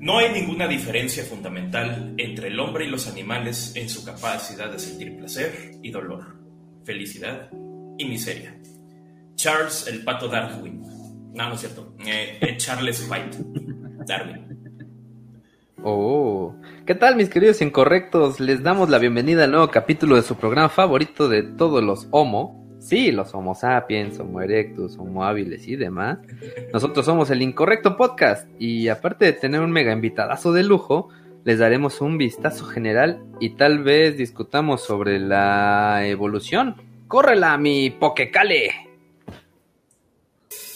[0.00, 4.78] No hay ninguna diferencia fundamental entre el hombre y los animales en su capacidad de
[4.78, 6.38] sentir placer y dolor,
[6.84, 7.50] felicidad
[7.98, 8.58] y miseria.
[9.34, 10.80] Charles el pato Darwin.
[11.34, 11.94] No, no es cierto.
[12.06, 13.36] Eh, eh, Charles White.
[14.06, 14.50] Darwin.
[15.82, 16.56] Oh,
[16.86, 18.40] ¿qué tal mis queridos incorrectos?
[18.40, 22.59] Les damos la bienvenida al nuevo capítulo de su programa favorito de todos los Homo,
[22.80, 26.18] Sí, los Homo sapiens, Homo erectus, Homo hábiles y demás.
[26.72, 31.10] Nosotros somos el Incorrecto Podcast y aparte de tener un mega invitadazo de lujo,
[31.44, 36.76] les daremos un vistazo general y tal vez discutamos sobre la evolución.
[37.06, 38.88] ¡Córrela, mi Pokecale!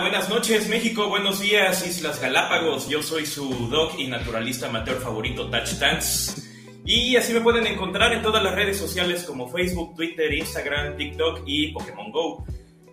[0.00, 5.48] buenas noches México, buenos días Islas Galápagos, yo soy su dog y naturalista amateur favorito
[5.50, 6.42] Touch Dance
[6.84, 11.42] y así me pueden encontrar en todas las redes sociales como Facebook, Twitter, Instagram, TikTok
[11.46, 12.44] y Pokémon Go.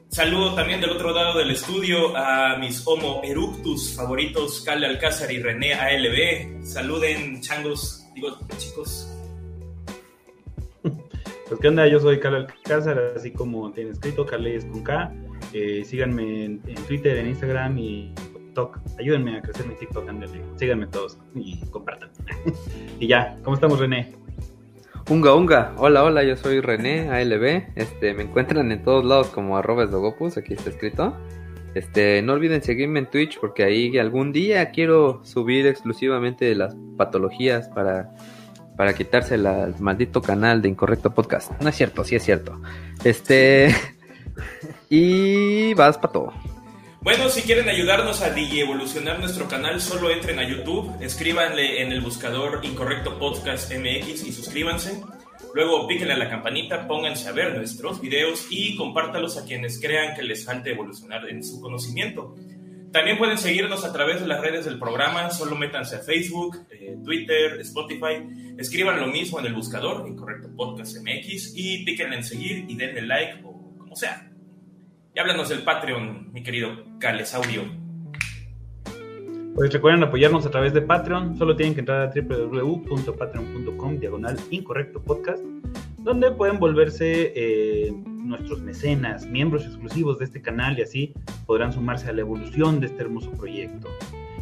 [0.10, 5.42] Saludo también del otro lado del estudio a mis Homo eructus favoritos, Cale Alcázar y
[5.42, 6.64] René ALB.
[6.64, 9.12] Saluden, changos, digo, chicos.
[11.48, 15.12] Pues qué onda, yo soy Cale Alcázar, así como tiene escrito, Cale es con K.
[15.54, 18.80] Eh, síganme en, Twitter, en Instagram y TikTok.
[19.00, 20.42] Ayúdenme a crecer mi TikTok, ándale.
[20.56, 22.10] Síganme todos y compartan.
[23.00, 24.14] y ya, ¿cómo estamos, René?
[25.10, 29.58] Unga Unga, hola hola, yo soy René ALB, este, me encuentran en todos lados como
[29.58, 31.16] arroba esdogopus, aquí está escrito.
[31.74, 37.70] Este, no olviden seguirme en Twitch porque ahí algún día quiero subir exclusivamente las patologías
[37.70, 38.12] para,
[38.78, 39.48] para quitarse el
[39.80, 41.60] maldito canal de Incorrecto Podcast.
[41.60, 42.62] No es cierto, sí es cierto.
[43.04, 43.74] Este,
[44.90, 46.34] y vas para todo.
[47.02, 52.02] Bueno, si quieren ayudarnos a evolucionar nuestro canal, solo entren a YouTube, escríbanle en el
[52.02, 55.02] buscador Incorrecto Podcast MX y suscríbanse.
[55.54, 60.14] Luego píquenle a la campanita, pónganse a ver nuestros videos y compártalos a quienes crean
[60.14, 62.36] que les falte evolucionar en su conocimiento.
[62.92, 66.98] También pueden seguirnos a través de las redes del programa, solo métanse a Facebook, eh,
[67.04, 68.28] Twitter, Spotify,
[68.58, 73.04] escriban lo mismo en el buscador, Incorrecto Podcast MX, y píquenle en seguir y denle
[73.04, 74.29] like o como sea.
[75.20, 77.64] Y háblanos del Patreon, mi querido Calesaurio.
[79.54, 81.38] Pues recuerden apoyarnos a través de Patreon.
[81.38, 85.44] Solo tienen que entrar a www.patreon.com diagonal incorrecto podcast,
[85.98, 91.14] donde pueden volverse eh, nuestros mecenas, miembros exclusivos de este canal y así
[91.46, 93.90] podrán sumarse a la evolución de este hermoso proyecto.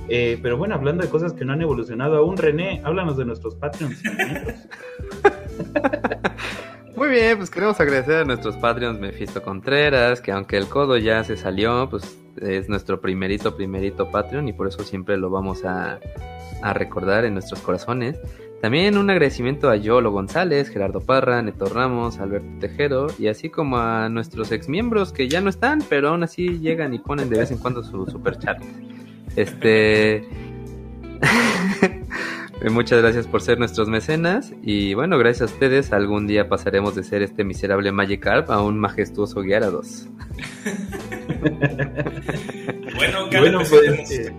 [0.09, 3.55] Eh, pero bueno, hablando de cosas que no han evolucionado aún, René, háblanos de nuestros
[3.55, 3.99] Patreons.
[6.97, 11.23] Muy bien, pues queremos agradecer a nuestros Patreons Mephisto Contreras, que aunque el codo ya
[11.23, 15.99] se salió, pues es nuestro primerito, primerito Patreon y por eso siempre lo vamos a,
[16.73, 18.19] recordar en nuestros corazones.
[18.63, 23.77] También un agradecimiento a Yolo González, Gerardo Parra, Neto Ramos, Alberto Tejero y así como
[23.77, 27.37] a nuestros ex miembros que ya no están, pero aún así llegan y ponen de
[27.37, 28.59] vez en cuando su super chat.
[29.35, 30.27] Este.
[32.61, 36.95] Eh, muchas gracias por ser nuestros mecenas y bueno, gracias a ustedes algún día pasaremos
[36.95, 40.07] de ser este miserable Magikarp a un majestuoso Gyarados.
[42.97, 44.33] bueno, bueno pues, eh,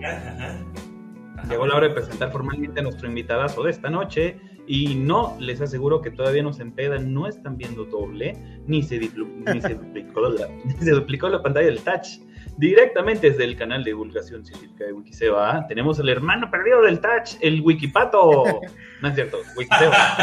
[1.49, 5.61] llegó la hora de presentar formalmente a nuestro invitadazo de esta noche y no les
[5.61, 8.37] aseguro que todavía nos empedan, no están viendo doble,
[8.67, 12.19] ni se, ni se, duplicó, la, ni se duplicó la pantalla del touch
[12.59, 17.37] Directamente desde el canal de divulgación científica de Wikiseba, tenemos el hermano perdido del Touch,
[17.41, 18.45] el Wikipato.
[19.01, 20.19] No es cierto, Wikiseba.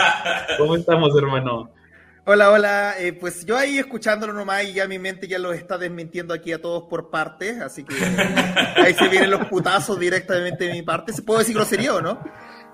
[0.57, 1.71] ¿Cómo estamos, hermano?
[2.25, 2.95] Hola, hola.
[2.99, 6.51] Eh, pues yo ahí escuchándolo nomás y ya mi mente ya lo está desmintiendo aquí
[6.51, 7.95] a todos por partes, así que
[8.75, 11.13] ahí se vienen los putazos directamente de mi parte.
[11.13, 12.21] ¿Se puede decir grosería o no?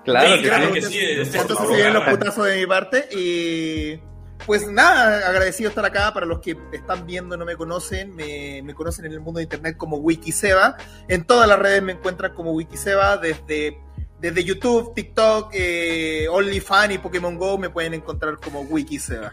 [0.04, 0.98] Claro, que, claro que, sí.
[0.98, 4.00] Entonces se vienen los putazos de mi parte y
[4.46, 6.12] pues nada, agradecido estar acá.
[6.12, 9.44] Para los que están viendo y no me conocen, me, conocen en el mundo de
[9.44, 10.76] internet como Wikiseba.
[11.08, 13.78] En todas las redes me encuentran como Wikiseba, desde,
[14.20, 19.32] desde YouTube, TikTok, eh, OnlyFans y Pokémon Go me pueden encontrar como Wikiseba.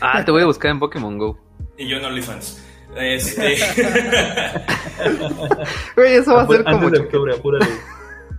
[0.00, 1.38] Ah, te voy a buscar en Pokémon Go.
[1.76, 2.64] Y yo en OnlyFans.
[2.96, 3.54] Este.
[5.96, 6.90] eso va a ser como.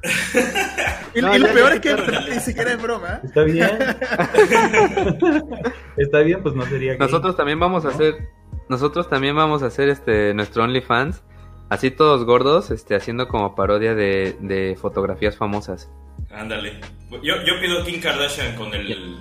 [1.16, 1.96] y, lo peor es que
[2.30, 3.19] ni siquiera es broma.
[3.24, 3.69] Está bien.
[5.98, 6.98] Está bien, pues no sería.
[6.98, 8.30] Nosotros también vamos a hacer.
[8.69, 11.24] Nosotros también vamos a hacer este nuestro OnlyFans.
[11.69, 15.90] Así todos gordos, este, haciendo como parodia de, de fotografías famosas.
[16.31, 16.80] Ándale.
[17.12, 19.18] Yo, yo pido Kim Kardashian con el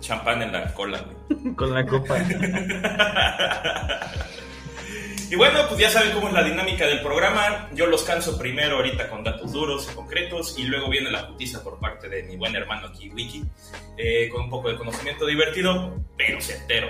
[0.00, 1.04] champán en la cola,
[1.56, 2.16] con la copa.
[5.30, 7.68] Y bueno, pues ya saben cómo es la dinámica del programa.
[7.72, 11.62] Yo los canso primero ahorita con datos duros y concretos y luego viene la justicia
[11.62, 13.44] por parte de mi buen hermano aquí, Wiki,
[13.96, 16.88] eh, con un poco de conocimiento divertido, pero certero.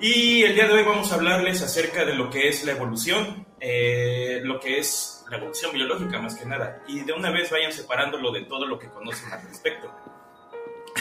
[0.00, 3.46] Y el día de hoy vamos a hablarles acerca de lo que es la evolución,
[3.60, 6.82] eh, lo que es la evolución biológica más que nada.
[6.88, 9.94] Y de una vez vayan separándolo de todo lo que conocen al respecto.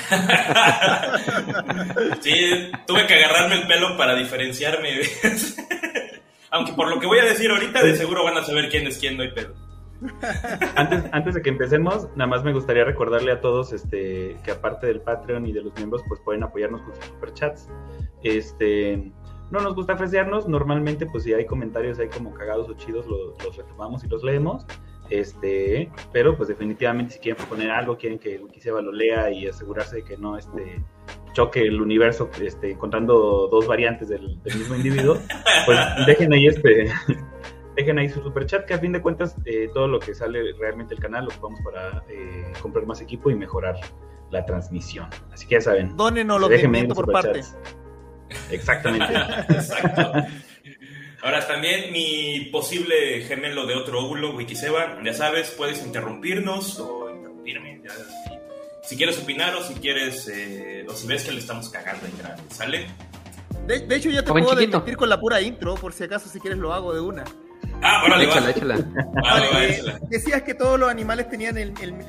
[2.22, 5.02] sí, tuve que agarrarme el pelo para diferenciarme.
[6.52, 8.98] Aunque por lo que voy a decir ahorita, de seguro van a saber quién es
[8.98, 9.54] quién, no hay pedo.
[10.76, 14.88] Antes, antes de que empecemos, nada más me gustaría recordarle a todos este, que aparte
[14.88, 17.68] del Patreon y de los miembros, pues pueden apoyarnos con sus superchats.
[18.24, 19.12] Este,
[19.52, 23.44] no nos gusta ofrecernos, normalmente pues si hay comentarios ahí como cagados o chidos, los,
[23.44, 24.66] los retomamos y los leemos.
[25.10, 29.98] Este, pero pues definitivamente si quieren poner algo, quieren que Wikiseba lo lea y asegurarse
[29.98, 30.84] de que no este,
[31.34, 35.18] choque el universo este, encontrando dos variantes del, mismo individuo,
[35.66, 36.92] pues dejen ahí este
[37.76, 40.54] dejen ahí su super chat que a fin de cuentas eh, todo lo que sale
[40.60, 43.76] realmente del canal lo ocupamos para eh, comprar más equipo y mejorar
[44.32, 45.08] la transmisión.
[45.32, 45.96] Así que ya saben.
[45.98, 46.60] Donen o lo que
[46.94, 47.42] por parte.
[48.52, 49.14] Exactamente.
[49.50, 50.12] Exacto.
[51.22, 57.82] Ahora también mi posible gemelo de otro óvulo, Wikiseba, ya sabes, puedes interrumpirnos o interrumpirme.
[58.90, 62.18] Si, quieres opinar o si quieres, eh, o si ves que le estamos cagando en
[62.18, 62.88] grande, ¿sale?
[63.68, 66.58] De, hecho, ya te puedo desmentir con la pura intro, por si acaso, si quieres,
[66.58, 67.24] lo hago de una.
[67.82, 68.78] Ah, órale, échala, échala.
[69.22, 71.56] Vale, decías que todos los animales tenían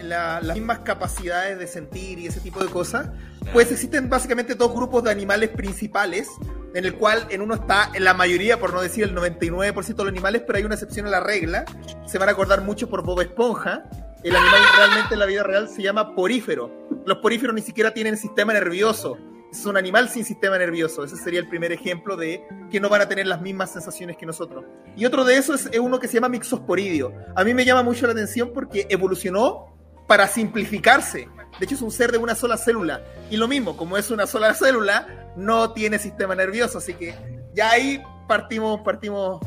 [0.03, 3.11] las mismas capacidades de sentir y ese tipo de cosas.
[3.53, 6.29] Pues existen básicamente dos grupos de animales principales,
[6.75, 9.95] en el cual en uno está en la mayoría, por no decir el 99% de
[10.05, 11.65] los animales, pero hay una excepción a la regla.
[12.07, 13.85] Se van a acordar mucho por Bob Esponja.
[14.23, 16.71] El animal realmente en la vida real se llama porífero.
[17.07, 19.17] Los poríferos ni siquiera tienen sistema nervioso
[19.51, 21.05] es un animal sin sistema nervioso.
[21.05, 24.27] Ese sería el primer ejemplo de que no van a tener las mismas sensaciones que
[24.27, 24.65] nosotros.
[24.97, 27.13] Y otro de esos es uno que se llama mixosporidio.
[27.35, 29.77] A mí me llama mucho la atención porque evolucionó
[30.07, 31.29] para simplificarse.
[31.59, 33.03] De hecho, es un ser de una sola célula.
[33.31, 36.79] Y lo mismo, como es una sola célula, no tiene sistema nervioso.
[36.79, 37.15] Así que
[37.55, 39.41] ya ahí partimos, partimos,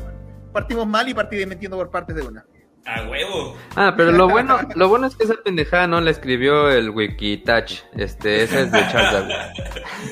[0.52, 2.46] partimos mal y partí metiendo por partes de una.
[2.86, 3.56] A huevo.
[3.76, 7.82] Ah, pero lo bueno, lo bueno es que esa pendejada no la escribió el Wikitouch.
[7.96, 9.36] Este, esa es de Charles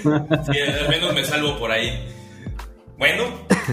[0.50, 2.08] Sí, al menos me salvo por ahí.
[2.96, 3.24] Bueno,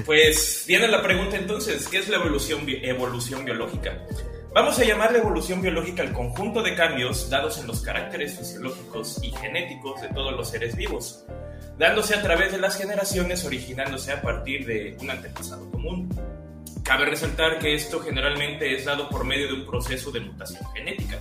[0.05, 3.93] pues viene la pregunta entonces, ¿qué es la evolución, evolución biológica?
[4.53, 9.23] Vamos a llamar la evolución biológica al conjunto de cambios dados en los caracteres fisiológicos
[9.23, 11.25] y genéticos de todos los seres vivos,
[11.77, 16.09] dándose a través de las generaciones, originándose a partir de un antepasado común.
[16.89, 21.19] Cabe resaltar que esto generalmente es dado por medio de un proceso de mutación genética.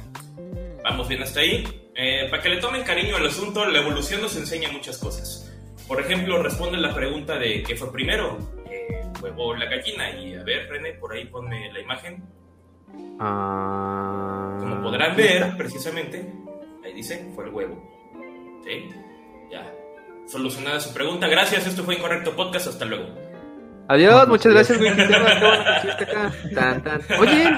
[0.83, 1.63] Vamos bien hasta ahí.
[1.95, 5.53] Eh, para que le tomen cariño al asunto, la evolución nos enseña muchas cosas.
[5.87, 8.39] Por ejemplo, responde la pregunta de ¿qué fue primero?
[8.65, 10.11] ¿El huevo o la gallina?
[10.19, 12.25] Y a ver, René, por ahí ponme la imagen.
[13.21, 16.33] Ah, Como podrán ver, precisamente,
[16.83, 18.63] ahí dice, fue el huevo.
[18.65, 18.89] ¿Sí?
[19.53, 19.71] Ya.
[20.27, 21.29] Solucionada su pregunta.
[21.29, 22.69] Gracias, esto fue Incorrecto Podcast.
[22.69, 23.28] Hasta luego.
[23.89, 24.79] Adiós, muchas gracias,
[27.19, 27.51] Oye,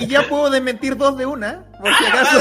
[0.00, 2.38] y ya puedo desmentir dos de una, por si acaso.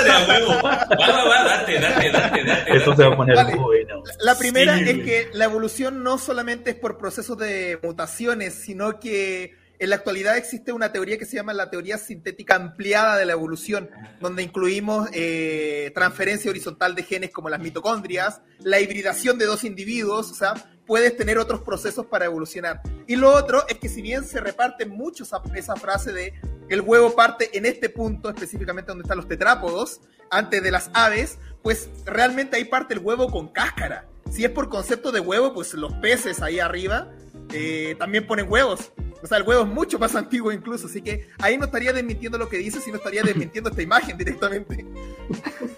[0.66, 2.78] Va, va, va, date, date, date, date.
[2.78, 4.02] Esto se va a poner bueno.
[4.20, 9.62] La primera es que la evolución no solamente es por procesos de mutaciones, sino que
[9.80, 13.34] en la actualidad existe una teoría que se llama la teoría sintética ampliada de la
[13.34, 13.90] evolución,
[14.22, 20.32] donde incluimos eh, transferencia horizontal de genes como las mitocondrias, la hibridación de dos individuos,
[20.32, 20.54] o sea,
[20.94, 22.84] puedes tener otros procesos para evolucionar.
[23.08, 26.82] Y lo otro es que si bien se reparte mucho esa, esa frase de el
[26.82, 31.90] huevo parte en este punto, específicamente donde están los tetrápodos, antes de las aves, pues
[32.06, 34.06] realmente ahí parte el huevo con cáscara.
[34.30, 37.08] Si es por concepto de huevo, pues los peces ahí arriba
[37.54, 38.92] eh, también ponen huevos.
[39.22, 42.38] O sea, el huevo es mucho más antiguo incluso, así que ahí no estaría desmintiendo
[42.38, 44.86] lo que dice, sino estaría desmintiendo esta imagen directamente.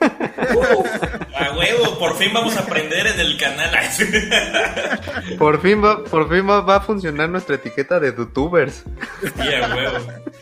[0.01, 3.69] a huevo, por fin vamos a aprender en el canal.
[5.37, 8.83] por fin va, por fin va, a funcionar nuestra etiqueta de youtubers.
[9.21, 9.97] Sí, a huevo.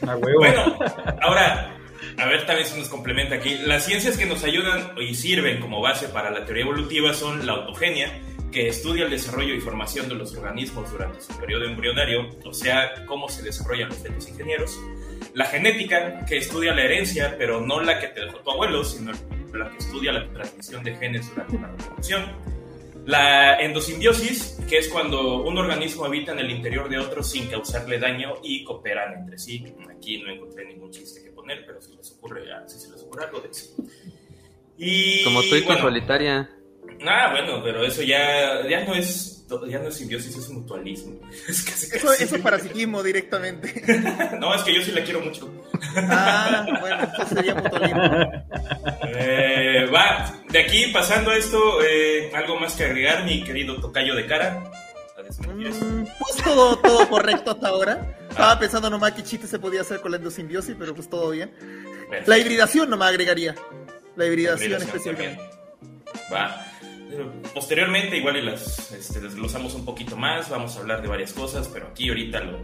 [0.07, 0.39] A huevo.
[0.39, 0.79] Bueno,
[1.21, 1.75] ahora,
[2.17, 3.57] a ver también se nos complementa aquí.
[3.65, 7.53] Las ciencias que nos ayudan y sirven como base para la teoría evolutiva son la
[7.53, 8.17] autogenia,
[8.53, 13.05] que estudia el desarrollo y formación de los organismos durante su periodo embrionario, o sea,
[13.07, 14.79] cómo se desarrollan los fetos ingenieros.
[15.33, 19.11] La genética, que estudia la herencia, pero no la que te dejó tu abuelo, sino
[19.53, 22.53] la que estudia la transmisión de genes durante la reproducción.
[23.05, 27.99] La endosimbiosis, que es cuando un organismo habita en el interior de otro sin causarle
[27.99, 29.65] daño y cooperan entre sí.
[29.89, 33.25] Aquí no encontré ningún chiste que poner, pero si les ocurre, si se les ocurre
[33.25, 33.75] algo de eso.
[34.77, 36.49] Y, Como estoy con solitaria.
[37.05, 39.45] Ah, bueno, pero eso ya, ya no es.
[39.67, 41.19] ya no es simbiosis, es mutualismo.
[41.47, 43.83] eso, es parasitismo directamente.
[44.39, 45.49] no, es que yo sí la quiero mucho.
[45.95, 48.03] ah, bueno, eso sería mutualismo.
[49.15, 54.15] Eh, va, de aquí pasando a esto, eh, algo más que agregar, mi querido tocayo
[54.15, 54.63] de cara.
[55.47, 58.17] Mm, pues todo, todo correcto hasta ahora.
[58.29, 61.53] Estaba pensando nomás qué chiste se podía hacer con la endosimbiosis, pero pues todo bien.
[62.25, 63.55] La hibridación nomás agregaría.
[64.15, 65.39] La hibridación, especialmente.
[66.31, 66.72] Va.
[67.53, 71.67] Posteriormente, igual y las este, desglosamos un poquito más, vamos a hablar de varias cosas,
[71.67, 72.59] pero aquí ahorita lo,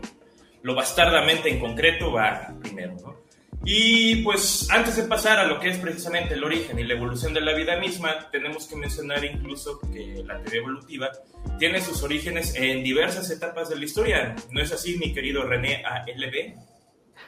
[0.63, 3.19] lo bastardamente en concreto va primero, ¿no?
[3.65, 7.33] Y pues antes de pasar a lo que es precisamente el origen y la evolución
[7.33, 11.11] de la vida misma, tenemos que mencionar incluso que la teoría evolutiva
[11.57, 14.35] tiene sus orígenes en diversas etapas de la historia.
[14.51, 16.55] ¿No es así, mi querido René ALB?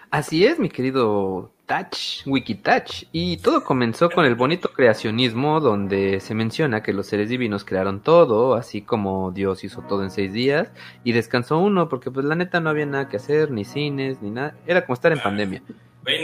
[0.10, 3.06] Así es, mi querido Touch, Wikitouch.
[3.14, 8.02] Y todo comenzó con el bonito creacionismo, donde se menciona que los seres divinos crearon
[8.02, 10.70] todo, así como Dios hizo todo en seis días,
[11.06, 14.32] y descansó uno, porque pues la neta no había nada que hacer, ni cines, ni
[14.32, 14.54] nada.
[14.68, 15.64] Era como estar en pandemia.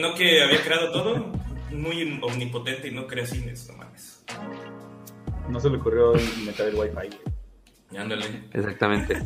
[0.01, 1.31] ¿No que había creado todo?
[1.71, 4.25] Muy omnipotente y no crea cines, no mames.
[5.47, 6.11] No se le ocurrió
[6.45, 7.36] meter el wifi.
[8.53, 9.21] Exactamente.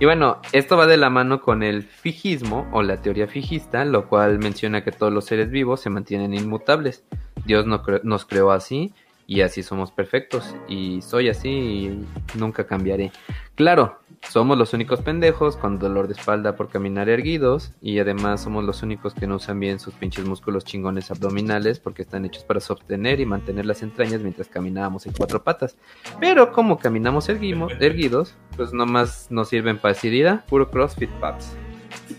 [0.00, 4.08] Y bueno, esto va de la mano con el fijismo o la teoría fijista, lo
[4.08, 7.04] cual menciona que todos los seres vivos se mantienen inmutables.
[7.44, 8.92] Dios nos creó así
[9.26, 12.06] y así somos perfectos y soy así y
[12.38, 13.12] nunca cambiaré.
[13.54, 18.64] Claro, somos los únicos pendejos con dolor de espalda por caminar erguidos y además somos
[18.64, 22.60] los únicos que no usan bien sus pinches músculos chingones abdominales porque están hechos para
[22.60, 25.76] sostener y mantener las entrañas mientras caminábamos en cuatro patas.
[26.20, 30.06] Pero como caminamos erguidos, pues nomás nos sirven para decir,
[30.48, 31.56] puro CrossFit Paps.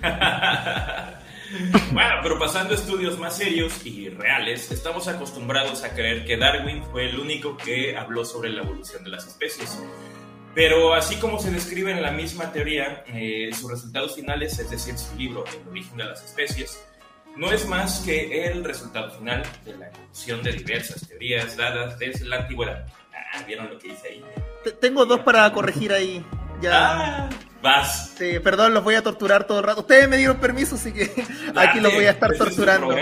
[1.92, 6.84] bueno, pero pasando a estudios más serios y reales, estamos acostumbrados a creer que Darwin
[6.84, 9.82] fue el único que habló sobre la evolución de las especies.
[10.58, 14.98] Pero así como se describe en la misma teoría, eh, sus resultados finales, es decir,
[14.98, 16.84] su libro El origen de las especies,
[17.36, 22.26] no es más que el resultado final de la evolución de diversas teorías dadas desde
[22.26, 22.88] la antigüedad.
[23.14, 24.26] Ah, ¿vieron lo que dice ahí?
[24.82, 26.26] Tengo dos para corregir ahí.
[26.60, 26.72] Ya.
[26.74, 27.30] Ah,
[27.62, 28.16] vas.
[28.18, 29.82] Sí, perdón, los voy a torturar todo el rato.
[29.82, 31.04] Ustedes me dieron permiso, así que
[31.56, 32.96] aquí los voy a estar este torturando.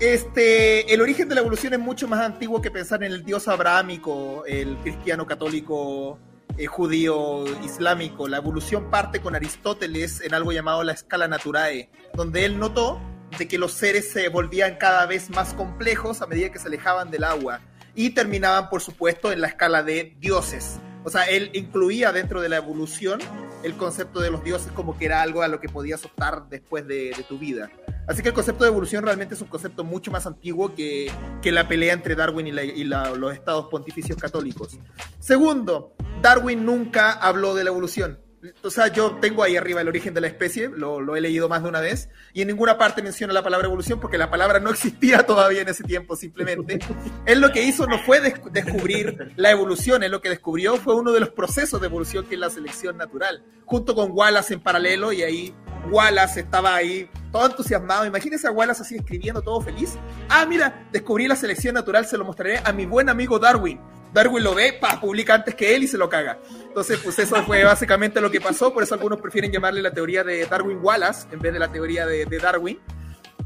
[0.00, 3.48] Este, el origen de la evolución es mucho más antiguo que pensar en el dios
[3.48, 6.18] abrahámico, el cristiano católico
[6.58, 8.28] eh, judío islámico.
[8.28, 13.00] La evolución parte con Aristóteles en algo llamado la escala naturae, donde él notó
[13.38, 17.10] de que los seres se volvían cada vez más complejos a medida que se alejaban
[17.10, 17.60] del agua
[17.94, 20.78] y terminaban, por supuesto, en la escala de dioses.
[21.04, 23.20] O sea, él incluía dentro de la evolución
[23.62, 26.86] el concepto de los dioses como que era algo a lo que podías optar después
[26.86, 27.70] de, tu vida.
[28.06, 31.10] Así que el concepto de evolución realmente es un concepto mucho más antiguo que,
[31.44, 34.78] la pelea entre Darwin y, los estados pontificios católicos.
[35.18, 38.20] Segundo, Darwin nunca habló de la evolución.
[38.62, 41.62] O sea, yo tengo ahí arriba el origen de la especie, lo, he leído más
[41.62, 44.70] de una vez, y en ninguna parte menciona la palabra evolución porque la palabra no
[44.70, 46.78] existía todavía en ese tiempo, simplemente.
[47.26, 51.12] Él lo que hizo no fue descubrir la evolución, él lo que descubrió fue uno
[51.12, 55.12] de los procesos de evolución que es la selección natural, junto con Wallace en paralelo,
[55.12, 55.54] y ahí
[55.90, 58.06] Wallace estaba ahí todo entusiasmado.
[58.06, 59.96] Imagínense a Wallace así escribiendo todo feliz.
[60.28, 63.80] Ah, mira, descubrí la selección natural, se lo mostraré a mi buen amigo Darwin.
[64.12, 66.38] Darwin lo ve, pa, publica antes que él y se lo caga.
[66.66, 70.24] Entonces, pues eso fue básicamente lo que pasó, por eso algunos prefieren llamarle la teoría
[70.24, 72.78] de Darwin Wallace en vez de la teoría de, Darwin.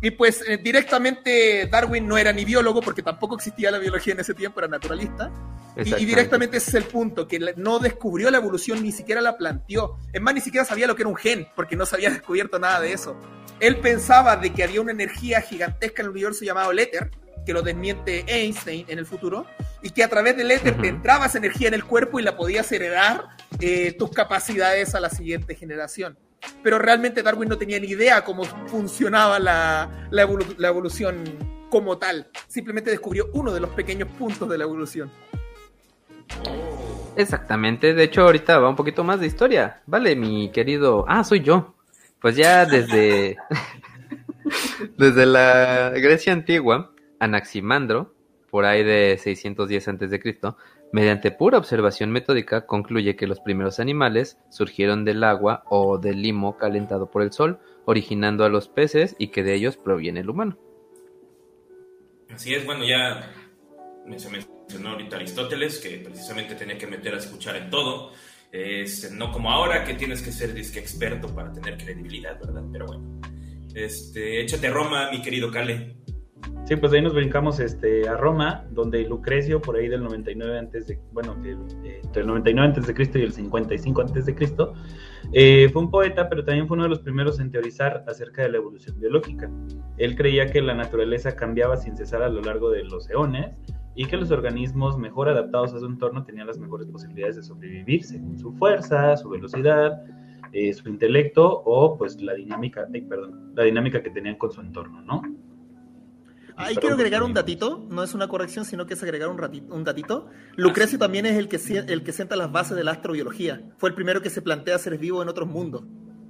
[0.02, 4.20] Y pues eh, directamente Darwin no era ni biólogo porque tampoco existía la biología en
[4.20, 5.30] ese tiempo, era naturalista.
[5.76, 9.36] Y, y, directamente ese es el punto, que no descubrió la evolución, ni siquiera la
[9.36, 9.98] planteó.
[10.12, 12.58] Es más, ni siquiera sabía lo que era un gen, porque no se había descubierto
[12.58, 13.16] nada de eso.
[13.60, 17.10] Él pensaba de que había una energía gigantesca en el universo llamado el éter,
[17.44, 19.46] que lo desmiente Einstein en el futuro,
[19.82, 22.36] y que a través del éter te entraba esa energía en el cuerpo y la
[22.36, 23.28] podías heredar
[23.60, 26.18] eh, tus capacidades a la siguiente generación.
[26.62, 31.24] Pero realmente Darwin no tenía ni idea cómo funcionaba la, la, evolución
[31.68, 32.28] como tal.
[32.48, 35.10] Simplemente descubrió uno de los pequeños puntos de la evolución.
[37.16, 39.82] Exactamente, de hecho ahorita va un poquito más de historia.
[39.86, 41.04] Vale, mi querido...
[41.08, 41.74] Ah, soy yo.
[42.20, 43.36] Pues ya desde...
[44.96, 48.14] desde la Grecia antigua, Anaximandro,
[48.50, 50.20] por ahí de 610 a.C.,
[50.92, 56.56] mediante pura observación metódica concluye que los primeros animales surgieron del agua o del limo
[56.56, 60.58] calentado por el sol, originando a los peces y que de ellos proviene el humano.
[62.32, 63.32] Así es, bueno, ya
[64.16, 68.12] se mencionó ahorita Aristóteles, que precisamente tenía que meter a escuchar en todo.
[68.52, 72.64] Este, no como ahora que tienes que ser disque experto para tener credibilidad, ¿verdad?
[72.72, 73.20] Pero bueno.
[73.74, 75.96] Este, échate Roma, mi querido Cale.
[76.64, 80.86] Sí, pues ahí nos brincamos este, a Roma, donde Lucrecio, por ahí del 99 antes
[80.86, 84.74] de, bueno, eh, entre el 99 antes de Cristo y el 55 antes de Cristo,
[85.32, 88.50] eh, fue un poeta, pero también fue uno de los primeros en teorizar acerca de
[88.50, 89.50] la evolución biológica.
[89.98, 93.56] Él creía que la naturaleza cambiaba sin cesar a lo largo de los eones
[93.96, 98.04] y que los organismos mejor adaptados a su entorno tenían las mejores posibilidades de sobrevivir
[98.04, 100.02] según su fuerza, su velocidad,
[100.52, 105.02] eh, su intelecto o pues la dinámica, perdón, la dinámica que tenían con su entorno,
[105.02, 105.22] ¿no?
[106.60, 109.74] Ahí quiero agregar un datito, no es una corrección, sino que es agregar un, ratito,
[109.74, 110.28] un datito.
[110.56, 111.56] Lucrecio también es el que,
[111.88, 113.62] el que sienta las bases de la astrobiología.
[113.78, 115.84] Fue el primero que se plantea seres vivos en otros mundos,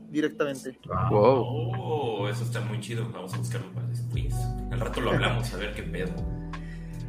[0.08, 0.78] directamente.
[0.86, 1.72] Wow.
[1.76, 3.08] Oh, eso está muy chido.
[3.12, 4.34] Vamos a buscarlo para después.
[4.70, 6.14] Al rato lo hablamos, a ver qué pedo.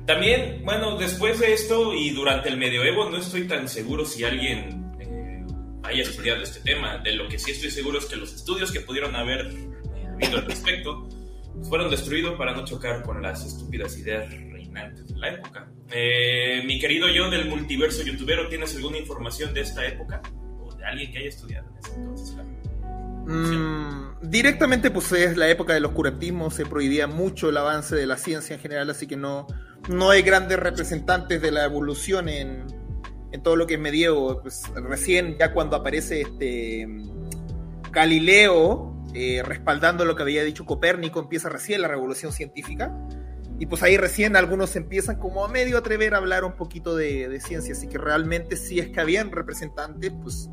[0.07, 4.91] También, bueno, después de esto y durante el medioevo, no estoy tan seguro si alguien
[4.99, 5.45] eh,
[5.83, 6.97] haya estudiado este tema.
[6.97, 10.39] De lo que sí estoy seguro es que los estudios que pudieron haber eh, habido
[10.39, 11.07] al respecto
[11.67, 15.67] fueron destruidos para no chocar con las estúpidas ideas reinantes de la época.
[15.91, 20.22] Eh, mi querido yo del multiverso youtubero, ¿tienes alguna información de esta época?
[20.60, 22.38] ¿O de alguien que haya estudiado en ese entonces?
[23.27, 28.17] Mm, directamente pues es la época del oscurantismo, se prohibía mucho el avance de la
[28.17, 29.48] ciencia en general, así que no,
[29.89, 32.65] no hay grandes representantes de la evolución en,
[33.31, 34.41] en todo lo que es medievo.
[34.41, 36.88] Pues, recién ya cuando aparece este
[37.91, 42.95] Galileo, eh, respaldando lo que había dicho Copérnico, empieza recién la revolución científica.
[43.59, 47.39] Y pues ahí recién algunos empiezan como a medio atrever a hablar un poquito de,
[47.41, 47.73] ciencia.
[47.73, 50.49] Así que realmente si es que habían representantes, pues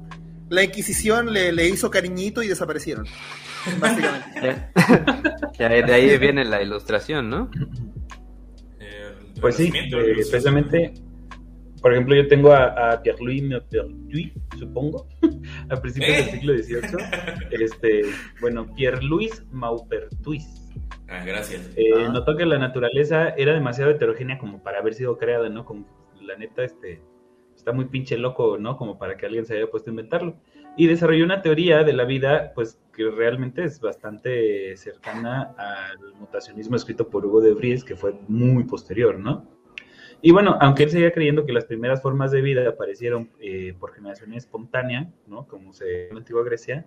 [0.51, 3.07] la Inquisición le, hizo cariñito y desaparecieron.
[3.79, 4.71] Básicamente.
[5.59, 7.51] de ahí viene la ilustración, ¿no?
[9.41, 9.89] pues sí, eh,
[10.31, 10.93] precisamente
[11.81, 15.07] por ejemplo, yo tengo a, Pierre-Louis Maupertuis, supongo,
[15.71, 17.05] a principios del siglo XVIII.
[17.51, 18.03] Este,
[18.41, 20.69] bueno, Pierre-Louis Maupertuis.
[21.09, 21.71] Ah, gracias.
[21.77, 22.11] Eh, ah.
[22.13, 25.65] Notó que la naturaleza era demasiado heterogénea como para haber sido creada, ¿no?
[25.65, 25.87] Como
[26.21, 27.01] la neta, este,
[27.57, 28.77] está muy pinche loco, ¿no?
[28.77, 30.37] Como para que alguien se haya puesto a inventarlo.
[30.77, 36.77] Y desarrolló una teoría de la vida, pues, que realmente es bastante cercana al mutacionismo
[36.77, 39.58] escrito por Hugo de Vries, que fue muy posterior, ¿no?
[40.21, 43.93] Y bueno, aunque él seguía creyendo que las primeras formas de vida aparecieron eh, por
[43.95, 45.47] generación espontánea, ¿no?
[45.47, 46.87] Como se en la antigua Grecia,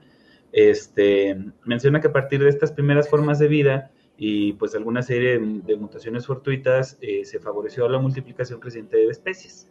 [0.51, 5.39] este, menciona que a partir de estas primeras formas de vida y pues alguna serie
[5.39, 9.69] de, mutaciones fortuitas eh, se favoreció la multiplicación creciente de especies.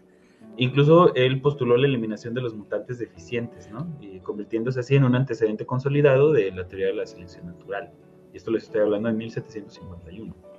[0.57, 3.87] Incluso él postuló la eliminación de los mutantes deficientes, ¿no?
[4.01, 7.93] Y convirtiéndose así en un antecedente consolidado de la teoría de la selección natural.
[8.33, 10.50] Y esto les estoy hablando en 1751.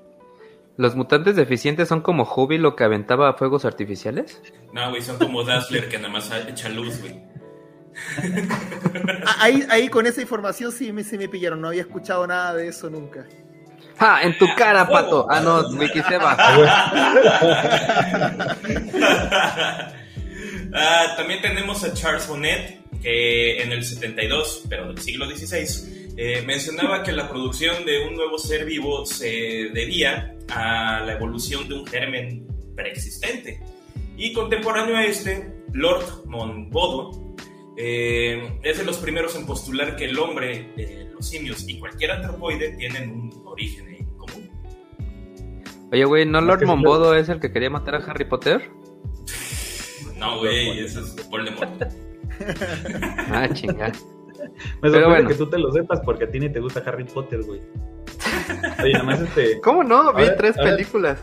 [0.77, 4.41] ¿Los mutantes deficientes son como Júbilo que aventaba fuegos artificiales?
[4.73, 7.21] No, güey, son como Dazzler que nada más echa luz, güey.
[9.25, 12.55] Ah, ahí, ahí con esa información sí me, sí me pillaron, no había escuchado nada
[12.55, 13.27] de eso nunca.
[13.97, 14.21] ¡Ja!
[14.23, 15.27] En tu cara, pato.
[15.29, 16.35] Ah, no, Wiki Seba.
[20.73, 26.43] ah, también tenemos a Charles Bonnet, que en el 72, pero del siglo XVI, eh,
[26.45, 31.75] mencionaba que la producción de un nuevo ser vivo se debía a la evolución de
[31.75, 33.61] un germen preexistente.
[34.17, 37.35] Y contemporáneo a este, Lord Monbodo
[37.77, 42.11] eh, es de los primeros en postular que el hombre, eh, los simios y cualquier
[42.11, 44.49] antropoide tienen un origen en común.
[45.91, 48.69] Oye, güey, ¿no Lord Monbodo es el que quería matar a Harry Potter?
[50.17, 51.83] no, güey, eso es Voldemort.
[53.31, 53.93] ah, chingada.
[54.81, 57.41] Me sorprende que tú te lo sepas porque a ti ni te gusta Harry Potter,
[57.43, 57.61] güey.
[58.83, 59.59] Oye, además este...
[59.61, 60.13] ¿Cómo no?
[60.13, 61.21] Vi tres películas.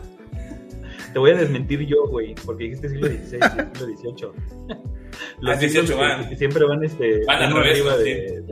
[1.13, 4.77] Te voy a desmentir yo, güey, porque dijiste siglo XVI, siglo XVIII.
[5.41, 6.37] Los ah, 18 van.
[6.37, 8.43] Siempre van, este, van al revés, arriba de,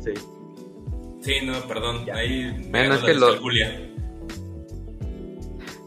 [0.00, 0.12] sí.
[1.20, 1.46] sí.
[1.46, 2.06] no, perdón.
[2.12, 3.34] Ahí bueno, es que lo...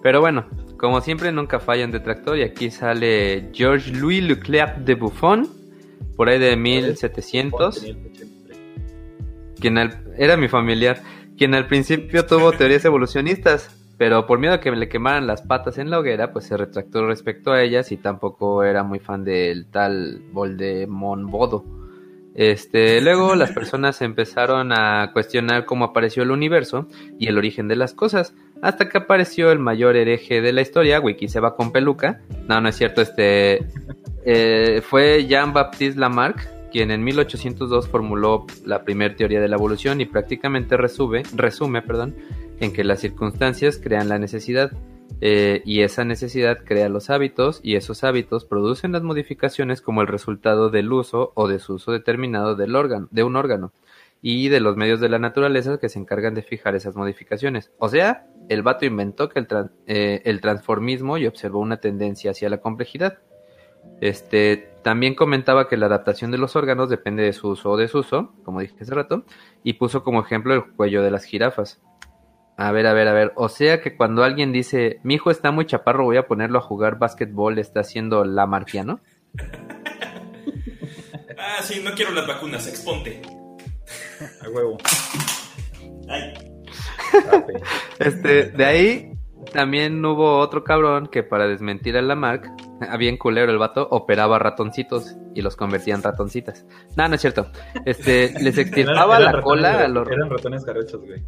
[0.03, 4.95] Pero bueno, como siempre nunca falla un detractor y aquí sale Georges Louis Leclerc de
[4.95, 5.60] Buffon
[6.15, 7.85] por ahí de 1700,
[9.59, 9.77] quien
[10.17, 11.01] era mi familiar,
[11.37, 15.77] quien al principio tuvo teorías evolucionistas, pero por miedo a que le quemaran las patas
[15.77, 19.67] en la hoguera, pues se retractó respecto a ellas y tampoco era muy fan del
[19.67, 21.63] tal Voldemort Bodo.
[22.33, 26.87] Este, luego las personas empezaron a cuestionar cómo apareció el universo
[27.19, 30.99] y el origen de las cosas, hasta que apareció el mayor hereje de la historia,
[30.99, 32.21] Wiki se va con peluca.
[32.47, 33.65] No, no es cierto, este
[34.25, 40.05] eh, fue Jean-Baptiste Lamarck quien en 1802 formuló la primera teoría de la evolución y
[40.05, 42.15] prácticamente resume, resume perdón,
[42.59, 44.71] en que las circunstancias crean la necesidad
[45.19, 50.07] eh, y esa necesidad crea los hábitos y esos hábitos producen las modificaciones como el
[50.07, 53.71] resultado del uso o desuso determinado del órgano, de un órgano.
[54.21, 57.71] Y de los medios de la naturaleza que se encargan de fijar esas modificaciones.
[57.79, 59.47] O sea, el vato inventó que el,
[59.87, 63.19] eh, el transformismo y observó una tendencia hacia la complejidad.
[63.99, 68.33] Este, también comentaba que la adaptación de los órganos depende de su uso o desuso,
[68.43, 69.25] como dije hace rato,
[69.63, 71.81] y puso como ejemplo el cuello de las jirafas.
[72.57, 73.31] A ver, a ver, a ver.
[73.35, 76.61] O sea que cuando alguien dice, mi hijo está muy chaparro, voy a ponerlo a
[76.61, 79.01] jugar básquetbol, está haciendo la marciano.
[81.39, 83.40] ah, sí, no quiero las vacunas, exponte.
[84.43, 84.77] A huevo.
[86.09, 86.33] Ay.
[87.99, 89.11] Este, de ahí
[89.53, 92.47] también hubo otro cabrón que para desmentir a Lamarck,
[92.97, 96.65] bien culero el vato, operaba ratoncitos y los convertía en ratoncitas.
[96.95, 97.47] No, no es cierto.
[97.85, 100.07] Este, les extirpaba la cola a los...
[100.07, 101.23] Eran ratones carrechos, güey.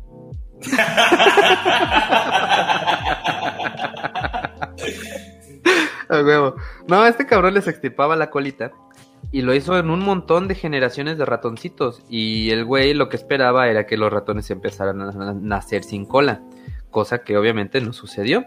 [6.88, 8.72] No, este cabrón les extirpaba la colita
[9.34, 12.04] y lo hizo en un montón de generaciones de ratoncitos.
[12.08, 16.42] Y el güey lo que esperaba era que los ratones empezaran a nacer sin cola,
[16.92, 18.46] cosa que obviamente no sucedió.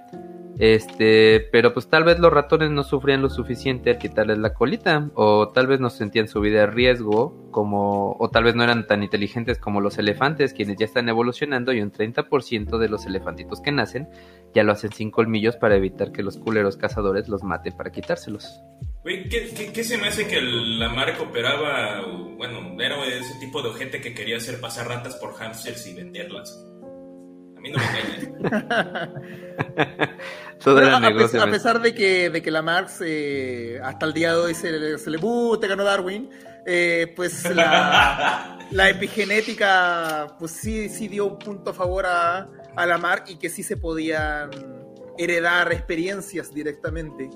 [0.58, 5.10] Este, pero pues tal vez los ratones no sufrían lo suficiente al quitarles la colita,
[5.14, 8.86] o tal vez no sentían su vida en riesgo, como, o tal vez no eran
[8.86, 13.60] tan inteligentes como los elefantes, quienes ya están evolucionando, y un 30% de los elefantitos
[13.60, 14.08] que nacen
[14.54, 18.62] ya lo hacen sin colmillos para evitar que los culeros cazadores los maten para quitárselos.
[19.04, 22.02] ¿qué, se me hace que la marca operaba,
[22.36, 26.58] bueno, era ese tipo de gente que quería hacer pasar ratas por hamsters y venderlas?
[30.66, 31.48] A mí no me engañan.
[31.48, 34.72] a, pesar, de que, de que la Marx eh, hasta el día de hoy se,
[34.72, 34.96] le
[35.60, 36.30] te ganó Darwin,
[36.64, 42.86] eh, pues la, la, epigenética pues sí, sí dio un punto a favor a, a
[42.86, 44.50] la Marx y que sí se podían
[45.18, 47.30] heredar experiencias directamente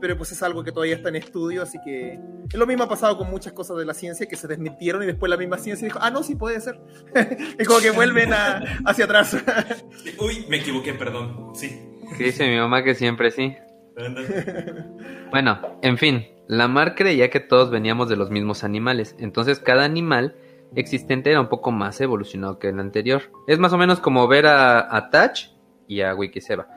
[0.00, 2.18] pero pues es algo que todavía está en estudio, así que
[2.54, 5.30] lo mismo ha pasado con muchas cosas de la ciencia que se desmintieron y después
[5.30, 6.80] la misma ciencia dijo, ah, no, sí puede ser.
[7.58, 9.36] es como que vuelven hacia atrás.
[10.18, 11.80] Uy, me equivoqué, perdón, sí.
[12.18, 13.56] Dice mi mamá que siempre sí.
[15.30, 20.36] bueno, en fin, Lamar creía que todos veníamos de los mismos animales, entonces cada animal
[20.74, 23.22] existente era un poco más evolucionado que el anterior.
[23.46, 25.50] Es más o menos como ver a, a Touch
[25.86, 26.68] y a Wikiseba.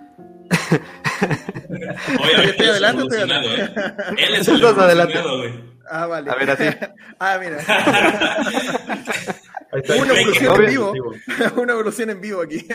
[2.20, 3.64] Oye, estoy adelante, estoy adelante.
[3.64, 3.70] ¿eh?
[4.18, 5.54] Él es el evolucionado, güey.
[5.90, 6.32] Ah, vale.
[6.32, 6.64] A ver, así.
[7.20, 7.58] ah, mira.
[10.00, 10.94] Una evolución en vivo.
[11.58, 12.66] Una evolución en vivo aquí.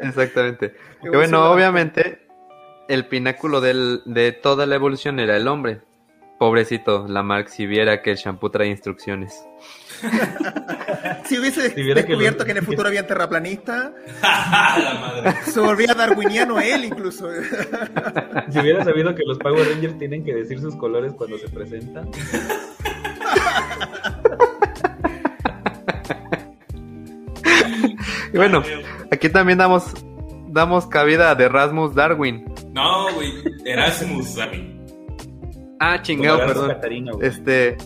[0.00, 0.74] Exactamente.
[1.02, 2.26] bueno, obviamente,
[2.88, 5.80] el pináculo del, de toda la evolución era el hombre.
[6.38, 9.42] Pobrecito, Lamarck, si viera que el shampoo trae instrucciones.
[11.26, 13.92] Si hubiese descubierto que, en el futuro había terraplanista,
[15.44, 17.30] se volvía darwiniano él incluso.
[18.50, 22.10] si hubiera sabido que los Power Rangers tienen que decir sus colores cuando se presentan.
[28.32, 28.62] y bueno,
[29.10, 29.92] aquí también damos,
[30.48, 32.44] damos cabida de Erasmus Darwin.
[32.72, 33.32] No, güey,
[33.64, 34.76] Erasmus Darwin.
[35.78, 36.76] Ah, chingado, perdón.
[37.22, 37.76] Este.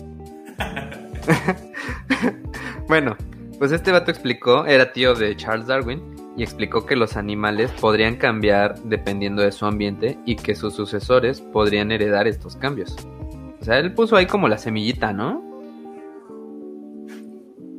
[2.87, 3.15] bueno,
[3.59, 6.01] pues este vato explicó, era tío de Charles Darwin,
[6.37, 11.41] y explicó que los animales podrían cambiar dependiendo de su ambiente y que sus sucesores
[11.41, 12.95] podrían heredar estos cambios.
[13.59, 15.43] O sea, él puso ahí como la semillita, ¿no?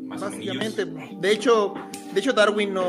[0.06, 1.74] Básicamente, de hecho,
[2.12, 2.84] de hecho Darwin no,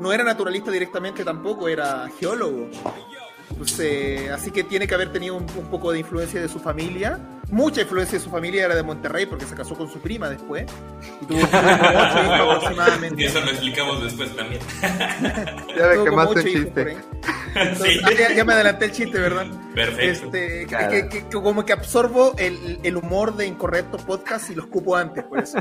[0.00, 2.70] no era naturalista directamente tampoco, era geólogo.
[3.56, 7.18] Pues, eh, así que tiene que haber tenido un, poco de influencia de su familia.
[7.50, 10.66] Mucha influencia de su familia era de Monterrey porque se casó con su prima después.
[11.22, 13.22] Y tuvo hijos aproximadamente.
[13.22, 14.60] Y eso lo explicamos después también.
[15.76, 16.96] ya ve que más chiste.
[18.34, 19.46] Ya, me adelanté el chiste, ¿verdad?
[19.74, 20.26] Perfecto.
[20.26, 25.24] Este, que, como que absorbo el, el, humor de Incorrecto Podcast y lo escupo antes,
[25.24, 25.58] por eso.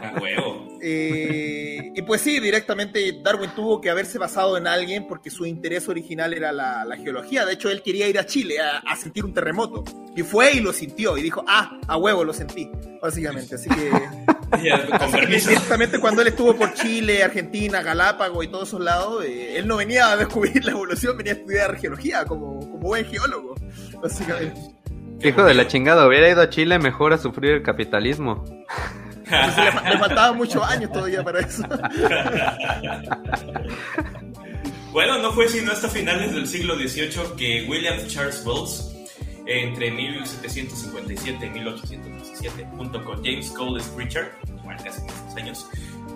[0.81, 5.88] Eh, y pues sí, directamente Darwin tuvo que haberse basado en alguien porque su interés
[5.88, 7.45] original era la, la geología.
[7.45, 9.84] De hecho, él quería ir a Chile a, a, sentir un terremoto.
[10.15, 11.17] Y fue y lo sintió.
[11.17, 13.56] Y dijo, ah, a huevo lo sentí, básicamente.
[13.56, 13.91] Así que...
[15.28, 19.75] Directamente cuando él estuvo por Chile, Argentina, Galápagos y todos esos lados, eh, él no
[19.78, 23.56] venía a descubrir la evolución, venía a estudiar geología como, como buen geólogo,
[24.01, 24.62] básicamente.
[25.21, 28.45] Hijo de la chingada, hubiera ido a Chile mejor a sufrir el capitalismo.
[29.30, 31.63] le, le faltaban muchos años todavía para eso.
[34.91, 38.94] bueno, no fue sino hasta finales del siglo XVIII que William Charles Bowles
[39.45, 44.27] entre 1757 y 1817, junto con James Cole Pritchard,
[44.60, 45.69] igual casi estos años,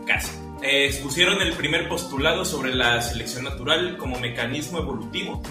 [0.06, 5.42] casi, expusieron el primer postulado sobre la selección natural como mecanismo evolutivo,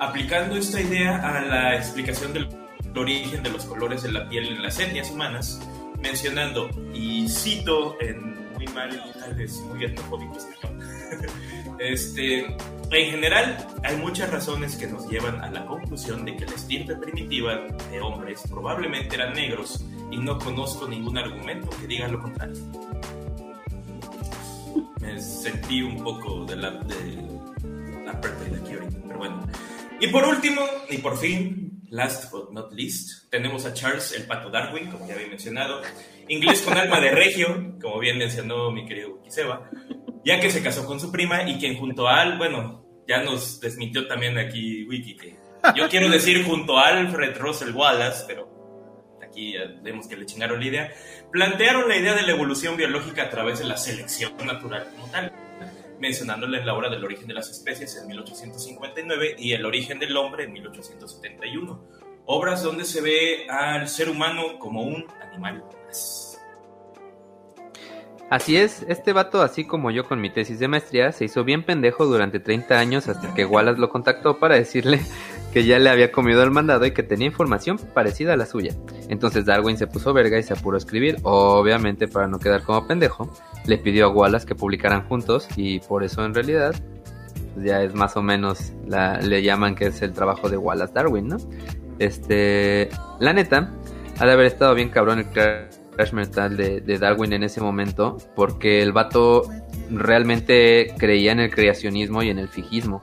[0.00, 2.48] aplicando esta idea a la explicación del
[2.96, 5.60] origen de los colores de la piel en las etnias humanas,
[6.02, 10.36] mencionando, y cito en muy mal y tal vez muy etnofóbico.
[11.78, 12.46] este,
[12.90, 16.96] en general, hay muchas razones que nos llevan a la conclusión de que la estirpe
[16.96, 22.56] primitiva de hombres probablemente eran negros y no conozco ningún argumento que diga lo contrario.
[25.00, 27.28] Me sentí un poco de la, de
[28.04, 29.46] la pérdida aquí ahorita, pero bueno.
[30.00, 34.50] Y por último, y por fin, last but not least, tenemos a Charles el Pato
[34.50, 35.82] Darwin, como ya había mencionado,
[36.28, 39.68] inglés con alma de regio, como bien mencionó mi querido Kiseba,
[40.24, 43.60] ya que se casó con su prima y quien junto a Al, bueno, ya nos
[43.60, 45.36] desmintió también aquí Wiki, que
[45.74, 48.48] yo quiero decir junto a Alfred Russell Wallace, pero
[49.22, 50.92] aquí ya vemos que le chingaron la idea,
[51.32, 55.32] plantearon la idea de la evolución biológica a través de la selección natural como tal
[56.00, 60.44] mencionándole la obra del origen de las especies en 1859 y el origen del hombre
[60.44, 61.84] en 1871.
[62.26, 66.27] Obras donde se ve al ser humano como un animal más.
[68.30, 71.64] Así es, este vato, así como yo con mi tesis de maestría, se hizo bien
[71.64, 75.00] pendejo durante 30 años hasta que Wallace lo contactó para decirle
[75.52, 78.74] que ya le había comido el mandado y que tenía información parecida a la suya.
[79.08, 82.86] Entonces Darwin se puso verga y se apuró a escribir, obviamente para no quedar como
[82.86, 83.32] pendejo,
[83.64, 86.74] le pidió a Wallace que publicaran juntos y por eso en realidad
[87.54, 90.92] pues ya es más o menos, la, le llaman que es el trabajo de Wallace
[90.92, 91.38] Darwin, ¿no?
[91.98, 93.72] Este, la neta,
[94.18, 95.30] ha de haber estado bien cabrón el
[95.98, 99.42] crash mental de, de Darwin en ese momento, porque el vato
[99.90, 103.02] realmente creía en el creacionismo y en el fijismo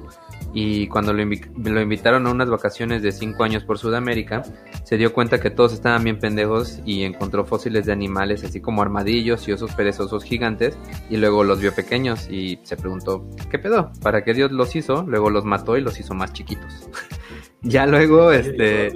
[0.56, 4.44] y cuando lo, invitaron a unas vacaciones de 5 años por Sudamérica,
[4.86, 8.82] se dio cuenta que todos estaban bien pendejos y encontró fósiles de animales así como
[8.82, 10.78] armadillos y osos perezosos gigantes
[11.10, 13.92] y luego los vio pequeños y se preguntó, ¿qué pedo?
[14.02, 15.04] ¿Para qué Dios los hizo?
[15.04, 16.90] Luego los mató y los hizo más chiquitos.
[17.62, 18.94] ya luego, este...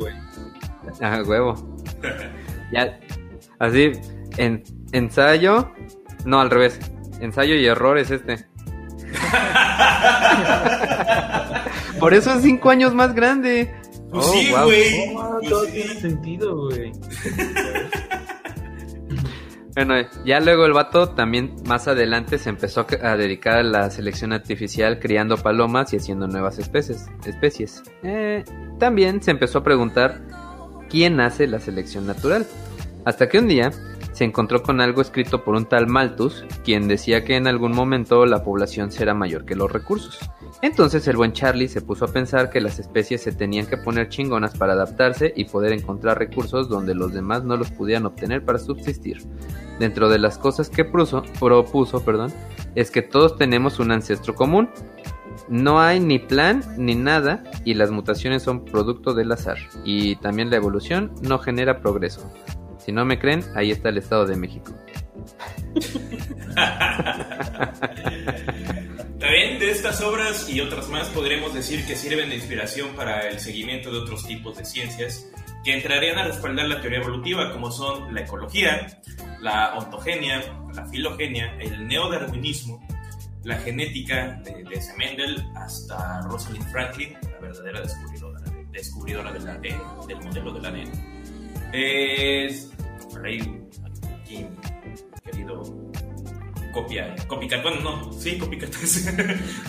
[1.01, 1.55] Ah, huevo.
[2.71, 2.97] ya,
[3.59, 3.91] así,
[4.37, 5.71] en, ensayo,
[6.25, 6.79] no, al revés,
[7.19, 8.45] ensayo y error es este.
[11.99, 13.73] Por eso es cinco años más grande.
[14.11, 15.13] Pues oh, sí, güey.
[15.13, 16.91] Pues todo tiene sentido, güey.
[19.75, 19.93] Bueno,
[20.25, 24.99] ya luego el vato también más adelante se empezó a dedicar a la selección artificial
[24.99, 27.07] criando palomas y haciendo nuevas especies.
[27.25, 27.83] especies.
[28.03, 28.43] Eh,
[28.77, 30.19] también se empezó a preguntar
[30.89, 32.45] quién hace la selección natural.
[33.09, 33.71] Hasta que un día
[34.11, 38.23] se encontró con algo escrito por un tal Malthus, quien decía que en algún momento
[38.27, 40.19] la población será mayor que los recursos.
[40.61, 44.09] Entonces el buen Charlie se puso a pensar que las especies se tenían que poner
[44.09, 48.59] chingonas para adaptarse y poder encontrar recursos donde los demás no los pudieran obtener para
[48.59, 49.23] subsistir.
[49.79, 52.31] Dentro de las cosas que propuso perdón,
[52.75, 54.69] es que todos tenemos un ancestro común.
[55.47, 59.57] No hay ni plan ni nada y las mutaciones son producto del azar.
[59.83, 62.31] Y también la evolución no genera progreso.
[62.79, 64.73] Si no me creen, ahí está el Estado de México.
[69.19, 73.39] También de estas obras y otras más podremos decir que sirven de inspiración para el
[73.39, 75.29] seguimiento de otros tipos de ciencias
[75.63, 79.01] que entrarían a respaldar la teoría evolutiva, como son la ecología,
[79.41, 80.41] la ontogenia,
[80.73, 82.79] la filogenia, el neodarwinismo,
[83.43, 88.39] la genética de, desde Mendel hasta Rosalind Franklin, la verdadera descubridora,
[88.71, 90.91] descubridora del modelo del ADN.
[91.73, 92.68] Es
[93.21, 93.39] Rey,
[94.21, 94.45] aquí,
[95.23, 95.63] querido
[96.71, 98.73] copia, copycat, bueno, no, sí, copycat,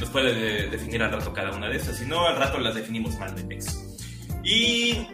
[0.01, 3.19] nos puede definir al rato cada una de esas, si no, al rato las definimos
[3.19, 3.99] mal de Pex.
[4.45, 5.07] Y,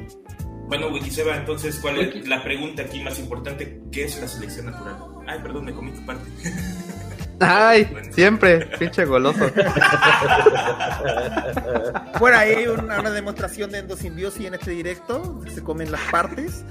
[0.68, 3.82] bueno, Wikiseba, entonces, ¿cuál es la pregunta aquí más importante?
[3.90, 4.96] ¿Qué es la selección natural?
[5.26, 6.28] Ay, perdón, me comí tu parte.
[7.40, 9.50] Ay, siempre, pinche goloso.
[12.18, 15.42] bueno, ahí hay una, demostración de endosimbiosis en este directo.
[15.52, 16.64] Se comen las partes.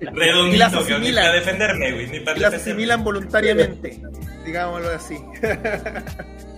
[0.00, 2.08] Redondito, y las asimilan, para defenderme, güey.
[2.08, 4.00] Ni para y las asimilan voluntariamente,
[4.44, 5.18] digámoslo así.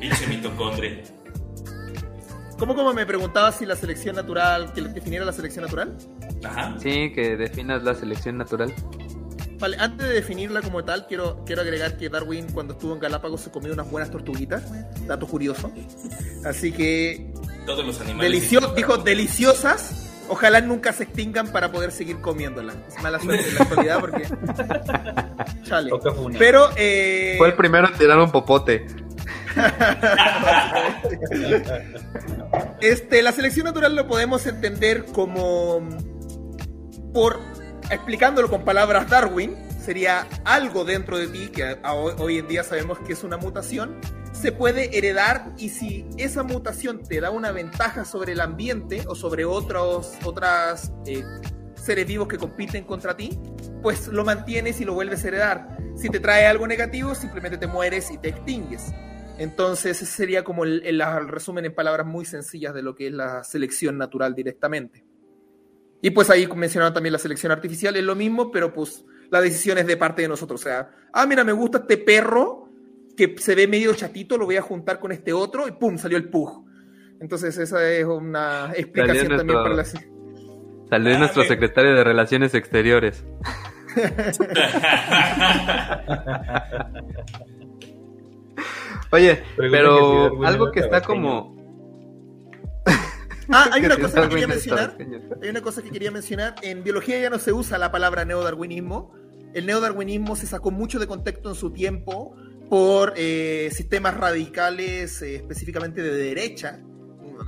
[0.00, 1.02] pinche mitocondria.
[2.58, 5.96] ¿Cómo, cómo me preguntaba si la selección natural, que definiera la selección natural?
[6.44, 6.76] Ajá.
[6.78, 8.72] Sí, que definas la selección natural.
[9.60, 13.42] Vale, antes de definirla como tal, quiero, quiero agregar que Darwin cuando estuvo en Galápagos
[13.42, 14.62] se comió unas buenas tortuguitas,
[15.06, 15.70] dato curioso.
[16.46, 17.30] Así que...
[17.66, 18.50] Todos los animales...
[18.74, 22.74] dijo deliciosas, ojalá nunca se extingan para poder seguir comiéndolas.
[22.88, 24.26] Es mala suerte en la actualidad porque...
[25.64, 25.90] Chale.
[26.38, 26.70] Pero...
[26.76, 27.34] Eh...
[27.36, 28.86] Fue el primero en tirar un popote.
[32.80, 35.86] este, la selección natural lo podemos entender como
[37.12, 37.49] por
[37.90, 43.12] explicándolo con palabras Darwin, sería algo dentro de ti, que hoy en día sabemos que
[43.12, 44.00] es una mutación,
[44.32, 49.14] se puede heredar y si esa mutación te da una ventaja sobre el ambiente o
[49.14, 51.24] sobre otros otras, eh,
[51.74, 53.38] seres vivos que compiten contra ti,
[53.82, 55.78] pues lo mantienes y lo vuelves a heredar.
[55.96, 58.92] Si te trae algo negativo, simplemente te mueres y te extingues.
[59.38, 63.42] Entonces, sería como el, el, resumen en palabras muy sencillas de lo que es la
[63.42, 65.04] selección natural directamente.
[66.02, 69.78] Y pues ahí mencionaron también la selección artificial, es lo mismo, pero pues la decisión
[69.78, 70.60] es de parte de nosotros.
[70.60, 72.68] O sea, ah, mira, me gusta este perro
[73.16, 76.16] que se ve medio chatito, lo voy a juntar con este otro y pum, salió
[76.16, 76.64] el pug.
[77.20, 79.84] Entonces, esa es una explicación también para la.
[79.84, 83.22] Salió nuestro secretario de Relaciones Exteriores.
[89.12, 91.59] Oye, pero, algo que está como...
[93.50, 94.96] Ah, hay una cosa que quería mencionar.
[95.42, 96.54] Hay una cosa que quería mencionar.
[96.62, 99.14] En biología ya no se usa la palabra neodarwinismo.
[99.54, 102.36] El neodarwinismo se sacó mucho de contexto en su tiempo
[102.68, 106.80] por eh, sistemas radicales, eh, específicamente de derecha,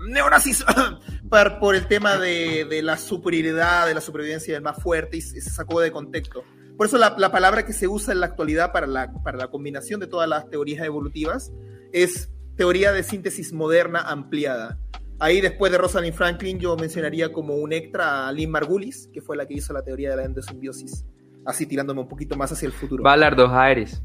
[0.08, 0.64] neonazis,
[1.60, 5.80] por el tema de, la superioridad, de la supervivencia del más fuerte, y se sacó
[5.80, 6.44] de contexto.
[6.76, 10.00] Por eso la, palabra que se usa en la actualidad para la, para la combinación
[10.00, 11.52] de todas las teorías evolutivas
[11.92, 14.78] es teoría de síntesis moderna ampliada.
[15.22, 19.36] Ahí después de Rosalind Franklin yo mencionaría como un extra a Lynn Margulis, que fue
[19.36, 21.06] la que hizo la teoría de la endosimbiosis,
[21.46, 23.04] así tirándome un poquito más hacia el futuro.
[23.04, 24.02] Ballard O'Hiris.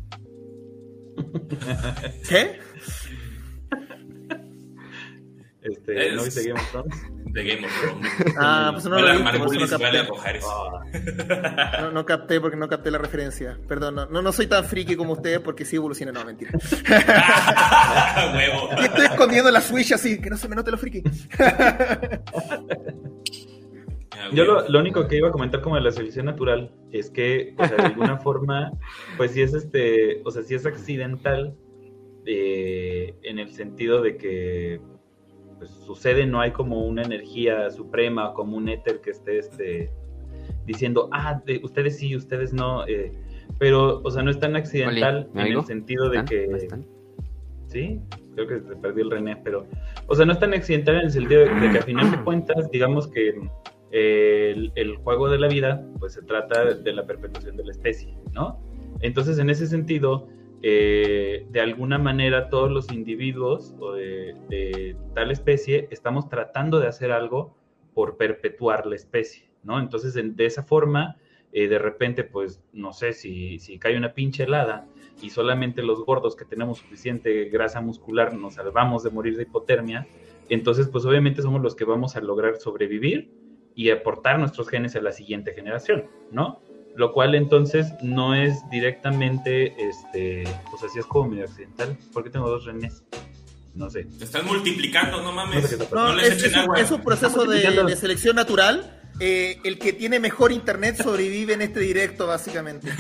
[2.29, 2.59] ¿Qué?
[5.69, 6.95] Este, ¿No viste Game of Thrones?
[7.33, 8.07] De Game of Thrones.
[8.37, 9.05] Ah, pues no lo
[9.49, 10.03] vi, no, capté.
[11.81, 13.59] no, no, capté porque no capté la referencia.
[13.67, 16.13] Perdón, no, no, soy tan friki como ustedes porque sí evoluciona.
[16.13, 16.51] No, mentira.
[18.33, 18.69] Huevo.
[18.79, 21.03] Y estoy escondiendo la Switch así, que no se me note lo friki.
[24.33, 27.53] Yo lo, lo, único que iba a comentar como de la selección natural es que,
[27.57, 28.71] o sea, de alguna forma,
[29.15, 31.55] pues sí es este, o sea, sí es accidental
[32.29, 34.81] eh, en el sentido de que
[35.57, 39.91] pues, sucede, no hay como una energía suprema, como un éter que esté este,
[40.65, 43.11] diciendo, ah, ustedes sí, ustedes no, eh,
[43.59, 46.67] pero, o sea, no es tan accidental en el sentido de que...
[47.67, 47.99] Sí,
[48.35, 49.65] creo que se perdió el René, pero,
[50.07, 52.69] o sea, no es tan accidental en el sentido de, que a final de cuentas,
[52.71, 53.33] digamos que
[53.91, 58.15] eh, el, juego de la vida, pues se trata de la perpetuación de la especie,
[58.31, 58.59] ¿no?
[59.01, 60.27] Entonces, en ese sentido,
[60.61, 63.75] de alguna manera todos los individuos
[64.49, 67.55] de, tal especie estamos tratando de hacer algo
[67.97, 69.79] por perpetuar la especie, ¿no?
[69.79, 71.17] Entonces, de esa forma,
[71.51, 74.85] eh, de repente, pues, no sé, si, si cae una pinche helada
[75.19, 80.05] y solamente los gordos que tenemos suficiente grasa muscular nos salvamos de morir de hipotermia,
[80.47, 83.31] entonces, pues, obviamente somos los que vamos a lograr sobrevivir
[83.73, 86.59] y aportar nuestros genes a la siguiente generación, ¿no?
[86.97, 91.95] Lo cual entonces no es directamente, este, pues así es como medio accidental.
[92.11, 93.03] ¿Por qué tengo dos renes?
[93.75, 94.05] No sé.
[94.05, 95.77] Te están multiplicando, no mames.
[95.91, 98.99] No, es, un proceso de, selección natural.
[99.19, 102.91] Eh, el que tiene mejor internet sobrevive en este directo, básicamente.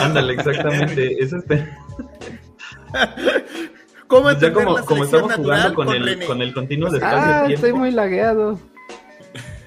[0.00, 1.16] Ándale, exactamente.
[1.22, 1.68] Es este.
[4.08, 7.72] ¿Cómo ya como, como estamos jugando con, el, con el continuo de espacio ah, estoy
[7.72, 8.58] muy lagueado.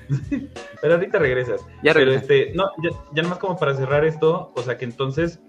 [0.82, 1.65] Pero ahorita regresas.
[1.84, 5.39] Ya Pero este, no, ya, ya nomás como para cerrar esto, o sea que entonces,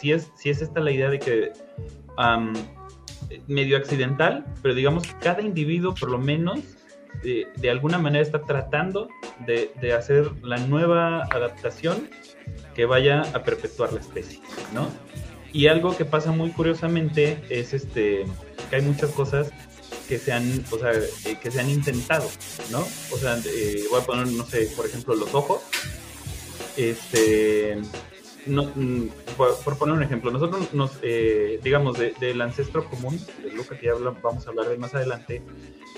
[0.00, 1.52] si es, si es esta la idea de que
[3.46, 6.60] medio accidental, pero digamos que cada individuo por lo menos
[7.22, 9.08] de, alguna manera está tratando
[9.46, 12.08] de, de, hacer la nueva adaptación
[12.74, 14.40] que vaya a perpetuar la especie,
[14.74, 14.88] ¿no?
[15.52, 18.24] Y algo que pasa muy curiosamente es este
[18.70, 19.52] que hay muchas cosas
[20.08, 22.28] que se han, o sea, eh, que se han intentado,
[22.70, 22.80] ¿no?
[22.80, 25.62] O sea, eh, voy a poner, no sé, por ejemplo, los ojos.
[26.76, 27.78] Este,
[28.46, 33.66] no, mm, por, poner un ejemplo, nosotros nos, eh, digamos, del ancestro común, de lo
[33.66, 35.42] que ya vamos a hablar de más adelante,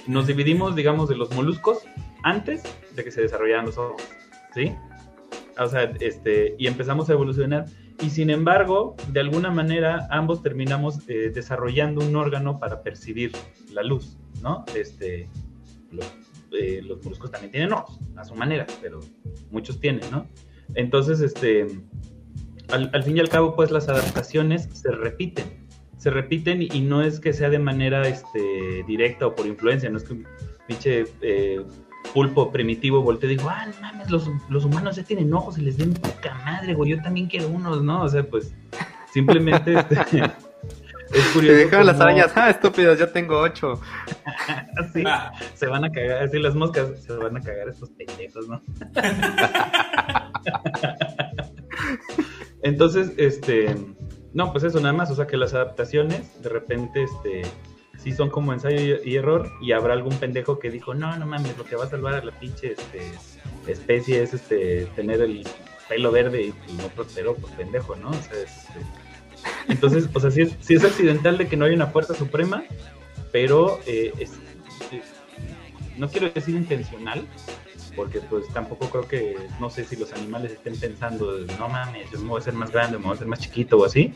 [0.07, 1.79] nos dividimos, digamos, de los moluscos
[2.23, 2.63] antes
[2.95, 4.03] de que se desarrollaran los ojos,
[4.55, 4.75] ¿sí?
[5.59, 7.67] O sea, este, y empezamos a evolucionar
[8.01, 13.33] y sin embargo, de alguna manera, ambos terminamos eh, desarrollando un órgano para percibir
[13.73, 14.65] la luz, ¿no?
[14.75, 15.29] Este,
[16.53, 19.01] eh, los, moluscos también tienen ojos, a su manera, pero
[19.51, 20.27] muchos tienen, ¿no?
[20.75, 21.67] Entonces, este,
[22.69, 27.21] al, fin y al cabo, pues las adaptaciones se repiten, se repiten y, no es
[27.21, 30.27] que sea de manera este, directa o por influencia, no es que un
[30.67, 31.65] pinche eh,
[32.13, 35.63] pulpo primitivo volteó y dijo, ah, no mames, los, los, humanos ya tienen ojos y
[35.63, 38.03] les den poca madre, güey, yo también quiero unos, ¿no?
[38.03, 38.55] O sea, pues
[39.13, 39.97] simplemente este,
[41.13, 41.57] es curioso.
[41.57, 43.81] Te dejaron las arañas, ah, estúpidos, yo tengo ocho.
[44.93, 45.05] sí,
[45.55, 48.63] se van a cagar, así las moscas se van a cagar estos pendejos, ¿no?
[52.63, 53.75] Entonces, este,
[54.33, 57.43] no, pues eso nada más, o sea que las adaptaciones de repente, este,
[57.99, 61.57] sí son como ensayo y error y habrá algún pendejo que dijo, no, no mames,
[61.57, 63.13] lo que va a salvar a la pinche este,
[63.67, 65.47] especie es este tener el
[65.89, 68.13] pelo verde y, no prosperó, pues pendejo, ¿no?
[68.13, 68.47] Este,
[69.69, 72.65] entonces, o sea, sí es, es, accidental de que no hay una fuerza suprema,
[73.33, 74.13] pero eh,
[75.97, 77.27] no quiero decir intencional,
[77.95, 82.19] porque pues tampoco creo que, no sé si los animales estén pensando, no mames, yo
[82.21, 84.13] me voy a ser más grande, me voy a ser más chiquito o así,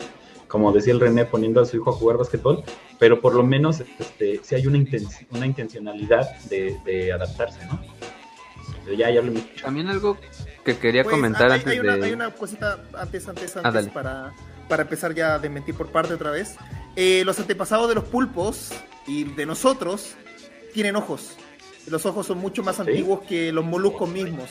[0.48, 2.64] como decía el René poniendo a su hijo a jugar basquetbol,
[2.98, 4.84] pero por lo menos este, sí hay una,
[5.30, 7.80] una intencionalidad de, adaptarse, ¿no?
[8.84, 9.62] Pero ya, ya mucho.
[9.62, 10.16] También algo
[10.64, 12.06] que quería pues, comentar antes hay una, de...
[12.06, 14.32] Hay una cosita antes, antes, ah, antes para,
[14.68, 16.56] para empezar ya a mentir por parte otra vez.
[16.96, 18.72] Eh, los antepasados de los pulpos
[19.06, 20.16] y de nosotros
[20.72, 21.36] tienen ojos.
[21.86, 24.50] Los ojos son mucho más antiguos que los moluscos mismos.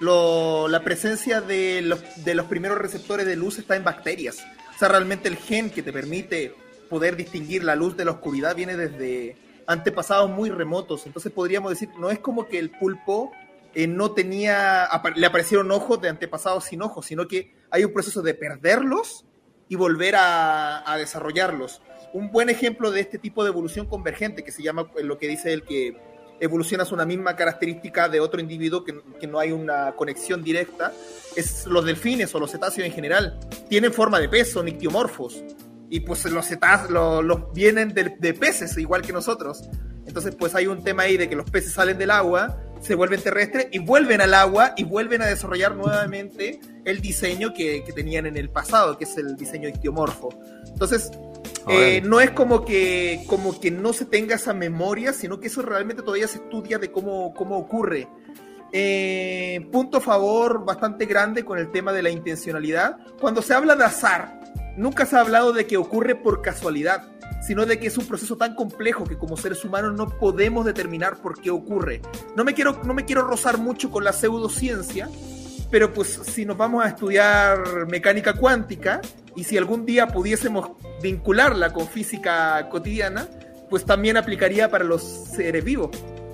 [0.00, 4.44] La presencia de los, primeros receptores de luz está en bacterias.
[4.74, 6.54] O sea, realmente el gen que te permite
[6.90, 9.36] poder distinguir la luz de la oscuridad viene desde
[9.66, 11.06] antepasados muy remotos.
[11.06, 13.32] Entonces podríamos decir, no es como que el pulpo
[13.74, 18.22] eh, no tenía, le aparecieron ojos de antepasados sin ojos, sino que hay un proceso
[18.22, 19.24] de perderlos
[19.68, 21.82] y volver a, a desarrollarlos.
[22.12, 25.52] Un buen ejemplo de este tipo de evolución convergente, que se llama lo que dice
[25.52, 25.96] el que
[26.40, 30.92] evolucionas una misma característica de otro individuo que, que, no hay una conexión directa,
[31.34, 33.38] es los delfines o los cetáceos en general.
[33.68, 35.42] Tienen forma de pez, son ictiomorfos.
[35.88, 39.62] Y pues los cetáceos los, vienen de, de, peces, igual que nosotros.
[40.06, 43.20] Entonces pues hay un tema ahí de que los peces salen del agua, se vuelven
[43.20, 48.26] terrestres y vuelven al agua y vuelven a desarrollar nuevamente el diseño que, que tenían
[48.26, 50.28] en el pasado, que es el diseño ictiomorfo.
[50.66, 51.10] Entonces,
[51.68, 55.62] eh, no es como que, como que no se tenga esa memoria, sino que eso
[55.62, 58.08] realmente todavía se estudia de cómo, cómo ocurre.
[58.72, 62.98] Eh, punto a favor bastante grande con el tema de la intencionalidad.
[63.20, 64.40] Cuando se habla de azar,
[64.76, 67.08] nunca se ha hablado de que ocurre por casualidad,
[67.46, 71.16] sino de que es un proceso tan complejo que como seres humanos no podemos determinar
[71.16, 72.00] por qué ocurre.
[72.36, 75.08] No me quiero, no me quiero rozar mucho con la pseudociencia,
[75.70, 79.00] pero pues si nos vamos a estudiar mecánica cuántica
[79.36, 80.70] y si algún día pudiésemos
[81.02, 83.28] vincularla con física cotidiana,
[83.68, 85.90] pues también aplicaría para los seres vivos.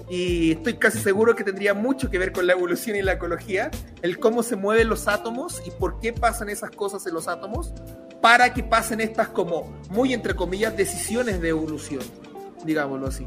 [0.09, 3.71] Y estoy casi seguro que tendría mucho que ver con la evolución y la ecología,
[4.03, 7.73] el cómo se mueven los átomos y por qué pasan esas cosas en los átomos,
[8.21, 12.03] para que pasen estas como, muy entre comillas, decisiones de evolución,
[12.65, 13.27] digámoslo así.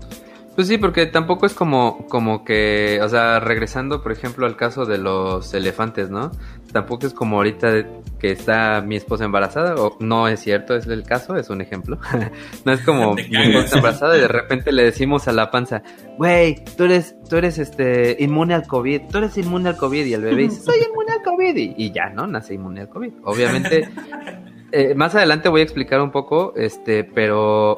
[0.55, 4.85] Pues sí, porque tampoco es como, como que, o sea, regresando por ejemplo al caso
[4.85, 6.31] de los elefantes, ¿no?
[6.71, 7.85] Tampoco es como ahorita
[8.19, 11.99] que está mi esposa embarazada, o no es cierto, es el caso, es un ejemplo.
[12.65, 15.83] no es como mi esposa embarazada y de repente le decimos a la panza,
[16.17, 20.13] güey, tú eres, tú eres este inmune al COVID, tú eres inmune al COVID y
[20.13, 22.27] el bebé dice, soy inmune al COVID y, ya, ¿no?
[22.27, 23.11] Nace inmune al COVID.
[23.25, 23.89] Obviamente,
[24.71, 27.75] eh, más adelante voy a explicar un poco, este, pero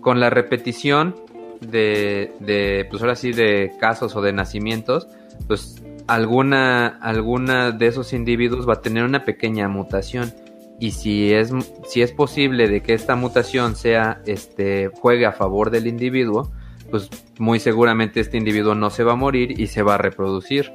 [0.00, 1.16] con la repetición
[1.60, 5.08] de, de, pues ahora sí, de casos o de nacimientos,
[5.46, 10.32] pues alguna, alguna de esos individuos va a tener una pequeña mutación.
[10.80, 11.52] Y si es,
[11.88, 16.52] si es posible de que esta mutación sea, este, juegue a favor del individuo,
[16.90, 20.72] pues muy seguramente este individuo no se va a morir y se va a reproducir.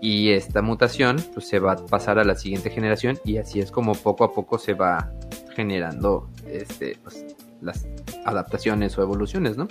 [0.00, 3.70] Y esta mutación pues se va a pasar a la siguiente generación y así es
[3.70, 5.12] como poco a poco se va
[5.54, 7.24] generando este, pues,
[7.60, 7.86] las
[8.24, 9.68] adaptaciones o evoluciones, ¿no?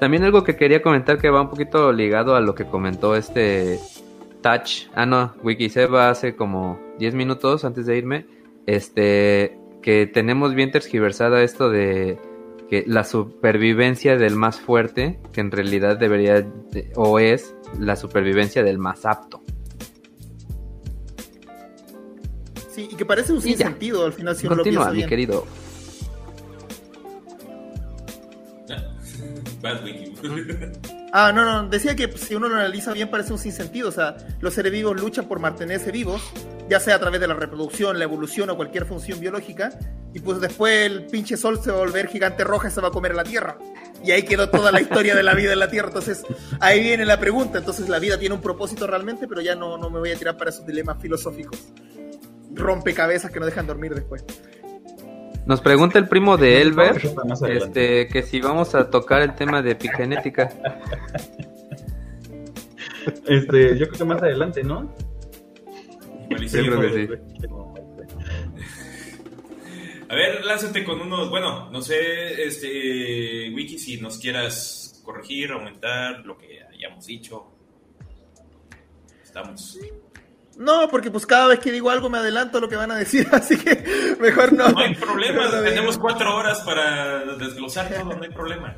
[0.00, 3.80] También algo que quería comentar que va un poquito ligado a lo que comentó este
[4.42, 8.26] Touch, ah no, Wikiseba hace como 10 minutos antes de irme,
[8.66, 12.18] este, que tenemos bien tergiversada esto de
[12.68, 16.46] que la supervivencia del más fuerte, que en realidad debería
[16.94, 19.42] o es la supervivencia del más apto.
[22.70, 25.46] Sí, y que parece un sinsentido al final si Continúa, mi querido.
[31.10, 34.18] Ah, no, no, decía que si uno lo analiza bien parece un sinsentido, o sea,
[34.40, 36.20] los seres vivos luchan por mantenerse vivos,
[36.68, 39.70] ya sea a través de la reproducción, la evolución o cualquier función biológica,
[40.12, 42.88] y pues después el pinche sol se va a volver gigante roja y se va
[42.88, 43.56] a comer a la Tierra.
[44.04, 46.24] Y ahí quedó toda la historia de la vida en la Tierra, entonces
[46.60, 49.88] ahí viene la pregunta, entonces la vida tiene un propósito realmente, pero ya no, no
[49.88, 51.72] me voy a tirar para esos dilemas filosóficos.
[52.52, 54.26] Rompecabezas que no dejan dormir después.
[55.48, 57.00] Nos pregunta el primo de Elber
[57.48, 60.50] este, que si vamos a tocar el tema de epigenética.
[63.26, 64.94] Este, yo creo que más adelante, ¿no?
[70.10, 76.26] A ver, lánzate con unos, bueno, no sé, este, Wiki, si nos quieras corregir, aumentar
[76.26, 77.46] lo que hayamos dicho.
[79.22, 79.78] Estamos.
[80.58, 82.96] No, porque pues cada vez que digo algo me adelanto a lo que van a
[82.96, 84.68] decir, así que mejor no.
[84.68, 88.76] No hay problema, tenemos cuatro horas para desglosar todo, no hay problema.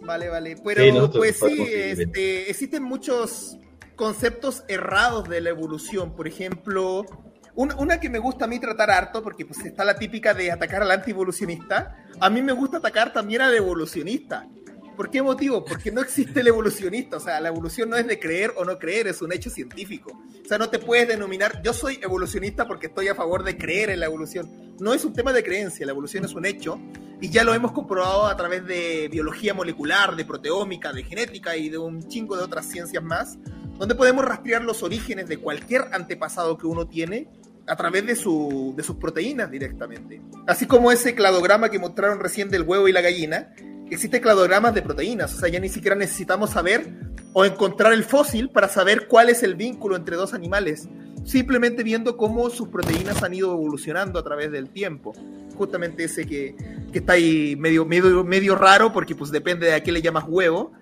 [0.00, 0.56] Vale, vale.
[0.64, 3.56] Pero pues sí, este, existen muchos
[3.94, 6.16] conceptos errados de la evolución.
[6.16, 7.06] Por ejemplo,
[7.54, 10.82] una, que me gusta a mí tratar harto, porque pues está la típica de atacar
[10.82, 12.04] al anti-evolucionista.
[12.18, 14.48] A mí me gusta atacar también al evolucionista.
[14.96, 15.64] ¿Por qué motivo?
[15.64, 17.16] Porque no existe el evolucionista.
[17.16, 20.12] O sea, la evolución no es de creer o no creer, es un hecho científico.
[20.44, 23.90] O sea, no te puedes denominar, yo soy evolucionista porque estoy a favor de creer
[23.90, 24.50] en la evolución.
[24.78, 26.78] No es un tema de creencia, la evolución es un hecho.
[27.20, 31.68] Y ya lo hemos comprobado a través de biología molecular, de proteómica, de genética y
[31.68, 33.38] de un chingo de otras ciencias más,
[33.78, 37.28] donde podemos rastrear los orígenes de cualquier antepasado que uno tiene
[37.66, 40.20] a través de, su, de sus proteínas directamente.
[40.46, 43.54] Así como ese cladograma que mostraron recién del huevo y la gallina,
[43.94, 46.92] existen cladogramas de proteínas, o sea, ya ni siquiera necesitamos saber
[47.32, 50.88] o encontrar el fósil para saber cuál es el vínculo entre dos animales,
[51.24, 55.12] simplemente viendo cómo sus proteínas han ido evolucionando a través del tiempo.
[55.56, 56.56] Justamente ese que,
[56.92, 60.24] que está ahí medio, medio, medio raro porque pues depende de a qué le llamas
[60.26, 60.72] huevo,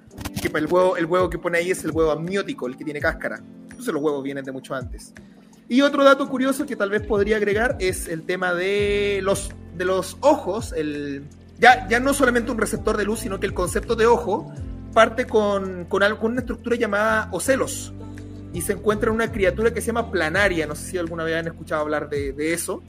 [0.41, 3.01] que el huevo, el huevo que pone ahí es el huevo amniótico, el que tiene
[3.01, 3.43] cáscara.
[3.71, 5.13] Entonces los huevos vienen de mucho antes.
[5.69, 9.85] Y otro dato curioso que tal vez podría agregar es el tema de los, de
[9.85, 11.25] los ojos, el,
[11.61, 14.53] ya, ya no solamente un receptor de luz, sino que el concepto de ojo
[14.95, 17.93] parte con, con, una estructura llamada ocelos
[18.53, 20.67] y se encuentra en una criatura que se llama planaria.
[20.67, 22.83] No sé si alguna vez han escuchado hablar de, de eso.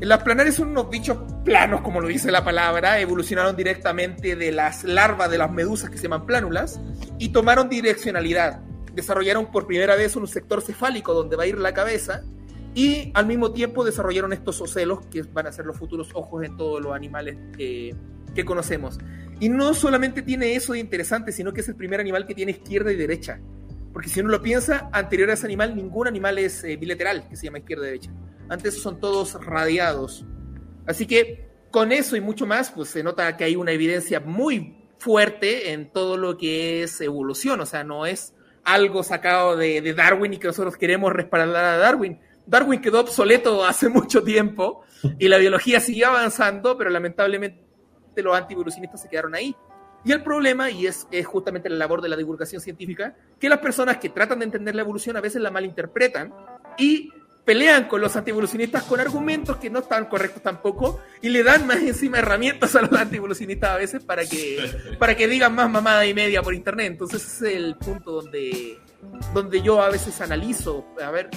[0.00, 4.82] Las planarias son unos bichos planos, como lo dice la palabra, evolucionaron directamente de las
[4.82, 6.80] larvas de las medusas que se llaman plánulas
[7.18, 8.60] y tomaron direccionalidad.
[8.94, 12.22] Desarrollaron por primera vez un sector cefálico donde va a ir la cabeza
[12.74, 16.56] y al mismo tiempo desarrollaron estos ocelos que van a ser los futuros ojos en
[16.56, 17.94] todos los animales que,
[18.44, 18.98] conocemos.
[19.38, 22.50] Y no solamente tiene eso de interesante, sino que es el primer animal que tiene
[22.50, 23.40] izquierda y derecha.
[23.92, 27.36] Porque si uno lo piensa, anterior a ese animal, ningún animal es eh, bilateral, que
[27.36, 28.12] se llama izquierda y derecha.
[28.48, 30.26] Antes son todos radiados.
[30.84, 34.84] Así que con eso y mucho más, pues se nota que hay una evidencia muy
[34.98, 37.60] fuerte en todo lo que es evolución.
[37.60, 41.76] O sea, no es algo sacado de, de Darwin y que nosotros queremos respaldar a
[41.76, 44.82] Darwin, Darwin quedó obsoleto hace mucho tiempo
[45.18, 47.64] y la biología siguió avanzando, pero lamentablemente
[48.16, 49.54] los antievolucionistas se quedaron ahí.
[50.04, 53.96] Y el problema, y es, justamente la labor de la divulgación científica, que las personas
[53.96, 56.32] que tratan de entender la evolución a veces la malinterpretan
[56.76, 57.10] y
[57.44, 61.76] pelean con los antievolucionistas con argumentos que no están correctos tampoco y le dan más
[61.78, 66.14] encima herramientas a los antievolucionistas a veces para que, para que digan más mamada y
[66.14, 66.92] media por internet.
[66.92, 68.78] Entonces ese es el punto donde,
[69.34, 71.30] donde yo a veces analizo, a ver,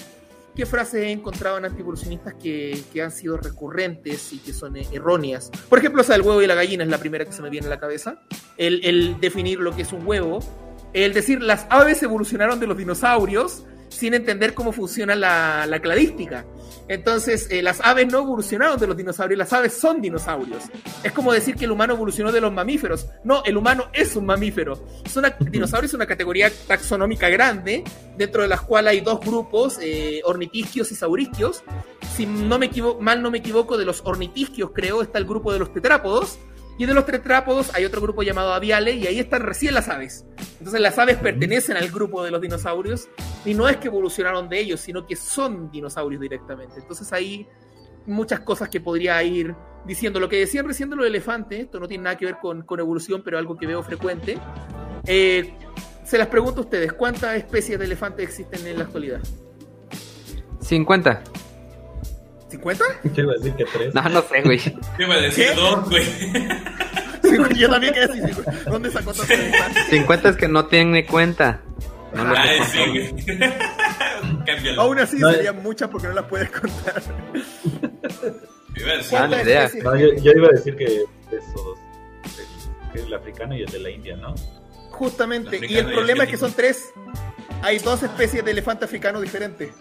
[0.58, 5.52] qué frases he encontrado en antievolucionistas que, que han sido recurrentes y que son erróneas.
[5.70, 7.52] Por ejemplo, o sea, el huevo y la gallina es la primera que se me
[7.52, 8.24] viene a la cabeza.
[8.58, 10.40] El, el definir lo que es un huevo.
[10.94, 16.44] El decir, las aves evolucionaron de los dinosaurios sin entender cómo funciona la, la cladística.
[16.88, 20.64] Entonces, eh, las aves no evolucionaron de los dinosaurios, las aves son dinosaurios.
[21.04, 23.08] Es como decir que el humano evolucionó de los mamíferos.
[23.24, 24.86] No, el humano es un mamífero.
[25.04, 27.84] Es una, dinosaurio es una categoría taxonómica grande,
[28.18, 31.64] dentro de las cuales hay dos grupos, eh, ornitisquios y saurisquios.
[32.16, 32.70] Si no me
[33.00, 36.40] mal no me equivoco, de los ornitisquios, creo, está el grupo de los tetrápodos
[36.78, 40.26] y de los tetrápodos hay otro grupo llamado aviales y ahí están recién las aves.
[40.60, 43.10] Entonces las aves pertenecen al grupo de los dinosaurios
[43.46, 46.80] y no es que evolucionaron de ellos, sino que son dinosaurios directamente.
[46.80, 47.48] Entonces hay
[48.08, 49.56] muchas cosas que podría ir
[49.86, 50.20] diciendo.
[50.20, 53.22] Lo que decían recién de los elefantes, esto no tiene nada que ver con, evolución,
[53.24, 54.38] pero algo que veo frecuente.
[55.06, 55.54] Eh,
[56.04, 59.20] se las pregunto a ustedes, ¿cuántas especies de elefantes existen en la actualidad?
[60.62, 61.24] 50.
[62.50, 62.80] ¿50?
[63.14, 63.94] Yo iba a decir que tres.
[63.94, 64.60] No, no sé, güey.
[64.60, 66.06] Yo iba a decir dos, güey.
[67.56, 69.34] Yo también quedé decir ¿Dónde sacó tanto
[69.90, 71.62] 50 es que no tiene cuenta.
[72.14, 73.16] No lo Ay, sí.
[74.78, 77.02] Aún así serían muchas porque no las puedes contar.
[79.14, 79.70] Ah, idea.
[79.84, 81.78] No, yo, yo, iba a decir que esos,
[82.94, 84.36] el, el africano y el de la India, ¿no?
[84.92, 86.92] Justamente, y el problema es que son tres.
[87.62, 89.72] Hay dos especies de elefante africano diferentes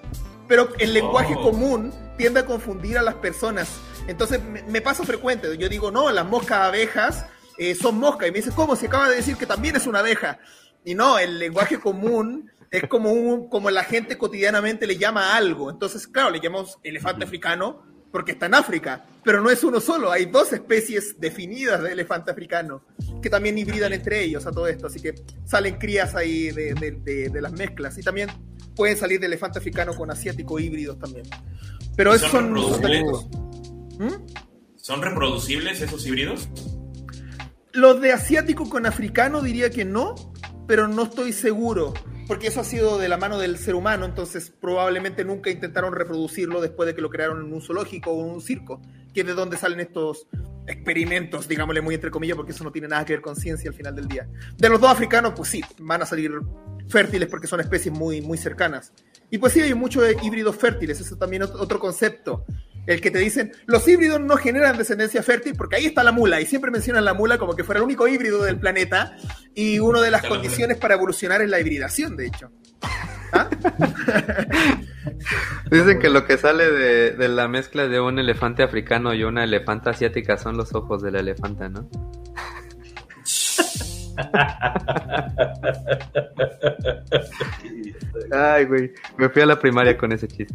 [0.49, 1.42] pero el lenguaje oh.
[1.42, 3.80] común tiende a confundir a las personas.
[4.07, 7.26] Entonces me, pasa frecuente, yo digo, no, las moscas abejas
[7.59, 8.77] eh, son moscas, y me dice, ¿cómo?
[8.77, 10.39] Se acaba de decir que también es una abeja.
[10.85, 15.37] Y no, el lenguaje común es como, un, como la gente cotidianamente le llama a
[15.37, 15.71] algo.
[15.71, 17.83] Entonces, claro, le llamamos elefante africano
[18.13, 22.31] porque está en África, pero no es uno solo, hay dos especies definidas de elefante
[22.31, 22.83] africano
[23.21, 27.41] que también hibridan entre ellos a todo esto, así que salen crías ahí de, de
[27.43, 27.99] las mezclas.
[27.99, 28.31] Y también
[28.75, 31.27] pueden salir de elefante africano con asiático híbridos también.
[31.97, 32.57] Pero esos son...
[32.57, 32.81] ¿Son,
[33.99, 34.27] ¿Mm?
[34.77, 36.49] ¿Son reproducibles esos híbridos?
[37.77, 40.14] Los de asiático con africano diría que no,
[40.66, 41.93] pero no estoy seguro.
[42.27, 46.61] porque eso ha sido de la mano del ser humano, entonces probablemente nunca intentaron reproducirlo
[46.61, 48.81] después de que lo crearon en un zoológico o en un circo,
[49.14, 50.27] que es de donde salen estos
[50.66, 53.77] experimentos, digámosle muy entre comillas, porque eso no tiene nada que ver con ciencia al
[53.77, 54.29] final del día.
[54.57, 56.33] De los dos africanos, pues sí, van a salir
[56.89, 58.93] fértiles porque son especies muy, muy cercanas.
[59.31, 62.45] Y pues sí, hay muchos híbridos fértiles, eso también es otro concepto.
[62.87, 66.41] El que te dicen, los híbridos no generan descendencia fértil porque ahí está la mula,
[66.41, 69.16] y siempre mencionan la mula como que fuera el único híbrido del planeta,
[69.55, 72.51] y una de las condiciones para evolucionar es la hibridación, de hecho.
[73.32, 73.49] ¿Ah?
[75.70, 79.45] Dicen que lo que sale de, de, la mezcla de un elefante africano y una
[79.45, 81.89] elefanta asiática son los ojos de la elefanta, ¿no?
[88.32, 90.55] Ay, güey, me fui a la primaria con ese chiste.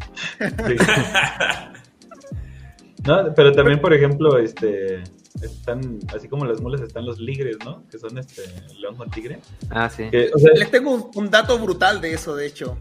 [3.06, 5.04] No, pero también, por ejemplo, este
[5.42, 7.84] están, así como las mulas están los ligres, ¿no?
[7.90, 8.44] Que son este
[8.80, 9.40] león con tigre.
[9.70, 10.10] Ah, sí.
[10.12, 12.78] Les tengo un, dato brutal de eso, de hecho.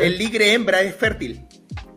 [0.00, 1.46] El ligre hembra es fértil.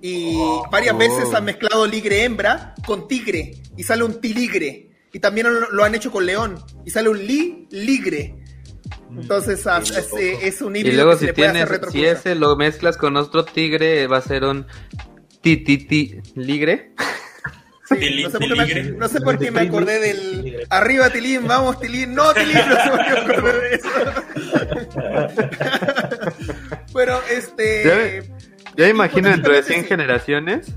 [0.01, 0.68] Y oh.
[0.72, 4.89] varias veces han mezclado ligre hembra con tigre y sale un tiligre.
[5.14, 8.36] Y también lo, han hecho con león y sale un li ligre.
[9.12, 10.93] Entonces ah, es, un híbrido.
[10.93, 14.66] Y luego si tienes, si ese lo mezclas con otro tigre, va a ser un
[15.41, 16.93] ti ti ti ligre.
[18.97, 22.89] no, sé por qué me, acordé del arriba Tilín, vamos Tilín, no Tilín, no sé
[22.89, 23.89] por qué me acordé de eso.
[26.93, 28.23] Pero este.
[28.77, 30.73] Ya, imagino dentro de 100 generaciones.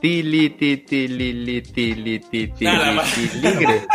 [0.00, 2.70] Tili, ti, tili, li, tili, ti, tili,
[3.42, 3.86] ligre.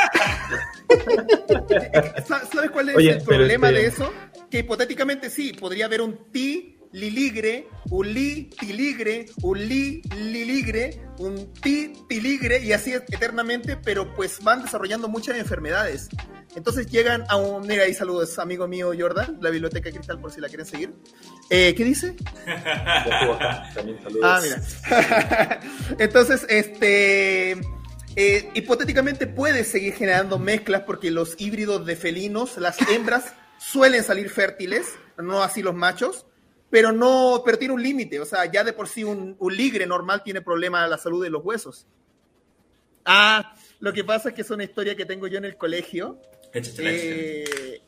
[2.28, 4.14] ¿Sabes cuál es el problema este de eso?
[4.50, 11.54] Que hipotéticamente sí, podría haber un ti liligre, un li tiligre, un li liligre, un
[11.54, 16.08] ti tiligre y así eternamente, pero pues van desarrollando muchas enfermedades.
[16.56, 17.68] Entonces llegan a un...
[17.68, 20.94] Mira, ahí saludos, amigo mío Jordan, la Biblioteca Cristal por si la quieren seguir.
[21.50, 22.16] Eh, ¿Qué dice?
[24.24, 25.60] Ah, mira.
[26.00, 27.58] Entonces, este...
[28.18, 34.30] Eh, hipotéticamente puedes seguir generando mezclas porque los híbridos de felinos, las hembras suelen salir
[34.30, 36.26] fértiles, no así los machos
[36.76, 40.22] pero no, pero tiene un límite, o sea, ya de por sí un, ligre normal
[40.26, 41.88] tiene problemas a la salud de los huesos.
[43.06, 46.20] Ah, lo que pasa es que es una historia que tengo yo en el colegio.
[46.54, 47.80] Eh,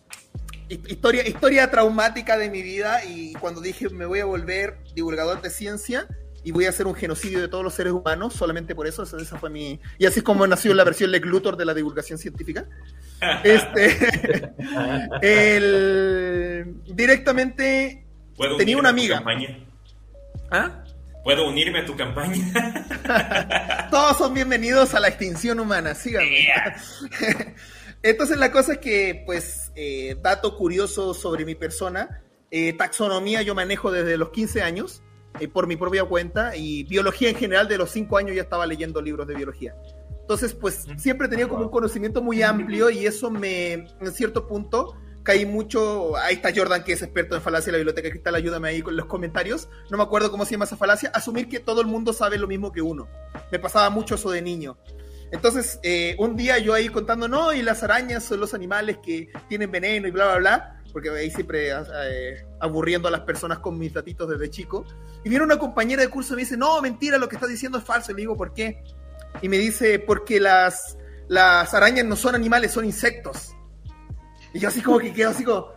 [0.70, 5.50] historia, historia traumática de mi vida y cuando dije me voy a volver divulgador de
[5.50, 6.08] ciencia
[6.46, 9.38] y voy a hacer un genocidio de todos los seres humanos, solamente por eso, esa,
[9.38, 9.82] fue mi...
[9.98, 12.70] Y así es como nació la versión Lex Luthor de la divulgación científica.
[13.44, 14.54] este,
[15.58, 18.07] el, directamente
[18.38, 19.24] ¿Puedo tenía una amiga.
[20.52, 20.84] ¿Ah?
[21.24, 23.88] ¿Puedo unirme a tu campaña?
[23.92, 26.48] Todos son bienvenidos a la extinción humana, síganme.
[28.04, 32.22] Entonces la cosa es que, pues, eh, dato curioso sobre mi persona,
[32.52, 35.02] eh, taxonomía yo manejo desde los 15 años,
[35.40, 38.68] eh, por mi propia cuenta, y biología en general de los 5 años ya estaba
[38.68, 39.76] leyendo libros de biología.
[40.22, 44.46] Entonces, pues, siempre he tenido como un conocimiento muy amplio y eso me, en cierto
[44.46, 44.96] punto,
[45.28, 46.16] caí mucho.
[46.16, 48.34] Ahí está Jordan, que es experto en falacia de la biblioteca cristal.
[48.36, 49.68] Ayúdame ahí con los comentarios.
[49.92, 51.12] No me acuerdo cómo se llama esa falacia.
[51.14, 53.10] Asumir que todo el mundo sabe lo mismo que uno.
[53.52, 54.78] Me pasaba mucho eso de niño.
[55.34, 59.28] Entonces, eh, un día yo ahí contando, no, y las arañas son los animales que
[59.50, 60.84] tienen veneno y bla, bla, bla.
[60.94, 64.86] Porque ahí siempre eh, aburriendo a las personas con mis datitos desde chico.
[65.26, 67.80] Y viene una compañera de curso y me dice, no, mentira, lo que estás diciendo
[67.80, 68.14] es falso.
[68.14, 68.82] Y le digo, ¿por qué?
[69.42, 70.98] Y me dice, porque las,
[71.28, 73.57] las arañas no son animales, son insectos.
[74.54, 75.68] Y yo así como que quedo así como,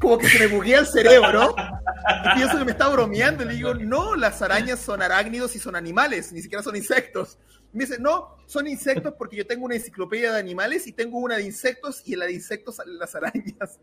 [0.00, 1.54] como que se me buguea el cerebro.
[1.56, 3.44] Y pienso que me está bromeando.
[3.44, 7.38] Y le digo, no, las arañas son arácnidos y son animales, ni siquiera son insectos.
[7.72, 11.36] Me dice, no, son insectos porque yo tengo una enciclopedia de animales y tengo una
[11.36, 13.78] de insectos y en la de insectos salen las arañas.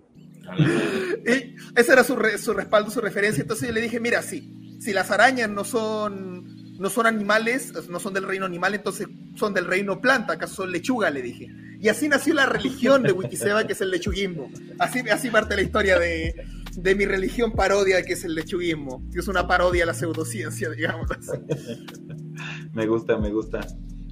[1.26, 3.42] y ese era su, su respaldo, su referencia.
[3.42, 8.00] Entonces yo le dije, mira, sí, si las arañas no son, no son animales, no
[8.00, 11.50] son del reino animal, entonces son del reino planta, acaso son lechuga, le dije.
[11.80, 14.50] Y así nació la religión de Wikiseba, que es el lechuguismo.
[14.80, 16.34] Así, así parte la historia de,
[16.96, 19.04] mi religión parodia, que es el lechuguismo.
[19.14, 21.08] Es una parodia a la pseudociencia, digamos.
[22.74, 23.60] me gusta, me gusta.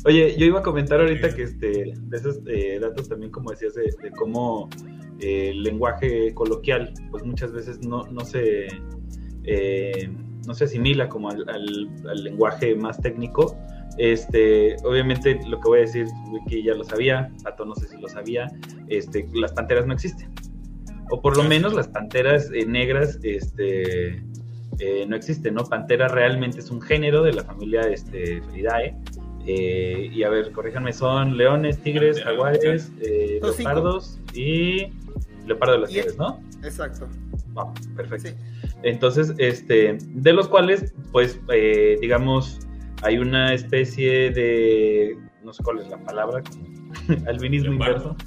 [0.06, 3.74] Oye, yo iba a comentar ahorita que este, de esos eh, datos también, como decías,
[3.74, 4.70] de, cómo
[5.20, 8.68] eh, el lenguaje coloquial, pues muchas veces no, no se...
[9.44, 10.10] Eh,
[10.48, 13.58] no se asimila como al lenguaje más técnico,
[13.98, 17.98] este, obviamente lo que voy a decir, Wiki ya lo sabía, Pato no sé si
[17.98, 18.48] lo sabía,
[18.88, 20.34] este, las panteras no existen.
[21.10, 24.24] O por lo menos las panteras eh, negras este,
[24.80, 25.64] eh, no existen, ¿no?
[25.64, 28.96] Pantera realmente es un género de la familia este, Felidae.
[29.48, 34.88] Eh, y a ver, corríjanme, son leones, tigres, jaguares, leopardos y
[35.46, 36.40] leopardo de las tigres, ¿no?
[36.64, 37.08] Exacto.
[37.96, 38.30] perfecto.
[38.84, 42.65] Entonces, este, de los cuales, pues, eh, digamos,
[43.06, 46.42] hay una especie de, no sé cuál es la palabra,
[47.28, 48.16] albinismo inverso.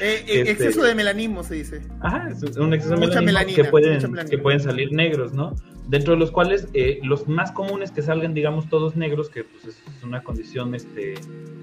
[0.00, 1.80] Eh, eh, este, exceso de melanismo se dice.
[2.00, 5.54] Ajá, es un exceso de melanismo que, pueden, que pueden salir negros, ¿no?
[5.86, 9.64] Dentro de los cuales eh, los más comunes que salgan, digamos, todos negros, que pues
[9.64, 11.14] es una condición, este,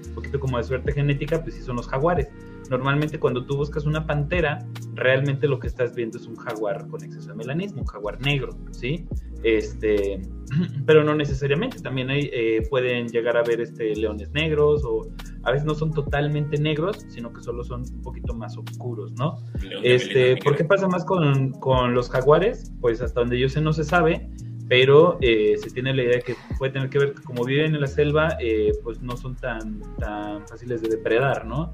[0.08, 2.30] un poquito como de suerte genética, pues sí son los jaguares.
[2.70, 7.04] Normalmente cuando tú buscas una pantera, realmente lo que estás viendo es un jaguar con
[7.04, 9.06] exceso de melanismo, un jaguar negro, ¿sí?
[9.42, 10.20] Este,
[10.86, 15.08] pero no necesariamente, también hay, eh, pueden llegar a ver este, leones negros o
[15.44, 19.38] a veces no son totalmente negros, sino que solo son un poquito más oscuros, ¿no?
[19.82, 22.72] este, ¿Por qué pasa más con, con, los jaguares?
[22.80, 24.30] Pues hasta donde yo sé no se sabe,
[24.68, 27.74] pero eh, se tiene la idea de que puede tener que ver que como viven
[27.74, 31.72] en la selva, eh, pues no son tan, tan fáciles de depredar, ¿no?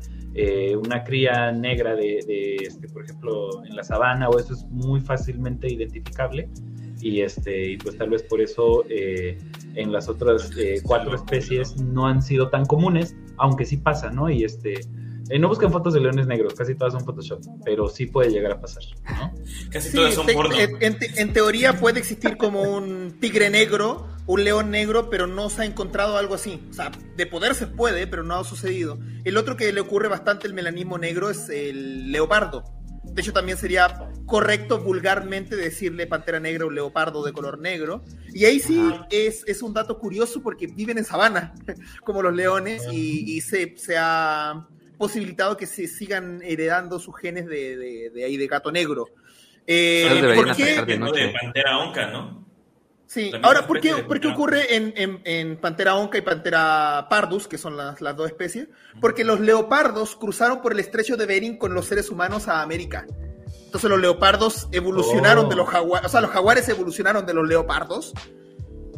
[0.81, 5.01] una cría negra de, de este, por ejemplo, en la sabana o eso es muy
[5.01, 6.49] fácilmente identificable
[7.01, 9.39] y este y pues tal vez por eso eh,
[9.75, 14.29] en las otras eh, cuatro especies no han sido tan comunes aunque sí pasa no
[14.31, 14.81] y este
[15.31, 18.53] eh, no busquen fotos de leones negros casi todas son Photoshop pero sí puede llegar
[18.53, 19.35] a pasar ¿no?
[19.71, 25.09] casi todas son porno en, teoría puede existir como un tigre negro un león negro
[25.09, 26.63] pero no se ha encontrado algo así.
[26.71, 28.99] O sea de poder se puede pero no ha sucedido.
[29.25, 32.63] El otro que le ocurre bastante el melanismo negro es el leopardo
[33.19, 38.05] de hecho, también sería correcto vulgarmente decirle pantera negra o leopardo de color negro.
[38.33, 41.53] Y ahí sí es, es, un dato curioso porque viven en sabana,
[42.05, 48.11] como los leones, y, se, se, ha posibilitado que se sigan heredando sus genes de,
[48.15, 49.09] de, ahí, de gato negro.
[49.67, 50.81] Eh, ¿Por qué?
[50.85, 52.48] De pantera onca, ¿no?
[53.09, 57.49] Sí, ahora, ¿por qué, ¿por qué ocurre en, en, en, Pantera onca y Pantera pardus,
[57.49, 58.69] que son las, las, dos especies?
[59.01, 63.07] Porque los leopardos cruzaron por el estrecho de Bering con los seres humanos a América.
[63.65, 65.71] Entonces los leopardos evolucionaron de los oh.
[65.71, 68.13] jaguares, o sea, los jaguares evolucionaron de los leopardos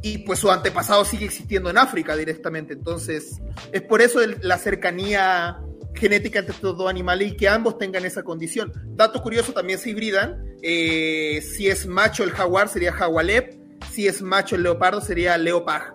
[0.02, 2.72] y pues su antepasado sigue existiendo en África directamente.
[2.72, 3.40] Entonces,
[3.70, 5.60] es por eso la cercanía
[5.94, 8.72] genética entre estos dos animales y que ambos tengan esa condición.
[8.96, 10.56] Dato curioso, también se hibridan.
[10.62, 13.59] Eh, si es macho el jaguar, sería jagualep
[13.90, 15.94] si es macho el leopardo sería leopag.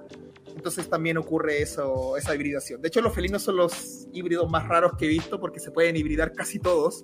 [0.55, 2.81] Entonces también ocurre eso, esa hibridación.
[2.81, 5.95] De hecho, los felinos son los híbridos más raros que he visto porque se pueden
[5.97, 7.03] hibridar casi todos.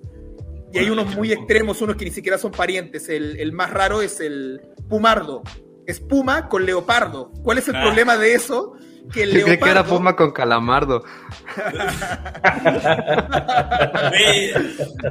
[0.73, 3.09] Y hay unos muy extremos, unos que ni siquiera son parientes.
[3.09, 5.43] El, más raro es el pumardo.
[5.85, 7.31] Es puma con leopardo.
[7.43, 7.81] ¿Cuál es el ah.
[7.81, 8.77] problema de eso?
[9.11, 9.65] Que el leopardo...
[9.65, 11.03] que era puma con calamardo.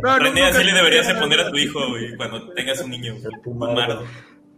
[0.03, 1.81] no, no, así le deberías poner a tu hijo
[2.17, 3.17] cuando tengas un niño.
[3.17, 4.07] El pumardo.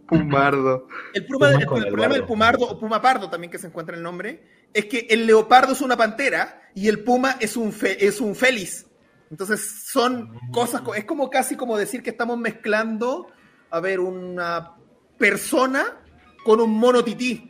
[0.07, 0.87] Pumardo.
[1.13, 4.43] El, problema del pumardo o puma pardo también que se encuentra el nombre
[4.73, 8.85] es que el leopardo es una pantera y el puma es un es un feliz.
[9.31, 13.27] Entonces son cosas es como casi como decir que estamos mezclando
[13.69, 14.73] a ver una
[15.17, 16.01] persona
[16.43, 17.49] con un mono tití.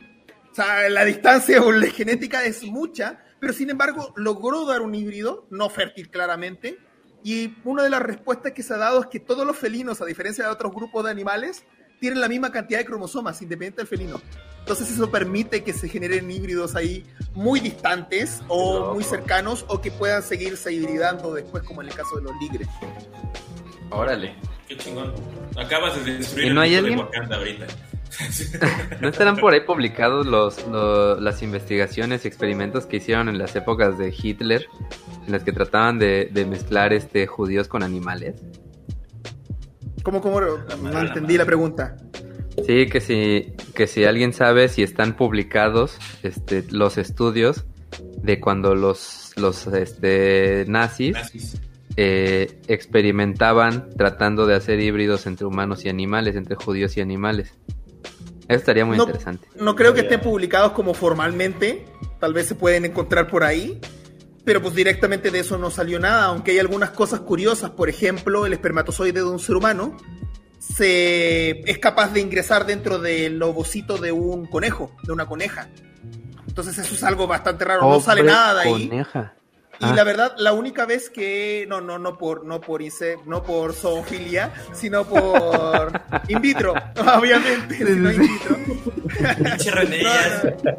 [0.50, 5.46] O sea, la distancia la genética es mucha, pero sin embargo logró dar un híbrido
[5.50, 6.78] no fértil claramente.
[7.24, 10.04] Y una de las respuestas que se ha dado es que todos los felinos, a
[10.04, 11.64] diferencia de otros grupos de animales,
[12.04, 14.20] tienen la misma cantidad de cromosomas, independiente del felino.
[14.58, 17.02] Entonces eso permite que se generen híbridos ahí
[17.32, 22.16] muy distantes o muy cercanos o que puedan seguirse hibridando después, como en el caso
[22.16, 22.68] de los ligres.
[23.88, 24.34] Órale,
[24.68, 25.14] qué chingón.
[25.56, 27.66] Acabas de destruir no el hay de Wakanda ahorita.
[29.00, 30.62] ¿No estarán por ahí publicados los,
[31.22, 34.66] las investigaciones y experimentos que hicieron en las épocas de Hitler,
[35.24, 38.42] en las que trataban de, de mezclar este judíos con animales?
[40.04, 40.40] ¿Cómo, cómo?
[40.40, 41.96] No entendí la pregunta.
[42.64, 47.64] Sí, que si, que si alguien sabe si están publicados este, los estudios
[48.22, 51.16] de cuando los, los este, nazis,
[51.96, 57.54] eh, experimentaban tratando de hacer híbridos entre humanos y animales, entre judíos y animales.
[58.46, 59.48] Eso estaría muy interesante.
[59.56, 61.86] No creo que estén publicados como formalmente,
[62.20, 63.80] tal vez se pueden encontrar por ahí,
[64.44, 68.46] pero pues directamente de eso no salió nada, aunque hay algunas cosas curiosas, por ejemplo,
[68.46, 69.96] el espermatozoide de un ser humano
[70.58, 75.68] se es capaz de ingresar dentro del ovocito de un conejo, de una coneja.
[76.46, 78.88] Entonces eso es algo bastante raro, no sale nada de ahí.
[78.88, 79.34] Coneja.
[79.80, 80.04] Y la ah.
[80.04, 82.80] verdad, la única vez que, no, no, no por, no por
[83.26, 86.74] no por zoofilia, sino por in vitro,
[87.16, 88.56] obviamente, sino in vitro.
[89.14, 90.02] Pinche René,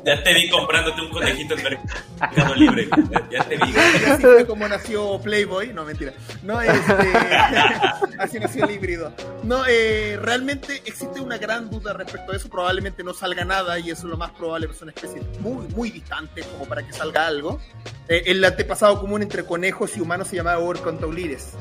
[0.03, 2.88] ya, te vi comprándote un conejito en Mercado Libre,
[3.31, 3.73] ya, te vi.
[4.07, 6.13] así fue como nació Playboy, no, mentira.
[6.43, 6.93] No, este,
[8.19, 9.13] así nació el híbrido.
[9.43, 13.91] No, eh, realmente existe una gran duda respecto a eso, probablemente no salga nada y
[13.91, 17.27] eso es lo más probable, es una especie muy, muy distante como para que salga
[17.27, 17.59] algo.
[18.07, 21.53] Eh, el antepasado común entre conejos y humanos se llamaba Orcontaulires.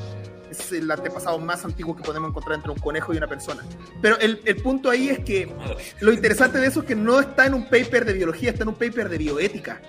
[0.59, 3.63] Es el antepasado más antiguo que podemos encontrar entre un conejo y una persona.
[4.01, 5.51] Pero el, el punto ahí es que
[5.99, 8.69] lo interesante de eso es que no está en un paper de biología, está en
[8.69, 9.81] un paper de bioética.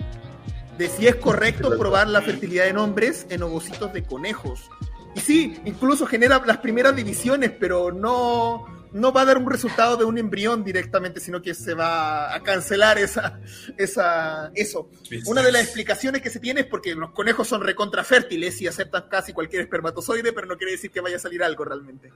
[0.77, 4.69] De si es correcto probar la fertilidad en hombres en ovocitos de conejos.
[5.15, 9.95] Y sí, incluso genera las primeras divisiones, pero no, no va a dar un resultado
[9.95, 13.39] de un embrión directamente, sino que se va a cancelar esa,
[13.77, 14.89] esa, eso.
[15.25, 19.05] Una de las explicaciones que se tiene es porque los conejos son recontrafértiles y aceptan
[19.09, 22.11] casi cualquier espermatozoide, pero no quiere decir que vaya a salir algo realmente.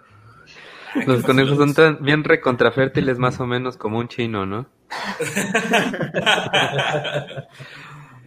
[1.06, 4.68] Los conejos son tan bien recontrafértiles más o menos como un chino, ¿no?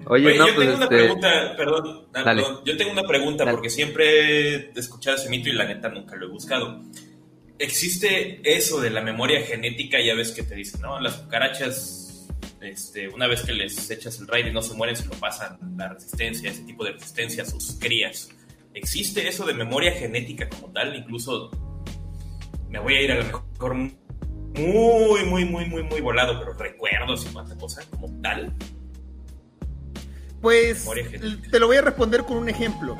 [0.06, 4.54] Oye, no, yo pues tengo una este, pregunta, perdón, yo tengo una pregunta porque siempre
[4.54, 6.82] he escuchado ese mito y la neta nunca lo he buscado
[7.58, 11.00] existe eso de la memoria genética, ya ves que te dicen, ¿no?
[11.00, 12.28] Las cucarachas,
[12.60, 15.58] este, una vez que les echas el raid y no se mueren, se lo pasan
[15.76, 18.28] la resistencia, ese tipo de resistencia a sus crías.
[18.74, 20.96] ¿Existe eso de memoria genética como tal?
[20.96, 21.50] Incluso
[22.68, 27.26] me voy a ir a lo mejor muy, muy, muy, muy, muy volado, pero recuerdos
[27.26, 28.52] y cuánta cosa como tal.
[30.40, 30.86] Pues
[31.50, 32.96] te lo voy a responder con un ejemplo.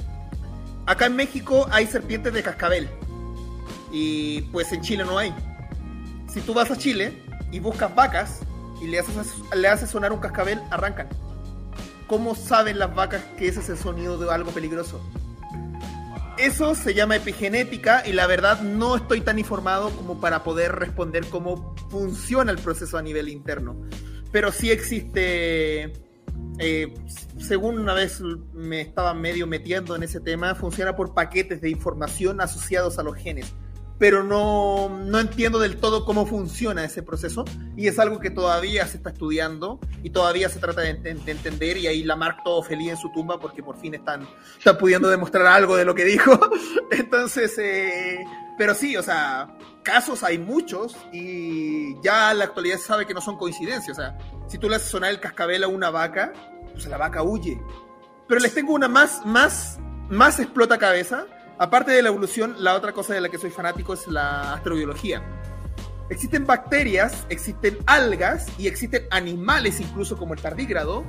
[0.87, 2.89] Acá en México hay serpientes de cascabel
[3.95, 5.33] y pues en Chile no hay.
[6.27, 7.13] Si tú vas a Chile
[7.53, 8.41] y buscas vacas
[8.83, 11.09] y le haces, le haces sonar un cascabel, arrancan.
[12.09, 15.01] ¿Cómo saben las vacas que ese es el sonido de algo peligroso?
[16.37, 21.25] Eso se llama epigenética y la verdad no estoy tan informado como para poder responder
[21.27, 23.81] cómo funciona el proceso a nivel interno.
[24.33, 25.93] Pero sí existe,
[26.59, 26.95] eh,
[27.39, 28.21] según una vez
[28.53, 33.15] me estaba medio metiendo en ese tema, funciona por paquetes de información asociados a los
[33.15, 33.55] genes
[33.99, 37.45] pero no, no, entiendo del todo cómo funciona ese proceso
[37.77, 41.87] y es algo que todavía se está estudiando y todavía se trata de, entender y
[41.87, 44.27] ahí la Mark todo feliz en su tumba porque por fin están,
[44.59, 46.39] están pudiendo demostrar algo de lo que dijo.
[46.91, 48.25] Entonces, eh,
[48.59, 53.15] pero sí, o sea, casos hay muchos y ya en la actualidad se sabe que
[53.15, 53.97] no son coincidencias.
[53.97, 54.19] O sea,
[54.49, 56.33] si tú le haces sonar el cascabel a una vaca,
[56.73, 57.61] pues la vaca huye.
[58.27, 59.79] Pero les tengo una más, más,
[60.09, 61.27] más explota cabeza
[61.59, 65.23] Aparte de la evolución, la otra cosa de la que soy fanático es la astrobiología.
[66.11, 71.05] Existen bacterias, existen algas y existen animales, incluso como el tardígrado,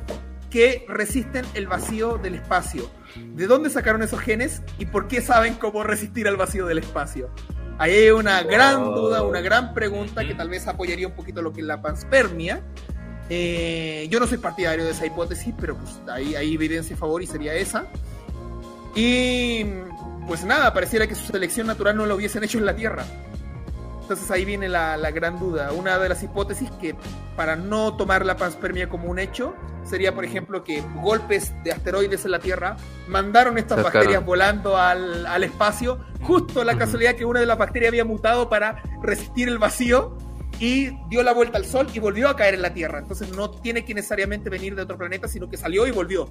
[0.49, 2.89] que resisten el vacío del espacio.
[3.33, 7.29] ¿De dónde sacaron esos genes y por qué saben cómo resistir al vacío del espacio?
[7.77, 11.51] Ahí hay una gran duda, una gran pregunta que tal vez apoyaría un poquito lo
[11.51, 12.61] que es la panspermia.
[13.29, 17.21] Eh, yo no soy partidario de esa hipótesis, pero pues ahí hay evidencia a favor
[17.21, 17.87] y sería esa.
[18.95, 19.65] Y
[20.28, 23.05] pues nada, pareciera que su selección natural no lo hubiesen hecho en la Tierra.
[24.01, 25.71] Entonces ahí viene la, gran duda.
[25.71, 26.95] Una de las hipótesis que
[27.36, 32.23] para no tomar la panspermia como un hecho sería, por ejemplo, que golpes de asteroides
[32.26, 35.99] en la Tierra mandaron estas bacterias volando al, al, espacio.
[36.21, 40.15] Justo la casualidad que una de las bacterias había mutado para resistir el vacío
[40.59, 42.99] y dio la vuelta al Sol y volvió a caer en la Tierra.
[42.99, 46.30] Entonces no tiene que necesariamente venir de otro planeta, sino que salió y volvió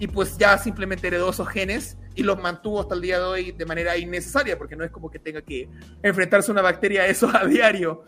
[0.00, 3.52] y pues ya simplemente heredó esos genes y los mantuvo hasta el día de hoy
[3.52, 5.68] de manera innecesaria, porque no es como que tenga que
[6.02, 8.04] enfrentarse una bacteria a eso a diario.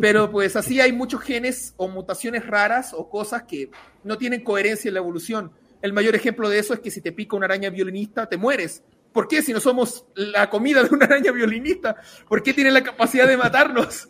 [0.00, 3.70] Pero pues así hay muchos genes o mutaciones raras o cosas que
[4.04, 5.50] no tienen coherencia en la evolución.
[5.82, 8.84] El mayor ejemplo de eso es que si te pica una araña violinista, te mueres.
[9.12, 11.96] ¿Por qué si no somos la comida de una araña violinista?
[12.28, 14.08] ¿Por qué tiene la capacidad de matarnos?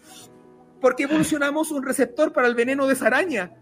[0.83, 3.55] Porque evolucionamos un receptor para el veneno de esa araña.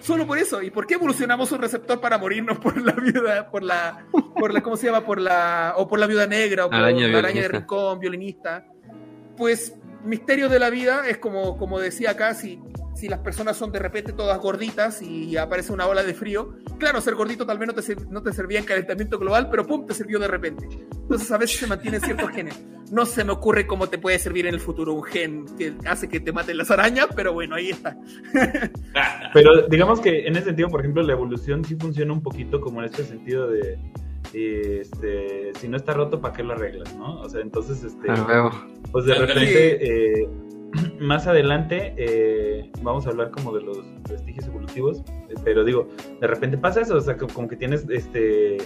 [0.00, 0.62] Solo por eso.
[0.62, 4.62] ¿Y por qué evolucionamos un receptor para morirnos por la viuda, por la, por la,
[4.62, 5.04] ¿cómo se llama?
[5.04, 8.66] Por la, o por la viuda negra, o por la araña de rincón, violinista?
[9.36, 12.60] Pues misterio de la vida es como, como decía acá, si
[12.98, 17.00] si las personas son de repente todas gorditas y aparece una ola de frío, claro,
[17.00, 19.94] ser gordito tal vez no te, no te servía en calentamiento global, pero pum, te
[19.94, 20.68] sirvió de repente.
[20.90, 22.60] Entonces a veces se mantienen ciertos genes.
[22.90, 26.08] No se me ocurre cómo te puede servir en el futuro un gen que hace
[26.08, 27.96] que te maten las arañas, pero bueno, ahí está.
[29.32, 32.80] pero digamos que en ese sentido, por ejemplo, la evolución sí funciona un poquito como
[32.80, 33.78] en este sentido de
[34.32, 36.94] este, si no está roto, ¿para qué lo arreglas?
[36.96, 37.20] ¿no?
[37.20, 38.08] O sea, entonces, este,
[38.90, 40.28] pues de repente, eh,
[41.00, 45.02] más adelante eh, vamos a hablar como de los vestigios evolutivos,
[45.44, 45.88] pero digo,
[46.20, 48.58] de repente pasa eso, o sea, como que tienes este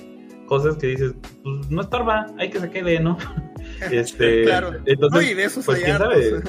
[0.46, 3.16] cosas que dices, pues no estorba, hay que se quede, ¿no?
[3.90, 4.72] Este, claro.
[4.84, 6.42] Entonces, de eso pues quién sabe.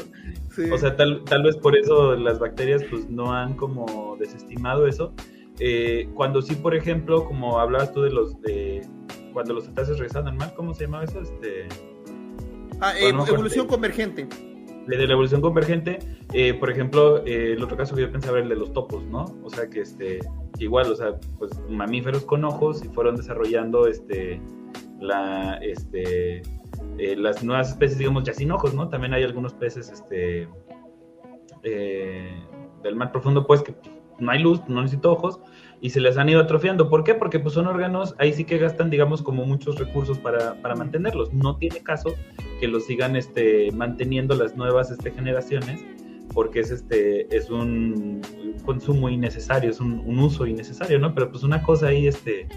[0.72, 5.14] O sea, tal, tal vez por eso las bacterias pues no han como desestimado eso.
[5.60, 8.82] Eh, cuando sí, por ejemplo, como hablabas tú de los de
[9.32, 11.22] cuando los cetáceos regresan mal, ¿cómo se llama eso?
[11.22, 11.68] Este,
[12.82, 14.28] ah, evolución convergente
[14.88, 16.00] de la evolución convergente,
[16.34, 19.04] eh, por ejemplo, eh, el otro caso que yo pensaba era el de los topos,
[19.06, 19.26] ¿no?
[19.44, 20.20] O sea, que este,
[20.60, 24.42] igual, o sea, pues mamíferos con ojos y fueron desarrollando este,
[25.00, 26.42] la, este,
[26.98, 28.90] eh, las nuevas especies, digamos, ya sin ojos, ¿no?
[28.90, 30.48] También hay algunos peces este,
[31.64, 32.44] eh,
[32.84, 33.76] del mar profundo, pues que
[34.20, 35.40] no hay luz, no necesito ojos,
[35.84, 36.90] y se les han ido atrofiando.
[36.90, 37.14] ¿Por qué?
[37.14, 41.34] Porque pues son órganos, ahí sí que gastan, digamos, como muchos recursos para, para mantenerlos.
[41.34, 42.16] No tiene caso
[42.62, 45.84] que los sigan este, manteniendo las nuevas este, generaciones,
[46.34, 48.22] porque es, este, es un
[48.64, 51.14] consumo innecesario, es un, uso innecesario, ¿no?
[51.14, 52.48] Pero pues una cosa ahí, este,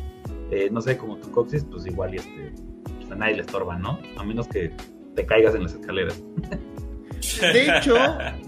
[0.52, 2.52] eh, no sé, como tu coxis, pues igual y este,
[3.00, 3.98] pues a nadie le estorba, ¿no?
[4.18, 4.70] A menos que
[5.16, 6.22] te caigas en las escaleras.
[7.40, 7.96] De hecho,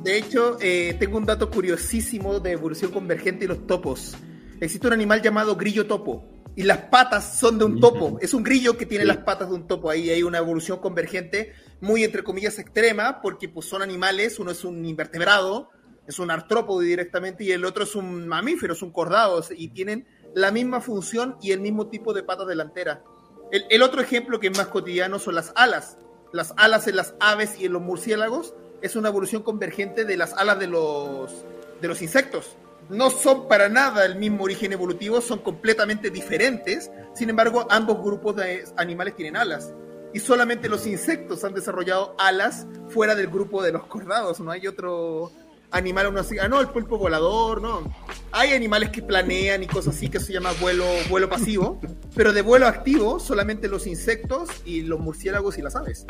[0.05, 4.17] de hecho eh, tengo un dato curiosísimo de evolución convergente y los topos
[4.61, 6.25] existe un animal llamado grillo topo.
[6.57, 8.19] Y las patas son de un topo.
[8.21, 9.91] Es un grillo que tiene las patas de un topo.
[9.91, 14.41] Ahí hay una evolución convergente muy, entre comillas, extrema, porque pues, son animales.
[14.41, 15.71] Uno es un invertebrado,
[16.09, 19.41] es un artrópodo directamente, y el otro es un mamífero, es un cordado.
[19.57, 23.05] Y tienen la misma función y el mismo tipo de patas delantera.
[23.53, 25.97] El, el otro ejemplo que es más cotidiano son las alas.
[26.33, 30.33] Las alas en las aves y en los murciélagos es una evolución convergente de las
[30.33, 31.45] alas de los,
[31.81, 32.57] de los insectos
[32.91, 36.91] no son para nada el mismo origen evolutivo, son completamente diferentes.
[37.15, 39.73] Sin embargo, ambos grupos de animales tienen alas.
[40.15, 44.41] Y solamente los insectos han desarrollado alas fuera del grupo de los cordados.
[44.41, 45.31] No hay otro
[45.71, 46.39] animal uno así.
[46.39, 47.93] Ah, no, el pulpo volador, no.
[48.33, 51.79] Hay animales que planean y cosas así que se llama vuelo, vuelo pasivo.
[52.15, 56.07] pero de vuelo activo, solamente los insectos y los murciélagos y las aves.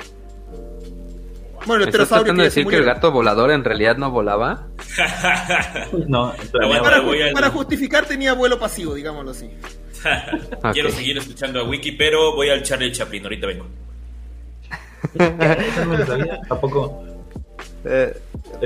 [1.67, 4.69] Bueno, el ¿Estás tratando de decir que el gato volador en realidad no volaba?
[6.09, 7.03] no, para,
[7.33, 9.51] para, justificar tenía vuelo pasivo, digámoslo así.
[10.73, 13.67] Quiero seguir escuchando a Wiki, pero voy al Charlie Chaplin, ahorita vengo.
[16.49, 17.05] Tampoco.
[17.85, 18.17] Eh,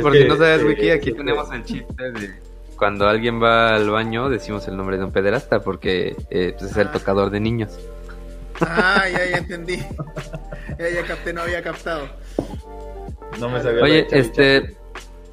[0.00, 3.88] por si no sabes, Wiki, aquí eh, tenemos el chiste de cuando alguien va al
[3.90, 7.78] baño decimos el nombre de un pederasta porque eh, pues es el tocador de niños.
[8.60, 9.78] Ah, ya, ya entendí.
[10.80, 12.08] Ya, ya capté, no había captado.
[13.38, 13.82] No me sabía.
[13.82, 14.76] Oye, este,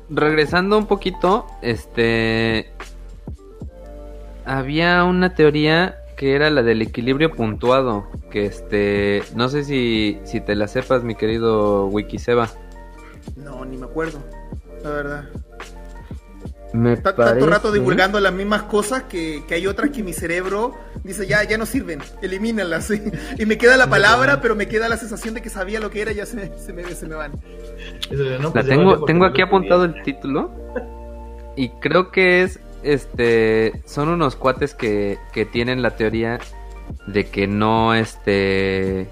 [0.09, 2.71] regresando un poquito, este,
[4.45, 10.41] había una teoría que era la del equilibrio puntuado, que este, no sé si, si
[10.41, 12.49] te la sepas, mi querido Wikiseba.
[13.37, 14.19] No, ni me acuerdo,
[14.83, 15.29] la verdad.
[16.73, 21.43] Me Tanto rato divulgando las mismas cosas que, hay otras que mi cerebro dice ya,
[21.43, 22.91] ya no sirven, elimínalas.
[23.37, 26.01] Y me queda la palabra, pero me queda la sensación de que sabía lo que
[26.01, 27.33] era y ya se me, se me, se me van.
[28.09, 30.51] la pues, tengo, tengo aquí apuntado el título
[31.55, 36.39] y creo que es, este, son unos cuates que, que tienen la teoría
[37.07, 39.07] de que no, este,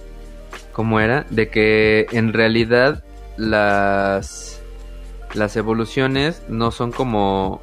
[0.74, 1.26] ¿cómo era?
[1.30, 3.04] De que en realidad
[3.38, 4.58] las
[5.34, 7.62] las evoluciones no son como...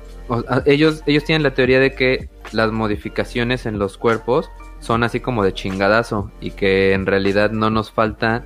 [0.66, 4.50] ellos, ellos tienen la teoría de que las modificaciones en los cuerpos
[4.80, 8.44] son así como de chingadazo y que en realidad no nos falta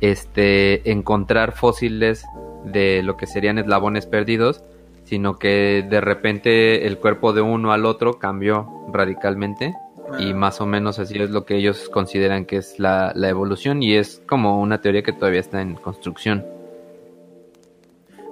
[0.00, 2.24] este encontrar fósiles
[2.64, 4.62] de lo que serían eslabones perdidos,
[5.04, 9.74] sino que de repente el cuerpo de uno al otro cambió radicalmente
[10.18, 13.82] y más o menos así es lo que ellos consideran que es la, la evolución
[13.82, 16.44] y es como una teoría que todavía está en construcción.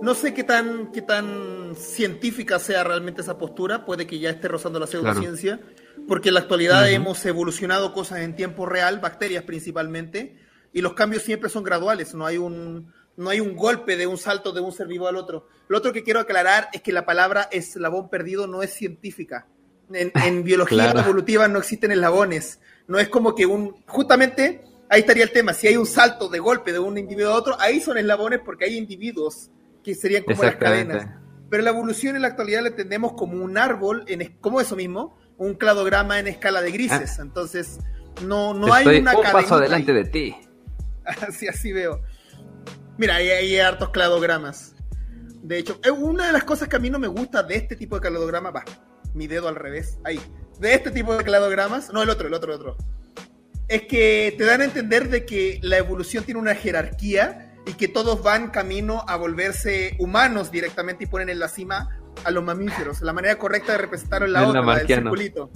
[0.01, 4.47] No sé qué tan, qué tan científica sea realmente esa postura, puede que ya esté
[4.47, 5.61] rozando la pseudociencia,
[6.07, 10.37] porque en la actualidad hemos evolucionado cosas en tiempo real, bacterias principalmente,
[10.73, 14.17] y los cambios siempre son graduales, no hay un, no hay un golpe de un
[14.17, 15.49] salto de un ser vivo al otro.
[15.67, 19.49] Lo otro que quiero aclarar es que la palabra eslabón perdido no es científica.
[19.93, 20.13] En,
[20.45, 22.61] biología evolutiva no existen eslabones.
[22.87, 23.83] No es como que un.
[23.87, 25.53] Justamente ahí estaría el tema.
[25.53, 28.67] Si hay un salto de golpe de un individuo a otro, ahí son eslabones porque
[28.67, 29.51] hay individuos
[29.89, 31.07] que serían como las cadenas.
[31.51, 35.18] Pero la evolución en la actualidad la entendemos como un árbol, en, como eso mismo,
[35.39, 37.18] un cladograma en escala de grises.
[37.18, 37.22] Ah.
[37.22, 37.78] Entonces,
[38.22, 40.36] no, no hay una un paso adelante de ti.
[41.26, 42.03] así, así veo.
[42.99, 44.74] Mira, hay, hay hartos cladogramas.
[45.43, 47.95] De hecho, una de las cosas que a mí no me gusta de este tipo
[47.95, 48.64] de cladograma, va,
[49.14, 50.20] mi dedo al revés, ahí,
[50.61, 52.76] de este tipo de cladogramas, no el otro, el otro, el otro,
[53.68, 57.87] es que te dan a entender de que la evolución tiene una jerarquía y que
[57.87, 63.03] todos van camino a volverse humanos directamente y ponen en la cima a los mamíferos.
[63.03, 65.51] La manera correcta de representarlo es la otra, la del circulito.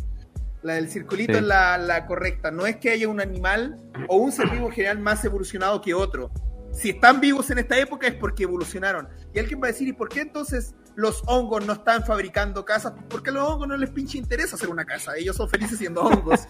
[0.63, 2.51] La del circulito es la, la, correcta.
[2.51, 5.95] No es que haya un animal o un ser vivo en general más evolucionado que
[5.95, 6.31] otro.
[6.73, 9.09] Si están vivos en esta época es porque evolucionaron.
[9.35, 12.95] Y alguien va a decir, ¿y por qué entonces los hongos no están fabricando casas?
[13.09, 15.17] Porque a los hongos no les pinche interesa hacer una casa.
[15.17, 16.41] Ellos son felices siendo hongos.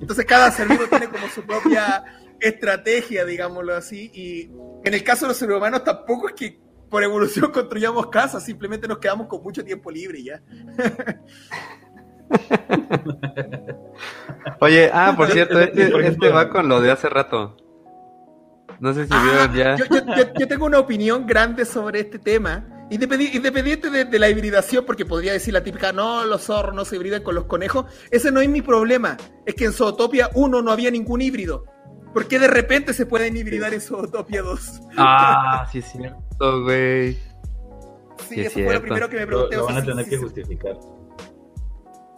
[0.00, 2.04] Entonces cada ser vivo tiene como su propia
[2.40, 4.10] estrategia, digámoslo así.
[4.12, 4.50] Y
[4.84, 6.60] en el caso de los seres humanos tampoco es que
[6.90, 10.42] por evolución construyamos casas, simplemente nos quedamos con mucho tiempo libre ya.
[14.60, 17.56] Oye, ah, por cierto, este, este va con lo de hace rato.
[18.80, 19.76] No sé si vieron ya.
[20.38, 22.66] Yo, tengo una opinión grande sobre este tema.
[22.90, 27.22] Independiente de, la hibridación, porque podría decir la típica, no, los zorros no se hibridan
[27.22, 27.86] con los conejos.
[28.10, 29.16] Ese no es mi problema.
[29.46, 31.66] Es que en Zootopia 1 no había ningún híbrido.
[32.12, 34.80] ¿Por qué de repente se pueden hibridar en Zootopia 2?
[34.96, 37.18] Ah, sí es cierto, güey.
[38.28, 39.56] Sí, eso fue lo primero que me pregunté.
[39.56, 40.76] Lo, van a tener que justificar.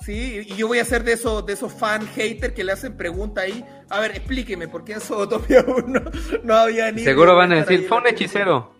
[0.04, 2.96] Sí, y yo voy a ser de esos, de esos fan hater que le hacen
[2.96, 3.64] pregunta ahí.
[3.88, 6.00] A ver, explíqueme, ¿por qué en Zootopia 1
[6.42, 7.02] no había ni...
[7.02, 8.72] Seguro van a decir, fue un hechicero.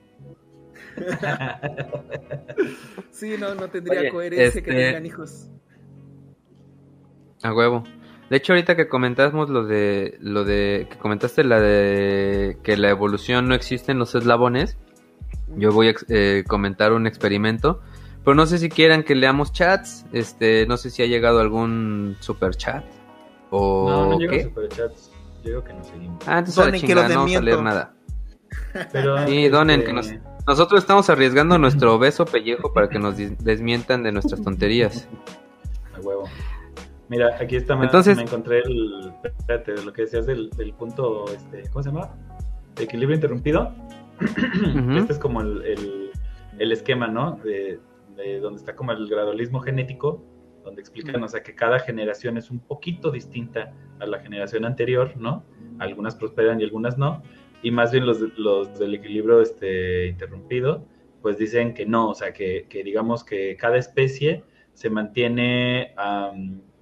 [3.10, 5.48] sí, no, no tendría coherencia que este tengan hijos.
[7.42, 7.84] A huevo.
[8.28, 12.90] De hecho, ahorita que comentamos lo de lo de que comentaste la de que la
[12.90, 14.78] evolución no existe en los eslabones,
[15.56, 17.80] yo voy a eh, comentar un experimento,
[18.24, 22.16] pero no sé si quieran que leamos chats, este, no sé si ha llegado algún
[22.20, 22.84] super chat
[23.50, 24.44] o no, no qué.
[24.44, 25.10] super chats.
[25.44, 26.22] Yo que no seguimos.
[26.26, 27.94] Ah, entonces donen, que no vamos a leer nada.
[28.92, 30.12] Pero, sí, donen que nos
[30.46, 35.08] nosotros estamos arriesgando nuestro obeso pellejo para que nos desmientan de nuestras tonterías.
[35.94, 36.24] A huevo.
[37.08, 41.82] Mira, aquí está, Entonces, me encontré el, espérate, lo que decías del, punto, este, ¿cómo
[41.82, 42.10] se llama?
[42.76, 43.72] equilibrio interrumpido.
[44.96, 46.10] Este es como el,
[46.58, 47.38] esquema, ¿no?
[47.44, 47.78] De,
[48.40, 50.22] donde está como el gradualismo genético,
[50.64, 55.16] donde explican, o sea, que cada generación es un poquito distinta a la generación anterior,
[55.16, 55.44] ¿no?
[55.78, 57.22] Algunas prosperan y algunas no.
[57.62, 60.86] Y más bien los, los del equilibrio este, interrumpido,
[61.22, 64.44] pues dicen que no, o sea, que, digamos que cada especie
[64.74, 65.94] se mantiene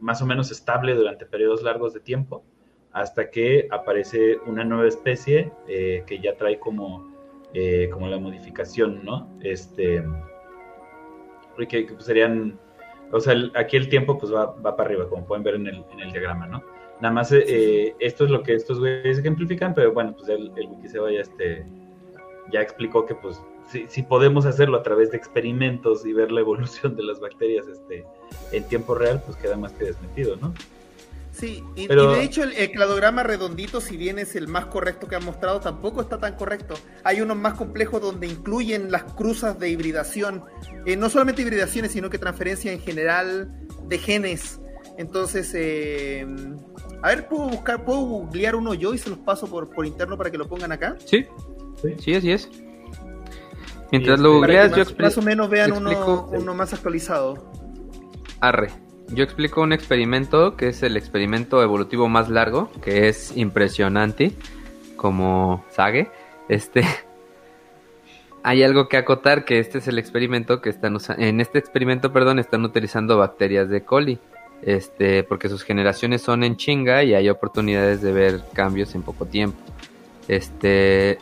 [0.01, 2.45] más o menos estable durante periodos largos de tiempo
[2.93, 7.13] hasta que aparece una nueva especie eh, que ya trae como,
[7.55, 9.31] eh, como la modificación, ¿no?
[9.43, 10.03] Este,
[11.69, 12.59] que, pues, serían,
[13.13, 15.85] o sea, aquí el tiempo pues va, va, para arriba, como pueden ver en el,
[15.93, 16.63] en el diagrama, ¿no?
[17.01, 20.67] Nada más eh, esto es lo que estos güeyes ejemplifican, pero bueno, pues el, el
[20.69, 21.65] Wikiseba ya, este,
[22.53, 23.41] ya explicó que pues
[23.89, 28.05] si, podemos hacerlo a través de experimentos y ver la evolución de las bacterias este,
[28.53, 30.53] en tiempo real, pues queda más que desmentido, ¿no?
[31.33, 35.25] Sí, y, de hecho el, cladograma redondito, si bien es el más correcto que han
[35.25, 36.75] mostrado, tampoco está tan correcto.
[37.05, 40.45] Hay unos más complejos donde incluyen las cruzas de hibridación,
[40.87, 43.53] eh, no solamente hibridaciones, sino que transferencia en general
[43.87, 44.61] de genes.
[44.99, 46.27] Entonces, eh,
[47.03, 50.19] a ver, ¿puedo buscar, puedo googlear uno yo y se los paso por, por interno
[50.19, 50.97] para que lo pongan acá?
[51.05, 51.25] Sí,
[51.81, 52.51] sí, sí así es.
[53.91, 55.03] Mientras lo googleas, yo explico.
[55.03, 57.51] Más o menos vean uno, más actualizado.
[58.41, 58.71] Arre.
[59.13, 64.33] Yo explico un experimento que es el experimento evolutivo más largo, que es impresionante,
[64.97, 66.11] como Sage.
[66.49, 66.85] Este.
[68.43, 71.23] Hay algo que acotar que este es el experimento que están usando.
[71.23, 74.19] En este experimento, perdón, están utilizando bacterias de coli.
[74.63, 79.27] Este, porque sus generaciones son en chinga y hay oportunidades de ver cambios en poco
[79.27, 79.59] tiempo.
[80.29, 81.19] Este,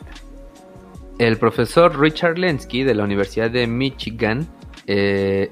[1.17, 4.47] el profesor Richard Lenski de la Universidad de Michigan
[4.87, 5.51] eh,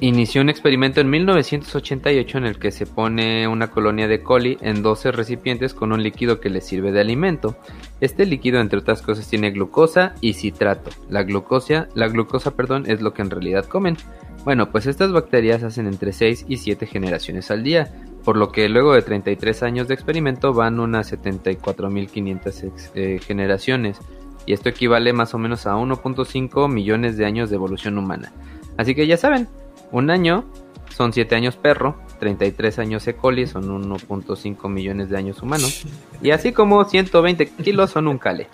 [0.00, 4.82] inició un experimento en 1988 en el que se pone una colonia de coli en
[4.82, 7.56] 12 recipientes con un líquido que les sirve de alimento.
[8.00, 10.90] Este líquido, entre otras cosas, tiene glucosa y citrato.
[11.10, 13.96] La glucosa, la glucosa, perdón, es lo que en realidad comen.
[14.44, 17.92] Bueno, pues estas bacterias hacen entre 6 y 7 generaciones al día,
[18.24, 23.98] por lo que luego de 33 años de experimento van unas 74.500 eh, generaciones,
[24.46, 28.32] y esto equivale más o menos a 1.5 millones de años de evolución humana.
[28.78, 29.48] Así que ya saben,
[29.92, 30.44] un año
[30.90, 33.14] son 7 años perro, 33 años E.
[33.14, 35.86] coli son 1.5 millones de años humanos,
[36.22, 38.48] y así como 120 kilos son un cale.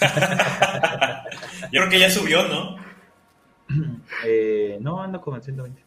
[1.72, 2.76] Yo creo que ya subió, ¿no?
[4.24, 5.82] Eh, no, ando con el 120.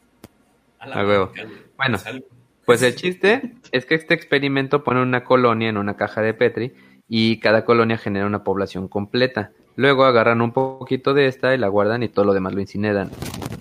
[0.79, 1.31] A huevo.
[1.77, 1.97] Bueno,
[2.65, 6.73] pues el chiste es que este experimento pone una colonia en una caja de Petri
[7.07, 9.51] y cada colonia genera una población completa.
[9.79, 13.11] Luego agarran un poquito de esta y la guardan y todo lo demás lo incineran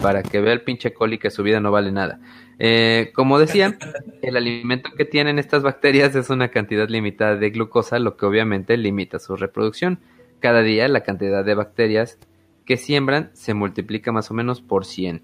[0.03, 2.19] para que vea el pinche coli que su vida no vale nada.
[2.59, 3.79] Eh, como decía,
[4.23, 8.77] el alimento que tienen estas bacterias es una cantidad limitada de glucosa, lo que obviamente
[8.77, 10.01] limita su reproducción.
[10.41, 12.19] Cada día la cantidad de bacterias
[12.67, 15.23] que siembran se multiplica más o menos por 100.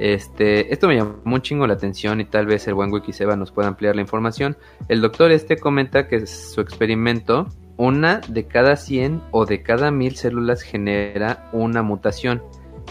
[0.00, 3.52] Este, esto me llamó un chingo la atención y tal vez el buen Wikiseba nos
[3.52, 4.56] pueda ampliar la información.
[4.88, 7.46] El doctor este comenta que su experimento,
[7.76, 12.42] una de cada 100 o de cada 1000 células genera una mutación.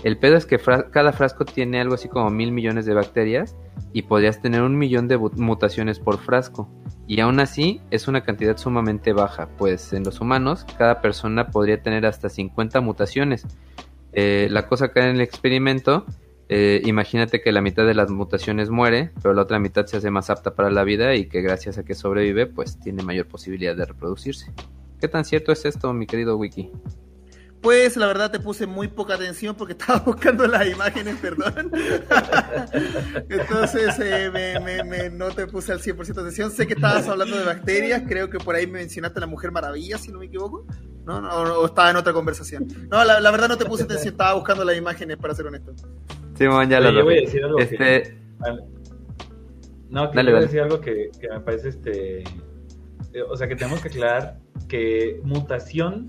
[0.04, 3.56] El pedo es que cada frasco tiene algo así como mil millones de bacterias
[3.94, 6.70] y podrías tener un millón de mutaciones por frasco.
[7.08, 11.82] Y aún así es una cantidad sumamente baja, pues en los humanos cada persona podría
[11.82, 13.46] tener hasta 50 mutaciones.
[14.14, 16.06] Eh, la cosa acá en el experimento
[16.48, 20.12] eh, imagínate que la mitad de las mutaciones muere, pero la otra mitad se hace
[20.12, 23.76] más apta para la vida y que gracias a que sobrevive, pues tiene mayor posibilidad
[23.76, 24.54] de reproducirse.
[25.00, 26.72] ¿Qué tan cierto es esto, mi querido Wiki?
[27.62, 31.72] Pues la verdad te puse muy poca atención porque estaba buscando las imágenes, perdón.
[33.30, 36.52] Entonces eh, no te puse al 100% de atención.
[36.52, 39.52] Sé que estabas hablando de bacterias, creo que por ahí me mencionaste a la Mujer
[39.52, 40.68] Maravilla, si no me equivoco.
[41.06, 41.18] ¿No?
[41.18, 42.68] o estaba en otra conversación.
[42.90, 45.74] No, la, verdad no te puse atención, estaba buscando las imágenes, para ser honesto.
[46.36, 47.78] Simón, ya lo Yo voy a decir algo este...
[47.78, 48.18] que...
[49.90, 52.24] No, que voy a decir algo que, que me parece este...
[53.14, 56.08] Eh, o sea, que tenemos que aclarar que mutación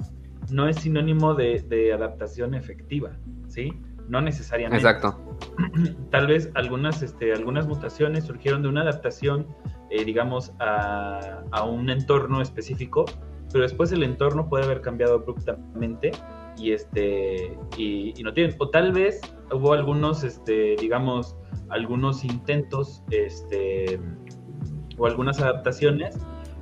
[0.50, 3.12] no es sinónimo de, adaptación efectiva,
[3.48, 3.72] ¿sí?
[4.08, 4.86] No necesariamente.
[4.86, 5.38] Exacto.
[6.10, 9.46] Tal vez algunas, este, algunas mutaciones surgieron de una adaptación,
[9.90, 13.04] eh, digamos, a, un entorno específico,
[13.52, 16.12] pero después el entorno puede haber cambiado abruptamente
[16.58, 19.20] y este y, no tienen o tal vez
[19.52, 21.36] hubo algunos este digamos
[21.68, 24.00] algunos intentos este
[24.98, 26.18] o algunas adaptaciones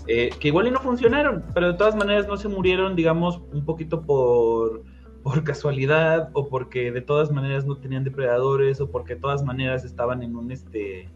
[0.07, 3.65] eh, que igual y no funcionaron, pero de todas maneras no se murieron, digamos, un
[3.65, 4.83] poquito por,
[5.23, 9.83] por casualidad o porque de todas maneras no tenían depredadores o porque de todas maneras
[9.85, 11.09] estaban en un este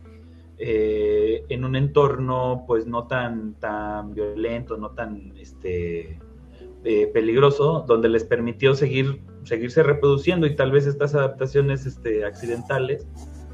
[0.58, 6.18] eh, en un entorno pues no tan tan violento, no tan este
[6.84, 13.06] eh, peligroso, donde les permitió seguir seguirse reproduciendo y tal vez estas adaptaciones este, accidentales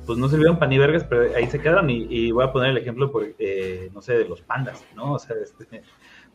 [0.07, 1.89] pues no sirvieron para ni vergas, pero ahí se quedaron.
[1.91, 5.13] Y, voy a poner el ejemplo, por, eh, no sé, de los pandas, ¿no?
[5.15, 5.83] O sea, este,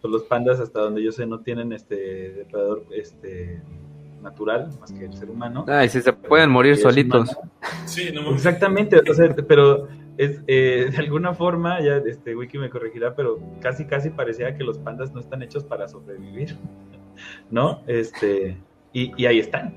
[0.02, 1.96] pues los pandas, hasta donde yo sé, no tienen este
[2.32, 3.62] depredador este,
[4.22, 5.66] natural, más que el ser humano.
[5.68, 7.36] Ay, si se pueden morir solitos.
[7.86, 9.88] Sí, no Exactamente, o sea, pero
[10.20, 14.66] es, eh, de alguna forma, ya este Wiki me corregirá, pero casi, casi parecía que
[14.66, 16.58] los pandas no están hechos para sobrevivir,
[17.50, 17.82] ¿no?
[17.88, 18.58] Este,
[18.92, 19.74] y, y ahí están.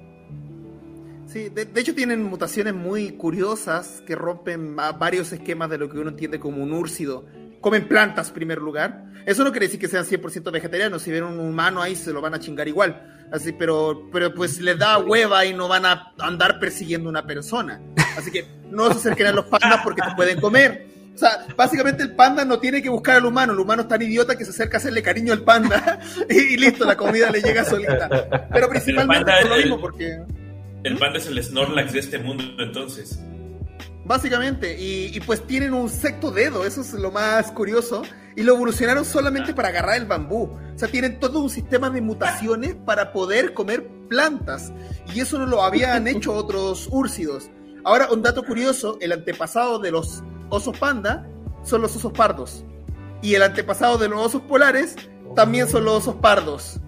[1.27, 6.10] Sí, de, hecho tienen mutaciones muy curiosas que rompen varios esquemas de lo que uno
[6.10, 7.24] entiende como un úrcido.
[7.60, 9.12] Comen plantas, en primer lugar.
[9.24, 11.02] Eso no quiere decir que sean 100% vegetarianos.
[11.02, 13.28] Si ven un humano ahí, se lo van a chingar igual.
[13.31, 17.81] Así, pero, pero pues les da hueva y no van a andar persiguiendo una persona.
[18.16, 20.93] Así que no se acerquen a los pandas porque te pueden comer.
[21.15, 23.53] O sea, básicamente el panda no tiene que buscar al humano.
[23.53, 26.85] El humano es tan idiota que se acerca a hacerle cariño al panda y, listo,
[26.85, 28.09] la comida le llega solita.
[28.53, 30.19] Pero principalmente por lo mismo, porque.
[30.85, 33.20] El panda es el Snorlax de este mundo, entonces.
[34.05, 38.03] Básicamente, y, pues tienen un sexto dedo, eso es lo más curioso,
[38.35, 40.59] y lo evolucionaron solamente para agarrar el bambú.
[40.74, 44.73] O sea, tienen todo un sistema de mutaciones para poder comer plantas,
[45.15, 47.49] y eso no lo habían hecho otros úrcidos.
[47.84, 51.28] Ahora, un dato curioso, el antepasado de los osos panda
[51.64, 52.64] son los osos pardos,
[53.22, 54.96] y el antepasado de los osos polares
[55.34, 56.80] también son los osos pardos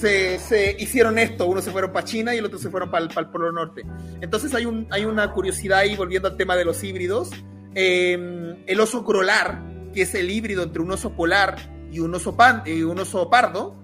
[0.00, 3.26] se, hicieron esto, uno se fueron para China y el otro se fueron para el,
[3.28, 3.82] Polo Norte.
[4.20, 7.30] Entonces hay, un, hay una curiosidad ahí, volviendo al tema de los híbridos.
[7.74, 9.62] Em, el oso grolar,
[9.92, 11.56] que es el híbrido entre un oso polar
[11.92, 13.76] y un oso, pan, y un oso pardo,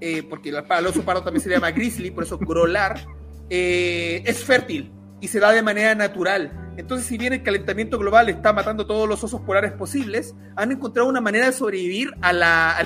[0.00, 3.06] eh, porque el, oso pardo también se llama grizzly, por eso grolar,
[3.50, 4.92] eh, es fértil
[5.24, 6.52] y se da de manera natural.
[6.76, 11.08] Entonces, si bien el calentamiento global está matando todos los osos polares posibles, han encontrado
[11.08, 12.40] una manera de sobrevivir al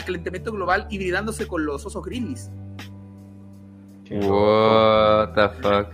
[0.04, 2.52] calentamiento global hibridándose con los osos grizzlies.
[4.10, 5.88] What the fuck.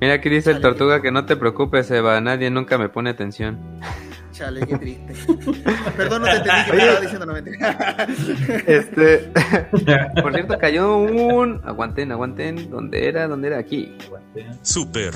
[0.00, 3.60] Mira, aquí dice el tortuga que no te preocupes, Eva, nadie nunca me pone atención.
[4.32, 5.14] Chale, qué triste.
[5.96, 7.36] Perdón, no te entendí que me estaba diciendo, no
[8.66, 9.30] Este.
[10.22, 11.60] Por cierto, cayó un.
[11.64, 12.70] Aguanten, aguanten.
[12.70, 13.28] ¿Dónde era?
[13.28, 13.58] ¿Dónde era?
[13.58, 13.94] Aquí.
[14.62, 15.14] Super.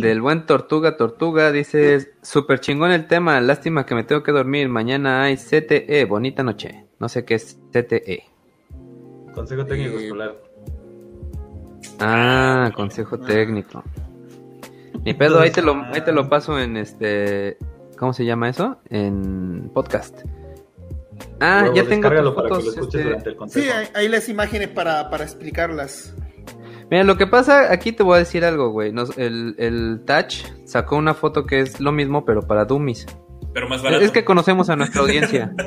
[0.00, 4.68] Del buen Tortuga Tortuga dice, super chingón el tema, lástima que me tengo que dormir,
[4.68, 6.86] mañana hay CTE, bonita noche.
[6.98, 8.33] No sé qué es CTE.
[9.34, 10.36] Consejo técnico escolar.
[12.00, 13.82] Ah, consejo técnico.
[15.04, 17.58] Mi pedo, ahí te lo, ahí te lo paso en este,
[17.98, 18.78] ¿cómo se llama eso?
[18.88, 20.20] En podcast.
[21.40, 22.76] Ah, ya tengo fotos.
[22.76, 23.36] Este...
[23.48, 26.14] Sí, ahí, las imágenes para, para explicarlas.
[26.90, 28.92] Mira, lo que pasa, aquí te voy a decir algo, güey.
[29.16, 33.06] el, el Touch sacó una foto que es lo mismo, pero para Dummies.
[33.54, 34.04] Pero más barato.
[34.04, 35.52] Es que conocemos a nuestra audiencia.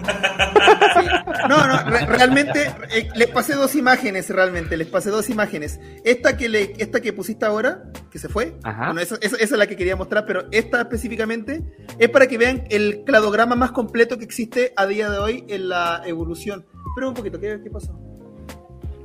[1.47, 1.77] No, no,
[2.07, 5.79] realmente eh, les pasé dos imágenes, realmente, les pasé dos imágenes.
[6.03, 9.77] Esta que le, esta que pusiste ahora, que se fue, bueno, esa, es la que
[9.77, 11.63] quería mostrar, pero esta específicamente
[11.99, 15.69] es para que vean el cladograma más completo que existe a día de hoy en
[15.69, 16.65] la evolución.
[16.95, 17.97] Pero un poquito, ¿qué, qué pasó?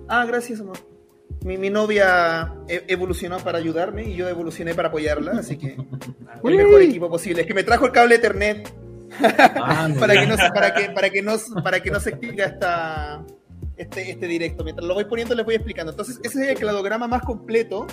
[0.09, 0.92] Ah, gracias, amor
[1.45, 5.77] mi, novia e, evolucionó para ayudarme y yo evolucioné para apoyarla, así que
[6.45, 7.43] el mejor equipo posible.
[7.43, 8.73] Es que me trajo el cable Ethernet.
[9.21, 11.33] Ah, para, que no, para, que, para, que no,
[11.63, 13.25] para que no se extinga esta,
[13.77, 14.65] este, este directo.
[14.65, 15.93] Mientras lo voy poniendo, les voy explicando.
[15.93, 17.87] Entonces, ese es el cladograma más completo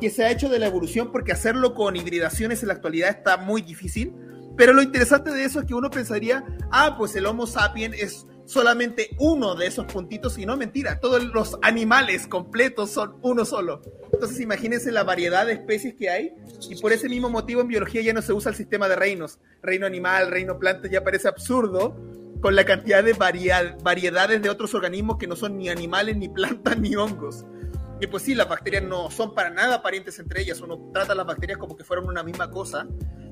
[0.00, 3.36] que se ha hecho de la evolución, porque hacerlo con hibridaciones en la actualidad está
[3.36, 4.12] muy difícil.
[4.56, 8.26] Pero lo interesante de eso es que uno pensaría, ah, pues el Homo sapiens es
[8.48, 13.82] solamente uno de esos puntitos y no mentira, todos los animales completos son uno solo.
[14.10, 16.32] Entonces imagínense la variedad de especies que hay
[16.68, 19.38] y por ese mismo motivo en biología ya no se usa el sistema de reinos.
[19.62, 21.94] Reino animal, reino planta ya parece absurdo
[22.40, 26.78] con la cantidad de variedades de otros organismos que no son ni animales, ni plantas,
[26.80, 27.44] ni hongos.
[28.00, 31.16] Y pues sí, las bacterias no son para nada parientes entre ellas, uno trata a
[31.16, 32.86] las bacterias como que fueran una misma cosa.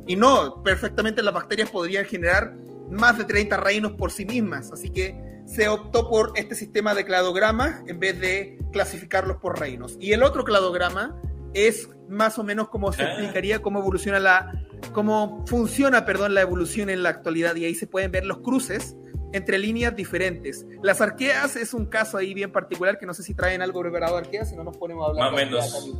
[0.07, 2.55] Y no, perfectamente las bacterias podrían generar
[2.91, 4.73] más de 30 reinos por sí mismas.
[4.73, 9.97] Así que se optó por este sistema de cladograma en vez de clasificarlos por reinos.
[10.01, 11.21] Y el otro cladograma
[11.55, 13.07] es más o menos como se ah.
[13.07, 14.53] explicaría cómo evoluciona la,
[14.93, 17.55] cómo funciona, perdón, la evolución en la actualidad.
[17.57, 18.97] Y ahí se pueden ver los cruces
[19.33, 20.67] entre líneas diferentes.
[20.83, 24.17] Las arqueas es un caso ahí bien particular que no sé si traen algo preparado
[24.17, 25.33] arqueas, si no nos ponemos a hablar.
[25.33, 25.93] Más o menos.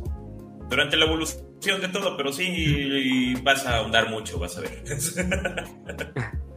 [0.69, 4.83] Durante la evolución de todo, pero sí vas a ahondar mucho, vas a ver.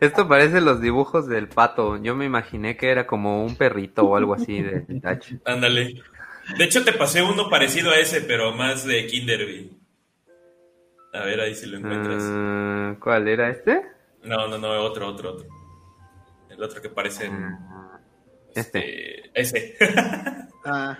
[0.00, 1.96] Esto parece los dibujos del pato.
[2.02, 5.36] Yo me imaginé que era como un perrito o algo así de Tacho.
[5.44, 6.02] Ándale.
[6.58, 9.72] De hecho, te pasé uno parecido a ese, pero más de Kinderby.
[11.12, 12.22] A ver, ahí si lo encuentras.
[12.24, 13.82] Ah, ¿Cuál era este?
[14.22, 15.48] No, no, no, otro, otro, otro.
[16.50, 17.28] El otro que parece.
[17.30, 17.98] Ah,
[18.54, 19.30] este.
[19.38, 19.76] este.
[19.76, 19.76] Ese.
[20.64, 20.98] ah.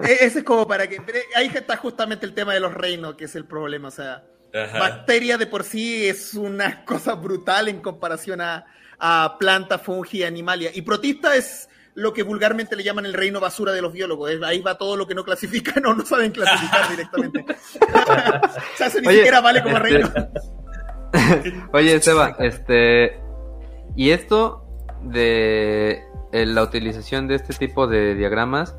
[0.00, 1.00] E-, ese es como para que.
[1.34, 3.88] Ahí está justamente el tema de los reinos, que es el problema.
[3.88, 4.24] O sea,
[4.78, 8.64] Bacteria de por sí es una cosa brutal en comparación a,
[9.38, 10.70] planta, fungi, animalia.
[10.74, 14.30] Y protista es lo que vulgarmente le llaman el reino basura de los biólogos.
[14.42, 17.40] Ahí va todo lo que no clasifican o no saben clasificar directamente.
[17.50, 20.12] o sea, eso ni siquiera vale como este, reino.
[21.72, 23.20] Oye, Seba, este.
[23.96, 24.66] Y esto
[25.02, 26.02] de
[26.32, 28.76] la utilización de este tipo de diagramas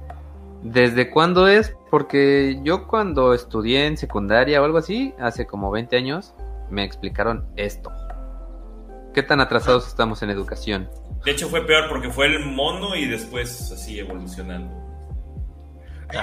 [0.71, 1.73] ¿Desde cuándo es?
[1.89, 6.33] Porque yo cuando estudié en secundaria o algo así, hace como 20 años,
[6.69, 7.89] me explicaron esto.
[9.13, 10.89] ¿Qué tan atrasados estamos en educación?
[11.23, 14.75] De hecho fue peor porque fue el mono y después así evolucionando.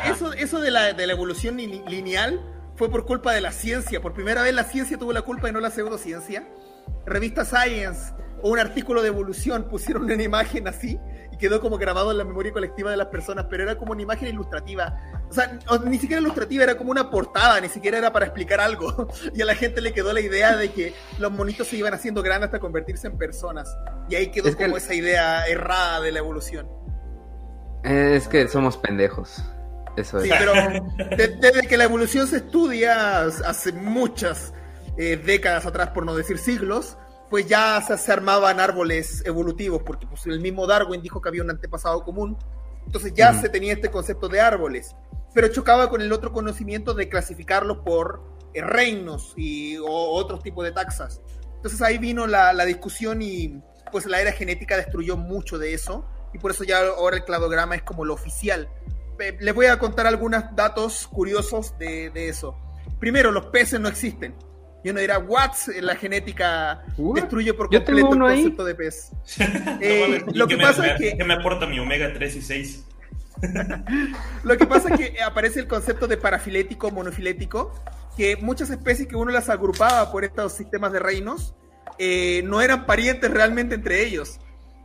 [0.04, 2.38] Eso, eso de, la, de la evolución lineal
[2.76, 4.02] fue por culpa de la ciencia.
[4.02, 6.46] Por primera vez la ciencia tuvo la culpa y no la pseudociencia.
[7.06, 8.12] Revista Science
[8.42, 10.98] o un artículo de evolución pusieron una imagen así
[11.34, 14.02] y quedó como grabado en la memoria colectiva de las personas, pero era como una
[14.02, 14.96] imagen ilustrativa.
[15.28, 19.08] O sea, ni siquiera ilustrativa, era como una portada, ni siquiera era para explicar algo.
[19.34, 22.22] Y a la gente le quedó la idea de que los monitos se iban haciendo
[22.22, 23.76] grandes hasta convertirse en personas.
[24.08, 26.68] Y ahí quedó como esa idea errada de la evolución.
[27.82, 29.42] Es que somos pendejos.
[29.96, 30.24] Eso es.
[30.24, 30.52] Sí, pero
[31.16, 34.52] desde que la evolución se estudia hace muchas
[34.96, 36.96] eh, décadas atrás, por no decir siglos,
[37.34, 41.50] pues ya se, armaban árboles evolutivos, porque pues, el mismo Darwin dijo que había un
[41.50, 42.38] antepasado común,
[42.86, 44.94] entonces ya se tenía este concepto de árboles,
[45.34, 48.22] pero chocaba con el otro conocimiento de clasificarlos por
[48.54, 51.22] eh, reinos y o otros tipos de taxas.
[51.56, 56.38] Entonces ahí vino la, discusión y pues la era genética destruyó mucho de eso y
[56.38, 58.68] por eso ya ahora el cladograma es como lo oficial.
[59.40, 62.56] Les voy a contar algunos datos curiosos de, de eso.
[63.00, 64.36] Primero, los peces no existen.
[64.84, 65.52] Y uno dirá, what?
[65.80, 66.84] La genética
[67.14, 69.10] destruye por completo el concepto de pez.
[69.80, 71.16] Eh, lo que, pasa es que...
[71.16, 72.84] ¿Qué me aporta mi omega 3 y 6?
[74.44, 77.72] lo que pasa es que aparece el concepto de parafilético, monofilético,
[78.16, 81.54] que muchas especies que uno las agrupaba por estos sistemas de reinos,
[81.98, 84.38] eh, no eran parientes realmente entre ellos.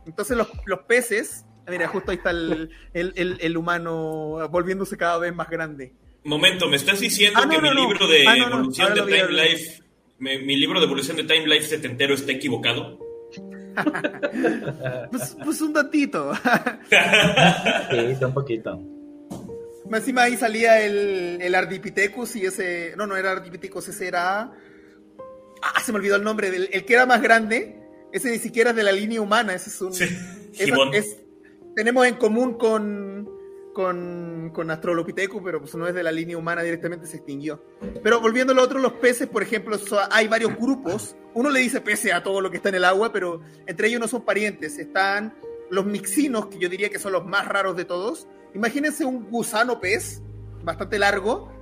[0.06, 0.48] Entonces los,
[0.88, 5.92] peces, mira, justo ahí está el, el, humano volviéndose cada vez más grande.
[6.24, 9.89] Momento, ¿me estás diciendo ah, que mi libro de ah, evolución de Time Life
[10.20, 12.98] mi libro de evolución de Time Life setentero está equivocado?
[15.10, 16.32] pues, pues, un datito.
[17.90, 18.80] sí, un poquito.
[19.92, 22.94] Encima ahí salía el, el Ardipithecus y ese.
[22.96, 24.52] No, no era Ardipithecus, ese era.
[25.62, 26.48] Ah, se me olvidó el nombre.
[26.48, 27.80] el que era más grande,
[28.12, 29.54] ese ni siquiera es de la línea humana.
[29.54, 29.92] Ese es un.
[29.92, 30.06] Sí,
[31.74, 33.29] tenemos en común con
[33.72, 34.68] con, con
[35.44, 37.62] pero pues no es de la línea humana, directamente se extinguió.
[38.02, 39.76] Pero volviendo a lo otro, los peces, por ejemplo,
[40.10, 41.16] hay varios grupos.
[41.34, 44.00] Uno le dice peces a todo lo que está en el agua, pero entre ellos
[44.00, 44.78] no son parientes.
[44.78, 45.34] Están
[45.70, 48.26] los mixinos, que yo diría que son los más raros de todos.
[48.54, 50.22] Imagínense un gusano pez,
[50.64, 51.52] bastante largo,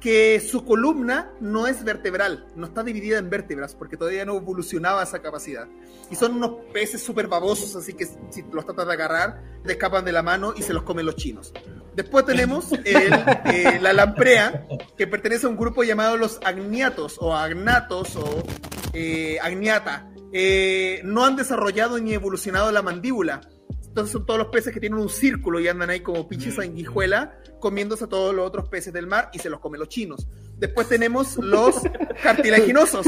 [0.00, 5.02] que su columna no es vertebral, no está dividida en vértebras, porque todavía no evolucionaba
[5.02, 5.66] esa capacidad.
[6.10, 10.04] Y son unos peces súper babosos, así que si los tratas de agarrar, te escapan
[10.04, 11.52] de la mano y se los comen los chinos.
[11.94, 14.66] Después tenemos eh, la lamprea,
[14.96, 18.44] que pertenece a un grupo llamado los agniatos o agnatos o
[18.92, 23.40] eh, agniata, eh, no han desarrollado ni evolucionado la mandíbula.
[23.88, 27.38] Entonces son todos los peces que tienen un círculo y andan ahí como pinches sanguijuela
[27.58, 30.28] comiéndose a todos los otros peces del mar y se los comen los chinos.
[30.56, 31.82] Después tenemos los
[32.22, 33.06] cartilaginosos,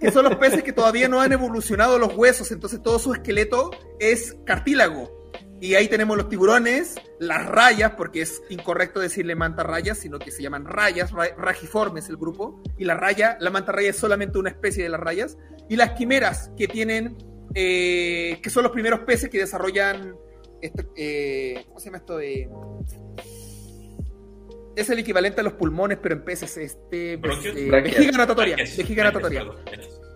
[0.00, 3.70] que son los peces que todavía no han evolucionado los huesos, entonces todo su esqueleto
[3.98, 5.20] es cartílago.
[5.62, 10.30] Y ahí tenemos los tiburones, las rayas, porque es incorrecto decirle manta rayas, sino que
[10.30, 12.62] se llaman rayas, ragiformes el grupo.
[12.78, 15.36] Y la raya, la manta raya es solamente una especie de las rayas.
[15.68, 17.18] Y las quimeras, que tienen,
[17.54, 20.14] eh, que son los primeros peces que desarrollan,
[20.60, 22.16] este, eh, ¿cómo se llama esto?
[22.16, 22.48] de
[24.76, 26.56] es el equivalente a los pulmones, pero en peces.
[26.56, 28.56] Este, eh, vejiga natatoria.
[28.56, 29.46] Vejiga natatoria.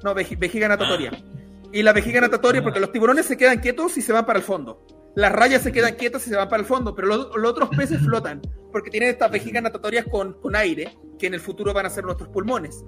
[0.02, 1.11] No, vejiga natatoria.
[1.12, 1.40] Ah.
[1.73, 4.44] Y la vejiga natatoria, porque los tiburones se quedan quietos y se van para el
[4.44, 4.86] fondo.
[5.16, 8.01] Las rayas se quedan quietas y se van para el fondo, pero los, otros peces
[8.01, 8.43] flotan,
[8.73, 12.05] porque tienen estas vejigas natatorias con, con, aire, que en el futuro van a ser
[12.05, 12.85] nuestros pulmones.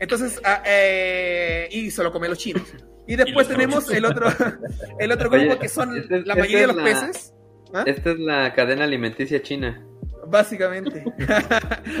[0.00, 2.64] Entonces, ah, eh, y se lo comen los chinos.
[3.10, 4.28] Y después tenemos el otro,
[5.00, 7.34] el otro grupo que son este la mayoría de los peces.
[7.74, 7.82] ¿Ah?
[7.84, 9.84] Esta es la cadena alimenticia china.
[10.28, 11.02] Básicamente.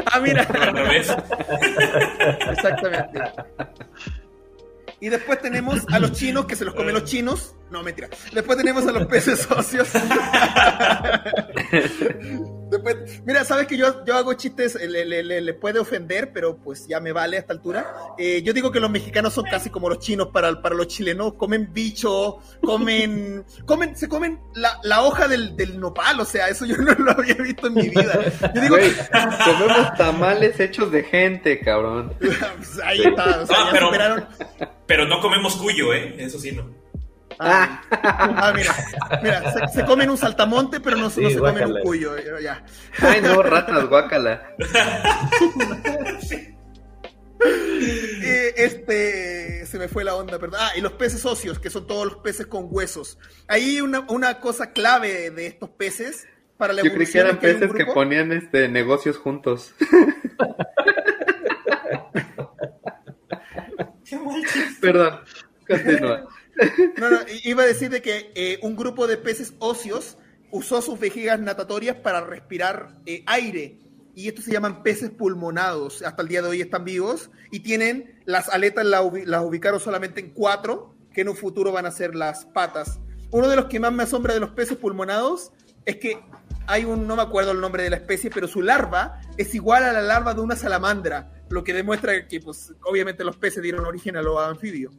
[0.06, 0.42] ah, mira.
[2.52, 3.22] Exactamente.
[5.00, 7.56] Y después tenemos a los chinos, que se los comen los chinos.
[7.70, 8.08] No, mentira.
[8.32, 9.88] Después tenemos a los peces socios.
[13.24, 17.12] mira, sabes que yo, yo hago chistes, le, le, puede ofender, pero pues ya me
[17.12, 17.94] vale a esta altura.
[18.18, 21.34] Eh, yo digo que los mexicanos son casi como los chinos para, para los chilenos.
[21.34, 26.18] Comen bicho, comen, comen, se comen la, la hoja del, del, nopal.
[26.18, 28.18] O sea, eso yo no lo había visto en mi vida.
[28.54, 28.76] Yo digo
[29.44, 32.14] comemos tamales hechos de gente, cabrón.
[32.18, 33.42] Pues ahí está.
[33.42, 34.28] O sea, ah, pero,
[34.86, 36.16] pero no comemos cuyo, ¿eh?
[36.18, 36.79] Eso sí no.
[37.42, 38.74] Ah, ah mira,
[39.22, 42.14] mira se, comen un saltamonte, pero no, se comen un cuyo.
[42.38, 42.62] Ya.
[43.00, 44.54] Ay, no, ratas, guácala.
[48.56, 50.60] este se me fue la onda, perdón.
[50.62, 53.18] Ah, y los peces socios, que son todos los peces con huesos.
[53.48, 57.72] Ahí una, una cosa clave de estos peces para la Yo creí que eran peces
[57.72, 59.72] que ponían este negocios juntos.
[64.80, 65.20] Perdón,
[65.66, 66.28] continúa.
[66.98, 70.18] No, no, iba a decir de que eh, un grupo de peces óseos
[70.50, 73.78] usó sus vejigas natatorias para respirar eh, aire.
[74.14, 76.02] Y estos se llaman peces pulmonados.
[76.02, 77.30] Hasta el día de hoy están vivos.
[77.50, 81.90] Y tienen las aletas, las, ubicaron solamente en cuatro, que en un futuro van a
[81.90, 82.98] ser las patas.
[83.30, 85.52] Uno de los que más me asombra de los peces pulmonados
[85.86, 86.20] es que
[86.66, 89.84] hay un, no me acuerdo el nombre de la especie, pero su larva es igual
[89.84, 93.86] a la larva de una salamandra, lo que demuestra que, pues, obviamente los peces dieron
[93.86, 94.94] origen a los anfibios.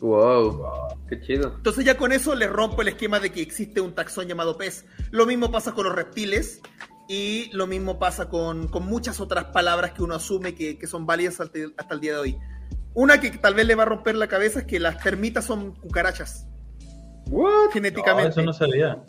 [0.00, 1.54] Wow, qué chido.
[1.56, 4.84] Entonces ya con eso le rompo el esquema de que existe un taxón llamado pez.
[5.10, 6.60] Lo mismo pasa con los reptiles
[7.08, 11.58] y lo mismo pasa con, muchas otras palabras que uno asume que, son válidas hasta,
[11.90, 12.38] el día de hoy.
[12.94, 15.74] Una que tal vez le va a romper la cabeza es que las termitas son
[15.74, 16.46] cucarachas.
[17.28, 17.70] What?
[17.72, 18.30] Genéticamente.
[18.30, 19.02] eso no sabía.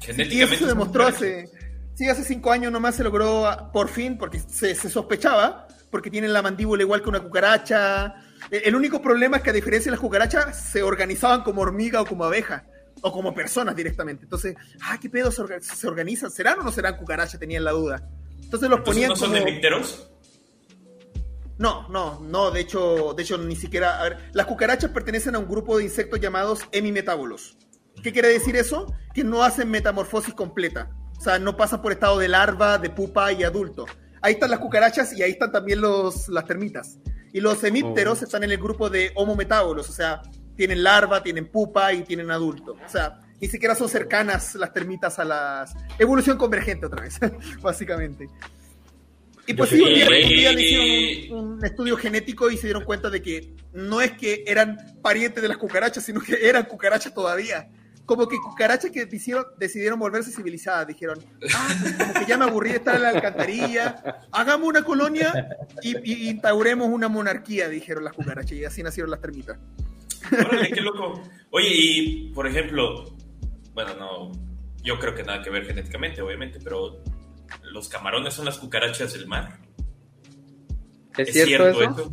[0.00, 0.34] Genéticamente.
[0.34, 1.50] Y eso se demostró hace,
[1.94, 6.32] sí, hace cinco años nomás se logró por fin, porque se, se sospechaba, porque tienen
[6.32, 8.16] la mandíbula igual que una cucaracha,
[8.50, 12.06] el único problema es que a diferencia de las cucarachas, se organizaban como hormiga o
[12.06, 12.64] como abeja,
[13.00, 14.24] o como personas directamente.
[14.24, 16.30] Entonces, ah, ¿qué pedo se, organizan?
[16.30, 17.38] ¿Serán o no serán cucarachas?
[17.38, 18.08] Tenían la duda.
[18.42, 20.10] Entonces los ponían ¿No son de micteros?
[21.58, 24.00] No, no, no, de hecho, de hecho ni siquiera...
[24.00, 27.56] A ver, las cucarachas pertenecen a un grupo de insectos llamados hemimetábolos.
[28.02, 28.92] ¿Qué quiere decir eso?
[29.14, 30.90] Que no hacen metamorfosis completa.
[31.16, 33.86] O sea, no pasan por estado de larva, de pupa y adulto.
[34.22, 36.98] Ahí están las cucarachas y ahí están también los, las termitas.
[37.34, 38.24] Y los hemípteros oh.
[38.24, 40.22] están en el grupo de homometábolos, o sea,
[40.56, 42.76] tienen larva, tienen pupa y tienen adulto.
[42.86, 45.66] O sea, ni siquiera son cercanas las termitas a la
[45.98, 47.18] evolución convergente otra vez,
[47.60, 48.28] básicamente.
[49.48, 53.20] Y pues sí, un día, le hicieron un, estudio genético y se dieron cuenta de
[53.20, 57.68] que no es que eran parientes de las cucarachas, sino que eran cucarachas todavía
[58.06, 60.86] como que cucarachas que decidieron, volverse civilizadas.
[60.86, 61.18] Dijeron,
[61.54, 65.56] ah, pues como que ya me aburrí de estar en la alcantarilla, hagamos una colonia
[65.82, 69.58] y, instauremos una monarquía, dijeron las cucarachas, y así nacieron las termitas.
[70.32, 71.22] Órale, qué loco.
[71.50, 73.16] Oye, y por ejemplo,
[73.72, 74.32] bueno, no,
[74.82, 77.02] yo creo que nada que ver genéticamente, obviamente, pero
[77.62, 79.58] los camarones son las cucarachas del mar.
[81.16, 82.10] ¿Es, cierto, eso?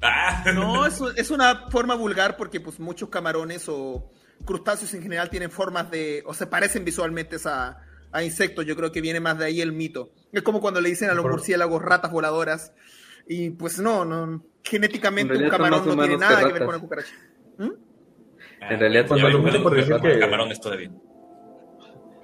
[0.00, 0.44] Ah.
[0.54, 4.10] No, es, es una forma vulgar porque pues muchos camarones o
[4.44, 7.78] crustáceos en general tienen formas de, o se parecen visualmente a,
[8.12, 10.10] a insectos, yo creo que viene más de ahí el mito.
[10.32, 12.72] Es como cuando le dicen a los murciélagos ratas voladoras,
[13.26, 17.14] y pues no, no genéticamente un camarón no tiene nada que, ver con la cucaracha.
[17.58, 17.70] ¿Mm?
[18.60, 20.90] En realidad, cuando lo mucho por decir que camarones todavía.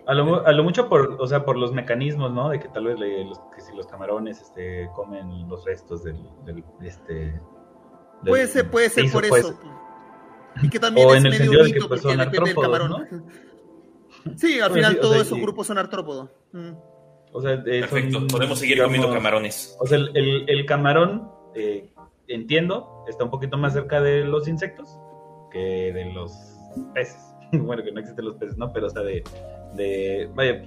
[0.07, 2.51] A lo, a lo, mucho por, o sea, por los mecanismos, ¿no?
[2.51, 6.63] De que tal vez los, que si los camarones este, comen los restos del, del
[6.83, 7.41] este,
[8.27, 9.59] Puede ser, puede ser por eso.
[10.63, 13.25] Y que también es medio mito pues, porque depende del camarón.
[14.37, 16.31] Sí, al final todos esos grupos son artrópodos.
[16.53, 16.73] Mm.
[17.33, 19.77] O sea, Perfecto, podemos seguir comiendo camarones.
[19.81, 21.91] O sea, el, el, camarón, eh,
[22.29, 24.89] entiendo, está un poquito más cerca de los insectos
[25.51, 26.33] que de los
[26.95, 27.21] peces.
[27.53, 28.73] bueno, que no existen los peces, ¿no?
[28.73, 29.25] Pero, o sea, de.
[29.75, 30.63] de vaya.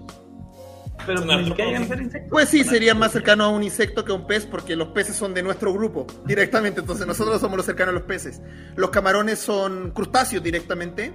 [1.06, 1.22] Pero
[2.30, 5.16] Pues sí, sería más cercano a un insecto que a un pez, porque los peces
[5.16, 6.82] son de nuestro grupo directamente.
[6.82, 8.42] Entonces, nosotros somos los cercanos a los peces.
[8.76, 11.14] Los camarones son crustáceos directamente.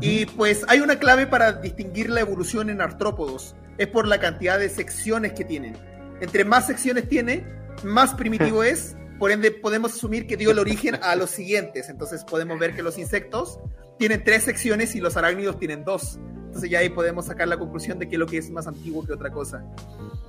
[0.00, 3.54] Y pues hay una clave para distinguir la evolución en artrópodos.
[3.78, 5.76] Es por la cantidad de secciones que tienen.
[6.20, 7.44] Entre más secciones tiene,
[7.84, 8.96] más primitivo es.
[9.18, 11.88] Por ende, podemos asumir que dio el origen a los siguientes.
[11.88, 13.58] Entonces podemos ver que los insectos
[13.98, 16.18] tienen tres secciones y los arácnidos tienen dos.
[16.56, 19.12] Entonces ya ahí podemos sacar la conclusión de que lo que es más antiguo que
[19.12, 19.62] otra cosa.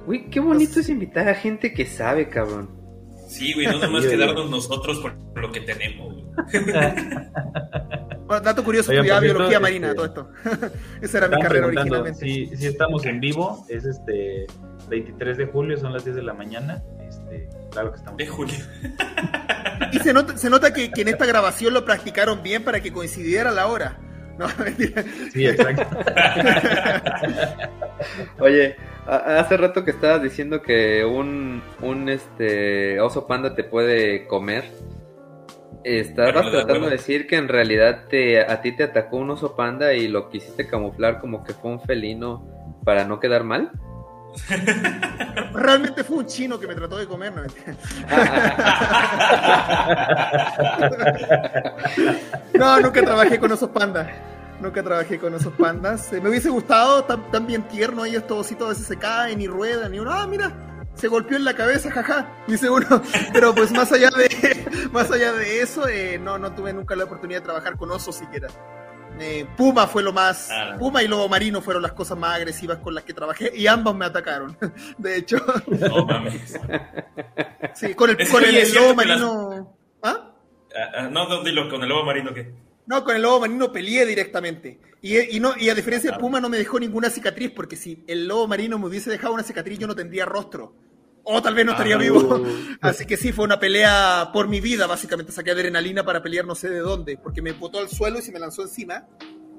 [0.05, 2.69] Uy, qué bonito es invitar a gente que sabe, cabrón.
[3.29, 6.25] Sí, güey, no nomás quedarnos nosotros por lo que tenemos.
[8.25, 10.29] bueno, dato curioso, estudiaba biología marina, todo esto.
[11.01, 12.19] Esa era mi carrera originalmente.
[12.19, 14.47] Si, si estamos en vivo, es este
[14.89, 16.83] 23 de julio, son las 10 de la mañana.
[17.07, 18.17] Este, claro que estamos.
[18.17, 18.57] De julio.
[19.93, 22.91] Y se nota, se nota que, que, en esta grabación lo practicaron bien para que
[22.91, 23.97] coincidiera la hora.
[24.37, 25.03] No, mentira.
[25.33, 25.97] Sí, exacto.
[28.39, 34.65] Oye, hace rato que estabas diciendo que un, un este oso panda te puede comer.
[35.83, 39.93] Estabas tratando de decir que en realidad te, a ti te atacó un oso panda
[39.93, 42.45] y lo quisiste camuflar como que fue un felino
[42.83, 43.71] para no quedar mal.
[45.53, 47.43] Realmente fue un chino que me trató de comer, no
[52.53, 54.07] No, nunca trabajé con osos pandas.
[54.59, 56.11] Nunca trabajé con esos pandas.
[56.13, 59.47] Eh, me hubiese gustado, tan, bien tierno, ellos todos y a veces se caen y
[59.47, 60.51] ruedan y uno, ah, mira,
[60.95, 63.01] se golpeó en la cabeza, jaja, dice uno.
[63.33, 67.03] Pero pues más allá de, más allá de eso, eh, no, no tuve nunca la
[67.03, 68.47] oportunidad de trabajar con osos siquiera.
[69.19, 70.49] Eh, Puma fue lo más.
[70.51, 70.75] Ah.
[70.77, 73.95] Puma y Lobo Marino fueron las cosas más agresivas con las que trabajé y ambos
[73.95, 74.57] me atacaron.
[74.97, 75.37] De hecho.
[75.67, 76.59] No mames.
[77.73, 79.75] Sí, con el, con el, Lobo Marino.
[80.01, 80.31] ¿Ah?
[80.75, 80.91] ¿Ah?
[80.95, 81.09] ¿Ah?
[81.09, 82.51] No, dilo, con el Lobo Marino, ¿qué?
[82.85, 84.79] No, con el Lobo Marino peleé directamente.
[85.01, 88.27] Y, no, y a diferencia de Puma no me dejó ninguna cicatriz, porque si el
[88.27, 90.73] Lobo Marino me hubiese dejado una cicatriz, yo no tendría rostro.
[91.29, 92.41] O tal vez no estaría vivo.
[92.81, 95.33] Así que sí, fue una pelea por mi vida, básicamente.
[95.33, 98.31] Saqué adrenalina para pelear no sé de dónde, porque me botó al suelo y se
[98.31, 99.05] me lanzó encima.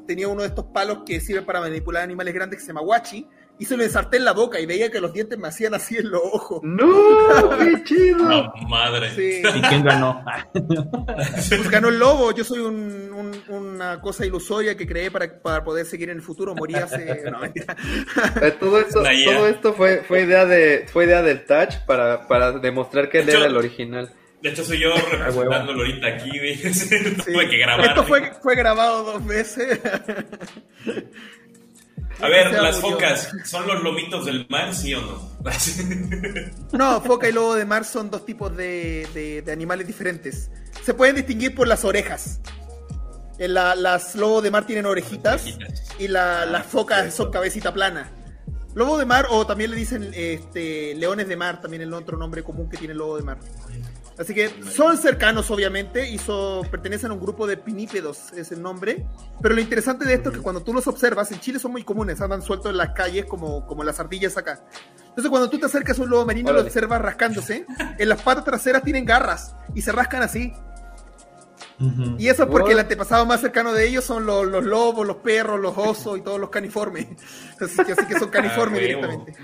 [0.06, 3.26] Tenía uno de estos palos que sirve para manipular animales grandes que se llama Wachi
[3.58, 5.96] y se lo ensarté en la boca y veía que los dientes me hacían así
[5.96, 6.60] en los ojos.
[6.62, 7.58] ¡No!
[7.58, 8.18] ¡Qué chido!
[8.18, 9.10] No, madre.
[9.16, 10.24] ¿Y quién ganó?
[10.52, 12.32] pues ganó el lobo.
[12.32, 16.54] Yo soy un, una cosa ilusoria que creé para, para, poder seguir en el futuro.
[16.54, 16.98] Morí hace.
[17.30, 17.52] No, eh,
[18.60, 23.08] todo, esto, todo esto fue, fue, idea de, fue idea del Touch para, para demostrar
[23.08, 24.12] que él era el original.
[24.40, 26.30] De hecho, soy yo representándolo ahorita aquí.
[27.24, 27.86] Tuve que grabar.
[27.86, 29.80] Esto fue, fue grabado dos veces.
[32.20, 35.30] A ver, las focas, ¿son los lomitos del mar, sí o no?
[36.72, 40.50] no, foca y lobo de mar son dos tipos de, animales diferentes.
[40.84, 42.40] Se pueden distinguir por las orejas.
[43.38, 45.44] las lobos de mar tienen orejitas,
[45.98, 48.10] y las ah, focas son cabecita plana.
[48.74, 52.42] Lobo de mar, o también le dicen este, leones de mar, también el otro nombre
[52.42, 53.38] común que tiene el lobo de mar.
[54.18, 56.18] Así que son cercanos, obviamente, y
[56.70, 59.06] pertenecen a un grupo de pinípedos, es el nombre.
[59.40, 61.84] Pero lo interesante de esto es que cuando tú los observas, en Chile son muy
[61.84, 64.60] comunes, andan sueltos en las calles como, como las ardillas acá.
[65.08, 67.64] Entonces, cuando tú te acercas a un lobo marino, lo observas rascándose.
[67.98, 70.52] En las patas traseras tienen garras y se rascan así.
[72.18, 75.60] Y eso es porque el antepasado más cercano de ellos son los, lobos, los perros,
[75.60, 77.06] los osos y todos los caniformes.
[77.60, 79.34] Así que, así que son caniformes ah, directamente.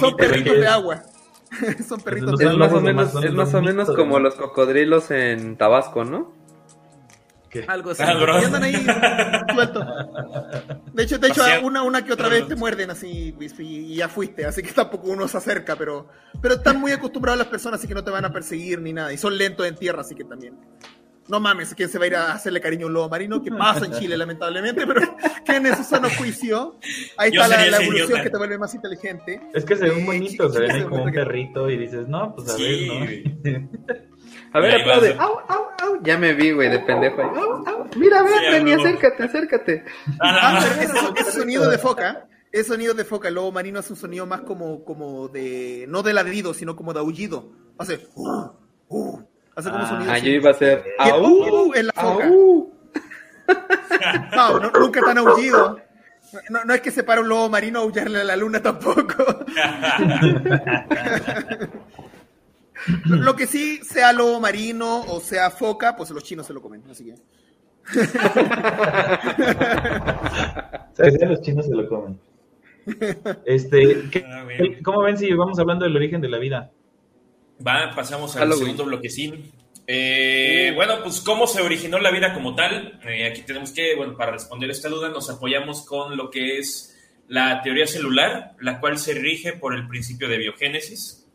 [0.00, 1.02] Son perritos de agua.
[1.88, 2.40] Son perritos.
[2.40, 6.34] Es más, o menos, es más o menos como los cocodrilos en Tabasco, ¿no?
[7.66, 8.02] Algo así.
[8.02, 8.74] Ah, y andan ahí
[9.54, 9.84] sueltos.
[10.92, 14.44] De hecho, de hecho una, una que otra vez te muerden así y ya fuiste.
[14.44, 16.08] Así que tampoco uno se acerca, pero,
[16.40, 19.12] pero están muy acostumbrados las personas, así que no te van a perseguir ni nada.
[19.12, 20.58] Y son lentos en tierra, así que también.
[21.28, 23.42] No mames, ¿quién se va a ir a hacerle cariño a un lobo marino?
[23.42, 24.86] ¿Qué pasa en Chile, lamentablemente?
[24.86, 26.76] Pero que en eso sano juicio.
[27.16, 29.40] Ahí está la, evolución que te vuelve más inteligente.
[29.52, 32.56] Es que se ven bonitos, se ven como un perrito y dices, no, pues a
[32.56, 33.68] ver, ¿no?
[34.52, 35.16] a ver, aplaude.
[35.18, 36.02] Au, au, au.
[36.02, 37.22] Ya me vi, güey, de pendejo.
[37.22, 37.90] Au, au.
[37.96, 39.84] Mira, ven, ni acércate, acércate.
[40.20, 42.28] Ah, pero ese, sonido de foca.
[42.52, 46.02] Ese sonido de foca, el lobo marino hace un sonido más como, como de, no
[46.02, 47.52] de ladrido, sino como de aullido.
[47.78, 48.50] Hace, uh,
[48.88, 49.22] uh,
[49.56, 50.12] Hace como sonido.
[50.12, 50.84] Ah, yo iba a hacer.
[50.98, 51.72] ¡Au!
[51.74, 52.30] En la foca.
[54.36, 55.80] no, nunca tan aullido.
[56.50, 59.24] No, no, es que se para un lobo marino a aullarle a la luna tampoco.
[63.06, 66.82] Lo que sí, sea lobo marino o sea foca, pues los chinos se lo comen,
[66.90, 67.14] así que.
[71.26, 72.20] los chinos se lo comen.
[73.44, 74.46] Este, ah,
[74.84, 76.70] ¿Cómo ven si vamos hablando del origen de la vida?
[77.64, 79.52] Va, pasamos al segundo bloquecín.
[79.86, 82.98] Eh, bueno, pues cómo se originó la vida como tal.
[83.06, 86.96] Eh, aquí tenemos que, bueno, para responder esta duda nos apoyamos con lo que es
[87.28, 91.26] la teoría celular, la cual se rige por el principio de biogénesis.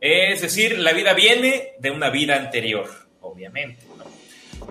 [0.00, 2.88] Es decir, la vida viene de una vida anterior,
[3.20, 3.84] obviamente.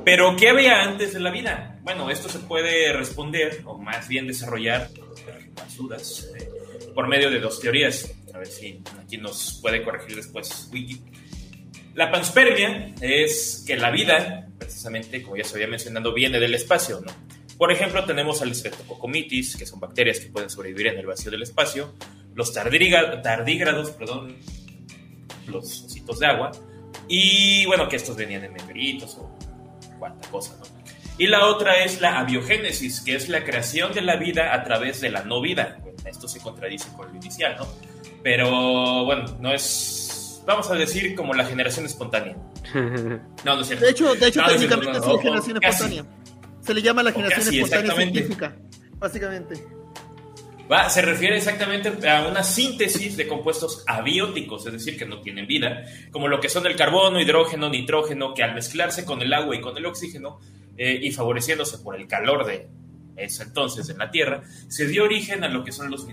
[0.04, 1.80] Pero, ¿qué había antes de la vida?
[1.84, 4.90] Bueno, esto se puede responder, o más bien desarrollar,
[5.56, 6.50] más dudas, eh,
[6.94, 8.14] por medio de dos teorías.
[8.36, 11.02] A ver si aquí nos puede corregir después Wiki.
[11.94, 17.00] La panspermia es que la vida, precisamente, como ya se había mencionado, viene del espacio,
[17.00, 17.14] ¿no?
[17.58, 21.44] Por ejemplo, tenemos al Streptococcus que son bacterias que pueden sobrevivir en el vacío del
[21.44, 21.94] espacio,
[22.34, 24.36] los tardígrados, perdón,
[25.48, 26.52] los ositos de agua,
[27.08, 29.34] y bueno, que estos venían en meteoritos o
[29.98, 30.66] cuánta cosa, ¿no?
[31.18, 35.00] Y la otra es la abiogénesis, que es la creación de la vida a través
[35.00, 35.80] de la no vida.
[36.04, 37.95] esto se contradice con lo inicial, ¿no?
[38.26, 42.36] Pero bueno, no es, vamos a decir, como la generación espontánea.
[43.46, 43.86] No, no es cierto.
[43.86, 46.06] De hecho, de hecho técnicamente es la generación espontánea.
[46.62, 48.56] Se le llama la generación espontánea científica,
[48.98, 49.64] básicamente.
[50.72, 55.46] Va, se refiere exactamente a una síntesis de compuestos abióticos, es decir, que no tienen
[55.46, 59.56] vida, como lo que son el carbono, hidrógeno, nitrógeno, que al mezclarse con el agua
[59.56, 60.40] y con el oxígeno
[60.76, 62.68] eh, y favoreciéndose por el calor de
[63.16, 66.08] ese entonces en la Tierra, se dio origen a lo que son los,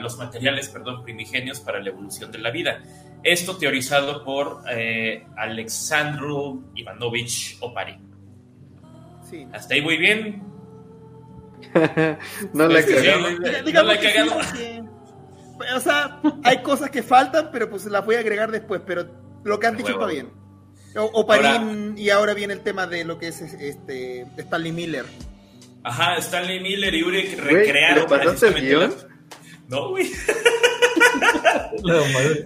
[0.00, 2.82] los materiales perdón, primigenios para la evolución de la vida.
[3.22, 8.08] Esto teorizado por eh, Alexandru Ivanovich Oparin.
[9.52, 10.42] Hasta ahí muy bien.
[12.54, 13.30] no la he cagado.
[13.30, 14.40] no la he cagado.
[15.76, 18.80] o sea, hay cosas que faltan, pero pues las voy a agregar después.
[18.86, 19.06] Pero
[19.44, 20.30] lo que han dicho está bien.
[20.96, 21.26] O,
[21.96, 25.04] y ahora viene el tema de lo que es este Stanley Miller.
[25.88, 28.00] Ajá, Stanley Miller y Uri recrearon.
[28.00, 28.06] ¿Lo
[29.68, 30.06] No, güey.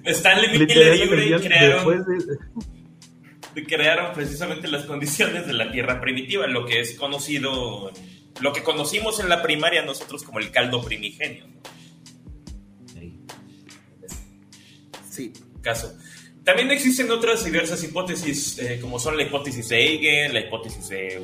[0.04, 2.04] Stanley Miller y Uri crearon
[3.66, 7.90] crearon precisamente las condiciones de la Tierra primitiva, lo que es conocido,
[8.40, 11.46] lo que conocimos en la primaria nosotros como el caldo primigenio.
[15.10, 15.32] Sí.
[15.60, 15.98] Caso.
[16.44, 21.18] También existen otras diversas hipótesis, eh, como son la hipótesis de Eigen, la hipótesis de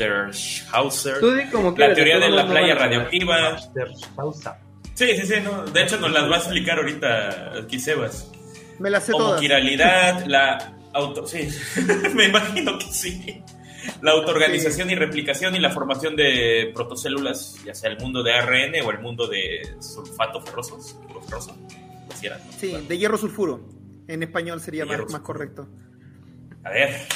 [0.00, 1.22] Waterhauser,
[1.76, 3.58] la teoría de la playa radioactiva.
[4.94, 5.64] Sí, sí, sí, no.
[5.64, 8.30] de hecho nos las va a explicar ahorita aquí Sebas.
[8.78, 11.48] Me las sé Como quiralidad, la Auto, sí,
[12.14, 13.42] me imagino que sí.
[14.02, 18.74] La autoorganización y replicación y la formación de protocélulas, ya sea el mundo de ARN
[18.84, 20.96] o el mundo de sulfato ferrosos,
[21.26, 21.56] ferroso,
[22.58, 23.60] Sí, de hierro sulfuro.
[24.08, 25.68] En español sería más, más correcto.
[26.64, 27.06] A ver,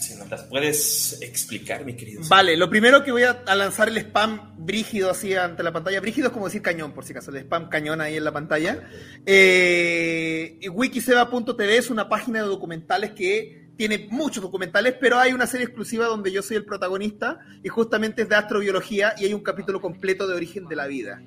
[0.00, 2.22] si nos las puedes explicar, mi querido.
[2.28, 6.00] Vale, lo primero que voy a, lanzar el spam brígido así ante la pantalla.
[6.00, 8.88] Brígido es como decir cañón, por si acaso, el spam cañón ahí en la pantalla.
[9.26, 15.64] Eh, Wikiseba.tv es una página de documentales que tiene muchos documentales, pero hay una serie
[15.64, 19.80] exclusiva donde yo soy el protagonista y justamente es de astrobiología y hay un capítulo
[19.80, 21.22] completo de origen de la vida.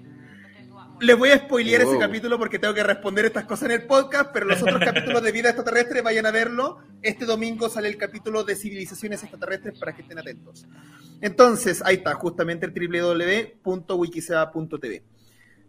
[1.04, 4.30] Les voy a spoilear ese capítulo porque tengo que responder estas cosas en el podcast,
[4.32, 6.78] pero los otros capítulos de vida extraterrestre vayan a verlo.
[7.02, 10.66] Este domingo sale el capítulo de civilizaciones extraterrestres para que estén atentos.
[11.20, 15.04] Entonces, ahí está, justamente el www.wikiseba.tv.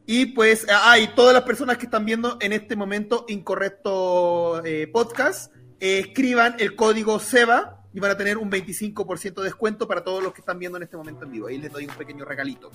[0.06, 4.86] Y pues, ah, y todas las personas que están viendo en este momento Incorrecto eh,
[4.86, 10.02] Podcast, eh, escriban el código SEBA y van a tener un 25% de descuento para
[10.02, 11.46] todos los que están viendo en este momento en vivo.
[11.46, 12.72] Ahí les doy un pequeño regalito.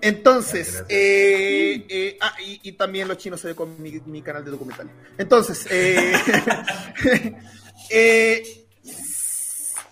[0.00, 4.92] Entonces, eh, eh, ah, y, también los chinos se ve con mi, canal de documentales.
[5.16, 5.68] Entonces,
[7.90, 8.66] eh,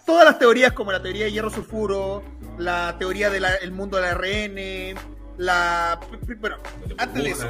[0.04, 2.24] todas las teorías como la teoría de hierro sulfuro,
[2.58, 4.98] la teoría del mundo del ARN,
[5.38, 6.00] la...
[6.40, 6.56] Bueno,
[6.98, 7.46] antes de eso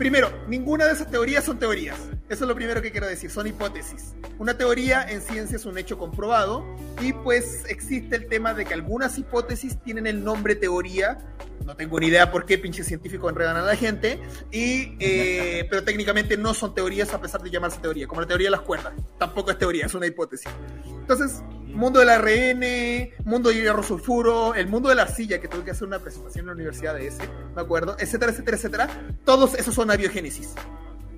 [0.00, 1.98] Primero, ninguna de esas teorías son teorías.
[2.30, 4.14] Eso es lo primero que quiero decir, son hipótesis.
[4.38, 6.64] Una teoría en ciencia es un hecho comprobado
[7.02, 11.18] y pues existe el tema de que algunas hipótesis tienen el nombre teoría.
[11.66, 14.18] No tengo ni idea por qué pinche científico enredan a la gente,
[14.50, 18.46] y, eh, pero técnicamente no son teorías a pesar de llamarse teoría, como la teoría
[18.46, 18.94] de las cuerdas.
[19.18, 20.48] Tampoco es teoría, es una hipótesis.
[20.86, 25.64] Entonces, mundo del ARN, mundo de hierro sulfuro, el mundo de la arcilla, que tuve
[25.64, 27.22] que hacer una presentación en la universidad de ese,
[27.54, 27.96] ¿me acuerdo?
[27.98, 28.88] Etcétera, etcétera, etcétera.
[29.24, 30.54] Todos esos son abiogénesis.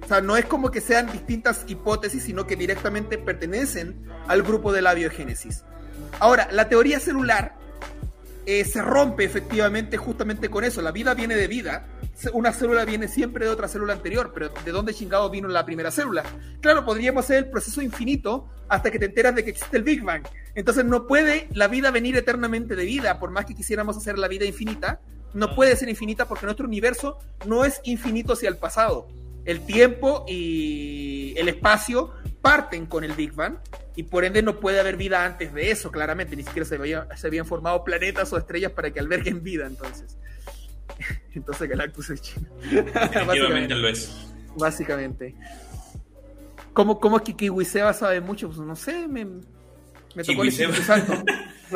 [0.03, 4.73] O sea, no es como que sean distintas hipótesis, sino que directamente pertenecen al grupo
[4.73, 5.65] de la biogénesis.
[6.19, 7.55] Ahora, la teoría celular
[8.45, 10.83] eh, se rompe efectivamente justamente con eso.
[10.83, 11.87] La vida viene de vida,
[12.33, 15.91] una célula viene siempre de otra célula anterior, pero ¿de dónde chingado vino la primera
[15.91, 16.24] célula?
[16.61, 20.03] Claro, podríamos hacer el proceso infinito hasta que te enteras de que existe el Big
[20.03, 20.24] Bang.
[20.55, 24.29] Entonces no puede la vida venir eternamente de vida, por más que quisiéramos hacer la
[24.29, 25.01] vida infinita,
[25.35, 29.09] no puede ser infinita porque nuestro universo no es infinito hacia el pasado.
[29.45, 32.12] El tiempo y el espacio
[32.43, 33.57] parten con el Big Bang
[33.97, 36.37] y por ende no puede haber vida antes de eso, claramente.
[36.37, 36.79] Ni siquiera se,
[37.16, 40.19] se habían formado planetas o estrellas para que alberguen vida, entonces.
[41.35, 42.49] Entonces Galactus es chino.
[42.70, 44.29] Definitivamente lo es.
[44.57, 45.35] Básicamente.
[46.73, 48.49] ¿Cómo, cómo es que Kiwiseba sabe mucho?
[48.49, 49.27] Pues no sé, me,
[50.15, 51.13] me tocó el Espíritu Santo.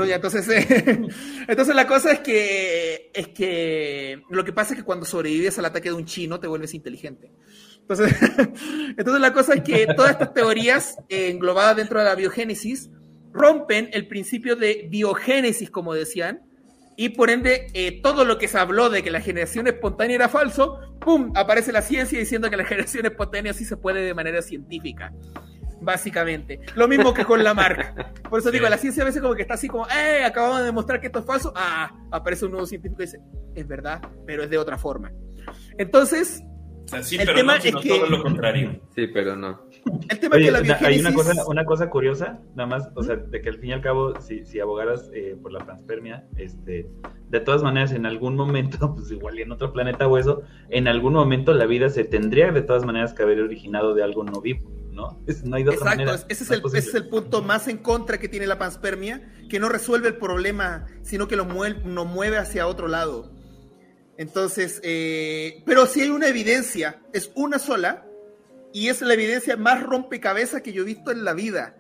[0.03, 0.49] entonces,
[1.49, 5.65] entonces la cosa es que, es que lo que pasa es que cuando sobrevives al
[5.65, 7.33] ataque de un chino te vuelves inteligente.
[7.81, 8.15] Entonces,
[8.97, 12.91] entonces la cosa es que todas estas teorías eh, englobadas dentro de la biogénesis
[13.33, 16.43] rompen el principio de biogénesis, como decían,
[16.97, 20.29] y por ende eh, todo lo que se habló de que la generación espontánea era
[20.29, 21.33] falso, ¡pum!
[21.37, 25.13] aparece la ciencia diciendo que la generación espontánea sí se puede de manera científica.
[25.81, 26.61] Básicamente.
[26.74, 28.12] Lo mismo que con la marca.
[28.28, 30.24] Por eso digo, la ciencia a veces como que está así como, ¡eh!
[30.24, 31.53] Acabamos de demostrar que esto es falso.
[31.55, 33.20] Ah, aparece un nuevo científico y dice,
[33.55, 35.12] es verdad, pero es de otra forma.
[35.78, 36.43] Entonces,
[37.03, 37.89] sí, el pero tema no, es que...
[37.89, 38.81] todo lo contrario.
[38.94, 39.65] Sí, pero no.
[40.09, 40.79] El tema es que la.
[40.81, 43.73] Hay una cosa, una cosa curiosa, nada más, o sea, de que al fin y
[43.73, 46.89] al cabo, si, si abogaras eh, por la panspermia, este,
[47.29, 50.89] de todas maneras, en algún momento, pues igual y en otro planeta o eso, en
[50.89, 54.41] algún momento la vida se tendría de todas maneras que haber originado de algo no
[54.41, 54.73] vivo.
[54.97, 55.23] ¿no?
[55.45, 58.19] no hay de otra Exacto, ese, es el, ese es el punto más en contra
[58.19, 62.39] que tiene la panspermia, que no resuelve el problema, sino que lo mueve, nos mueve
[62.39, 63.31] hacia otro lado.
[64.17, 68.07] Entonces, eh, pero si hay una evidencia, es una sola,
[68.77, 71.78] y es la evidencia más rompecabezas que yo he visto en la vida.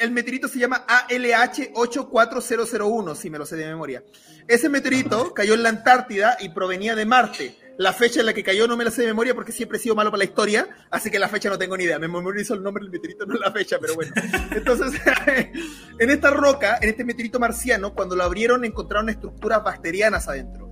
[0.00, 4.02] El meteorito se llama ALH 84001, si me lo sé de memoria.
[4.48, 7.54] Ese meteorito cayó en la Antártida y provenía de Marte.
[7.76, 9.80] La fecha en la que cayó no me la sé de memoria porque siempre he
[9.82, 11.98] sido malo para la historia, así que la fecha no tengo ni idea.
[11.98, 14.14] Me memorizo el nombre del meteorito, no la fecha, pero bueno.
[14.52, 15.02] Entonces,
[15.98, 20.71] en esta roca, en este meteorito marciano, cuando lo abrieron encontraron estructuras bacterianas adentro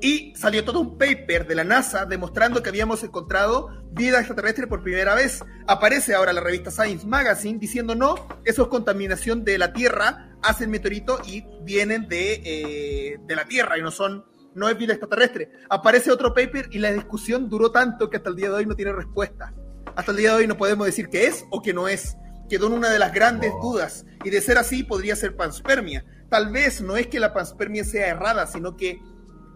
[0.00, 4.82] y salió todo un paper de la NASA demostrando que habíamos encontrado vida extraterrestre por
[4.82, 5.44] primera vez.
[5.66, 8.14] Aparece ahora la revista Science Magazine diciendo no,
[8.44, 13.78] eso es contaminación de la Tierra, hacen meteorito y vienen de, eh, de la Tierra
[13.78, 15.50] y no son no es vida extraterrestre.
[15.70, 18.74] Aparece otro paper y la discusión duró tanto que hasta el día de hoy no
[18.74, 19.54] tiene respuesta.
[19.94, 22.16] Hasta el día de hoy no podemos decir que es o que no es.
[22.48, 24.04] Quedó en una de las grandes dudas.
[24.24, 26.04] Y de ser así, podría ser panspermia.
[26.28, 29.00] Tal vez no es que la panspermia sea errada, sino que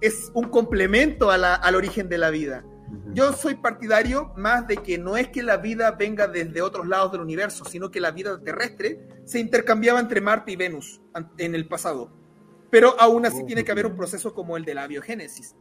[0.03, 2.65] es un complemento al origen de la vida.
[3.15, 7.12] Yo soy partidario más de que no es que la vida venga desde otros lados
[7.12, 11.01] del universo, sino que la vida terrestre se intercambiaba entre Marte y Venus
[11.39, 12.12] en el pasado.
[12.70, 15.57] Pero aún así tiene que haber un proceso como el de la biogénesis.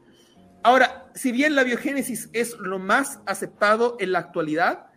[0.63, 4.90] Ahora, si bien la biogénesis es lo más aceptado en la actualidad,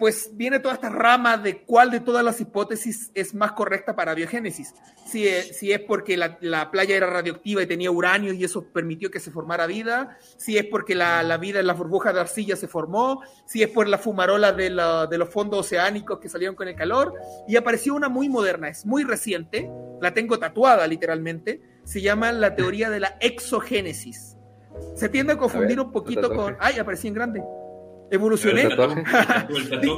[0.00, 4.14] pues viene toda esta rama de cuál de todas las hipótesis es más correcta para
[4.14, 4.74] biogénesis.
[5.06, 9.10] Si es, si es porque la, playa era radioactiva y tenía uranio y eso permitió
[9.10, 12.66] que se formara vida, si es porque la, vida en la burbuja de arcilla se
[12.66, 16.76] formó, si es por la fumarola de, de los fondos oceánicos que salieron con el
[16.76, 17.12] calor,
[17.46, 19.70] y apareció una muy moderna, es muy reciente,
[20.00, 24.38] la tengo tatuada literalmente, se llama la teoría de la exogénesis.
[24.94, 26.56] Se tiende a confundir un poquito con...
[26.58, 27.42] ¡Ay, apareció en grande!
[28.10, 28.68] Evolucioné.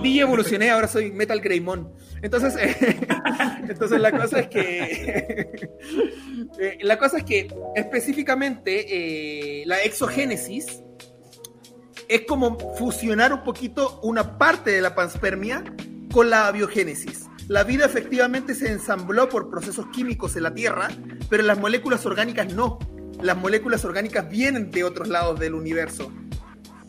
[0.03, 1.93] Dije evolucioné, ahora soy Metal Greymon.
[2.21, 2.55] Entonces,
[3.69, 5.51] entonces la cosa es que
[6.59, 10.83] eh, la cosa es que específicamente eh, la exogénesis
[12.09, 15.65] es como fusionar un poquito una parte de la panspermia
[16.13, 17.27] con la biogénesis.
[17.49, 20.89] La vida efectivamente se ensambló por procesos químicos en la Tierra,
[21.29, 22.79] pero las moléculas orgánicas no.
[23.21, 26.13] Las moléculas orgánicas vienen de otros lados del universo.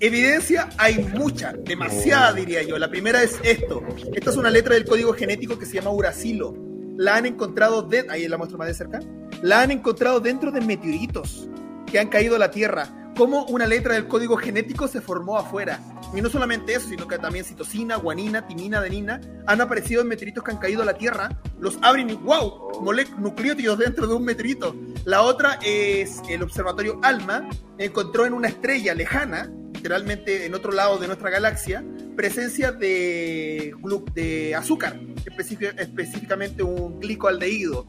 [0.03, 2.77] Evidencia hay mucha, demasiada diría yo.
[2.77, 3.81] La primera es esto.
[4.13, 6.57] Esta es una letra del código genético que se llama uracilo.
[6.97, 8.99] La han encontrado, de, ahí la muestro más de cerca,
[9.41, 11.47] la han encontrado dentro de meteoritos
[11.85, 13.13] que han caído a la Tierra.
[13.15, 15.79] Cómo una letra del código genético se formó afuera.
[16.13, 20.43] Y no solamente eso, sino que también citosina, guanina, timina, adenina han aparecido en meteoritos
[20.43, 21.29] que han caído a la Tierra.
[21.61, 22.83] Los abren y ¡wow!
[23.19, 24.75] Nucleótidos dentro de un meteorito.
[25.05, 27.47] La otra es el observatorio ALMA,
[27.77, 29.49] encontró en una estrella lejana
[29.83, 31.83] literalmente en otro lado de nuestra galaxia,
[32.15, 33.73] presencia de,
[34.13, 37.85] de azúcar, específicamente un glicoaldehído.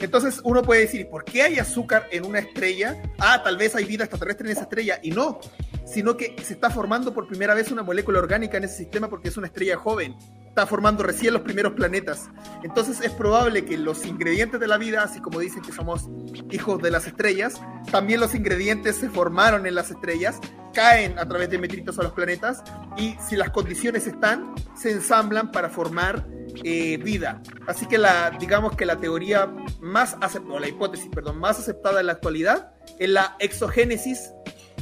[0.00, 3.00] Entonces uno puede decir, ¿por qué hay azúcar en una estrella?
[3.16, 4.98] Ah, tal vez hay vida extraterrestre en esa estrella.
[5.04, 5.38] Y no,
[5.86, 9.28] sino que se está formando por primera vez una molécula orgánica en ese sistema porque
[9.28, 10.16] es una estrella joven.
[10.54, 12.30] Está formando recién los primeros planetas.
[12.62, 16.08] Entonces es probable que los ingredientes de la vida, así como dicen que somos
[16.52, 17.60] hijos de las estrellas,
[17.90, 20.38] también los ingredientes se formaron en las estrellas,
[20.72, 22.62] caen a través de meteoritos a los planetas
[22.96, 26.24] y si las condiciones están, se ensamblan para formar
[26.62, 27.42] eh, vida.
[27.66, 32.06] Así que la, digamos que la teoría más aceptada, la hipótesis, perdón, más aceptada en
[32.06, 34.30] la actualidad es la exogénesis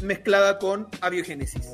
[0.02, 1.66] mezclada con abiogénesis.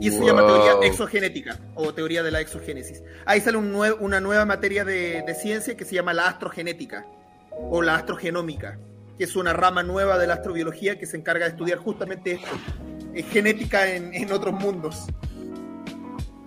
[0.00, 3.02] Y eso se llama teoría exogenética o teoría de la exogénesis.
[3.24, 7.06] Ahí sale una nueva materia de, ciencia que se llama la astrogenética
[7.50, 8.78] o la astrogenómica,
[9.18, 12.50] que es una rama nueva de la astrobiología que se encarga de estudiar justamente esto,
[13.14, 15.06] eh, genética en, otros mundos.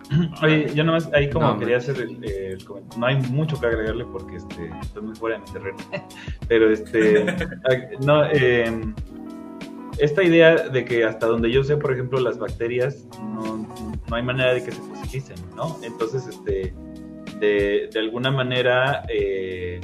[0.41, 2.57] Oye, yo nomás ahí como quería hacer el,
[2.97, 5.77] no hay mucho que agregarle porque este, estoy muy fuera de mi terreno,
[6.47, 7.25] pero este,
[8.01, 8.71] no, eh,
[9.97, 13.67] esta idea de que hasta donde yo sé, por ejemplo, las bacterias no,
[14.09, 15.77] no hay manera de que se fosilicen, ¿no?
[15.83, 16.73] Entonces, este,
[17.39, 19.79] de, de alguna manera, eh,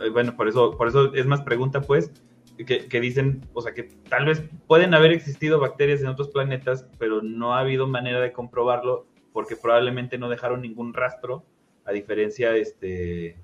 [0.00, 2.10] eh, bueno, por eso, por eso es más pregunta, pues,
[2.56, 6.86] que, que, dicen, o sea, que tal vez pueden haber existido bacterias en otros planetas,
[6.98, 11.44] pero no ha habido manera de comprobarlo porque probablemente no dejaron ningún rastro,
[11.84, 13.36] a diferencia este,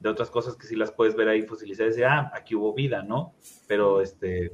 [0.00, 2.72] de otras cosas que sí las puedes ver ahí fosilizadas y decir, ah, aquí hubo
[2.74, 3.34] vida, ¿no?
[3.68, 4.52] Pero este,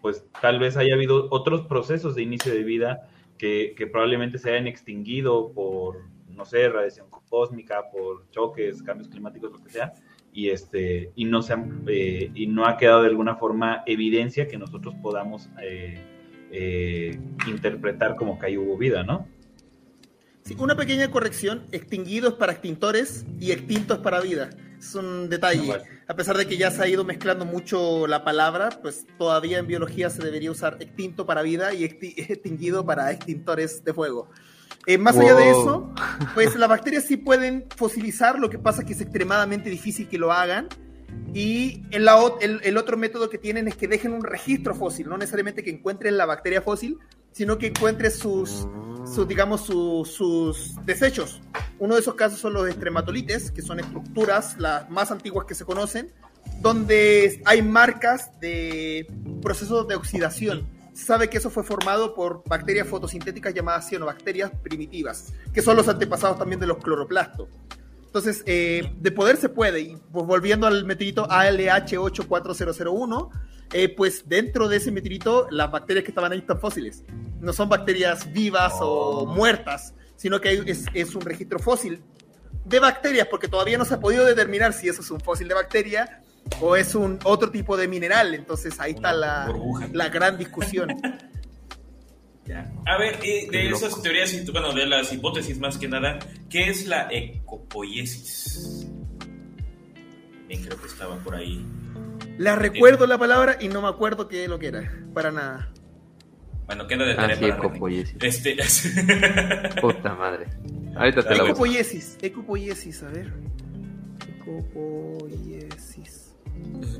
[0.00, 4.66] pues tal vez haya habido otros procesos de inicio de vida que, probablemente se hayan
[4.66, 9.92] extinguido por, no sé, radiación cósmica, por choques, cambios climáticos, lo que sea,
[10.32, 11.56] y este y no se
[11.86, 15.98] eh, y no ha quedado de alguna forma evidencia que nosotros podamos eh,
[16.50, 19.26] eh, interpretar como que ahí hubo vida, ¿no?
[20.42, 24.50] Sí, una pequeña corrección, extinguidos para extintores y extintos para vida.
[24.78, 25.82] Es un detalle.
[26.06, 29.66] A pesar de que ya se ha ido mezclando mucho la palabra, pues todavía en
[29.66, 31.84] biología se debería usar extinto para vida y
[32.16, 34.30] extinguido para extintores de fuego.
[34.86, 35.92] Eh, más allá de eso,
[36.34, 40.18] pues las bacterias sí pueden fosilizar, lo que pasa es que es extremadamente difícil que
[40.18, 40.68] lo hagan.
[41.34, 42.08] Y el,
[42.62, 46.16] el, otro método que tienen es que dejen un registro fósil, no necesariamente que encuentren
[46.16, 46.98] la bacteria fósil,
[47.38, 48.66] sino que encuentren sus,
[49.28, 51.40] digamos, sus desechos.
[51.78, 55.64] Uno de esos casos son los estrematolites, que son estructuras las más antiguas que se
[55.64, 56.12] conocen,
[56.60, 59.06] donde hay marcas de
[59.40, 60.66] procesos de oxidación.
[60.94, 65.86] Se sabe que eso fue formado por bacterias fotosintéticas llamadas cianobacterias primitivas, que son los
[65.86, 67.46] antepasados también de los cloroplastos.
[68.04, 73.30] Entonces, eh, de poder se puede, y pues, volviendo al meteorito ALH84001,
[73.72, 77.04] eh, pues dentro de ese meteorito las bacterias que estaban ahí están fósiles.
[77.40, 80.62] No son bacterias vivas o muertas, sino que
[80.94, 82.02] es, un registro fósil
[82.64, 85.54] de bacterias, porque todavía no se ha podido determinar si eso es un fósil de
[85.54, 86.22] bacteria
[86.60, 88.34] o es un otro tipo de mineral.
[88.34, 89.52] Entonces ahí está la,
[89.92, 90.88] la gran discusión.
[92.86, 96.18] A ver, de esas teorías, bueno, de las hipótesis más que nada,
[96.48, 98.86] ¿qué es la ecopoiesis?
[100.48, 101.62] creo que estaba por ahí.
[102.38, 105.70] La recuerdo la palabra y no me acuerdo qué es lo que era, para nada.
[106.66, 108.16] Bueno, queda de tarea ah, ecopoiesis.
[108.20, 108.56] Este...
[109.80, 110.46] Puta madre.
[110.94, 113.32] Ahorita te la Ecopoiesis, ecopoiesis, a ver.
[114.38, 116.34] Ecopoiesis.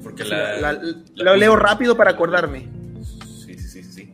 [0.03, 0.73] Porque la,
[1.15, 2.69] lo leo rápido para acordarme.
[3.45, 4.13] Sí, sí, sí, sí.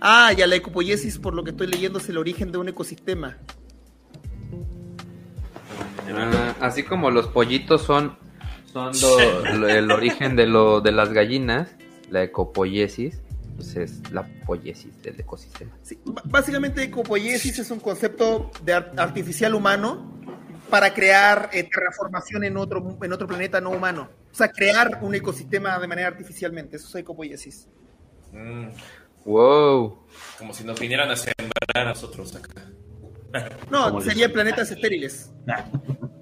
[0.00, 3.38] Ah, ya la ecopoiesis, por lo que estoy leyendo, es el origen de un ecosistema.
[6.14, 8.16] Ah, así como los pollitos son,
[8.72, 8.92] son
[9.68, 11.68] el origen de, lo, de las gallinas,
[12.10, 13.20] la ecopoiesis,
[13.56, 15.72] pues es la poiesis del ecosistema.
[16.24, 20.12] básicamente ecopoiesis es un concepto de artificial humano
[20.70, 24.08] para crear eh, terraformación en otro, en otro planeta no humano.
[24.30, 26.76] O sea, crear un ecosistema de manera artificialmente.
[26.76, 27.68] Eso es ecopoiesis.
[28.32, 28.68] Mm.
[29.24, 29.98] Wow.
[30.38, 32.62] Como si nos vinieran a sembrar a nosotros acá.
[33.70, 35.30] No, serían planetas estériles.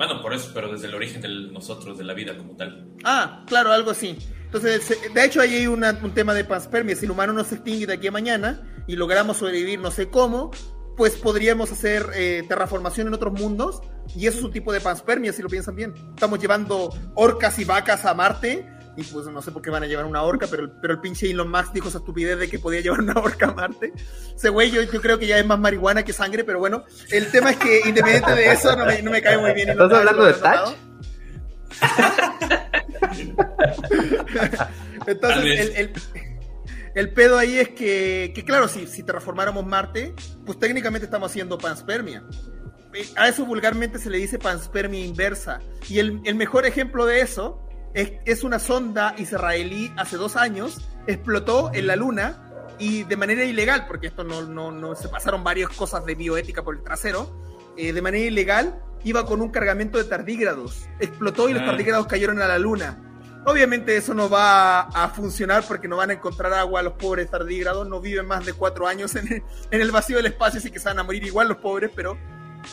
[0.00, 2.88] Bueno, por eso, pero desde el origen de nosotros, de la vida como tal.
[3.04, 4.16] Ah, claro, algo así.
[4.46, 5.84] Entonces, de hecho, ahí hay un
[6.14, 6.96] tema de panspermia.
[6.96, 10.08] Si el humano no se extingue de aquí a mañana y logramos sobrevivir no sé
[10.08, 10.52] cómo,
[10.96, 13.82] pues podríamos hacer eh, terraformación en otros mundos.
[14.16, 15.92] Y eso es un tipo de panspermia, si lo piensan bien.
[16.14, 18.66] Estamos llevando orcas y vacas a Marte
[19.00, 21.30] y pues no sé por qué van a llevar una orca, pero, pero el pinche
[21.30, 23.92] Elon Musk dijo esa estupidez de que podía llevar una orca a Marte.
[24.34, 27.52] Ese güey yo, creo que ya es más marihuana que sangre, pero bueno, el tema
[27.52, 29.70] es que independiente de eso no me, no me cae muy bien.
[29.70, 30.76] ¿Estás hablando de Touch?
[35.06, 35.92] Entonces, el, el,
[36.94, 40.14] el, pedo ahí es que, que claro, si, si terraformáramos Marte,
[40.44, 42.22] pues técnicamente estamos haciendo panspermia.
[43.16, 45.60] A eso vulgarmente se le dice panspermia inversa.
[45.88, 51.70] Y el, el mejor ejemplo de eso es, una sonda israelí hace dos años, explotó
[51.74, 55.70] en la luna y de manera ilegal, porque esto no, no, no se pasaron varias
[55.70, 57.30] cosas de bioética por el trasero,
[57.76, 60.88] eh, de manera ilegal, iba con un cargamento de tardígrados.
[60.98, 61.66] Explotó y los ah.
[61.66, 62.98] tardígrados cayeron a la luna.
[63.46, 67.88] Obviamente eso no va a funcionar porque no van a encontrar agua los pobres tardígrados,
[67.88, 70.98] no viven más de cuatro años en el, vacío del espacio, así que se van
[70.98, 72.18] a morir igual los pobres, pero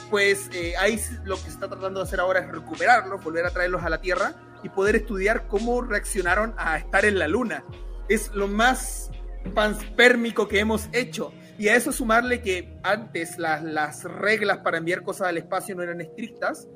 [0.09, 3.51] pues eh, ahí lo que se está tratando de hacer ahora es recuperarlos, volver a
[3.51, 4.33] traerlos a la Tierra
[4.63, 7.63] y poder estudiar cómo reaccionaron a estar en la Luna.
[8.09, 9.11] Es lo más
[9.53, 11.33] panspérmico que hemos hecho.
[11.57, 16.01] Y a eso sumarle que antes las, reglas para enviar cosas al espacio no eran
[16.01, 16.67] estrictas.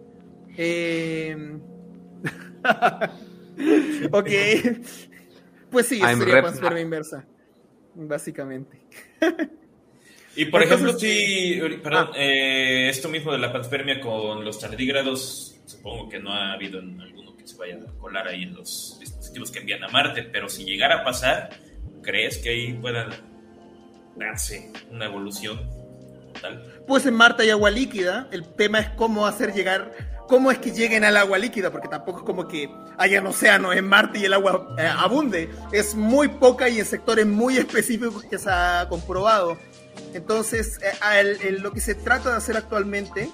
[0.58, 1.60] Eh...
[4.12, 4.30] ok.
[5.72, 7.26] Pues sí, sería panspermia inversa.
[7.96, 8.86] Básicamente.
[10.36, 12.18] Y por ejemplo, si, perdón, ah.
[12.18, 17.00] eh, esto mismo de la panspermia con los tardígrados, supongo que no ha habido en
[17.02, 20.48] alguno que se vaya a colar ahí en los dispositivos que envían a Marte, pero
[20.48, 21.50] si llegara a pasar,
[22.02, 23.10] ¿crees que ahí puedan
[24.16, 25.60] darse una evolución
[26.42, 26.84] tal?
[26.88, 29.92] Pues en Marte hay agua líquida, el tema es cómo hacer llegar
[30.32, 33.74] cómo es que lleguen al agua líquida, porque tampoco es como que haya un océano
[33.74, 35.50] en Marte y el agua eh, abunde.
[35.74, 39.58] Es muy poca y en sectores muy específicos que se ha comprobado.
[40.14, 43.30] Entonces, eh, lo que se trata de hacer actualmente,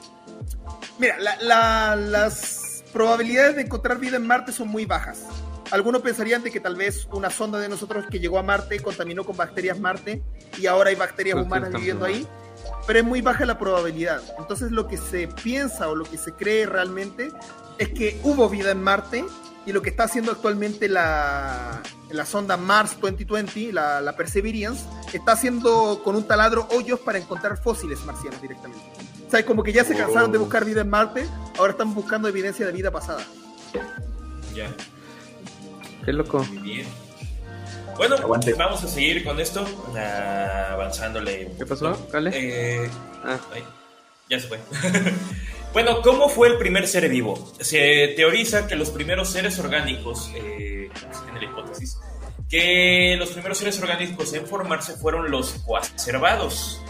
[1.00, 5.24] mira, las probabilidades de encontrar vida en Marte son muy bajas.
[5.72, 9.26] Algunos pensarían de que tal vez una sonda de nosotros que llegó a Marte contaminó
[9.26, 10.24] con bacterias Marte
[10.58, 12.26] y ahora hay bacterias humanas viviendo ahí
[12.86, 14.22] pero es muy baja la probabilidad.
[14.40, 17.32] Entonces lo que se piensa o lo que se cree realmente
[17.78, 19.26] es que hubo vida en Marte
[19.66, 21.82] y lo que está haciendo actualmente la,
[22.12, 27.58] la sonda Mars 2020, la, la, Perseverance, está haciendo con un taladro hoyos para encontrar
[27.58, 28.84] fósiles marcianos directamente.
[29.28, 31.28] O sea, como que ya se cansaron de buscar vida en Marte,
[31.58, 33.24] ahora están buscando evidencia de vida pasada.
[34.56, 34.74] Ya.
[36.06, 36.44] Qué loco.
[36.46, 36.88] Muy bien.
[37.98, 38.16] Bueno,
[38.58, 39.66] vamos a seguir con esto,
[40.72, 41.52] avanzándole.
[41.58, 42.32] ¿Qué pasó, Cale?
[42.34, 42.90] Eh,
[43.26, 43.38] ah.
[44.30, 44.60] ya se fue.
[45.74, 47.54] bueno, ¿cómo fue el primer ser vivo?
[47.60, 50.90] Se teoriza que los primeros seres orgánicos, eh,
[51.28, 52.00] en la hipótesis,
[52.50, 56.82] que los primeros seres orgánicos en formarse fueron los coacervados,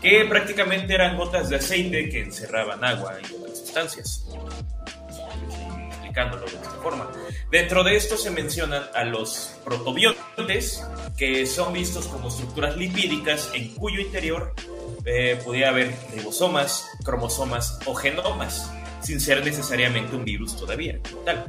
[0.00, 4.26] que prácticamente eran gotas de aceite que encerraban agua y otras sustancias.
[5.92, 7.10] Explicándolo de esta forma.
[7.50, 10.84] Dentro de esto se mencionan a los protobiontes,
[11.16, 14.54] que son vistos como estructuras lipídicas en cuyo interior
[15.04, 18.70] eh, podría haber ribosomas, cromosomas o genomas,
[19.02, 20.98] sin ser necesariamente un virus todavía.
[21.24, 21.46] Tal.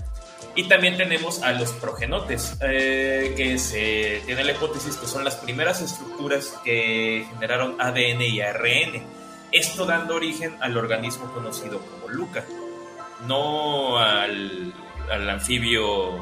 [0.55, 5.35] Y también tenemos a los progenotes, eh, que se tiene la hipótesis que son las
[5.35, 9.03] primeras estructuras que generaron ADN y ARN.
[9.51, 12.45] Esto dando origen al organismo conocido como Luca,
[13.27, 14.73] no al
[15.11, 16.17] al anfibio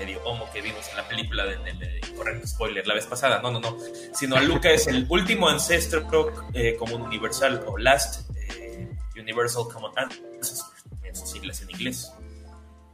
[0.00, 3.60] medio homo que vimos en la película de, correcto spoiler la vez pasada, no, no,
[3.60, 3.76] no,
[4.14, 6.08] sino a Luca es el último ancestro
[6.54, 10.72] eh, común universal o last eh, universal common ancestor,
[11.02, 12.12] en sus siglas en inglés.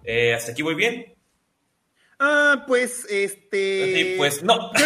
[0.02, 1.15] Eh, hasta aquí voy bien.
[2.18, 4.14] Ah, pues este.
[4.16, 4.70] pues no.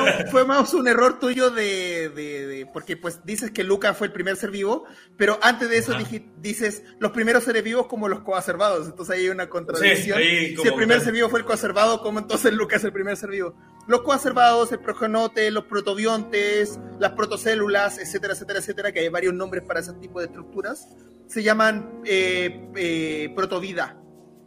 [0.30, 4.52] fue, más, un error tuyo de, Porque pues dices que Luca fue el primer ser
[4.52, 4.84] vivo,
[5.16, 5.94] pero antes de eso
[6.38, 8.86] dices los primeros seres vivos como los coacervados.
[8.86, 10.18] Entonces ahí hay una contradicción.
[10.18, 13.30] si el primer ser vivo fue el coacervado, ¿cómo entonces Luca es el primer ser
[13.30, 13.56] vivo?
[13.88, 19.64] Los coacervados, el progenote, los protobiontes, las protocélulas, etcétera, etcétera, etcétera, que hay varios nombres
[19.64, 20.88] para ese tipo de estructuras,
[21.26, 24.00] se llaman eh, eh, protovida.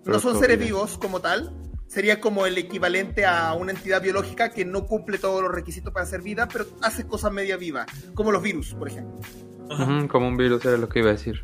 [0.06, 4.64] No son seres vivos como tal, sería como el equivalente a una entidad biológica que
[4.64, 8.42] no cumple todos los requisitos para ser vida, pero hace cosas media viva, como los
[8.42, 9.20] virus, por ejemplo.
[10.08, 11.44] como un virus era lo que iba a decir.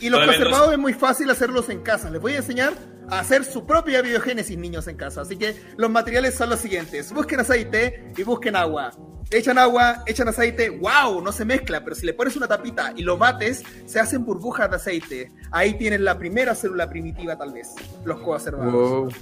[0.00, 2.08] Y, los conservados es muy fácil hacerlos en casa.
[2.08, 2.72] Les voy a enseñar
[3.10, 5.20] a hacer su propia biogénesis, niños, en casa.
[5.20, 7.12] Así que los materiales son los siguientes.
[7.12, 8.92] Busquen aceite y busquen agua.
[9.30, 13.02] Echan agua, echan aceite, wow, no se mezcla, pero si le pones una tapita y
[13.02, 15.32] lo bates, se hacen burbujas de aceite.
[15.50, 17.74] Ahí tienes la primera célula primitiva, tal vez,
[18.04, 19.14] los coacervados.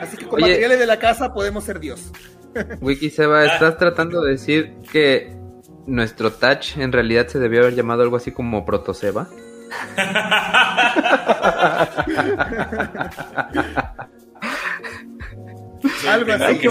[0.00, 2.12] Así que con materiales de la casa podemos ser Dios.
[2.80, 5.36] Wiki Seba, ¿estás tratando de decir que
[5.86, 8.60] nuestro touch en realidad se debió haber llamado algo así como
[16.08, 16.68] Algo así,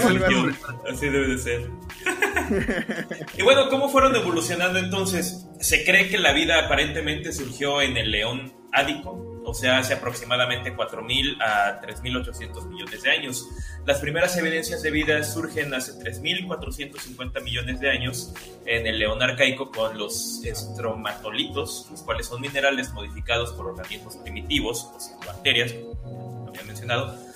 [0.88, 1.70] así debe de ser.
[3.36, 5.46] y bueno, ¿cómo fueron evolucionando entonces?
[5.60, 10.76] Se cree que la vida aparentemente surgió en el león ádico, o sea, hace aproximadamente
[10.76, 13.48] 4.000 a 3.800 millones de años.
[13.84, 18.32] Las primeras evidencias de vida surgen hace 3.450 millones de años
[18.66, 24.88] en el león arcaico con los estromatolitos, los cuales son minerales modificados por organismos primitivos,
[24.94, 27.29] o sea, bacterias, como había mencionado,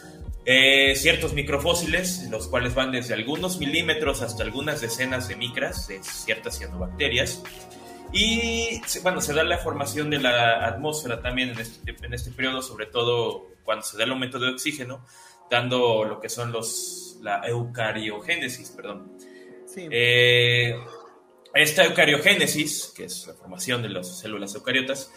[0.47, 6.03] Eh, ciertos microfósiles, los cuales van desde algunos milímetros hasta algunas decenas de micras de
[6.03, 7.43] ciertas cianobacterias.
[8.13, 12.63] Y bueno, se da la formación de la atmósfera también en este, en este periodo,
[12.63, 15.05] sobre todo cuando se da el aumento de oxígeno,
[15.51, 19.17] dando lo que son los, la eucariogénesis, perdón.
[19.77, 20.79] Eh,
[21.55, 25.11] esta eucariogénesis, que es la formación de las células eucariotas,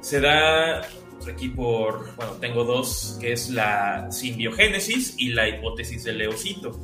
[0.00, 0.82] se da
[1.28, 6.78] aquí por, bueno, tengo dos, que es la simbiogénesis y la hipótesis del leucito.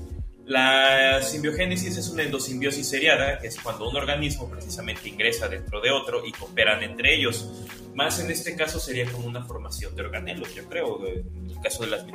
[0.47, 5.91] La simbiogénesis es una endosimbiosis seriada, que es cuando un organismo precisamente ingresa dentro de
[5.91, 7.51] otro y cooperan entre ellos.
[7.95, 11.85] Más en este caso sería como una formación de organelos, yo creo, en el caso
[11.85, 12.07] de las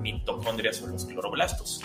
[0.00, 1.82] mitocondrias o los cloroblastos.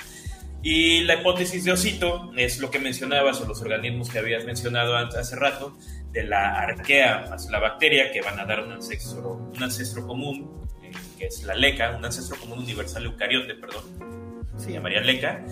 [0.64, 4.96] Y la hipótesis de Osito es lo que mencionabas o los organismos que habías mencionado
[4.96, 5.76] hace rato,
[6.12, 11.28] de la arquea más la bacteria, que van a dar un ancestro, común, eh, que
[11.28, 15.46] es la leca, un ancestro común universal eucariote, perdón, se llamaría leca,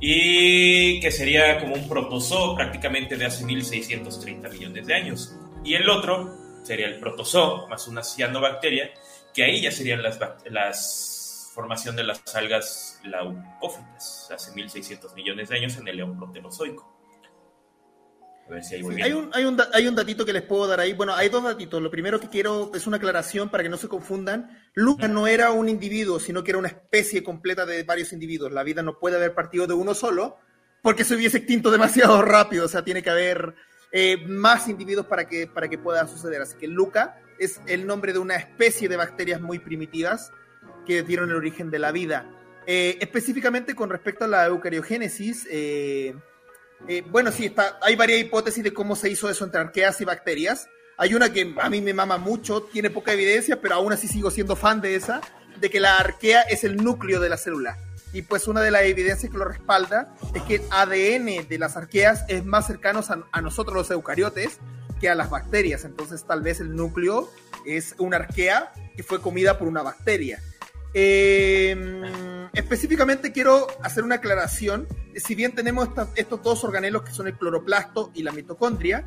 [0.00, 5.36] y que sería como un protozoo prácticamente de hace 1630 millones de años.
[5.64, 8.90] Y el otro sería el protozoo más una cianobacteria,
[9.32, 10.20] que ahí ya serían las,
[10.50, 16.93] las formación de las algas laupófitas, hace 1600 millones de años en el león proterozoico.
[18.50, 20.92] Hay, un, hay, un, hay un datito que les puedo dar ahí.
[20.92, 21.80] Bueno, hay dos datitos.
[21.80, 24.50] Lo primero que quiero es una aclaración para que no se confundan.
[24.74, 28.52] Luca no era un individuo, sino que era una especie completa de varios individuos.
[28.52, 30.36] La vida no puede haber partido de uno solo
[30.82, 32.66] porque se hubiese extinto demasiado rápido.
[32.66, 33.54] O sea, tiene que haber
[33.92, 36.42] eh, más individuos para que, para que pueda suceder.
[36.42, 40.32] Así que Luca es el nombre de una especie de bacterias muy primitivas
[40.84, 42.30] que dieron el origen de la vida.
[42.66, 46.14] Eh, específicamente con respecto a la eucariogénesis, eh,
[46.88, 50.04] eh, bueno, sí, está, hay varias hipótesis de cómo se hizo eso entre arqueas y
[50.04, 50.68] bacterias.
[50.96, 54.30] Hay una que a mí me mama mucho, tiene poca evidencia, pero aún así sigo
[54.30, 55.20] siendo fan de esa,
[55.60, 57.78] de que la arquea es el núcleo de la célula.
[58.12, 61.76] Y pues una de las evidencias que lo respalda es que el ADN de las
[61.76, 64.58] arqueas es más cercano a, a nosotros los eucariotes
[65.00, 65.84] que a las bacterias.
[65.84, 67.28] Entonces tal vez el núcleo
[67.66, 70.40] es una arquea que fue comida por una bacteria.
[70.94, 74.86] Eh, específicamente quiero hacer una aclaración.
[75.16, 79.04] Si bien tenemos estos dos organelos que son el cloroplasto y la mitocondria,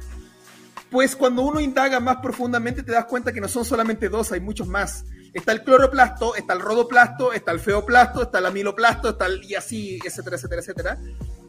[0.91, 4.39] pues cuando uno indaga más profundamente te das cuenta que no son solamente dos, hay
[4.39, 5.05] muchos más.
[5.33, 9.55] Está el cloroplasto, está el rodoplasto, está el feoplasto, está el amiloplasto, está el, y
[9.55, 10.97] así, etcétera, etcétera, etcétera.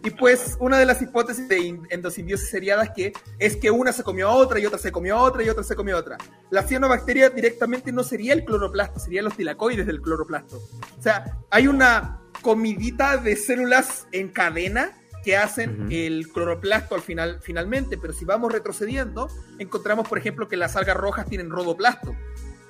[0.05, 4.05] Y pues una de las hipótesis de endosimbiosis seriada es que, es que una se
[4.05, 6.19] comió a otra y otra se comió a otra y otra se comió a otra.
[6.51, 10.57] La cianobacteria directamente no sería el cloroplasto, serían los tilacoides del cloroplasto.
[10.99, 14.93] O sea, hay una comidita de células en cadena
[15.25, 20.57] que hacen el cloroplasto al final, finalmente, pero si vamos retrocediendo, encontramos, por ejemplo, que
[20.57, 22.15] las algas rojas tienen rodoplasto.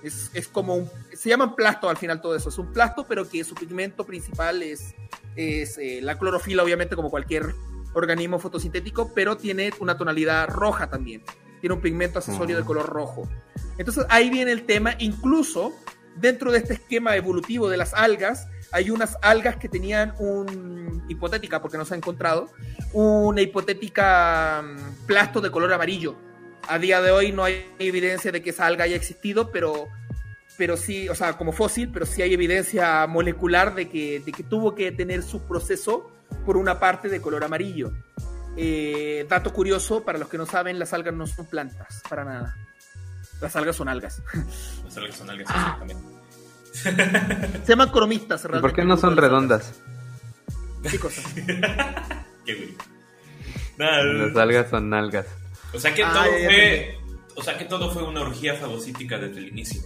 [0.03, 3.29] Es, es como un, se llaman plasto al final todo eso, es un plasto, pero
[3.29, 4.95] que su pigmento principal es,
[5.35, 7.55] es eh, la clorofila, obviamente, como cualquier
[7.95, 11.23] organismo fotosintético, pero tiene una tonalidad roja también.
[11.61, 13.29] Tiene un pigmento accesorio de color rojo.
[13.79, 15.73] Entonces ahí viene el tema, incluso
[16.17, 21.61] dentro de este esquema evolutivo de las algas, hay unas algas que tenían un, hipotética,
[21.61, 22.51] porque no se ha encontrado,
[22.93, 26.17] una hipotética mm, plasto de color amarillo.
[26.69, 29.89] A día de hoy no hay evidencia de que esa alga haya existido, pero
[30.59, 34.43] pero sí, o sea, como fósil, pero sí hay evidencia molecular de que, de que
[34.43, 36.11] tuvo que tener su proceso
[36.45, 37.93] por una parte de color amarillo.
[38.57, 42.57] Eh, dato curioso, para los que no saben, las algas no son plantas, para nada.
[43.41, 44.21] Las algas son algas.
[44.85, 46.03] Las algas son algas, exactamente.
[47.65, 48.69] Se llaman cromistas, realmente.
[48.69, 49.81] ¿Por qué no son redondas?
[50.91, 51.23] ¿Qué cosa?
[52.45, 52.77] Qué güey.
[53.77, 55.27] Las algas son algas.
[55.73, 56.99] O sea que ah, todo fue.
[57.35, 59.83] O sea que todo fue una orgía fagocítica desde el inicio.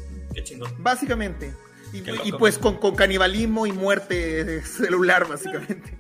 [0.79, 1.55] Básicamente.
[1.93, 5.97] Y, pues con, canibalismo y muerte celular, básicamente.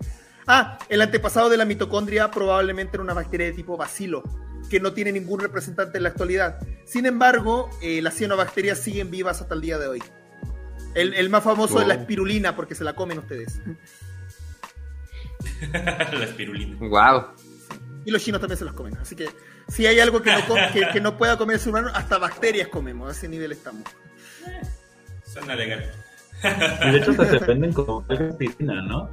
[0.46, 4.22] Ah, el antepasado de la mitocondria probablemente era una bacteria de tipo bacilo,
[4.70, 6.58] que no tiene ningún representante en la actualidad.
[6.86, 10.02] Sin embargo, eh, las cianobacterias siguen vivas hasta el día de hoy.
[10.94, 13.60] El, más famoso es la espirulina, porque se la comen ustedes.
[15.72, 16.76] la espirulina.
[16.80, 17.34] Wow.
[18.04, 18.96] Y los chinos también se las comen.
[18.98, 19.28] Así que
[19.68, 23.08] si hay algo que no, que, no pueda comer el humano, hasta bacterias comemos.
[23.08, 23.84] A ese nivel estamos.
[25.24, 25.90] Suena legal.
[26.84, 29.10] Y de hecho se venden como espirulina, ¿no?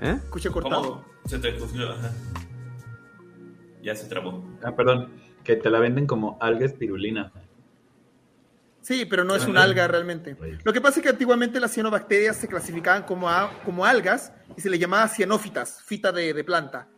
[0.00, 0.18] ¿Eh?
[0.24, 1.04] Escuché cortado.
[1.26, 2.12] Se te confundió, ajá.
[3.82, 4.44] Ya se trabó.
[4.62, 5.10] Ah, perdón.
[5.44, 7.32] Que te la venden como alga espirulina.
[8.80, 10.36] Sí, pero no es un alga realmente.
[10.64, 13.28] Lo que pasa es que antiguamente las cianobacterias se clasificaban como,
[13.64, 16.88] como algas y se les llamaba cianófitas, fita de, de planta.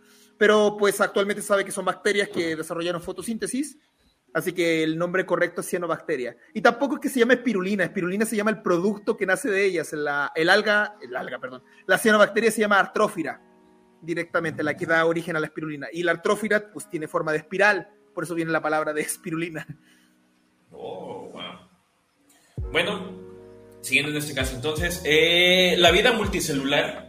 [0.40, 3.76] Pero pues actualmente sabe que son bacterias que desarrollaron fotosíntesis
[4.32, 6.36] Así que el nombre correcto es cianobacteria.
[6.54, 7.84] Y tampoco es que se llame espirulina.
[7.84, 9.92] Espirulina se llama el producto que nace de ellas.
[9.92, 11.62] La, el alga, el alga, perdón.
[11.86, 13.42] La cianobacteria se llama artrófira,
[14.00, 15.88] directamente, la que da origen a la espirulina.
[15.92, 17.88] Y la artrófira, pues tiene forma de espiral.
[18.14, 19.66] Por eso viene la palabra de espirulina.
[20.70, 22.70] Oh, wow.
[22.70, 23.18] Bueno,
[23.80, 27.08] siguiendo en este caso entonces, eh, la vida multicelular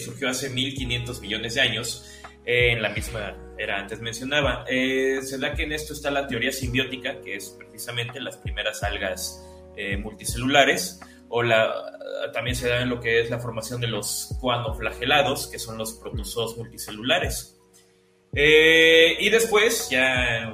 [0.00, 2.13] surgió hace 1500 millones de años
[2.44, 4.64] en la misma era antes mencionaba.
[4.68, 8.82] Eh, se da que en esto está la teoría simbiótica, que es precisamente las primeras
[8.82, 9.44] algas
[9.76, 11.72] eh, multicelulares, o la,
[12.32, 15.94] también se da en lo que es la formación de los coanoflagelados, que son los
[15.94, 17.60] protozoos multicelulares.
[18.34, 20.52] Eh, y después, ya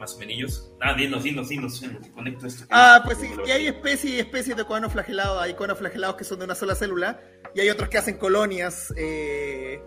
[0.00, 0.72] más o menos.
[0.80, 1.80] Ah, dinos, dinos, dinos,
[2.14, 2.64] conecto esto.
[2.70, 5.42] Ah, pues sí, y hay especies y especies de coanoflagelados.
[5.42, 7.20] Hay coanoflagelados que son de una sola célula
[7.54, 8.92] y hay otros que hacen colonias.
[8.96, 9.80] Eh,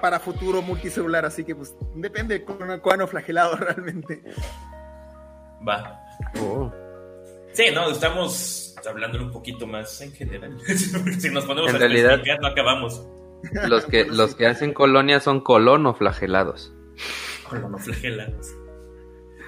[0.00, 4.22] para futuro multicelular, así que pues depende de cuán flagelado realmente.
[5.66, 6.00] Va.
[6.40, 6.72] Oh.
[7.52, 10.58] Sí, no, estamos hablando un poquito más en general.
[11.18, 13.06] si nos ponemos en a realidad, no acabamos.
[13.68, 16.72] Los que, los que hacen colonias son colonoflagelados.
[17.48, 18.48] Colonoflagelados.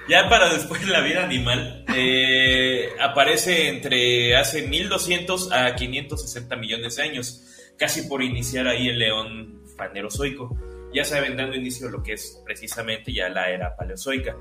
[0.07, 7.03] Ya para después la vida animal, eh, aparece entre hace 1200 a 560 millones de
[7.03, 7.43] años,
[7.75, 10.57] casi por iniciar ahí el león fanerozoico,
[10.93, 14.35] ya saben, dando inicio a lo que es precisamente ya la era paleozoica.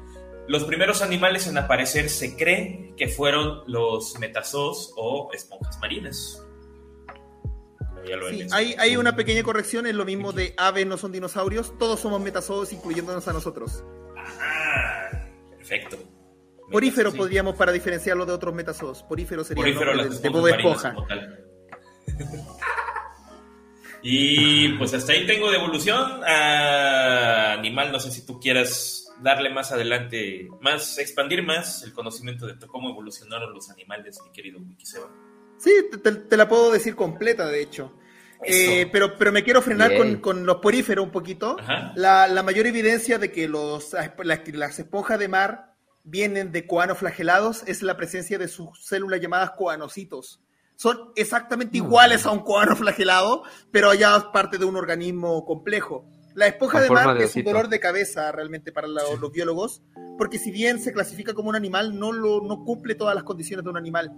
[0.47, 6.41] Los primeros animales en aparecer se cree que fueron los metazoos o esponjas marinas.
[8.31, 12.01] Sí, hay, hay, una pequeña corrección, es lo mismo de aves no son dinosaurios, todos
[12.01, 13.83] somos metazoos incluyéndonos a nosotros.
[14.17, 15.09] Ah,
[15.57, 15.97] perfecto.
[16.71, 19.03] Porífero podríamos para diferenciarlo de otros metazoos.
[19.05, 20.95] Porífero sería Porífero, de, de Esponja.
[24.07, 26.23] Y pues hasta ahí tengo de evolución.
[26.25, 32.47] a animal, no sé si tú quieras darle más adelante, más, expandir más el conocimiento
[32.47, 35.09] de cómo evolucionaron los animales, mi querido Wikiseba.
[35.57, 35.71] Sí,
[36.03, 37.97] te, la puedo decir completa, de hecho.
[38.47, 41.57] Eh, pero, pero me quiero frenar con, los poríferos un poquito.
[41.95, 43.97] La, mayor evidencia de que los,
[44.53, 50.44] las esponjas de mar vienen de coanoflagelados es la presencia de sus células llamadas coanocitos
[50.77, 56.07] son exactamente iguales a un cuadro flagelado, pero ya parte de un organismo complejo.
[56.35, 59.83] La esponja de mar es un dolor de cabeza realmente para los, biólogos,
[60.19, 63.65] porque si bien se clasifica como un animal, no, lo, no cumple todas las condiciones
[63.65, 64.13] de un animal.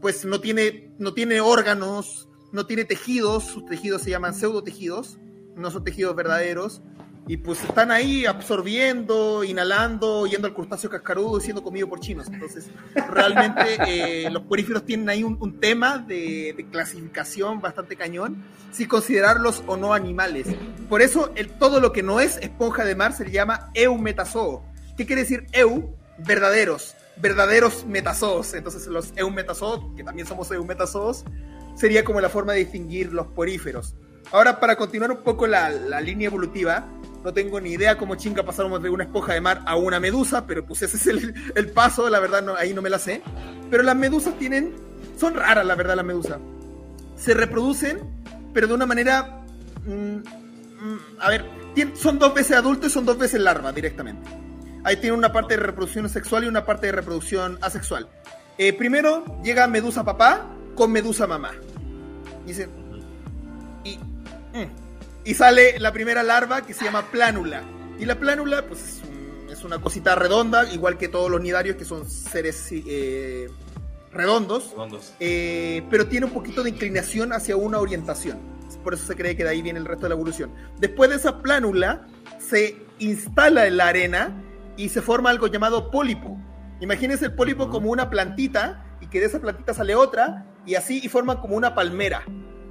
[0.00, 5.18] Pues no tiene, no tiene órganos, no tiene tejidos, sus tejidos se llaman pseudotejidos,
[5.56, 6.82] no son tejidos verdaderos,
[7.28, 12.28] y pues están ahí absorbiendo, inhalando, yendo al crustáceo cascarudo y siendo comido por chinos.
[12.28, 19.64] Entonces, realmente eh, los poríferos tienen ahí un, tema de, clasificación bastante cañón, si considerarlos
[19.66, 20.46] o no animales.
[20.88, 24.62] Por eso, el, todo lo que no es esponja de mar se llama eumetazoo.
[24.96, 25.96] ¿Qué quiere decir eu?
[26.18, 28.54] Verdaderos, verdaderos metazoos.
[28.54, 31.24] Entonces, los eumetazoos, que también somos eumetazoos,
[31.74, 33.96] sería como la forma de distinguir los poríferos.
[34.32, 36.88] Ahora, para continuar un poco la, la línea evolutiva,
[37.26, 40.46] no tengo ni idea cómo chinga pasamos de una esponja de mar a una medusa,
[40.46, 41.08] pero pues ese es
[41.56, 43.20] el, paso, la verdad, no, ahí no me la sé.
[43.68, 44.76] Pero las medusas tienen,
[45.18, 46.38] son raras, la verdad, las medusas.
[47.16, 47.98] Se reproducen,
[48.54, 49.44] pero de una manera,
[49.84, 51.44] mm, mm, a ver,
[51.96, 54.30] son dos veces adultos y son dos veces larva directamente.
[54.84, 58.08] Ahí tiene una parte de reproducción sexual y una parte de reproducción asexual.
[58.56, 60.46] Eh, primero llega medusa papá
[60.76, 61.50] con medusa mamá.
[62.46, 62.68] Dice,
[63.82, 63.96] y...
[63.96, 64.85] Mm,
[65.26, 67.64] y sale la primera larva que se llama plánula.
[67.98, 69.02] Y la plánula, pues
[69.50, 73.50] es, una cosita redonda, igual que todos los nidarios que son seres eh,
[74.12, 74.74] redondos,
[75.18, 78.38] eh, pero tiene un poquito de inclinación hacia una orientación.
[78.84, 80.52] Por eso se cree que de ahí viene el resto de la evolución.
[80.78, 82.06] Después de esa plánula,
[82.38, 84.44] se instala en la arena
[84.76, 86.38] y se forma algo llamado pólipo.
[86.80, 91.00] Imagínense el pólipo como una plantita y que de esa plantita sale otra y así
[91.02, 92.22] y forma como una palmera.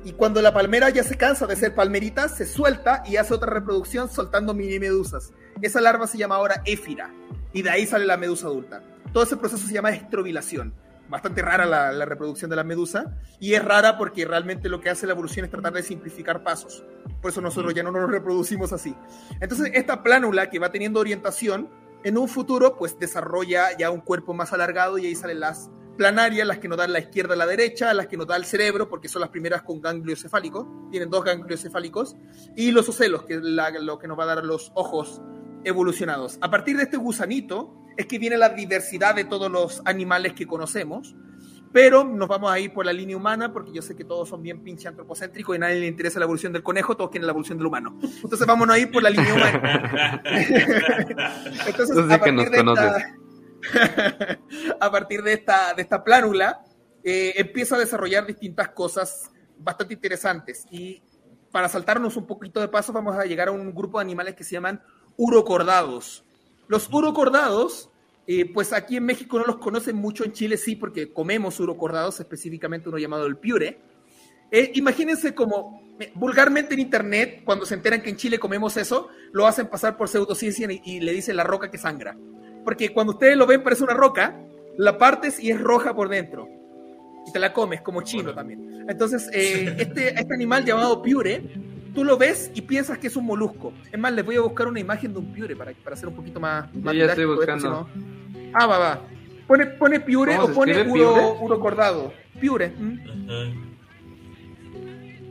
[0.05, 3.51] Y cuando la palmera ya se cansa de ser palmerita, se suelta y hace otra
[3.51, 5.33] reproducción soltando mini medusas.
[5.63, 7.11] Esa larva se llama ahora éfira
[7.53, 8.83] y de ahí sale la medusa adulta.
[9.11, 10.75] Todo ese proceso se llama estrobilación.
[11.09, 15.07] Bastante rara la, reproducción de la medusa y es rara porque realmente lo que hace
[15.07, 16.83] la evolución es tratar de simplificar pasos.
[17.19, 18.95] Por eso nosotros ya no nos reproducimos así.
[19.41, 21.67] Entonces esta plánula que va teniendo orientación,
[22.03, 26.47] en un futuro pues desarrolla ya un cuerpo más alargado y ahí salen las planarias,
[26.47, 28.89] las que nos dan la izquierda a la derecha, las que nos da el cerebro,
[28.89, 32.15] porque son las primeras con ganglio cefálico, tienen dos ganglios cefálicos,
[32.55, 35.21] y los ocelos, que es lo que nos va a dar los ojos
[35.63, 36.37] evolucionados.
[36.41, 40.45] A partir de este gusanito es que viene la diversidad de todos los animales que
[40.45, 41.15] conocemos,
[41.71, 44.41] pero nos vamos a ir por la línea humana porque yo sé que todos son
[44.41, 47.31] bien pinche antropocéntricos y a nadie le interesa la evolución del conejo, todos quieren la
[47.31, 47.99] evolución del humano.
[48.01, 50.21] Entonces vámonos a ir por la línea humana.
[51.67, 52.63] Entonces, a partir de esta
[54.79, 56.63] a partir de esta, de esta plánula,
[57.03, 60.65] eh, empieza a desarrollar distintas cosas bastante interesantes.
[60.71, 61.01] Y
[61.51, 64.43] para saltarnos un poquito de paso, vamos a llegar a un grupo de animales que
[64.43, 64.81] se llaman
[65.17, 66.25] urocordados.
[66.67, 67.89] Los urocordados,
[68.27, 72.19] eh, pues aquí en México no los conocen mucho, en Chile sí, porque comemos urocordados,
[72.19, 73.79] específicamente uno llamado el piure.
[74.51, 75.81] Eh, imagínense como
[76.13, 80.09] vulgarmente en internet, cuando se enteran que en Chile comemos eso, lo hacen pasar por
[80.09, 82.17] pseudociencia y, le dicen la roca que sangra.
[82.65, 84.35] Porque cuando ustedes lo ven parece una roca,
[84.77, 86.49] la partes y es roja por dentro.
[87.27, 88.85] Y te la comes, como chino también.
[88.89, 91.43] Entonces, eh, este, este animal llamado piure,
[91.93, 93.71] tú lo ves y piensas que es un molusco.
[93.91, 96.15] Es más, les voy a buscar una imagen de un piure para, para hacer un
[96.15, 96.73] poquito más...
[96.75, 97.87] más ya estoy buscando.
[98.53, 99.01] Ah, va, va.
[99.47, 102.13] Pone, pone piure o pone uro, uro, cordado.
[102.39, 102.73] Piure.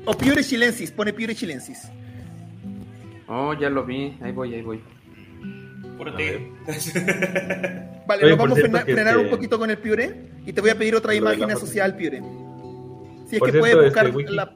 [0.06, 1.90] O Piure Chilensis, pone Piure Chilensis.
[3.26, 4.80] Oh, ya lo vi, ahí voy, ahí voy.
[6.04, 6.24] Por ti.
[8.06, 10.78] vale, nos vamos a frenar, un este poquito con el Piure y te voy a
[10.78, 12.22] pedir otra imagen asociada al Piure.
[13.26, 14.54] Si es que puedes buscar este, la.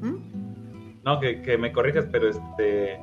[0.00, 1.02] ¿Mm?
[1.04, 2.98] No, que, que, me corrijas, pero este.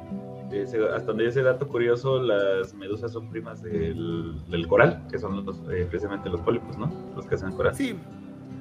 [0.93, 5.45] hasta donde yo sé dato curioso, las medusas son primas del, del coral, que son
[5.45, 6.91] los, eh, precisamente los pólipos, ¿no?
[7.15, 7.75] Los que hacen coral.
[7.75, 7.95] Sí,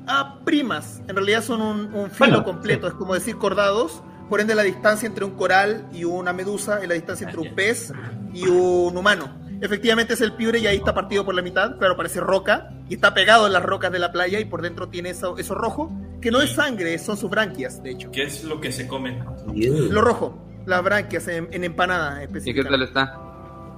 [0.07, 1.02] Ah, primas.
[1.09, 4.02] En realidad son un, filo completo, es como decir cordados.
[4.31, 7.52] Por ende, la distancia entre un coral y una medusa es la distancia entre un
[7.52, 7.93] pez
[8.32, 9.36] y un humano.
[9.61, 12.94] Efectivamente es el piure y ahí está partido por la mitad, pero parece roca y
[12.94, 15.90] está pegado en las rocas de la playa y por dentro tiene eso, eso rojo,
[16.23, 18.12] que no es sangre, son sus branquias, de hecho.
[18.12, 19.24] ¿Qué es lo que se comen?
[19.52, 23.19] Lo rojo, las branquias en, empanada ¿Y qué tal está?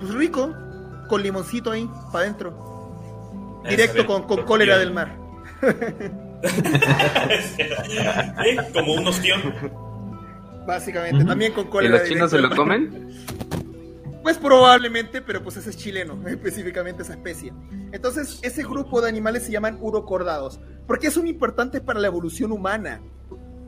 [0.00, 0.54] Pues rico,
[1.08, 3.62] con limoncito ahí, para adentro.
[3.66, 5.16] Directo con, con cólera del mar.
[8.74, 9.40] Como un ostión.
[10.66, 11.96] Básicamente, también con cólera.
[11.96, 13.10] ¿Y los chinos se lo comen?
[14.22, 17.52] Pues probablemente, pero pues ese es chileno, específicamente esa especie.
[17.90, 20.60] Entonces, ese grupo de animales se llaman urocordados.
[20.86, 23.02] ¿Por qué son importantes para la evolución humana?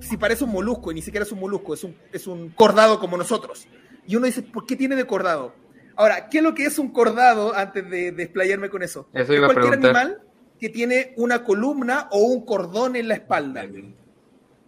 [0.00, 3.00] Si parece un molusco, y ni siquiera es un molusco, es un, es un cordado
[3.00, 3.66] como nosotros.
[4.06, 5.54] Y uno dice, ¿por qué tiene de cordado?
[5.96, 9.08] Ahora, ¿qué es lo que es un cordado antes de desplayarme con eso?
[9.12, 10.20] Eso iba a cualquier animal
[10.58, 13.66] que tiene una columna o un cordón en la espalda.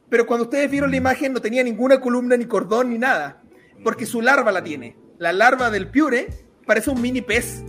[0.09, 3.43] Pero cuando ustedes vieron la imagen no tenía ninguna columna, ni cordón, ni nada.
[3.83, 4.97] Porque su larva la tiene.
[5.19, 6.29] La larva del piure
[6.67, 7.63] parece un mini pez.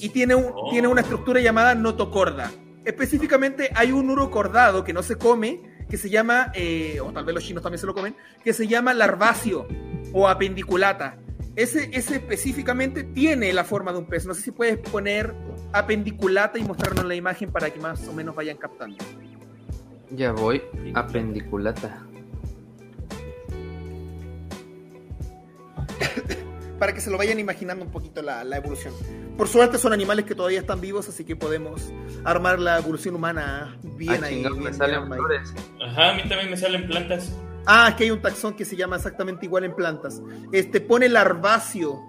[0.00, 0.70] Y tiene, un, oh.
[0.70, 2.50] tiene una estructura llamada notocorda.
[2.84, 5.60] Específicamente hay un urocordado que no se come,
[5.90, 8.66] que se llama, eh, o tal vez los chinos también se lo comen, que se
[8.66, 9.66] llama larvacio
[10.12, 11.18] o apendiculata.
[11.56, 14.24] Ese, ese específicamente tiene la forma de un pez.
[14.24, 15.34] No sé si puedes poner
[15.72, 18.96] apendiculata y mostrarnos la imagen para que más o menos vayan captando.
[20.12, 20.62] Ya voy,
[20.94, 22.02] apendiculata.
[26.78, 28.94] para que se lo vayan imaginando un poquito la, evolución.
[29.36, 31.92] Por suerte son animales que todavía están vivos, así que podemos
[32.24, 34.44] armar la evolución humana bien ahí.
[34.58, 35.54] me salen flores.
[35.82, 37.32] Ajá, a mí también me salen plantas.
[37.66, 40.22] Ah, aquí hay un taxón que se llama exactamente igual en plantas.
[40.52, 42.00] Este pone larvacio.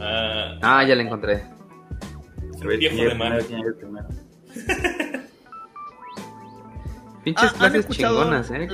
[0.00, 1.55] Ah, ah ya la encontré.
[2.60, 3.42] El viejo de mar.
[7.24, 8.68] Pinches ah, clases chingonas, eh.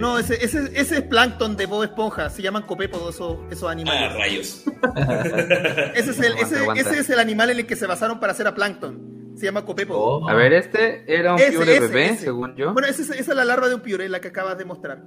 [0.00, 2.28] No, ese, ese, ese, es plancton de Bob Esponja.
[2.28, 4.10] Se llaman copépodos esos, esos animales.
[4.10, 4.64] Ah, rayos.
[5.94, 8.48] ese, es el, ese, ese es el animal en el que se basaron para hacer
[8.48, 9.36] a plancton.
[9.36, 9.94] Se llama Copepo.
[9.94, 10.28] Oh.
[10.28, 12.72] A ver, este era un piure bebé, según yo.
[12.72, 15.04] Bueno, esa es la larva de un piure, la que acabas de mostrar.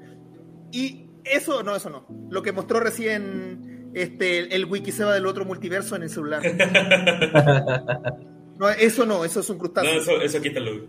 [0.71, 2.05] Y eso, no, eso no.
[2.29, 6.41] Lo que mostró recién este, el, Wikiseba del otro multiverso en el celular.
[8.57, 9.93] no, eso no, eso es un crustáceo.
[9.93, 10.87] No, eso, eso quítalo.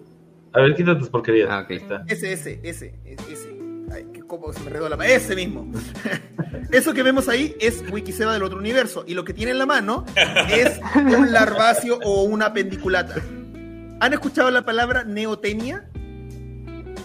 [0.53, 1.49] A ver, quita tus porquerías.
[1.51, 1.71] Ah, ok.
[1.71, 2.05] Está.
[2.09, 2.95] Ese, ese, ese,
[3.31, 3.59] ese.
[3.93, 5.09] Ay, cómo se me redó la mano.
[5.09, 5.71] Ese mismo.
[6.71, 9.05] Eso que vemos ahí es Wikiseba del otro universo.
[9.07, 10.05] Y lo que tiene en la mano
[10.51, 13.15] es un larvacio o una pendiculata.
[14.01, 15.89] ¿Han escuchado la palabra neotenia?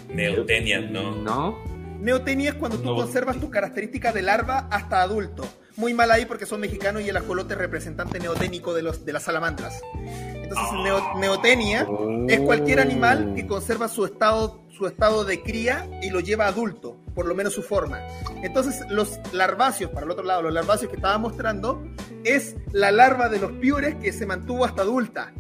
[0.10, 1.16] Neotenia, no.
[1.16, 1.58] No.
[2.00, 5.48] Neotenia es cuando tú conservas tu característica de larva hasta adulto.
[5.76, 9.14] Muy mal ahí porque son mexicanos y el ajolote es representante neoténico de, los, de
[9.14, 9.82] las salamandras.
[9.96, 10.68] Entonces,
[11.18, 11.88] neotenia
[12.28, 16.98] es cualquier animal que conserva su estado su estado de cría y lo lleva adulto,
[17.14, 18.00] por lo menos su forma.
[18.42, 21.84] Entonces, los larváceos, para el otro lado, los larváceos que estaba mostrando,
[22.24, 25.32] es la larva de los piures que se mantuvo hasta adulta.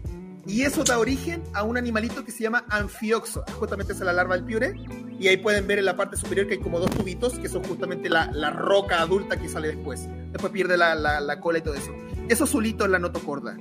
[0.45, 3.43] Y eso da origen a un animalito que se llama anfioxo.
[3.60, 4.76] Justamente es la larva del piure.
[5.24, 7.64] Y ahí pueden ver en la parte superior que hay como dos tubitos, que son
[7.64, 10.10] justamente la, roca adulta que sale después.
[10.34, 11.95] Después pierde la, cola y todo eso.
[12.28, 13.58] Eso azulito es la notocorda.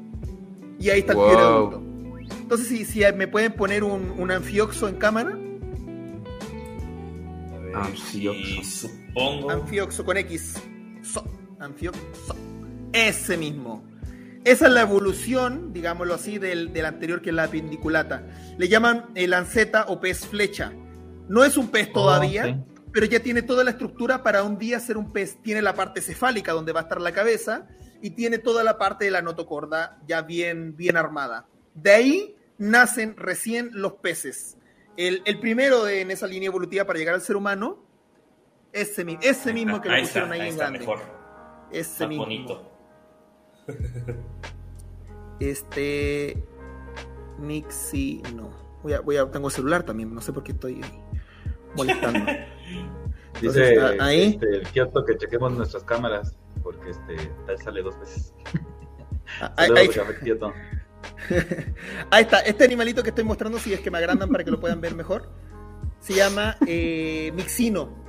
[0.81, 1.81] Y ahí está el piure adulto.
[2.41, 5.39] Entonces, si, si me pueden poner un, un anfioxo en cámara.
[7.77, 8.89] Anfioxo.
[8.89, 9.51] Supongo.
[9.53, 10.61] Anfioxo con X.
[11.05, 11.25] So.
[11.61, 12.35] Anfioxo.
[12.93, 13.85] Ese mismo.
[14.43, 18.27] Esa es la evolución, digámoslo así, del, anterior que es la pendiculata.
[18.59, 20.73] Le llaman el lanceta o pez flecha.
[21.33, 24.79] No es un pez oh, todavía, pero ya tiene toda la estructura para un día
[24.79, 25.39] ser un pez.
[25.43, 27.67] Tiene la parte cefálica donde va a estar la cabeza
[28.03, 31.47] y tiene toda la parte de la notocorda ya bien, bien armada.
[31.73, 34.59] De ahí nacen recién los peces.
[34.99, 37.83] El, primero en esa línea evolutiva para llegar al ser humano,
[38.71, 40.81] ese, ese mismo que le pusieron ahí, en grande.
[40.81, 40.99] Mejor.
[41.71, 42.25] Ese mismo.
[42.25, 42.71] bonito.
[45.41, 46.45] Este.
[47.39, 48.51] Nixie, no.
[48.83, 50.83] Voy a, voy a, tengo celular también, no sé por qué estoy
[51.77, 52.21] molestando.
[53.41, 54.35] Dice ahí.
[54.35, 57.17] Este, el Kioto que chequemos nuestras cámaras, porque este
[57.47, 58.35] tal sale dos veces.
[59.41, 59.89] Ah, ahí, ahí.
[62.11, 64.61] ahí, está, este animalito que estoy mostrando, si es que me agrandan para que lo
[64.61, 65.29] puedan ver mejor,
[66.01, 68.03] se llama eh, Mixino.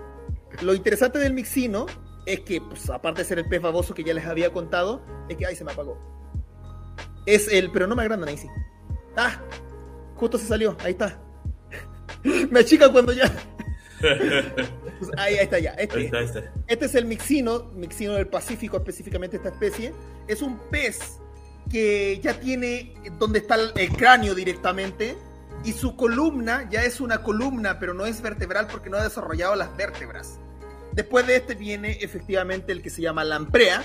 [0.62, 1.88] Lo interesante del Mixino
[2.26, 5.38] es que, pues, aparte de ser el pez baboso que ya les había contado, es
[5.38, 5.98] que, ay, se me apagó.
[7.26, 8.48] Es el, pero no me agrandan ahí sí.
[9.16, 9.42] Ah,
[10.16, 11.20] justo se salió, ahí está.
[12.52, 13.32] me achica cuando ya.
[15.00, 15.72] Pues, ahí, está ya.
[15.72, 16.12] Este,
[16.68, 19.94] este es el mixino, mixino del Pacífico, específicamente esta especie.
[20.28, 21.20] Es un pez
[21.70, 25.18] que ya tiene donde está el cráneo directamente
[25.64, 29.56] y su columna ya es una columna, pero no es vertebral porque no ha desarrollado
[29.56, 30.40] las vértebras.
[30.92, 33.84] Después de este viene efectivamente el que se llama lamprea.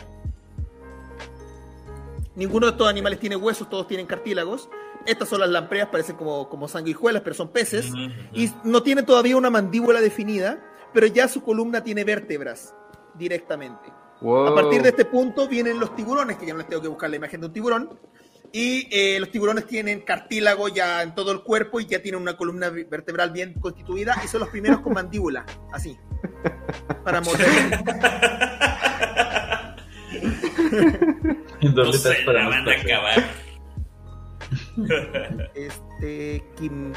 [2.35, 4.69] Ninguno de estos animales tiene huesos, todos tienen cartílagos.
[5.09, 7.91] Estas son las lampreas, parecen como, como sanguijuelas, pero son peces.
[8.35, 10.63] Y no tienen todavía una mandíbula definida,
[10.93, 12.75] pero ya su columna tiene vértebras
[13.15, 13.91] directamente.
[14.21, 17.09] A partir de este punto vienen los tiburones, que ya no les tengo que buscar
[17.09, 17.99] la imagen de un tiburón.
[18.53, 22.37] Y eh, los tiburones tienen cartílago ya en todo el cuerpo y ya tienen una
[22.37, 25.97] columna vertebral bien constituida y son los primeros con mandíbula, así,
[27.05, 27.49] para morder.
[31.75, 33.48] no se la van a acabar.
[35.55, 36.45] Este,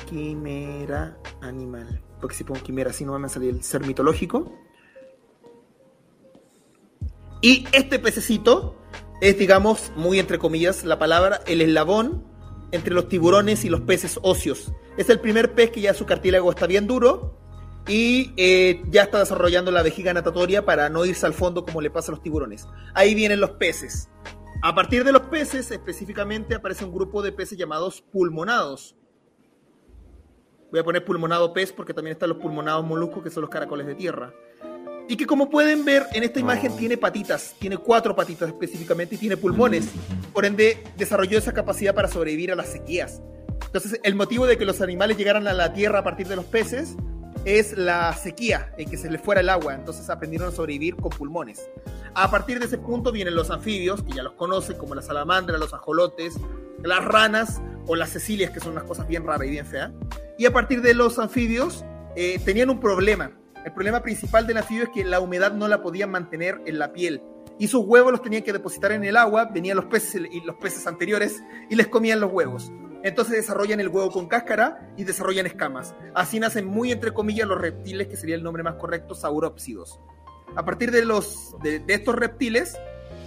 [0.06, 2.02] quimera animal.
[2.20, 4.56] Porque si pongo quimera así no va a salir el ser mitológico.
[7.42, 8.76] Y este pececito
[9.22, 12.24] es, digamos, muy entre comillas la palabra, el eslabón
[12.72, 14.72] entre los tiburones y los peces óseos.
[14.98, 17.38] Es el primer pez que ya su cartílago está bien duro
[17.88, 21.90] y eh, ya está desarrollando la vejiga natatoria para no irse al fondo como le
[21.90, 22.68] pasa a los tiburones.
[22.94, 24.10] Ahí vienen los peces.
[24.64, 28.96] A partir de los peces, específicamente, aparece un grupo de peces llamados pulmonados.
[30.70, 33.88] Voy a poner pulmonado pez porque también están los pulmonados moluscos, que son los caracoles
[33.88, 34.32] de tierra.
[35.10, 39.18] Y que como pueden ver en esta imagen tiene patitas, tiene cuatro patitas específicamente y
[39.18, 39.90] tiene pulmones.
[40.32, 43.20] Por ende, desarrolló esa capacidad para sobrevivir a las sequías.
[43.66, 46.46] Entonces, el motivo de que los animales llegaran a la tierra a partir de los
[46.46, 46.96] peces
[47.46, 49.74] es la sequía, en que se les fuera el agua.
[49.74, 51.70] Entonces aprendieron a sobrevivir con pulmones.
[52.14, 55.58] A partir de ese punto vienen los anfibios, que ya los conocen, como la salamandra,
[55.58, 56.36] los ajolotes,
[56.84, 59.92] las ranas o las cecilias, que son unas cosas bien raras y bien feas.
[60.38, 61.86] Y a partir de los anfibios
[62.16, 63.32] eh, tenían un problema
[63.64, 66.94] el problema principal del anfibio es que la humedad no la podían mantener en la
[66.94, 67.22] piel.
[67.60, 70.56] Y sus huevos los tenían que depositar en el agua, venían los peces y los
[70.56, 72.72] peces anteriores y les comían los huevos.
[73.04, 75.96] Entonces desarrollan el huevo con cáscara y desarrollan escamas.
[76.14, 80.00] Así nacen muy entre comillas los reptiles, que sería el nombre más correcto, saurópsidos.
[80.56, 82.78] A partir de, los, de, estos reptiles,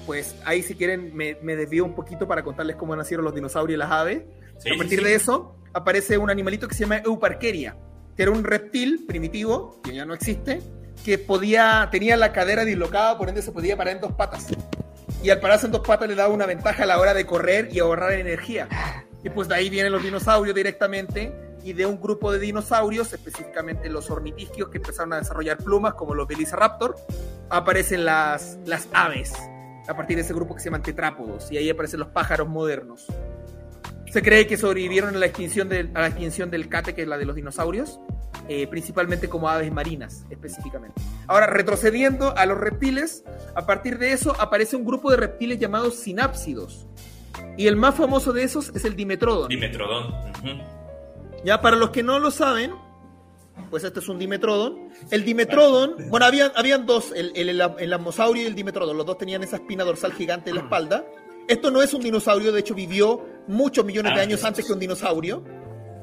[0.07, 3.79] pues ahí si quieren me, desvío un poquito para contarles cómo nacieron los dinosaurios y
[3.79, 4.23] las aves.
[4.73, 7.77] a partir de eso aparece un animalito que se llama Euparkeria
[8.17, 10.61] que era un reptil primitivo, que ya no existe,
[11.05, 14.47] que podía, tenía la cadera dislocada, por ende se podía parar en dos patas.
[15.23, 17.69] Y al pararse en dos patas le daba una ventaja a la hora de correr
[17.73, 18.69] y ahorrar energía.
[19.25, 21.33] Y pues de ahí vienen los dinosaurios directamente
[21.65, 26.15] y de un grupo de dinosaurios, específicamente los ornitisquios que empezaron a desarrollar plumas como
[26.15, 26.95] los Velociraptor,
[27.49, 29.33] aparecen las, las aves
[29.89, 33.07] a partir de ese grupo que se llaman tetrápodos y ahí aparecen los pájaros modernos.
[34.13, 37.09] Se cree que sobrevivieron a la extinción, de, a la extinción del cate, que es
[37.09, 37.99] la de los dinosaurios,
[38.49, 41.01] eh, principalmente como aves marinas, específicamente.
[41.27, 43.25] Ahora, retrocediendo a los reptiles,
[43.55, 46.87] a partir de eso aparece un grupo de reptiles llamados sinápsidos.
[47.57, 49.49] Y el más famoso de esos es el Dimetrodon.
[49.49, 50.15] Dimetrodon.
[51.45, 52.73] Ya, para los que no lo saben,
[53.71, 54.91] pues este es un Dimetrodon.
[55.11, 59.19] El Dimetrodon, bueno, habían, habían dos, el, el, el, el y el Dimetrodon, los dos
[59.19, 61.05] tenían esa espina dorsal gigante en la espalda.
[61.47, 64.79] Esto no es un dinosaurio, de hecho vivió muchos millones de años antes que un
[64.79, 65.45] dinosaurio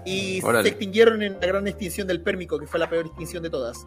[0.05, 3.49] y se extinguieron en la gran extinción del Pérmico, que fue la peor extinción de
[3.49, 3.85] todas.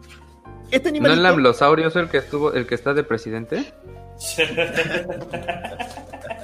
[0.71, 3.73] Este ¿No el amblosaurio es el que estuvo, el que está de presidente?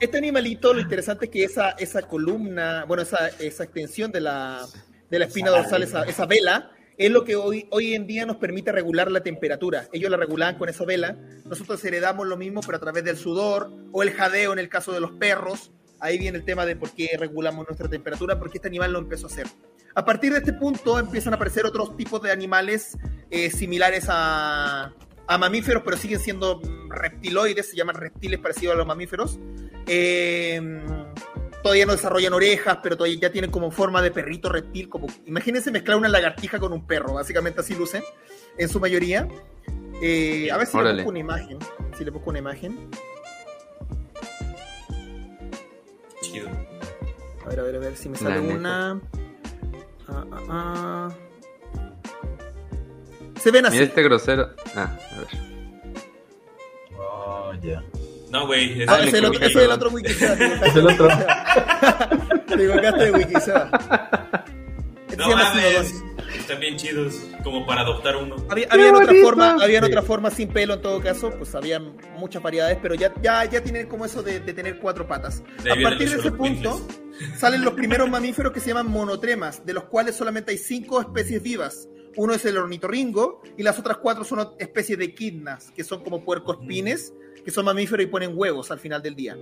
[0.00, 4.66] este animalito, lo interesante es que esa, esa columna, bueno, esa, esa extensión de la,
[5.10, 8.36] de la espina dorsal, esa, esa vela, es lo que hoy, hoy en día nos
[8.36, 9.86] permite regular la temperatura.
[9.92, 13.70] Ellos la regulaban con esa vela, nosotros heredamos lo mismo, pero a través del sudor
[13.92, 15.70] o el jadeo en el caso de los perros.
[16.00, 19.26] Ahí viene el tema de por qué regulamos nuestra temperatura, porque este animal lo empezó
[19.26, 19.46] a hacer.
[19.94, 22.96] A partir de este punto empiezan a aparecer otros tipos de animales
[23.30, 24.92] eh, similares a,
[25.26, 29.38] a mamíferos, pero siguen siendo reptiloides, se llaman reptiles parecidos a los mamíferos.
[29.88, 30.60] Eh,
[31.62, 34.88] todavía no desarrollan orejas, pero todavía ya tienen como forma de perrito reptil.
[34.88, 38.02] Como, imagínense mezclar una lagartija con un perro, básicamente así lucen,
[38.56, 39.28] en su mayoría.
[40.00, 41.58] Eh, a ver si le busco una imagen.
[41.96, 42.90] Si le busco una imagen.
[46.20, 46.48] Chido.
[47.44, 49.00] A ver, a ver, a ver si me sale una.
[50.06, 51.08] Ah, ah, ah.
[53.40, 53.76] Se ven así.
[53.76, 54.50] Mira este grosero.
[54.74, 55.28] Ah, a ver.
[56.98, 57.82] Oh, ya.
[58.30, 58.84] No, güey.
[58.86, 60.34] Ah, es, el otro, es el otro Wikiseba.
[60.66, 61.08] es el otro.
[62.46, 63.70] Te equivocaste de Wikiseba.
[65.16, 66.04] No mames.
[66.36, 68.36] Están bien chidos, como para adoptar uno.
[68.48, 72.42] Había, habían otra forma, habían otra forma sin pelo en todo caso, pues había muchas
[72.42, 75.42] variedades, pero ya, ya, ya tienen como eso de, de tener cuatro patas.
[75.60, 76.86] a partir de ese punto
[77.36, 81.42] salen los primeros mamíferos que se llaman monotremas, de los cuales solamente hay cinco especies
[81.42, 81.88] vivas.
[82.16, 86.24] Uno es el ornitorrinco y las otras cuatro son especies de kidnas, que son como
[86.24, 87.14] puercos pines,
[87.44, 89.36] que son mamíferos y ponen huevos al final del día.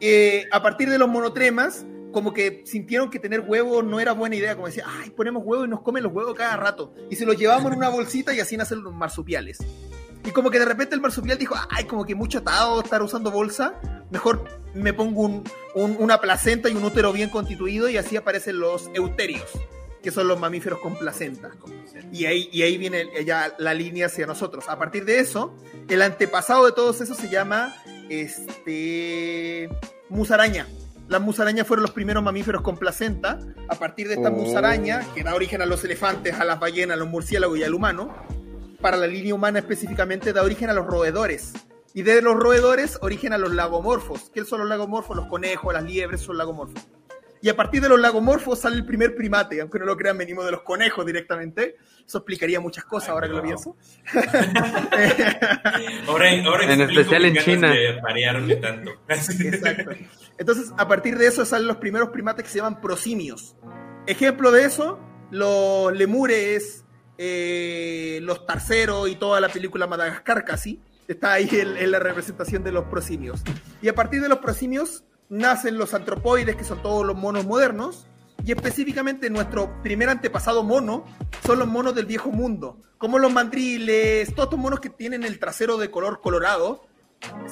[0.00, 4.36] Eh, a partir de los monotremas, como que sintieron que tener huevos no era buena
[4.36, 6.92] idea, como decía, ay, ponemos huevos y nos comen los huevos cada rato.
[7.10, 9.58] Y se los llevamos en una bolsita y así nacen los marsupiales.
[10.24, 13.30] Y como que de repente el marsupial dijo, ay, como que mucho atado estar usando
[13.30, 13.74] bolsa,
[14.10, 14.44] mejor
[14.74, 15.42] me pongo
[15.74, 19.50] una placenta y un útero bien constituido y así aparecen los euterios
[20.04, 21.50] que son los mamíferos con placenta.
[22.12, 24.68] Y ahí, y ahí viene ya la línea hacia nosotros.
[24.68, 25.56] A partir de eso,
[25.88, 27.74] el antepasado de todos esos se llama
[28.10, 29.70] este,
[30.10, 30.68] musaraña.
[31.08, 33.38] Las musarañas fueron los primeros mamíferos con placenta.
[33.68, 34.32] A partir de esta oh.
[34.32, 37.72] musaraña, que da origen a los elefantes, a las ballenas, a los murciélagos y al
[37.72, 38.14] humano,
[38.82, 41.54] para la línea humana específicamente da origen a los roedores.
[41.94, 44.30] Y de los roedores, origen a los lagomorfos.
[44.34, 45.16] ¿Qué son los lagomorfos?
[45.16, 46.82] Los conejos, las liebres son lagomorfos.
[47.44, 50.46] Y a partir de los lagomorfos sale el primer primate, aunque no lo crean, venimos
[50.46, 51.76] de los conejos directamente.
[52.06, 53.76] Eso explicaría muchas cosas ahora que lo pienso.
[56.08, 57.70] ahora, en especial en China.
[57.70, 58.92] De tanto.
[59.06, 59.90] Exacto.
[60.38, 63.56] Entonces, a partir de eso salen los primeros primates que se llaman prosimios.
[64.06, 64.98] Ejemplo de eso,
[65.30, 66.86] los lemures,
[67.18, 70.80] eh, los tarceros y toda la película Madagascar casi.
[71.06, 73.42] Está ahí en la representación de los prosimios.
[73.82, 75.04] Y a partir de los prosimios
[75.34, 78.06] nacen los antropoides, que son todos los monos modernos,
[78.44, 81.04] y específicamente nuestro primer antepasado mono
[81.44, 85.38] son los monos del viejo mundo, como los mandriles, todos estos monos que tienen el
[85.38, 86.86] trasero de color colorado,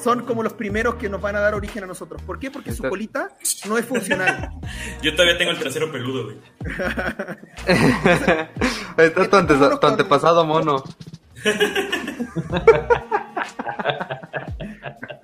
[0.03, 2.21] son como los primeros que nos van a dar origen a nosotros.
[2.23, 2.51] ¿Por qué?
[2.51, 3.31] Porque su colita
[3.67, 4.51] no es funcional.
[5.03, 6.37] Yo todavía tengo el trasero peludo, güey.
[8.99, 10.85] Está tu antepasado mono.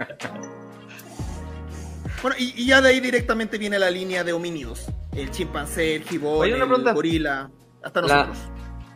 [2.22, 4.86] Bueno, y, ya de ahí directamente viene la línea de homínidos.
[5.14, 7.50] El chimpancé, el gibón, el gorila,
[7.82, 8.38] hasta nosotros.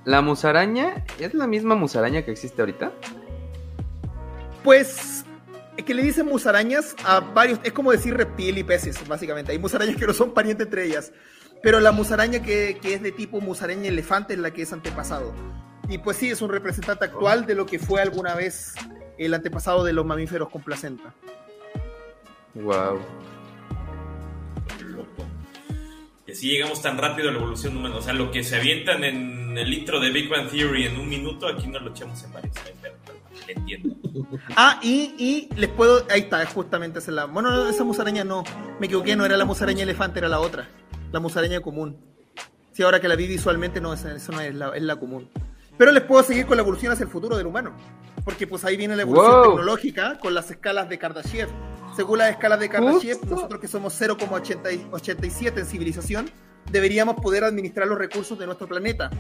[0.05, 2.93] La, musaraña es la misma musaraña que existe ahorita?
[4.65, 5.25] Pues
[5.87, 9.53] que le dicen musarañas a varios, es como decir reptil y peces, básicamente.
[9.53, 11.13] Hay musarañas que no son parientes entre ellas.
[11.63, 15.33] Pero la musaraña que, que es de tipo musaraña elefante es la que es antepasado.
[15.89, 18.75] Y pues sí, es un representante actual de lo que fue alguna vez
[19.19, 21.15] el antepasado de los mamíferos con placenta.
[22.55, 23.01] Wow.
[24.85, 25.25] Loco.
[26.27, 27.97] Y así llegamos tan rápido a la evolución humana.
[27.97, 31.09] O sea, lo que se avientan en el intro de Big Bang Theory en un
[31.09, 32.55] minuto, aquí nos lo echamos en varios.
[33.49, 33.97] Entiendo.
[34.57, 36.07] Ah, y, y, les puedo.
[36.11, 37.25] Ahí está, justamente esa la.
[37.27, 38.45] Bueno, esa musaraña no.
[38.79, 40.69] Me equivoqué, no era la musaraña elefante, era la otra.
[41.11, 41.97] La musaraña común.
[42.73, 45.29] Sí, ahora que la vi visualmente, no, esa, no es la, es la común.
[45.77, 47.75] Pero les puedo seguir con la evolución hacia el futuro del humano.
[48.25, 51.49] Porque pues ahí viene la evolución tecnológica con las escalas de Kardashev.
[51.95, 56.31] Según la escala de Kardashev, nosotros que somos 0,87 en civilización,
[56.71, 59.11] deberíamos poder administrar los recursos de nuestro planeta.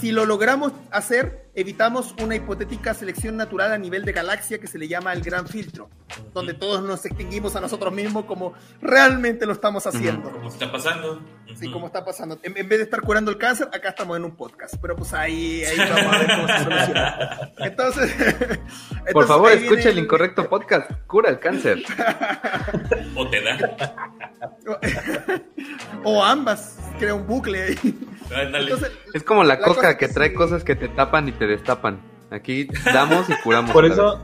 [0.00, 4.78] Si lo logramos hacer, evitamos una hipotética selección natural a nivel de galaxia que se
[4.78, 5.88] le llama el gran filtro,
[6.32, 10.30] donde todos nos extinguimos a nosotros mismos como realmente lo estamos haciendo.
[10.30, 11.20] Como está pasando.
[11.54, 12.38] Sí, como está pasando.
[12.42, 15.62] En, vez de estar curando el cáncer, acá estamos en un podcast, pero pues ahí,
[15.64, 17.52] ahí vamos a ver cómo se soluciona.
[17.58, 18.14] Entonces,
[19.12, 19.98] por favor, escucha el...
[19.98, 21.82] incorrecto podcast, cura el cáncer.
[23.14, 23.58] o te da.
[26.02, 27.98] o ambas, crea un bucle ahí.
[29.12, 32.00] Es como la, coca que trae cosas que te tapan y te destapan.
[32.30, 33.70] Aquí damos y curamos.
[33.70, 34.20] Por eso,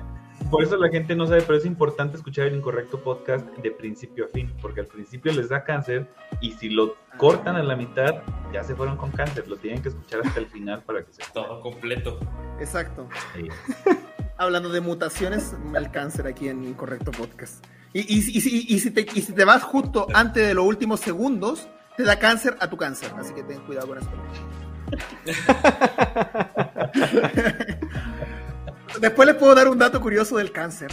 [0.51, 4.25] por eso la gente no sabe, pero es importante escuchar el incorrecto podcast de principio
[4.25, 6.09] a fin, porque al principio les da cáncer
[6.41, 8.23] y si lo cortan a la mitad,
[8.53, 9.47] ya se fueron con cáncer.
[9.49, 11.23] Lo tienen que escuchar hasta el final para que se...
[11.33, 12.19] Todo completo.
[12.59, 13.09] Exacto.
[14.39, 17.65] Hablando de mutaciones, el cáncer aquí en Incorrecto Podcast.
[17.93, 21.69] Y, y, y, si te, y si te vas justo antes de los últimos segundos,
[22.01, 23.13] te da cáncer a tu cáncer.
[23.19, 24.09] Así que ten cuidado con eso.
[29.01, 30.91] Después les puedo dar un dato curioso del cáncer.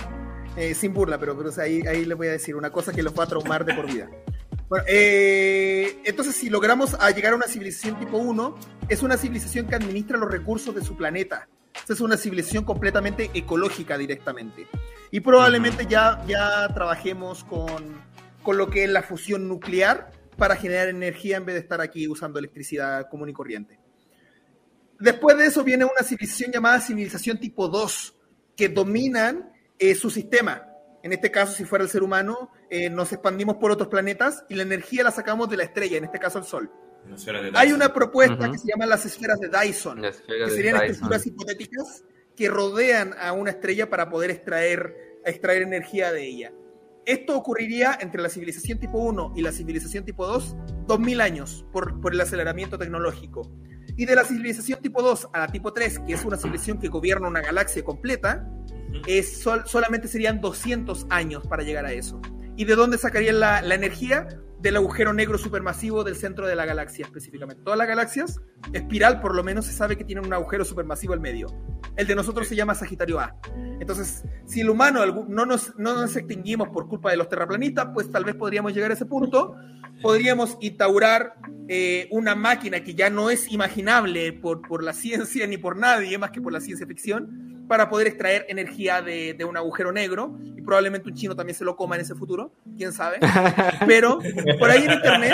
[0.57, 3.17] Eh, sin burla, pero, pero ahí, ahí les voy a decir una cosa que los
[3.17, 4.09] va a traumar de por vida.
[4.67, 8.57] Bueno, eh, entonces, si logramos a llegar a una civilización tipo 1,
[8.89, 11.47] es una civilización que administra los recursos de su planeta.
[11.87, 14.67] es una civilización completamente ecológica directamente.
[15.11, 18.01] Y probablemente ya, ya trabajemos con,
[18.43, 22.07] con lo que es la fusión nuclear para generar energía en vez de estar aquí
[22.07, 23.79] usando electricidad común y corriente.
[24.99, 28.15] Después de eso viene una civilización llamada civilización tipo 2,
[28.55, 30.67] que dominan eh, su sistema.
[31.03, 34.55] En este caso, si fuera el ser humano, eh, nos expandimos por otros planetas y
[34.55, 36.71] la energía la sacamos de la estrella, en este caso el Sol.
[37.53, 42.03] Hay una propuesta que se llama las esferas de Dyson, que serían estructuras hipotéticas
[42.35, 46.53] que rodean a una estrella para poder extraer, extraer energía de ella.
[47.07, 50.57] Esto ocurriría entre la civilización tipo 1 y la civilización tipo 2,
[50.87, 53.49] 2000 años por, por el aceleramiento tecnológico.
[53.95, 56.89] Y de la civilización tipo 2 a la tipo 3, que es una civilización que
[56.89, 58.45] gobierna una galaxia completa,
[59.07, 62.19] es solamente serían 200 años para llegar a eso.
[62.57, 64.27] ¿Y de dónde sacarían la, la energía?
[64.59, 67.63] Del agujero negro supermasivo del centro de la galaxia específicamente.
[67.63, 68.41] Todas las galaxias,
[68.73, 71.47] espiral por lo menos se sabe que tienen un agujero supermasivo al medio.
[71.95, 73.35] El de nosotros se llama Sagitario A.
[73.79, 78.09] Entonces, si el humano no nos, no nos extinguimos por culpa de los terraplanistas, pues
[78.11, 79.55] tal vez podríamos llegar a ese punto.
[80.01, 81.35] Podríamos instaurar
[81.67, 86.17] eh, una máquina que ya no es imaginable por, por la ciencia ni por nadie
[86.17, 90.37] más que por la ciencia ficción, para poder extraer energía de, de, un agujero negro
[90.55, 93.19] y probablemente un chino también se lo coma en ese futuro, quién sabe.
[93.87, 94.19] Pero
[94.59, 95.33] por ahí en internet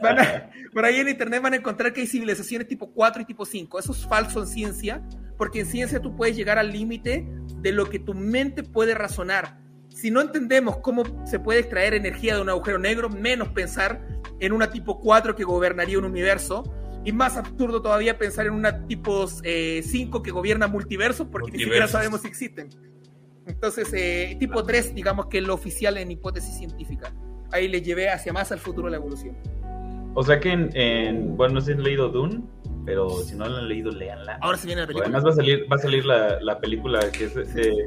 [0.00, 3.24] van a, por ahí en internet van a encontrar que hay civilizaciones tipo 4 y
[3.24, 3.78] tipo 5.
[3.78, 5.02] Eso es falso en ciencia,
[5.36, 7.26] porque en ciencia tú puedes llegar al límite
[7.56, 9.58] de lo que tu mente puede razonar.
[9.88, 14.06] Si no entendemos cómo se puede extraer energía de un agujero negro, menos pensar
[14.40, 16.62] en una tipo 4 que gobernaría un universo,
[17.08, 19.82] y más absurdo todavía pensar en una tipo 5 eh,
[20.22, 22.68] que gobierna multiversos porque ni siquiera sabemos si existen.
[23.46, 27.14] Entonces, eh, tipo 3, digamos que es lo oficial en hipótesis científica.
[27.50, 29.38] Ahí le llevé hacia más al futuro la evolución.
[30.12, 32.42] O sea que en, bueno, no sé si han leído Dune,
[32.84, 34.38] pero si no la han leído, léanla.
[34.42, 35.06] Ahora se viene la película.
[35.06, 37.86] Además va a salir, va a salir la, la película que es de,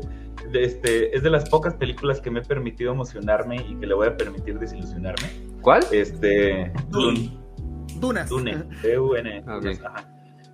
[0.54, 4.08] este, es de las pocas películas que me he permitido emocionarme y que le voy
[4.08, 5.30] a permitir desilusionarme.
[5.62, 5.86] ¿Cuál?
[5.92, 7.41] Este, Dune.
[8.02, 8.30] Dunas.
[8.30, 9.44] Dune, D-U-N.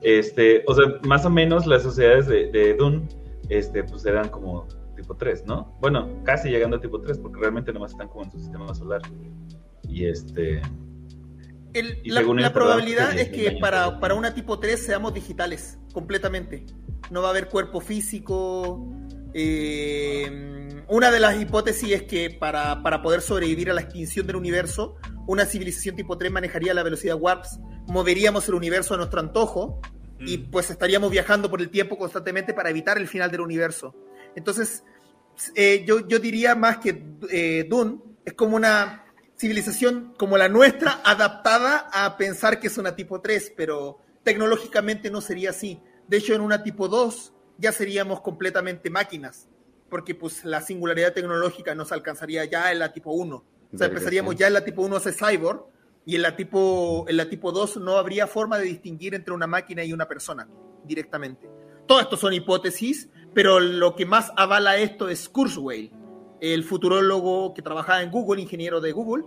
[0.02, 3.08] Este, o sea, más o menos las sociedades de, de Dune,
[3.50, 5.78] este, pues eran como tipo 3, ¿no?
[5.80, 9.02] Bueno, casi llegando a tipo 3, porque realmente nomás están como en su sistema solar.
[9.88, 10.62] Y este.
[12.04, 16.66] la, probabilidad es que para, para, una tipo 3 seamos digitales, completamente.
[17.10, 18.86] No va a haber cuerpo físico.
[19.34, 24.36] Eh, una de las hipótesis es que para, para poder sobrevivir a la extinción del
[24.36, 24.96] universo,
[25.28, 29.80] una civilización tipo 3 manejaría la velocidad warps, moveríamos el universo a nuestro antojo
[30.20, 33.94] y pues estaríamos viajando por el tiempo constantemente para evitar el final del universo.
[34.36, 34.84] Entonces,
[35.56, 39.06] eh, yo, yo, diría más que eh, Dune es como una
[39.38, 45.22] civilización como la nuestra, adaptada a pensar que es una tipo 3, pero tecnológicamente no
[45.22, 45.80] sería así.
[46.08, 49.48] De hecho, en una tipo 2 ya seríamos completamente máquinas,
[49.90, 53.44] porque pues la singularidad tecnológica nos alcanzaría ya en la tipo 1.
[53.74, 55.66] O sea, empezaríamos ya en la tipo 1 a ser cyborg
[56.06, 59.48] y en la tipo en la tipo 2 no habría forma de distinguir entre una
[59.48, 60.48] máquina y una persona
[60.86, 61.50] directamente.
[61.86, 65.92] Todo esto son hipótesis, pero lo que más avala esto es Kurzweil,
[66.42, 69.26] el futurólogo que trabajaba en Google, ingeniero de Google.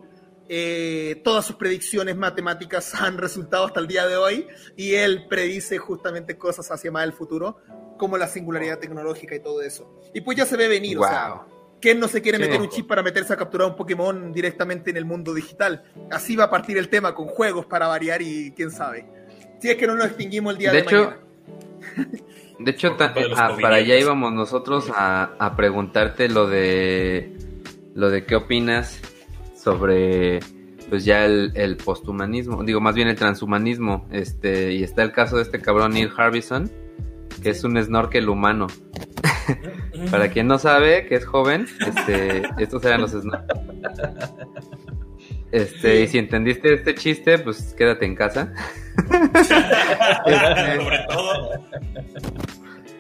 [0.52, 5.78] Eh, todas sus predicciones matemáticas han resultado hasta el día de hoy y él predice
[5.78, 7.59] justamente cosas hacia más el futuro,
[7.97, 10.01] como la singularidad tecnológica y todo eso.
[10.12, 11.47] Y pues ya se ve venir, o sea,
[11.81, 14.97] ¿Quién no se quiere meter un chip para meterse a capturar un Pokémon directamente en
[14.97, 15.83] el mundo digital?
[16.10, 19.07] Así va a partir el tema con juegos para variar y quién sabe.
[19.60, 21.15] Si es que no nos extinguimos el día de, de hecho,
[22.60, 27.33] De hecho, ah, para allá íbamos nosotros a, preguntarte lo de
[27.94, 29.00] lo de qué opinas
[29.57, 30.41] sobre
[30.91, 35.36] pues ya el, el, posthumanismo, digo más bien el transhumanismo, este, y está el caso
[35.36, 36.70] de este cabrón Neil Harbison,
[37.42, 38.67] que es un snorkel humano.
[40.10, 43.60] Para quien no sabe, que es joven, este, estos eran los snorkels.
[45.52, 48.52] Este, y si entendiste este chiste, pues quédate en casa.
[50.76, 51.50] Sobre todo.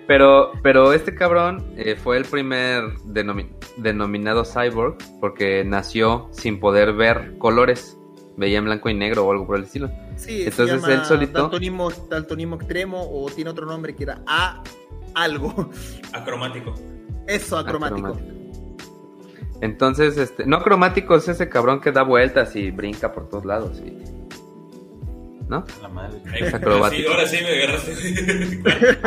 [0.08, 7.38] Pero, pero este cabrón eh, fue el primer denominado cyborg porque nació sin poder ver
[7.38, 7.99] colores.
[8.40, 9.90] Veía en blanco y negro o algo por el estilo.
[10.16, 11.42] Sí, entonces él solito.
[11.42, 14.62] Daltonismo, daltonismo extremo o tiene otro nombre que era A
[15.14, 15.68] algo.
[16.14, 16.74] Acromático.
[17.26, 18.18] Eso, acromático.
[19.60, 23.78] Entonces, este, no acromático es ese cabrón que da vueltas y brinca por todos lados.
[23.84, 23.94] Y
[25.46, 25.62] ¿no?
[25.82, 26.18] La madre.
[26.34, 27.02] Es acrobático.
[27.02, 29.04] Sí, ahora sí me agarraste.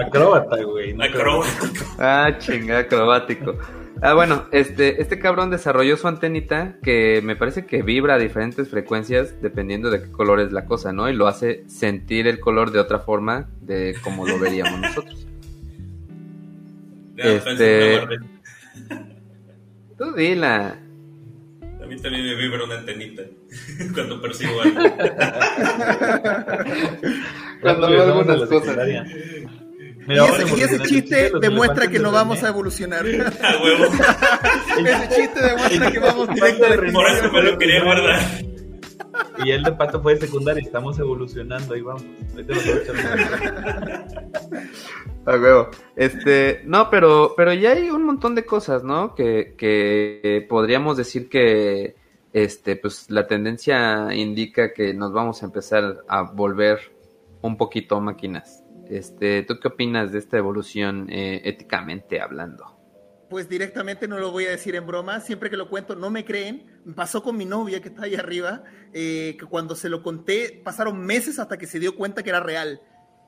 [0.00, 0.96] acróbata, güey.
[0.98, 1.84] acrobático.
[1.98, 3.54] Ah, chinga, acrobático.
[4.02, 8.68] Ah, bueno, este, este cabrón desarrolló su antenita que me parece que vibra a diferentes
[8.68, 11.08] frecuencias dependiendo de qué color es la cosa, ¿no?
[11.08, 15.26] Y lo hace sentir el color de otra forma de como lo veríamos nosotros.
[17.16, 18.00] este...
[19.96, 20.78] Tú dila
[21.92, 23.22] mí también me vibra una antenita
[23.94, 24.80] cuando percibo algo.
[27.60, 28.78] cuando veo algunas cosas.
[30.06, 33.04] Mira, y, ese, chiste demuestra que no vamos a evolucionar.
[33.42, 33.84] A huevo.
[34.86, 38.20] ese chiste demuestra que vamos directo de Por eso me lo quería guardar.
[39.44, 42.04] Y el de pato fue secundario, estamos evolucionando, ahí vamos.
[45.26, 45.68] A huevo.
[45.96, 49.14] Este, no, pero, pero ya hay un montón de cosas, ¿no?
[49.14, 51.94] Que, que podríamos decir que,
[52.32, 56.92] este, pues la tendencia indica que nos vamos a empezar a volver
[57.42, 58.61] un poquito máquinas.
[58.92, 62.78] Este, ¿tú qué opinas de esta evolución eh, éticamente hablando?
[63.30, 66.24] Pues directamente no lo voy a decir en broma, siempre que lo cuento no me
[66.24, 66.82] creen.
[66.94, 71.00] Pasó con mi novia que está ahí arriba, eh, que cuando se lo conté pasaron
[71.00, 72.82] meses hasta que se dio cuenta que era real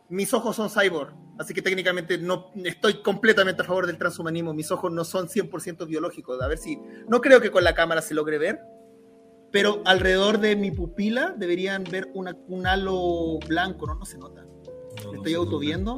[0.09, 4.53] mis ojos son cyborg, así que técnicamente no estoy completamente a favor del transhumanismo.
[4.53, 6.41] Mis ojos no son 100% biológicos.
[6.43, 6.79] A ver si
[7.09, 8.61] no creo que con la cámara se logre ver,
[9.51, 13.95] pero alrededor de mi pupila deberían ver un halo blanco, ¿no?
[13.95, 14.45] No se nota.
[15.15, 15.95] Estoy autoviendo.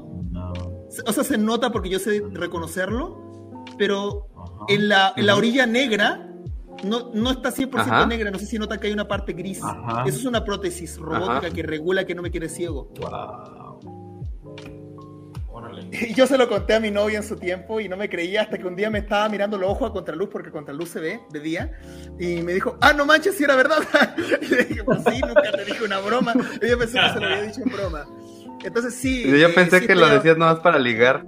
[1.07, 4.29] O sea, se nota porque yo sé reconocerlo, pero
[4.69, 6.33] en la, en la orilla negra
[6.85, 9.61] no, no está 100% negra, no sé si nota que hay una parte gris.
[10.07, 12.93] Eso es una prótesis robótica que regula que no me quede ciego.
[15.93, 18.43] Y yo se lo conté a mi novia en su tiempo y no me creía
[18.43, 21.21] hasta que un día me estaba mirando los ojos a contraluz porque contraluz se ve
[21.31, 21.73] de día
[22.19, 23.79] y me dijo, ah, no manches, si era verdad.
[24.43, 26.35] y le dije, pues sí, nunca te dije una broma.
[26.63, 28.07] Y yo pensé que se lo había dicho en broma.
[28.67, 29.23] Entonces sí.
[29.39, 31.25] Yo pensé que lo decías nomás para ligar.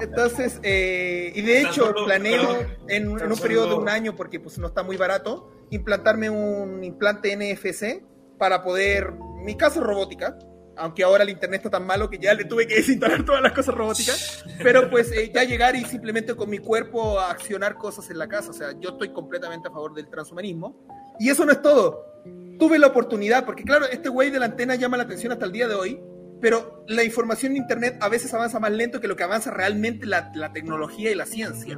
[0.00, 4.68] Entonces, eh, y de hecho, planeo en, un periodo de un año, porque pues no
[4.68, 8.02] está muy barato, implantarme un implante NFC
[8.38, 9.12] para poder,
[9.44, 10.38] mi casa es robótica,
[10.76, 13.52] aunque ahora el internet está tan malo que ya le tuve que desinstalar todas las
[13.52, 18.08] cosas robóticas, pero pues eh, ya llegar y simplemente con mi cuerpo a accionar cosas
[18.08, 20.86] en la casa, o sea, yo estoy completamente a favor del transhumanismo.
[21.18, 22.22] Y eso no es todo.
[22.58, 25.52] Tuve la oportunidad, porque claro, este güey de la antena llama la atención hasta el
[25.52, 26.00] día de hoy,
[26.40, 30.06] pero la información en Internet a veces avanza más lento que lo que avanza realmente
[30.06, 31.76] la, tecnología y la ciencia.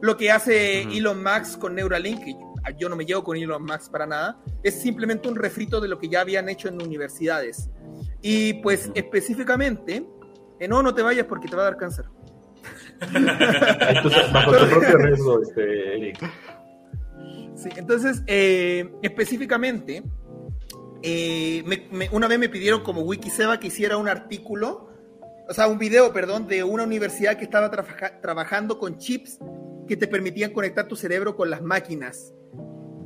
[0.00, 2.34] Lo que hace Elon Musk con Neuralink, que
[2.78, 5.98] yo no me llevo con Elon Musk para nada, es simplemente un refrito de lo
[5.98, 7.70] que ya habían hecho en universidades.
[8.22, 10.06] Y pues específicamente,
[10.58, 12.06] eh, no, no te vayas porque te va a dar cáncer.
[14.32, 16.18] bajo tu propio riesgo, este, Eric.
[17.56, 20.02] Sí, entonces, eh, específicamente,
[21.02, 21.64] eh,
[22.12, 24.90] una vez me pidieron como Wikiseba que hiciera un artículo,
[25.48, 27.70] o sea, un video, perdón, de una universidad que estaba
[28.20, 29.38] trabajando con chips
[29.86, 32.34] que te permitían conectar tu cerebro con las máquinas.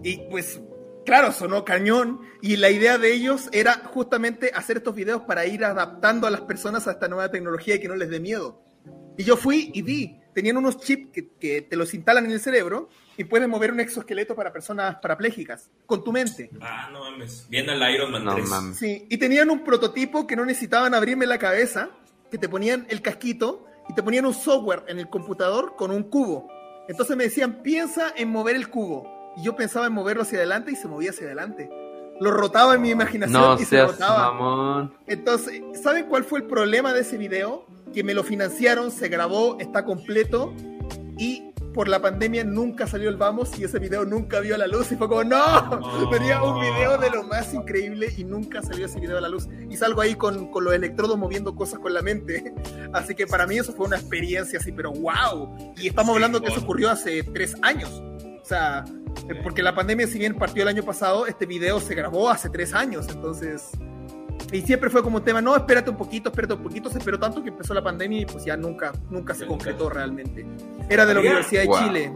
[0.02, 0.60] Y pues,
[1.04, 2.20] claro, sonó cañón.
[2.40, 6.40] Y la idea de ellos era justamente hacer estos videos para ir adaptando a las
[6.42, 8.62] personas a esta nueva tecnología y que no les dé miedo.
[9.18, 12.40] Y yo fui y vi, tenían unos chips que, que te los instalan en el
[12.40, 16.50] cerebro y puedes mover un exoesqueleto para personas parapléjicas con tu mente.
[16.60, 17.46] Ah, no mames.
[17.50, 18.48] Viene el Iron Man 3.
[18.78, 21.90] Sí, y tenían un prototipo que no necesitaban abrirme la cabeza,
[22.30, 26.04] que te ponían el casquito y te ponían un software en el computador con un
[26.04, 26.48] cubo.
[26.88, 29.34] Entonces me decían, piensa en mover el cubo.
[29.36, 31.70] Y yo pensaba en moverlo hacia adelante y se movía hacia adelante.
[32.20, 34.90] Lo rotaba en mi imaginación y se rotaba.
[35.06, 37.66] Entonces, ¿saben cuál fue el problema de ese video?
[37.92, 40.54] Que me lo financiaron, se grabó, está completo
[41.18, 44.90] y por la pandemia nunca salió el Vamos y ese video nunca vio la luz
[44.90, 48.98] y fue como, no, tenía un video de lo más increíble y nunca salió ese
[48.98, 49.48] video a la luz.
[49.68, 52.54] Y salgo ahí con, con los electrodos moviendo cosas con la mente.
[52.92, 55.74] Así que para mí eso fue una experiencia así, pero wow.
[55.76, 57.90] Y estamos hablando que eso ocurrió hace tres años.
[57.90, 58.84] O sea,
[59.44, 62.74] porque la pandemia si bien partió el año pasado, este video se grabó hace tres
[62.74, 63.06] años.
[63.08, 63.70] Entonces
[64.52, 67.18] y siempre fue como un tema, no, espérate un poquito, espérate un poquito, se esperó
[67.18, 70.44] tanto que empezó la pandemia y pues ya nunca, nunca se concretó realmente.
[70.88, 72.12] Era de la Universidad de Chile.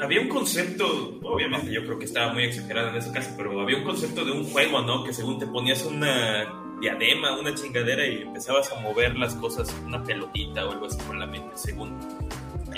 [0.00, 3.78] había un concepto, obviamente yo creo que estaba muy exagerado en ese caso, pero había
[3.78, 5.04] un concepto de un juego, ¿no?
[5.04, 10.02] Que según te ponías una diadema, una chingadera y empezabas a mover las cosas, una
[10.02, 11.96] pelotita o algo así con la mente, según.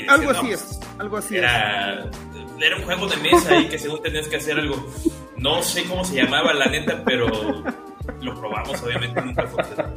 [0.07, 2.17] algo así es, algo así era, es.
[2.61, 4.77] Era un juego de mesa y que según tenías que hacer algo.
[5.37, 7.27] No sé cómo se llamaba la neta, pero
[8.21, 9.93] lo probamos, obviamente nunca funcionó.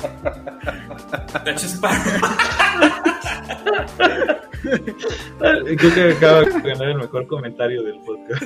[1.46, 2.22] Touch Sparrow.
[5.40, 8.44] Creo que acaba de ganar el mejor comentario del podcast.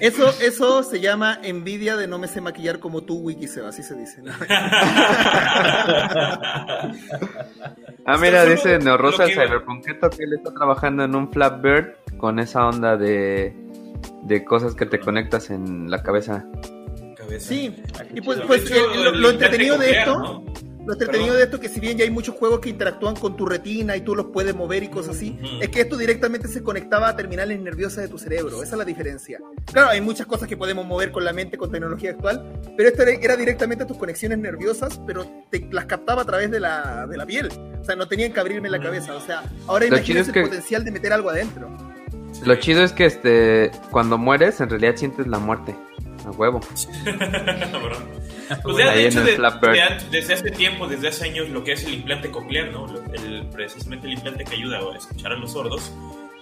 [0.00, 3.94] Eso, eso se llama envidia de no me sé maquillar como tú, Wikiseo, así se
[3.94, 4.22] dice.
[8.04, 12.66] ah, mira, dice Neorosa el Cyberpunketo que él está trabajando en un Flatbird con esa
[12.66, 13.54] onda de,
[14.22, 16.44] de cosas que te conectas en la cabeza.
[17.40, 17.74] Sí,
[18.14, 20.44] y pues, pues lo, entretenido de esto,
[20.86, 23.44] lo entretenido de esto que si bien ya hay muchos juegos que interactúan con tu
[23.44, 27.08] retina y tú los puedes mover y cosas así, es que esto directamente se conectaba
[27.08, 29.40] a terminales nerviosas de tu cerebro, esa es la diferencia.
[29.72, 33.02] Claro, hay muchas cosas que podemos mover con la mente con tecnología actual, pero esto
[33.02, 37.26] era, directamente tus conexiones nerviosas, pero te las captaba a través de la, de la
[37.26, 37.48] piel.
[37.80, 39.14] O sea, no tenían que abrirme la cabeza.
[39.14, 41.68] O sea, ahora imagínate el potencial de meter algo adentro.
[42.44, 45.74] Lo chido es que este cuando mueres en realidad sientes la muerte.
[46.26, 46.60] A huevo.
[48.62, 49.22] pues ya, de hecho,
[50.10, 52.86] desde hace tiempo, desde hace años, lo que es el implante coclear, ¿no?
[53.12, 55.92] El, precisamente el implante que ayuda a escuchar a los sordos,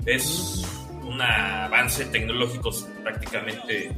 [0.07, 0.65] es
[1.03, 2.71] un avance tecnológico
[3.03, 3.95] prácticamente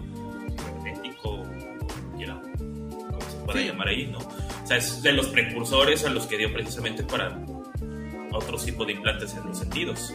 [0.83, 4.19] idéntico, como se puede llamar ahí, ¿no?
[4.19, 7.39] O sea, es de los precursores a los que dio precisamente para
[8.33, 10.13] otros tipos de implantes en los sentidos.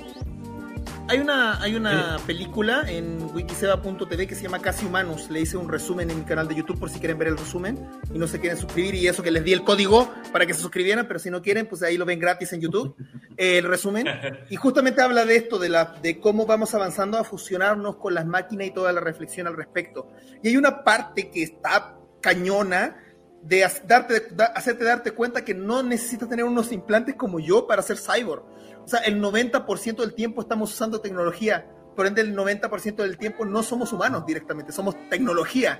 [1.11, 5.29] Hay una, hay una película en wikiseba.tv que se llama Casi Humanos.
[5.29, 7.85] Le hice un resumen en mi canal de YouTube por si quieren ver el resumen
[8.13, 8.95] y no se quieren suscribir.
[8.95, 11.67] Y eso que les di el código para que se suscribieran, pero si no quieren,
[11.67, 12.95] pues ahí lo ven gratis en YouTube.
[13.35, 14.07] el resumen.
[14.49, 18.25] Y justamente habla de esto, de, la, de cómo vamos avanzando a fusionarnos con las
[18.25, 20.13] máquinas y toda la reflexión al respecto.
[20.41, 22.95] Y hay una parte que está cañona
[23.43, 27.97] de darte, hacerte darte cuenta que no necesitas tener unos implantes como yo para ser
[27.97, 28.45] cyborg
[28.83, 33.45] o sea, el 90% del tiempo estamos usando tecnología, por ende el 90% del tiempo
[33.45, 35.79] no somos humanos directamente, somos tecnología.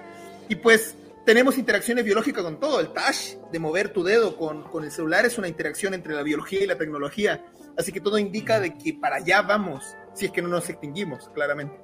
[0.50, 2.80] Y pues tenemos interacciones biológicas con todo.
[2.80, 6.24] El touch de mover tu dedo con, con, el celular es una interacción entre la
[6.24, 7.46] biología y la tecnología.
[7.78, 11.30] Así que todo indica de que para allá vamos, si es que no nos extinguimos,
[11.30, 11.80] claramente.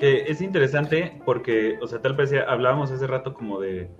[0.00, 3.90] es interesante porque, o sea, tal vez hablábamos hace rato como de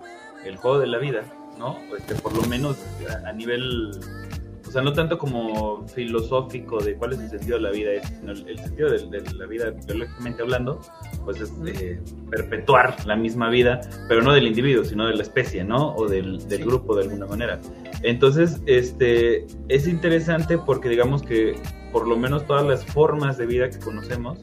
[0.45, 1.23] el juego de la vida,
[1.57, 1.79] ¿no?
[1.97, 2.77] Este, por lo menos
[3.25, 3.91] a nivel
[4.73, 8.59] sea, no tanto como filosófico de cuál es el sentido de la vida, sino el,
[8.59, 10.81] sentido de, la vida, biológicamente hablando,
[11.23, 15.63] pues es eh, perpetuar la misma vida, pero no del individuo, sino de la especie,
[15.63, 15.93] ¿no?
[15.95, 17.59] O del, grupo de alguna manera.
[18.01, 21.55] Entonces, este, es interesante porque digamos que
[21.91, 24.39] por lo menos todas las formas de vida que conocemos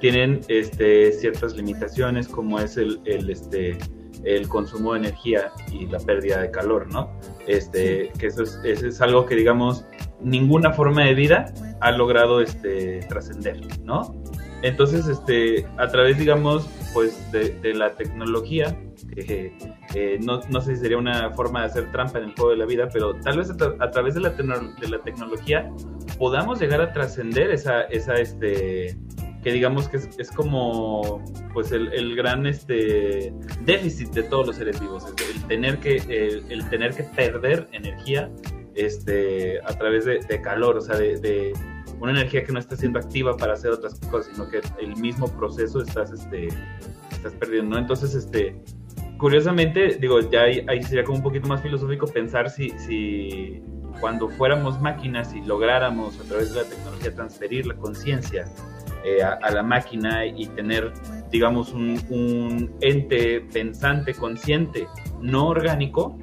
[0.00, 3.78] tienen este, ciertas limitaciones, como es el, el este,
[4.24, 7.10] el consumo de energía y la pérdida de calor, ¿no?
[7.46, 9.84] Este, que eso es, es, algo que, digamos,
[10.20, 14.14] ninguna forma de vida ha logrado este, trascender, ¿no?
[14.62, 18.76] Entonces, este, a través, digamos, pues de, la tecnología,
[19.14, 19.56] que
[19.94, 22.56] eh, no, no, sé si sería una forma de hacer trampa en el juego de
[22.56, 25.70] la vida, pero tal vez a, través de la, de la tecnología
[26.18, 28.98] podamos llegar a trascender esa, esa, este,
[29.52, 33.32] digamos que es, como pues el, gran este
[33.64, 35.04] déficit de todos los seres vivos,
[35.34, 35.96] el, tener que,
[36.48, 38.30] el, tener que perder energía
[38.74, 41.52] este, a través de, calor, o sea, de,
[42.00, 45.26] una energía que no está siendo activa para hacer otras cosas, sino que el mismo
[45.36, 46.48] proceso estás, este,
[47.10, 47.78] estás perdiendo, ¿no?
[47.78, 48.56] Entonces, este,
[49.18, 53.60] curiosamente, digo, ya ahí, ahí, sería como un poquito más filosófico pensar si, si
[54.00, 58.46] cuando fuéramos máquinas y lográramos a través de la tecnología transferir la conciencia
[59.16, 60.92] eh, a, la máquina y tener,
[61.30, 64.86] digamos, un, ente pensante, consciente,
[65.20, 66.18] no orgánico,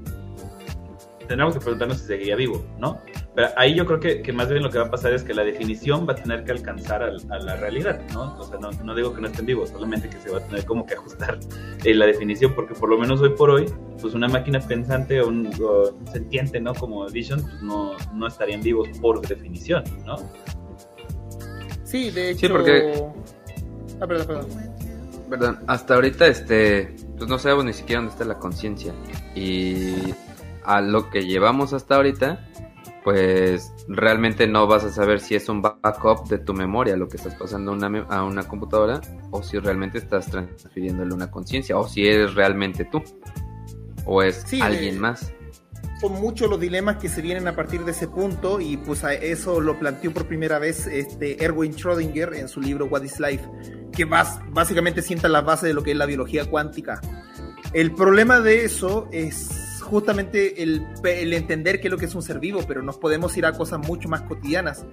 [1.20, 3.02] tendríamos que preguntarnos si seguiría vivo, ¿no?
[3.34, 5.44] Pero ahí yo creo que, más bien lo que va a pasar es que la
[5.44, 8.38] definición va a tener que alcanzar a, la realidad, ¿no?
[8.38, 10.86] O sea, no, digo que no estén vivos, solamente que se va a tener como
[10.86, 11.40] que ajustar
[11.84, 13.66] eh, la definición, porque por lo menos hoy por hoy,
[14.00, 15.52] pues una máquina pensante o un,
[16.12, 16.74] sentiente, ¿no?
[16.74, 20.16] Como Vision, pues no, no estarían vivos por definición, ¿no?
[21.86, 22.48] Sí, de hecho.
[22.48, 23.04] Sí, porque.
[24.02, 24.48] Ah, perdón,
[25.30, 25.60] perdón.
[25.68, 26.96] hasta ahorita, este.
[27.18, 28.94] Pues no sabemos ni siquiera dónde está la conciencia.
[29.36, 30.14] Y
[30.66, 32.50] a lo que llevamos hasta ahorita,
[33.06, 37.18] pues realmente no vas a saber si es un backup de tu memoria lo que
[37.18, 39.00] estás pasando a una, a una computadora
[39.32, 43.02] o si realmente estás transfiriéndole una conciencia o si eres realmente tú
[44.06, 45.32] o es alguien más.
[46.00, 49.14] Son muchos los dilemas que se vienen a partir de ese punto y pues a
[49.14, 53.44] eso lo planteó por primera vez este Erwin Schrödinger en su libro What is Life,
[53.92, 57.00] que básicamente sienta la base de lo que es la biología cuántica.
[57.74, 62.24] El problema de eso es justamente el, el entender qué es lo que es un
[62.24, 64.86] ser vivo, pero nos podemos ir a cosas mucho más cotidianas.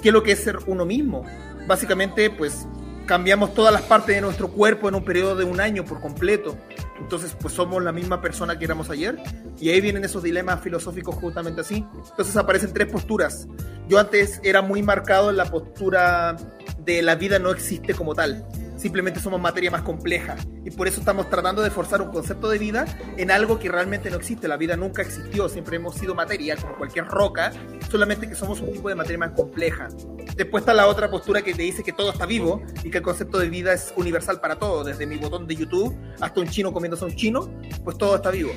[0.00, 1.24] ¿Qué es lo que es ser uno mismo?
[1.66, 2.66] Básicamente, pues
[3.06, 6.56] cambiamos todas las partes de nuestro cuerpo en un periodo de un año por completo.
[7.00, 9.18] Entonces, pues somos la misma persona que éramos ayer.
[9.58, 11.84] Y ahí vienen esos dilemas filosóficos justamente así.
[12.10, 13.48] Entonces aparecen tres posturas.
[13.88, 16.36] Yo antes era muy marcado en la postura
[16.84, 18.46] de la vida no existe como tal
[18.84, 20.36] simplemente somos materia más compleja.
[20.62, 22.84] Y por eso estamos tratando de forzar un concepto de vida
[23.16, 24.46] en algo que realmente no existe.
[24.46, 27.50] La vida nunca existió, siempre hemos sido materia, como cualquier roca,
[27.90, 29.88] solamente que somos un tipo de materia más compleja.
[30.36, 33.02] Después está la otra postura que te dice que todo está vivo y que el
[33.02, 36.70] concepto de vida es universal para todo, desde mi botón de YouTube hasta un chino
[36.70, 37.48] comiéndose a un chino,
[37.84, 38.50] pues todo está vivo.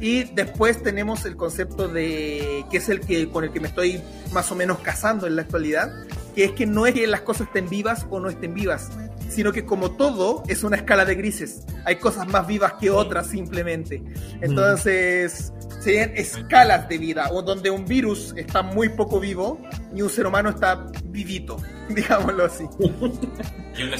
[0.00, 4.00] Y después tenemos el concepto de que es el que con el que me estoy
[4.32, 5.92] más o menos casando en la actualidad,
[6.36, 8.90] que es que no es que las cosas estén vivas o no estén vivas,
[9.32, 11.64] sino que como todo es una escala de grises.
[11.84, 14.02] Hay cosas más vivas que otras simplemente.
[14.40, 19.60] Entonces, serían escalas de vida, o donde un virus está muy poco vivo
[19.94, 21.56] y un ser humano está vivito,
[21.88, 22.64] digámoslo así.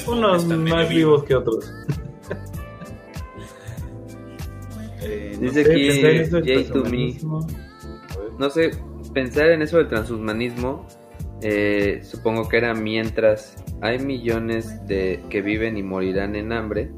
[0.07, 1.71] Unos más vivos que otros.
[5.01, 7.17] Eh, Dice aquí Jay to me.
[8.39, 8.71] No sé,
[9.13, 10.87] pensar en eso del transhumanismo,
[11.45, 16.89] eh, supongo que era mientras hay millones de que viven y morirán en hambre,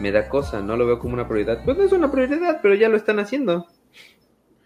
[0.00, 1.62] me da cosa, no lo veo como una prioridad.
[1.64, 3.66] Pues no es una prioridad, pero ya lo están haciendo.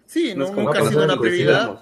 [0.06, 1.80] Sí, no, nunca ha sido una prioridad.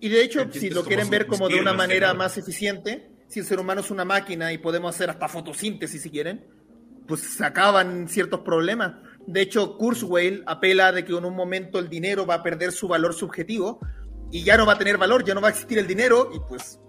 [0.00, 3.46] Y de hecho, si lo quieren ver como de una manera más eficiente, si el
[3.46, 6.44] ser humano es una máquina y podemos hacer hasta fotosíntesis si quieren,
[7.06, 8.94] pues se acaban ciertos problemas.
[9.26, 12.88] De hecho, Kurzweil apela de que en un momento el dinero va a perder su
[12.88, 13.80] valor subjetivo
[14.30, 16.40] y ya no va a tener valor, ya no va a existir el dinero y
[16.40, 16.80] pues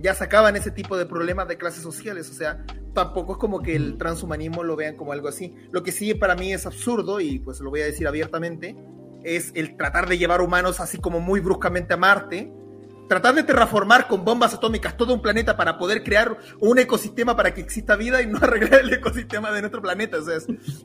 [0.00, 2.30] ya sacaban ese tipo de problemas de clases sociales.
[2.30, 5.54] O sea, tampoco es como que el transhumanismo lo vean como algo así.
[5.70, 8.76] Lo que sí para mí es absurdo, y pues lo voy a decir abiertamente,
[9.24, 12.52] es el tratar de llevar humanos así como muy bruscamente a Marte.
[13.08, 17.54] Tratar de terraformar con bombas atómicas todo un planeta para poder crear un ecosistema para
[17.54, 20.18] que exista vida y no arreglar el ecosistema de nuestro planeta.
[20.18, 20.30] O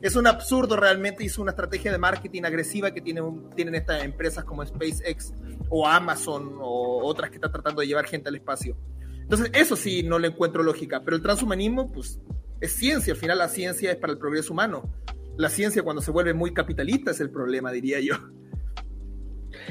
[0.02, 4.44] es, un absurdo realmente es una estrategia de marketing agresiva que tienen, tienen estas empresas
[4.44, 5.32] como SpaceX
[5.68, 8.76] o Amazon o otras que están tratando de llevar gente al espacio.
[9.20, 12.20] Entonces, eso sí no le encuentro lógica, pero el transhumanismo, pues,
[12.60, 14.92] es ciencia, al final la ciencia es para el progreso humano.
[15.36, 18.14] La ciencia cuando se vuelve muy capitalista es el problema, diría yo.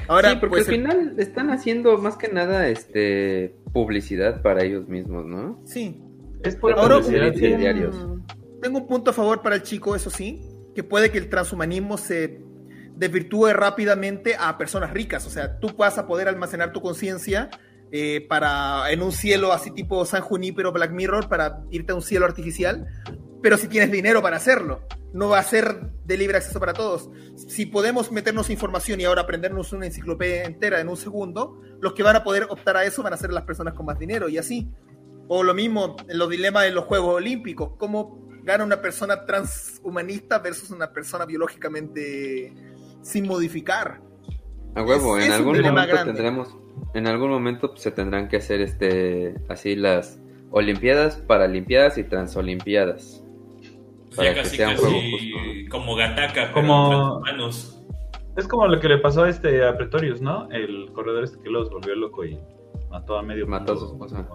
[0.07, 5.25] Ahora, porque pues, al final están haciendo más que nada este publicidad para ellos mismos,
[5.25, 5.61] ¿no?
[5.65, 6.01] Sí.
[6.43, 7.95] Es por Ahora, publicidad de diarios.
[8.61, 10.41] Tengo un punto a favor para el chico, eso sí,
[10.75, 12.41] que puede que el transhumanismo se
[12.95, 15.25] desvirtúe rápidamente a personas ricas.
[15.25, 17.49] O sea, tú vas a poder almacenar tu conciencia
[17.91, 22.01] eh, para en un cielo así tipo San Junípero Black Mirror para irte a un
[22.01, 22.87] cielo artificial,
[23.41, 24.81] pero si tienes dinero para hacerlo,
[25.13, 27.09] no va a ser de libre acceso para todos.
[27.35, 32.03] Si podemos meternos información y ahora aprendernos una enciclopedia entera en un segundo, los que
[32.03, 34.37] van a poder optar a eso van a ser las personas con más dinero y
[34.37, 34.69] así.
[35.27, 40.39] O lo mismo en los dilemas de los Juegos Olímpicos, cómo gana una persona transhumanista
[40.39, 42.53] versus una persona biológicamente
[43.01, 44.01] sin modificar.
[44.75, 46.57] A huevo, en algún momento tendremos
[46.93, 50.19] en algún momento se tendrán que hacer este así las
[50.51, 53.20] Olimpiadas, Paralimpiadas y Transolimpiadas.
[54.15, 54.99] Para que sea un juego
[55.69, 57.81] como Gataka, como humanos.
[58.37, 60.49] Es como lo que le pasó a este a Pretorius, ¿no?
[60.51, 62.39] El corredor este que los volvió loco y
[62.89, 64.27] mató a medio mató a su esposa.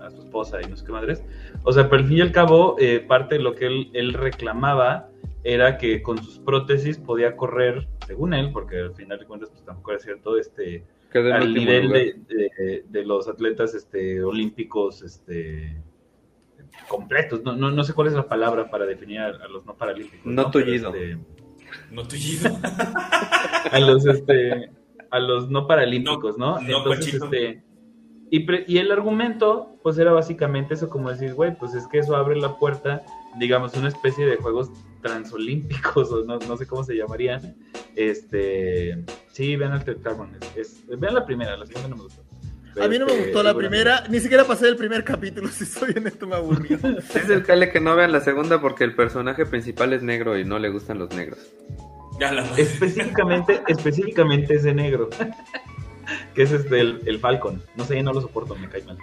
[0.00, 1.24] a su esposa y no sé qué madres.
[1.64, 4.12] O sea, pero al fin y al cabo, eh, parte de lo que él, él
[4.12, 5.08] reclamaba
[5.44, 9.64] era que con sus prótesis podía correr, según él, porque al final de cuentas pues
[9.64, 10.84] tampoco era cierto, este
[11.14, 15.76] al nivel de, de, los atletas este, olímpicos este,
[16.92, 17.42] completos.
[17.42, 20.26] No, no, no, sé cuál es la palabra para definir a, los no paralímpicos.
[20.26, 20.94] No, tullido.
[20.94, 21.18] Este,
[21.90, 22.50] no tullido.
[23.72, 24.70] a los este
[25.10, 26.58] a los no paralímpicos, ¿no?
[26.60, 27.62] Entonces, este
[28.30, 32.16] y, y, el argumento, pues era básicamente eso, como decir, güey, pues es que eso
[32.16, 33.02] abre la puerta,
[33.38, 34.70] digamos, una especie de juegos
[35.02, 37.54] transolímpicos, o no, no sé cómo se llamarían.
[37.94, 42.21] Este, sí, vean el Carbon, es, vean la primera, la segunda no me gustó.
[42.80, 45.94] A mí no me gustó la primera, ni siquiera pasé el primer capítulo, si soy
[46.04, 46.78] esto me aburrió.
[47.14, 50.44] Es el cale que no vean la segunda porque el personaje principal es negro y
[50.44, 51.38] no le gustan los negros.
[52.20, 52.42] Ya la...
[52.56, 55.10] Específicamente, específicamente es de negro.
[56.34, 57.62] que es este, el, el, Falcon.
[57.76, 58.98] No sé, no lo soporto, me cae mal.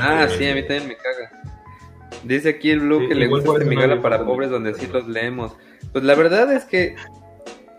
[0.00, 1.54] Ah, sí, a mí también me caga.
[2.22, 5.52] Dice aquí el Blue que le gusta este Miguel para pobres donde sí los leemos.
[5.92, 6.96] Pues la verdad es que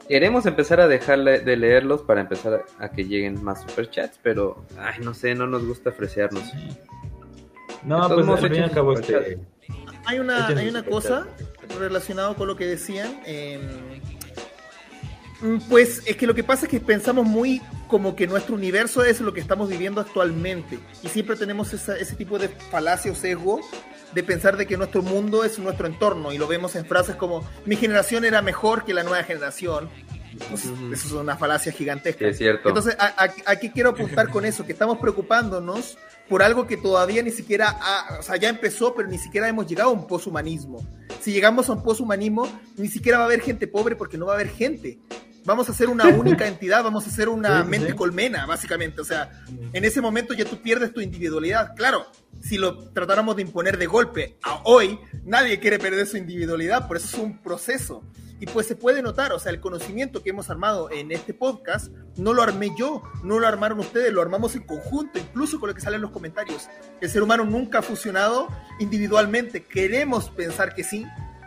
[0.07, 4.99] Queremos empezar a dejar de leerlos para empezar a, que lleguen más superchats, pero, ay,
[5.01, 6.43] no sé, no nos gusta ofrecernos.
[7.83, 9.39] No, pues al fin y al cabo este...
[10.05, 11.27] Hay una, hay una cosa
[11.79, 13.19] relacionada con lo que decían.
[13.25, 13.61] Em,
[15.69, 19.21] pues es que lo que pasa es que pensamos muy como que nuestro universo es
[19.21, 20.79] lo que estamos viviendo actualmente.
[21.03, 23.61] Y siempre tenemos ese tipo de falacia o sesgo
[24.13, 27.47] de pensar de que nuestro mundo es nuestro entorno y lo vemos en frases como
[27.65, 29.89] mi generación era mejor que la nueva generación.
[30.49, 32.27] Pues, eso es una falacia gigantesca.
[32.27, 32.69] Es cierto.
[32.69, 32.95] Entonces,
[33.45, 35.97] aquí quiero apuntar con eso, que estamos preocupándonos
[36.29, 37.77] por algo que todavía ni siquiera,
[38.19, 40.85] o sea, ya empezó, pero ni siquiera hemos llegado a un poshumanismo.
[41.21, 42.47] Si llegamos a un poshumanismo,
[42.77, 44.99] ni siquiera va a haber gente pobre porque no va a haber gente.
[45.45, 49.01] Vamos a ser una única entidad, vamos a ser una mente colmena, básicamente.
[49.01, 49.29] O sea,
[49.73, 51.75] en ese momento ya tú pierdes tu individualidad.
[51.75, 52.07] Claro,
[52.41, 56.97] si lo tratáramos de imponer de golpe a hoy, nadie quiere perder su individualidad, por
[56.97, 58.03] eso es un proceso.
[58.39, 61.89] Y pues se puede notar, o sea, el conocimiento que hemos armado en este podcast
[62.17, 65.75] no lo armé yo, no lo armaron ustedes, lo armamos en conjunto, incluso con lo
[65.75, 66.67] que sale en los comentarios.
[66.99, 68.49] El ser humano nunca ha fusionado
[68.79, 71.05] individualmente, queremos pensar que sí,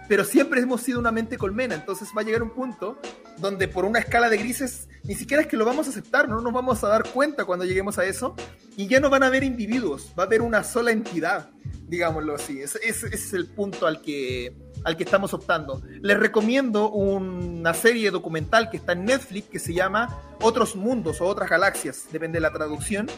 [0.09, 2.99] pero siempre hemos sido una mente colmena, entonces va a llegar un punto
[3.39, 6.41] donde por una escala de grises ni siquiera es que lo vamos a aceptar, no
[6.41, 8.35] nos vamos a dar cuenta cuando lleguemos a eso
[8.77, 11.51] y ya no van a haber individuos, va a haber una sola entidad,
[11.87, 14.55] digámoslo así, ese, es el punto al que,
[14.85, 15.83] al que estamos optando.
[16.01, 21.27] Les recomiendo una serie documental que está en Netflix que se llama Otros Mundos o
[21.27, 23.09] Otras Galaxias, depende de la traducción,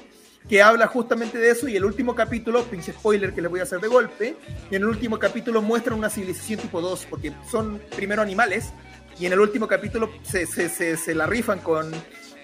[0.49, 3.65] que habla justamente de eso y el último capítulo, pinche spoiler que les voy a
[3.65, 4.37] hacer de golpe,
[4.71, 8.73] y en el último capítulo muestran una civilización tipo 2, porque son primero animales,
[9.19, 11.93] y en el último capítulo se, se, se, se la rifan con,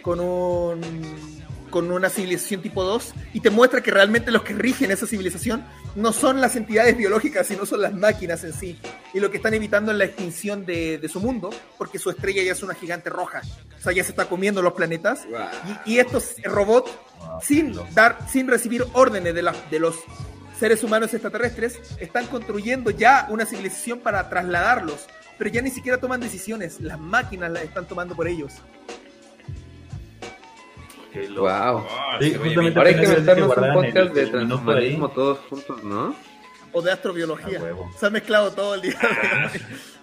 [0.03, 0.81] con un
[1.77, 5.63] con una civilización tipo 2 y te muestra que realmente los que rigen esa civilización
[5.95, 8.81] no son las entidades biológicas, sino son las máquinas en sí.
[9.13, 12.43] Y lo que están evitando es la extinción de, de su mundo, porque su estrella
[12.43, 13.43] ya es una gigante roja.
[13.79, 15.27] O sea, ya se está comiendo los planetas.
[15.85, 16.91] Y, estos robots,
[17.43, 19.97] sin, dar, sin recibir órdenes de, la, de los
[20.59, 25.05] seres humanos extraterrestres, están construyendo ya una civilización para trasladarlos.
[25.37, 28.55] Pero ya ni siquiera toman decisiones, las máquinas las están tomando por ellos.
[31.37, 31.85] Wow.
[32.21, 36.15] Sí, justamente Ahora hay que meternos un podcast de transhumanismo todos juntos, ¿no?
[36.73, 37.61] O de astrobiología.
[37.97, 38.99] Se ha mezclado todo el día.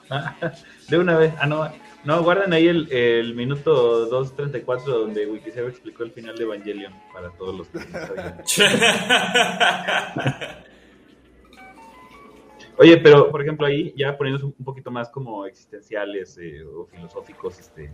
[0.90, 1.33] de una vez.
[1.40, 1.69] Ah, no.
[2.03, 7.30] No, guarden ahí el, el minuto 2.34 donde Wikiseo explicó el final de Evangelion para
[7.30, 7.80] todos los que
[12.77, 17.58] Oye, pero por ejemplo ahí ya poniéndose un poquito más como existenciales eh, o filosóficos,
[17.59, 17.93] este,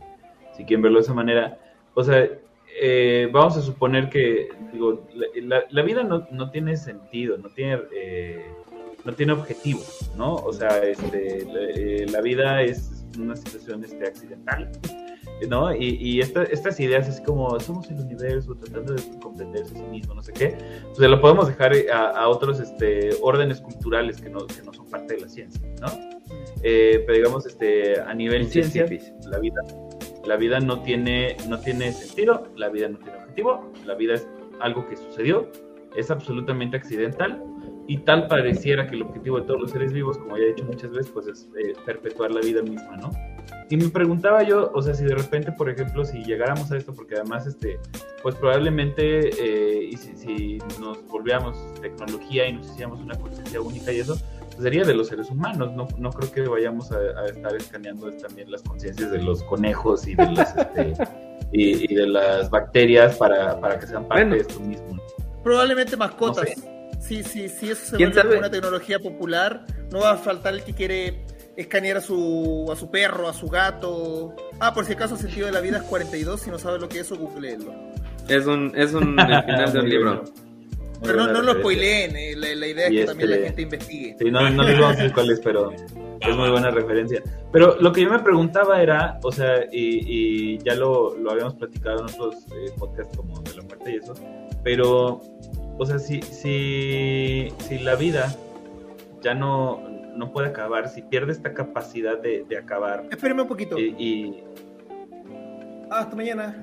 [0.55, 1.59] si quieren verlo de esa manera,
[1.93, 2.27] o sea,
[2.81, 5.05] eh, vamos a suponer que digo,
[5.69, 8.45] la, vida no, no, tiene sentido, no tiene, eh,
[9.03, 9.81] no tiene objetivo,
[10.15, 10.35] ¿no?
[10.35, 14.71] O sea, este, eh, la, vida es una situación este, accidental,
[15.49, 15.75] ¿no?
[15.75, 20.13] Y, y estas ideas es como somos el universo tratando de comprenderse a sí mismo,
[20.13, 20.57] no sé qué,
[20.95, 25.15] pues lo podemos dejar a, otros este, órdenes culturales que no, que no son parte
[25.15, 25.87] de la ciencia, ¿no?
[26.61, 28.85] pero digamos, este, a nivel ciencia,
[29.25, 29.61] la vida
[30.29, 34.29] la vida no tiene, no tiene sentido, la vida no tiene objetivo, la vida es
[34.59, 35.49] algo que sucedió,
[35.95, 37.43] es absolutamente accidental
[37.87, 40.65] y tal pareciera que el objetivo de todos los seres vivos, como ya he dicho
[40.65, 43.09] muchas veces, pues es eh, perpetuar la vida misma, ¿no?
[43.71, 46.93] Y me preguntaba yo, o sea, si de repente, por ejemplo, si llegáramos a esto,
[46.93, 47.79] porque además, este,
[48.21, 53.91] pues probablemente, eh, y si, si, nos volviéramos tecnología y nos hiciéramos una conciencia única
[53.91, 54.15] y eso,
[54.59, 55.71] sería de los seres humanos.
[55.73, 60.15] No, no creo que vayamos a, estar escaneando también las conciencias de los conejos y
[60.15, 60.93] de las, este,
[61.51, 65.01] y, de las bacterias para, para que sean parte de esto mismo.
[65.43, 66.49] Probablemente mascotas.
[66.99, 69.65] Sí, sí, sí, eso se vuelve una tecnología popular.
[69.91, 73.47] No va a faltar el que quiere escanear a su, a su perro, a su
[73.47, 74.35] gato.
[74.59, 76.89] Ah, por si acaso el sentido de la vida es 42, si no sabes lo
[76.89, 77.73] que es eso, googleelo.
[78.27, 80.23] Es un, es un el final de un libro.
[81.01, 84.15] Pero no, no lo spoileen, eh, la, idea es que también la este, gente investigue.
[84.19, 87.23] Sí, no, no les vamos a decir cuál es, pero es muy buena referencia.
[87.51, 91.55] Pero lo que yo me preguntaba era, o sea, y, y ya lo, lo, habíamos
[91.55, 94.13] platicado en otros eh, podcasts como de la muerte y eso,
[94.63, 95.21] pero,
[95.77, 98.35] o sea, si, si, si la vida
[99.21, 99.81] ya no,
[100.15, 103.05] no puede acabar, si pierde esta capacidad de, de acabar.
[103.09, 103.79] Espérame un poquito.
[103.79, 104.43] Y, y...
[105.89, 106.61] Ah, hasta mañana.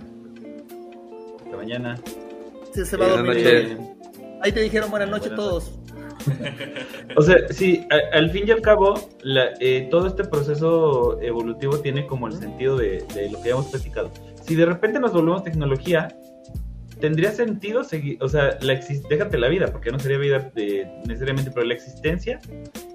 [1.43, 1.97] Hasta mañana.
[2.73, 3.96] Sí, se va a dormir.
[4.43, 5.73] Ahí te dijeron buenas noches todos.
[7.17, 8.95] O sea, sí, al fin y al cabo,
[9.61, 14.11] eh, todo este proceso evolutivo tiene como el sentido de, lo que hemos platicado.
[14.43, 16.09] Si de repente nos volvemos tecnología,
[17.01, 20.51] tendría sentido seguir, o sea, la déjate la vida, porque no sería vida
[21.07, 22.41] necesariamente, pero la existencia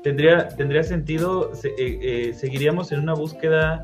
[0.03, 3.82] tendría, tendría sentido, eh, eh, seguiríamos en una búsqueda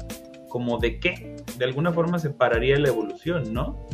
[0.49, 3.87] como de qué, de alguna forma separaría la evolución, ¿no?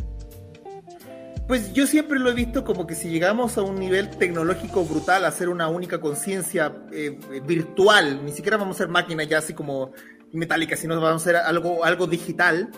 [1.46, 5.26] Pues yo siempre lo he visto como que si llegamos a un nivel tecnológico brutal,
[5.26, 9.52] a hacer una única conciencia eh, virtual, ni siquiera vamos a ser máquinas ya así
[9.52, 9.92] como
[10.32, 12.70] metálicas, sino vamos a ser algo, algo digital,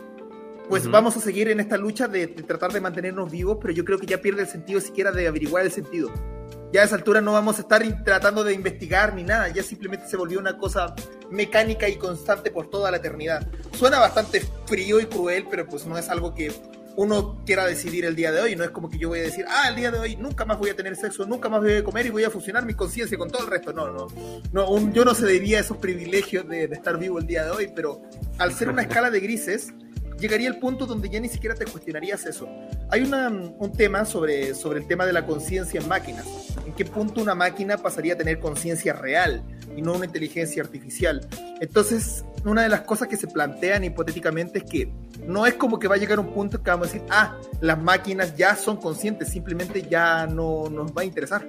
[0.69, 3.99] pues vamos a seguir en esta lucha de, tratar de mantenernos vivos, pero yo creo
[3.99, 6.11] que ya pierde el sentido siquiera de averiguar el sentido.
[6.73, 10.09] Ya a esa altura no vamos a estar tratando de investigar ni nada, ya simplemente
[10.09, 10.93] se volvió una cosa
[11.31, 13.47] mecánica y constante por toda la eternidad.
[13.73, 16.51] Suena bastante frío y cruel, pero pues no es algo que
[16.97, 18.57] uno quiera decidir el día de hoy.
[18.57, 20.59] No es como que yo voy a decir, ah, el día de hoy nunca más
[20.59, 23.17] voy a tener sexo, nunca más voy a comer y voy a fusionar mi conciencia
[23.17, 23.73] con todo el resto.
[23.73, 24.09] No, no.
[24.53, 28.03] no yo no cedería esos privilegios de, de, estar vivo el día de hoy, pero
[28.39, 29.73] al ser una escala de grises,
[30.19, 32.49] llegaría el punto donde ya ni siquiera te cuestionarías eso.
[32.91, 36.27] Hay un tema sobre, sobre el tema de la conciencia en máquinas.
[36.67, 39.43] ¿En qué punto una máquina pasaría a tener conciencia real
[39.77, 41.27] y no una inteligencia artificial?
[41.61, 44.93] Entonces, una de las cosas que se plantean hipotéticamente es que
[45.27, 47.79] no es como que va a llegar un punto que vamos a decir, ah, las
[47.81, 51.47] máquinas ya son conscientes, simplemente ya no nos va a interesar.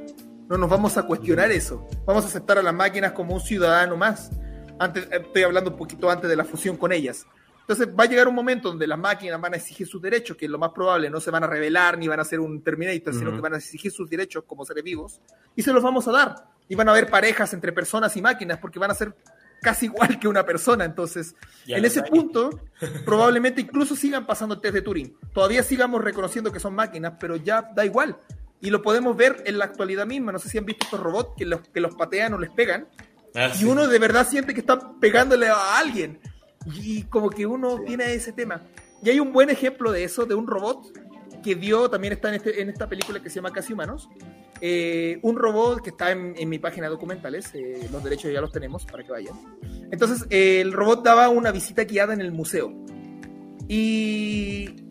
[0.49, 1.85] No nos vamos a cuestionar eso.
[2.05, 4.31] Vamos a aceptar a las máquinas como un ciudadano más.
[4.79, 7.25] Antes, estoy hablando un poquito antes de la fusión con ellas.
[7.67, 10.47] Entonces va a llegar un momento donde las máquinas van a exigir sus derechos, que
[10.47, 13.35] lo más probable, no se van a revelar ni van a ser un Terminator, sino
[13.35, 15.19] que van a exigir sus derechos como seres vivos,
[15.53, 16.45] y se los vamos a dar.
[16.69, 19.13] Y van a haber parejas entre personas y máquinas, porque van a ser
[19.61, 20.85] casi igual que una persona.
[20.85, 22.57] Entonces, en ese punto,
[23.05, 25.17] probablemente incluso sigan pasando el test de Turing.
[25.33, 28.17] Todavía sigamos reconociendo que son máquinas, pero ya da igual.
[28.61, 30.31] Y lo podemos ver en la actualidad misma.
[30.31, 32.87] No sé si han visto estos robots que los, que los patean o les pegan.
[33.35, 36.21] Ah, y uno de verdad siente que está pegándole a alguien.
[36.75, 38.61] Y como que uno tiene ese tema.
[39.03, 40.91] Y hay un buen ejemplo de eso, de un robot
[41.43, 44.09] que dio, también está en, este, en esta película que se llama Casi Humanos.
[44.59, 48.51] Eh, un robot que está en, mi página de documentales, eh, los derechos ya los
[48.51, 49.35] tenemos para que vayan.
[49.91, 52.73] Entonces, el robot daba una visita guiada en el museo.
[53.67, 54.87] Y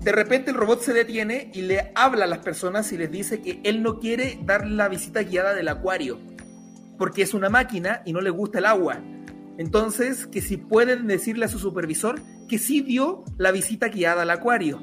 [0.00, 3.40] de repente el robot se detiene y le habla a las personas y les dice
[3.40, 6.18] que él no quiere dar la visita guiada del acuario,
[6.98, 9.00] porque es una máquina y no le gusta el agua.
[9.58, 14.30] Entonces, que si pueden decirle a su supervisor que sí dio la visita guiada al
[14.30, 14.80] acuario.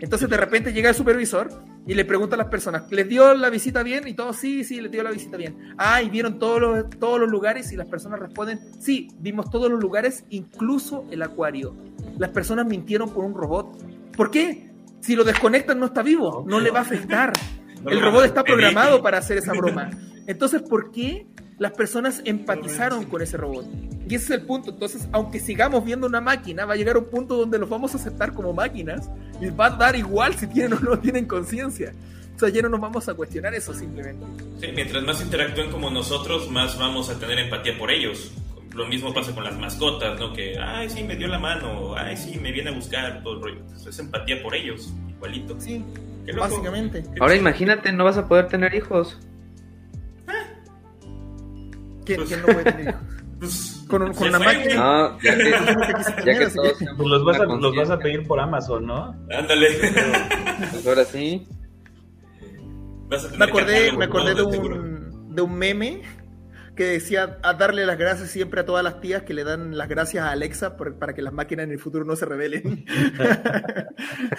[0.00, 1.48] Entonces, de repente llega el supervisor
[1.86, 4.06] y le pregunta a las personas, ¿les dio la visita bien?
[4.06, 5.74] Y todos, sí, sí, les dio la visita bien.
[5.78, 9.70] Ah, y vieron todos los, todos los lugares y las personas responden, sí, vimos todos
[9.70, 11.74] los lugares, incluso el acuario.
[12.18, 14.14] Las personas mintieron por un robot.
[14.14, 14.70] ¿Por qué?
[15.00, 17.32] Si lo desconectan no está vivo, no le va a afectar.
[17.86, 19.88] El robot está programado para hacer esa broma.
[20.26, 23.66] Entonces, ¿por qué las personas empatizaron con ese robot.
[24.08, 24.70] Y ese es el punto.
[24.70, 27.98] Entonces, aunque sigamos viendo una máquina, va a llegar un punto donde los vamos a
[27.98, 31.92] aceptar como máquinas y va a dar igual si tienen o no tienen conciencia.
[32.34, 34.24] O sea, ya no nos vamos a cuestionar eso simplemente.
[34.60, 38.32] Sí, mientras más interactúen como nosotros, más vamos a tener empatía por ellos.
[38.74, 40.32] Lo mismo pasa con las mascotas, ¿no?
[40.32, 43.42] Que, ay, sí, me dio la mano, ay, sí, me viene a buscar, todo el
[43.42, 43.62] rollo.
[43.74, 45.60] es empatía por ellos, igualito.
[45.60, 45.84] Sí,
[46.36, 47.02] básicamente.
[47.18, 49.18] Ahora imagínate, no vas a poder tener hijos.
[52.08, 52.94] ¿Quién, pues, ¿quién no puede tener
[53.38, 54.74] pues, con, con una máquina.
[54.74, 55.50] No, ya que,
[56.24, 59.14] ya que todos pues los, vas a, los vas a pedir por Amazon, ¿no?
[59.30, 59.68] Ándale.
[60.72, 61.46] Pues ahora sí.
[63.36, 66.02] me acordé, me acordé de un, de un meme
[66.74, 69.88] que decía a darle las gracias siempre a todas las tías que le dan las
[69.88, 72.86] gracias a Alexa para que las máquinas en el futuro no se rebelen.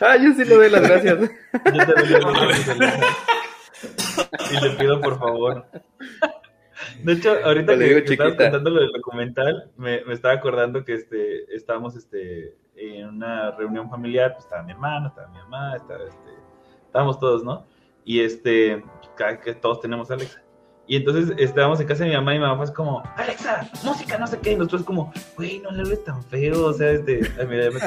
[0.00, 1.18] ah, yo sí le doy las gracias.
[1.18, 2.78] yo te doy las gracias.
[4.50, 5.66] Y le pido por favor.
[7.02, 11.54] De hecho, ahorita que, estabas contando lo del documental, me, me, estaba acordando que este,
[11.54, 16.30] estábamos este, en una reunión familiar, pues estaba mi hermano, estaba mi mamá, estaba, este,
[16.86, 17.66] estábamos todos, ¿no?
[18.04, 18.82] Y este,
[19.44, 20.42] que todos tenemos Alexa.
[20.86, 24.18] Y entonces estábamos en casa de mi mamá y mi mamá fue como, Alexa, música,
[24.18, 24.52] no sé qué.
[24.52, 26.64] Y nosotros como, güey, no le hables tan feo.
[26.64, 27.78] O sea, este, ay, mira, ya me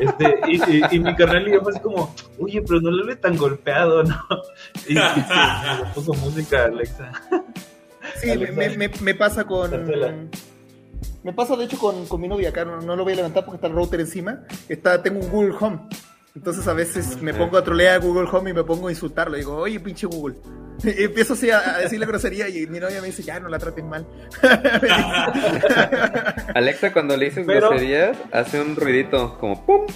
[0.00, 3.20] este, y, y, mi carnal y yo fue así como, oye, pero no le hables
[3.20, 4.16] tan golpeado, ¿no?
[4.88, 7.10] Y, y, y, puso música, Alexa.
[8.20, 8.32] Sí,
[9.02, 10.30] me, pasa con.
[11.22, 13.56] Me pasa de hecho con, con mi novia acá, no, lo voy a levantar porque
[13.56, 14.40] está el router encima.
[14.68, 15.80] Está, tengo un Google Home.
[16.34, 19.36] Entonces a veces me pongo a trolear a Google Home y me pongo a insultarlo.
[19.36, 20.36] Digo, oye, pinche Google.
[20.82, 23.88] Y empiezo así a, decirle grosería y mi novia me dice, ya, no la traten
[23.88, 24.08] mal.
[26.54, 29.86] Alexa cuando le dices groserías hace un ruidito como ¡pum!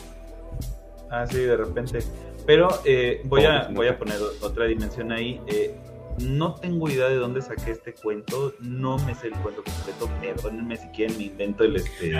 [1.10, 1.98] Ah, sí, de repente.
[2.46, 5.40] Pero eh, voy, a, voy a poner otra dimensión ahí.
[5.48, 5.74] Eh,
[6.20, 10.76] no tengo idea de dónde saqué este cuento, no me sé el cuento completo, perdónenme
[10.76, 12.12] si quieren me invento el este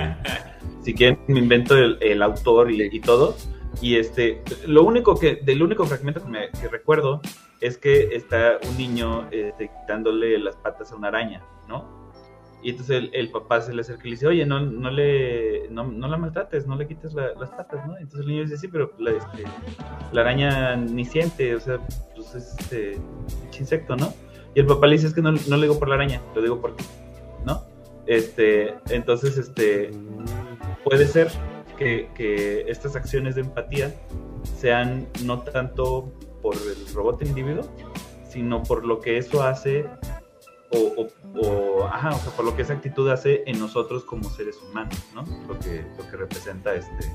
[0.83, 3.37] si quieren me invento el, autor y, todo.
[3.81, 7.21] Y este, lo único que, del único fragmento que, me, recuerdo
[7.61, 11.98] es que está un niño este, quitándole las patas a una araña, ¿no?
[12.63, 15.85] Y entonces el, papá se le acerca y le dice, oye, no, no, le, no,
[15.85, 17.97] la maltrates, no le quites las patas, ¿no?
[17.97, 19.45] Entonces el niño dice, sí, pero la, este,
[20.19, 21.79] araña ni siente, o sea,
[22.17, 22.99] pues es este
[23.59, 24.13] insecto, ¿no?
[24.55, 26.43] Y el papá le dice, es que no, no le digo por la araña, lo
[26.43, 26.85] digo por ti,
[27.47, 27.63] ¿no?
[28.07, 29.91] Este, entonces, este,
[30.83, 31.29] puede ser
[31.77, 33.95] que, que estas acciones de empatía
[34.43, 36.13] sean no tanto
[36.43, 37.65] por el robot individuo,
[38.29, 39.87] sino por lo que eso hace
[40.71, 44.57] o, o, ajá, o sea, por lo que esa actitud hace en nosotros como seres
[44.63, 45.25] humanos, ¿no?
[45.47, 47.11] Lo que, lo que representa este,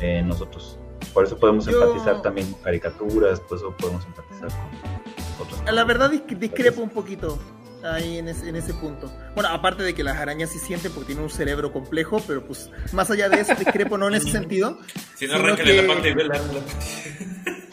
[0.00, 0.78] en nosotros.
[1.12, 5.72] Por eso podemos empatizar también con caricaturas, por eso podemos empatizar con otros.
[5.72, 7.38] La verdad que discrepo un poquito
[7.84, 9.10] ahí en ese, en ese punto.
[9.34, 12.70] Bueno, aparte de que las arañas sí sienten porque tienen un cerebro complejo, pero pues
[12.92, 14.78] más allá de eso discrepo no en ese sentido.
[15.14, 16.40] Si no, arranca la parte de la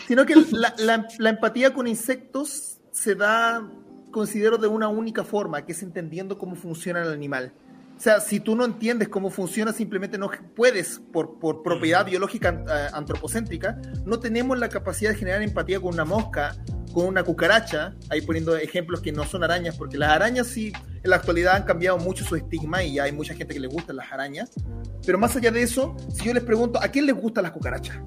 [0.08, 3.68] Sino que la, la, la empatía con insectos se da
[4.16, 7.52] considero de una única forma, que es entendiendo cómo funciona el animal.
[7.98, 12.64] O sea, si tú no entiendes cómo funciona, simplemente no puedes, por, por propiedad biológica
[12.66, 16.56] eh, antropocéntrica, no tenemos la capacidad de generar empatía con una mosca,
[16.96, 20.72] con una cucaracha, ahí poniendo ejemplos que no son arañas, porque las arañas sí
[21.04, 23.98] en la actualidad han cambiado mucho su estigma y hay mucha gente que le gustan
[23.98, 24.52] las arañas.
[25.06, 27.98] Pero más allá de eso, si yo les pregunto, ¿a quién les gustan las cucarachas?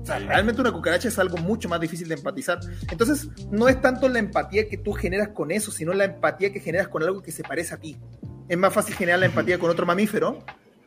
[0.00, 2.60] O sea, realmente una cucaracha es algo mucho más difícil de empatizar.
[2.88, 6.60] Entonces, no es tanto la empatía que tú generas con eso, sino la empatía que
[6.60, 7.96] generas con algo que se parece a ti.
[8.48, 10.38] Es más fácil generar la empatía con otro mamífero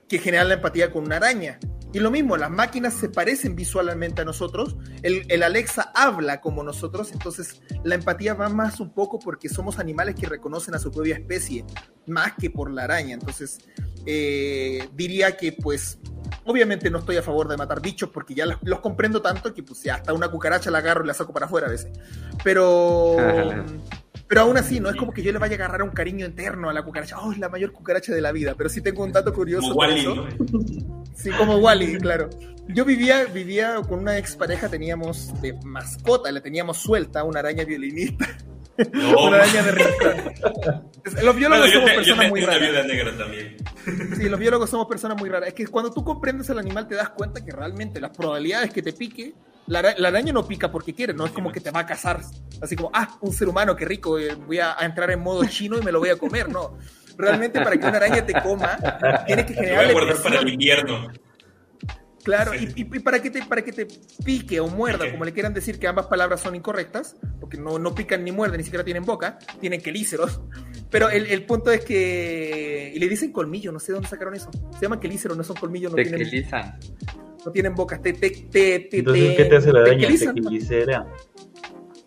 [0.09, 1.59] que generar la empatía con una araña.
[1.91, 7.11] Y lo mismo, las máquinas se parecen visualmente a nosotros, el, Alexa habla como nosotros,
[7.11, 11.15] entonces la empatía va más un poco porque somos animales que reconocen a su propia
[11.15, 11.65] especie,
[12.05, 13.15] más que por la araña.
[13.15, 13.59] Entonces,
[14.05, 15.97] eh, diría que pues,
[16.45, 19.87] obviamente no estoy a favor de matar bichos porque ya los, comprendo tanto que pues
[19.87, 21.91] hasta una cucaracha la agarro y la saco para afuera a veces.
[22.43, 23.17] Pero...
[24.29, 26.69] Pero aún así, no es como que yo le vaya a agarrar un cariño interno
[26.69, 27.17] a la cucaracha.
[27.19, 28.53] Oh, es la mayor cucaracha de la vida.
[28.55, 29.69] Pero sí tengo un dato curioso.
[29.69, 30.85] Como Wally,
[31.15, 32.29] Sí, como Wally, claro.
[32.67, 38.27] Yo vivía, vivía con una expareja, teníamos de mascota, le teníamos suelta una araña violinista.
[38.77, 41.23] una araña de.
[41.23, 42.85] Los biólogos somos personas muy raras.
[42.85, 43.57] Negra también.
[44.15, 45.49] Sí, los biólogos somos personas muy raras.
[45.49, 48.83] Es que cuando tú comprendes al animal te das cuenta que realmente las probabilidades que
[48.83, 49.33] te pique
[49.69, 52.21] la, araña no pica porque quiere, no es como que te va a cazar,
[52.61, 55.77] así como, ah, un ser humano, qué rico, eh, voy a, entrar en modo chino
[55.77, 56.77] y me lo voy a comer, no.
[57.17, 58.77] Realmente para que una araña te coma,
[59.27, 59.85] tiene que generar...
[59.85, 61.11] Voy a guardar para el invierno.
[62.23, 63.87] Claro, y, para, que te, para que te
[64.23, 67.95] pique o muerda, como le quieran decir que ambas palabras son incorrectas, porque no, no
[67.95, 70.41] pican ni muerden, ni siquiera tienen boca, tienen quelíceros.
[70.89, 72.91] Pero el, el, punto es que.
[72.93, 74.51] Y le dicen colmillo, no sé dónde sacaron eso.
[74.73, 76.29] Se llama quelíceros, no son colmillos, no te tienen.
[76.29, 76.77] Quelizan
[77.45, 80.07] no tienen bocas, te, te, te, Entonces, ¿qué te hace la araña?
[80.07, 80.97] Te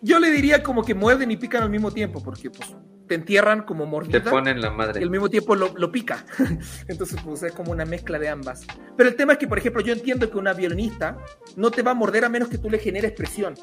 [0.01, 2.75] Yo le diría como que muerden y pican al mismo tiempo, porque pues
[3.07, 4.23] te entierran como mordida.
[4.23, 5.01] Te ponen la madre.
[5.01, 6.25] Y al mismo tiempo lo, lo pica.
[6.87, 8.65] Entonces, pues es como una mezcla de ambas.
[8.95, 11.17] Pero el tema es que, por ejemplo, yo entiendo que una violinista
[11.55, 13.55] no te va a morder a menos que tú le generes presión.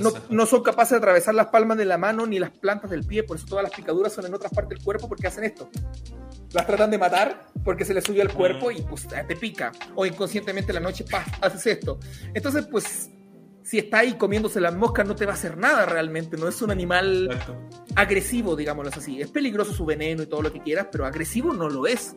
[0.00, 3.04] No, no son capaces de atravesar las palmas de la mano ni las plantas del
[3.04, 5.68] pie, por eso todas las picaduras son en otras partes del cuerpo porque hacen esto.
[6.56, 9.72] Las tratan de matar porque se les subió al cuerpo y pues te pica.
[9.94, 11.22] O inconscientemente la noche, ¡pah!
[11.42, 11.98] haces esto.
[12.32, 13.10] Entonces, pues
[13.62, 16.62] si está ahí comiéndose las moscas no te va a hacer nada realmente, no es
[16.62, 17.28] un animal
[17.94, 19.20] agresivo, digámoslo así.
[19.20, 22.16] Es peligroso su veneno y todo lo que quieras, pero agresivo no lo es.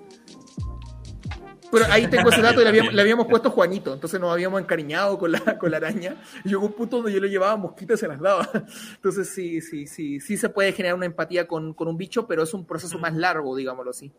[1.71, 5.31] Pero ahí tengo ese dato y le habíamos, puesto Juanito, entonces nos habíamos encariñado con
[5.31, 6.15] la, con la araña.
[6.43, 8.49] Y llegó un punto donde yo le llevaba mosquitas y se las daba.
[8.95, 12.53] Entonces sí, sí, sí, sí se puede generar una empatía con, un bicho, pero es
[12.53, 14.11] un proceso más largo, digámoslo así.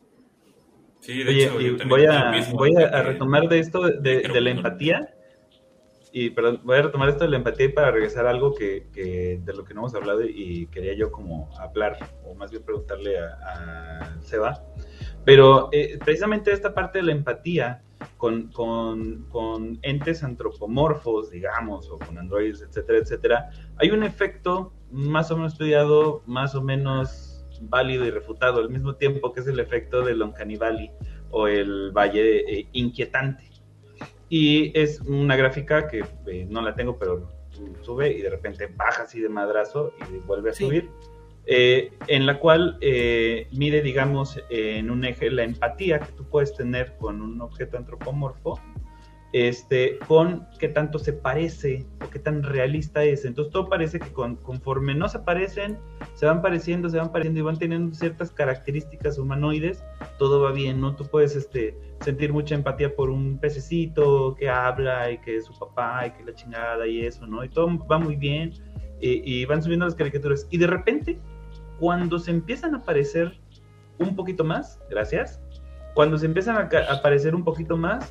[1.01, 1.55] Sí, de hecho,
[1.89, 5.15] voy, a, voy a, retomar de esto de, de la empatía
[6.13, 8.89] y perdón, voy a retomar esto de la empatía para regresar a algo que,
[9.43, 13.19] de lo que no hemos hablado y quería yo como hablar, o más bien preguntarle
[13.19, 14.63] a, Seba.
[15.25, 17.83] Pero eh, precisamente esta parte de la empatía
[18.17, 25.37] con, con, entes antropomorfos, digamos, o con androides, etcétera, etcétera, hay un efecto más o
[25.37, 27.30] menos estudiado, más o menos
[27.61, 30.91] válido y refutado al mismo tiempo, que es el efecto del Uncanny Valley
[31.31, 33.45] o el valle eh, inquietante
[34.29, 37.29] y es una gráfica que eh, no la tengo, pero
[37.83, 40.89] sube y de repente baja así de madrazo y vuelve a subir.
[41.47, 46.97] Eh, en la cual mide, digamos, en un eje la empatía que tú puedes tener
[46.99, 48.61] con un objeto antropomorfo
[49.33, 53.25] este, con qué tanto se parece o qué tan realista es.
[53.25, 55.79] Entonces todo parece que conforme no se parecen,
[56.15, 59.85] se van pareciendo, se van pareciendo y van teniendo ciertas características humanoides,
[60.19, 60.97] todo va bien, ¿no?
[60.97, 65.59] Tú puedes este, sentir mucha empatía por un pececito que habla y que es su
[65.59, 67.45] papá y que la chingada y eso, ¿no?
[67.45, 68.53] Y todo va muy bien
[69.01, 70.47] y, y van subiendo las caricaturas.
[70.51, 71.19] Y de repente,
[71.79, 73.39] cuando se empiezan a aparecer
[74.01, 75.41] un poquito más, gracias.
[75.95, 78.11] Cuando se empiezan a, aparecer un poquito más,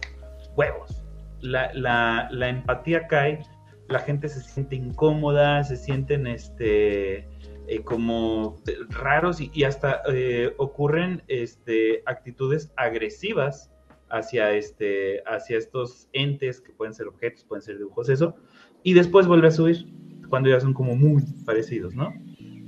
[0.55, 0.98] huevos.
[1.41, 3.43] La, empatía cae,
[3.87, 7.27] la gente se siente incómoda, se sienten este,
[7.67, 8.57] eh, como
[8.89, 13.71] raros y, hasta eh, ocurren este, actitudes agresivas
[14.09, 18.35] hacia, este, hacia estos entes que pueden ser objetos, pueden ser dibujos, eso,
[18.83, 19.85] y después vuelve a subir
[20.29, 22.13] cuando ya son como muy parecidos, ¿no?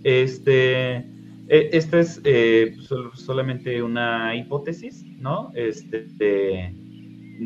[0.04, 0.98] Este,
[1.48, 2.76] e, esta es eh,
[3.14, 5.52] solamente una hipótesis, ¿no?
[5.56, 6.74] Este,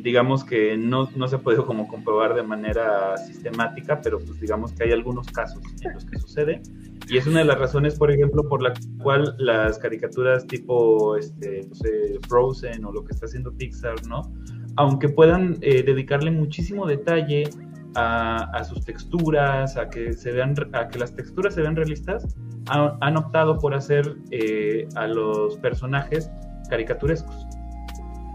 [0.01, 4.73] digamos que no, no, se ha podido como comprobar de manera sistemática, pero pues digamos
[4.73, 6.61] que hay algunos casos en los que sucede.
[7.07, 11.61] Y es una de las razones, por ejemplo, por la cual las caricaturas tipo este,
[11.69, 14.33] no sé, Frozen o lo que está haciendo Pixar, ¿no?
[14.75, 17.49] Aunque puedan eh, dedicarle muchísimo detalle
[17.95, 22.35] a, sus texturas, a que, se vean, a que las texturas se vean realistas,
[22.67, 26.29] han optado por hacer eh, a los personajes
[26.69, 27.44] caricaturescos.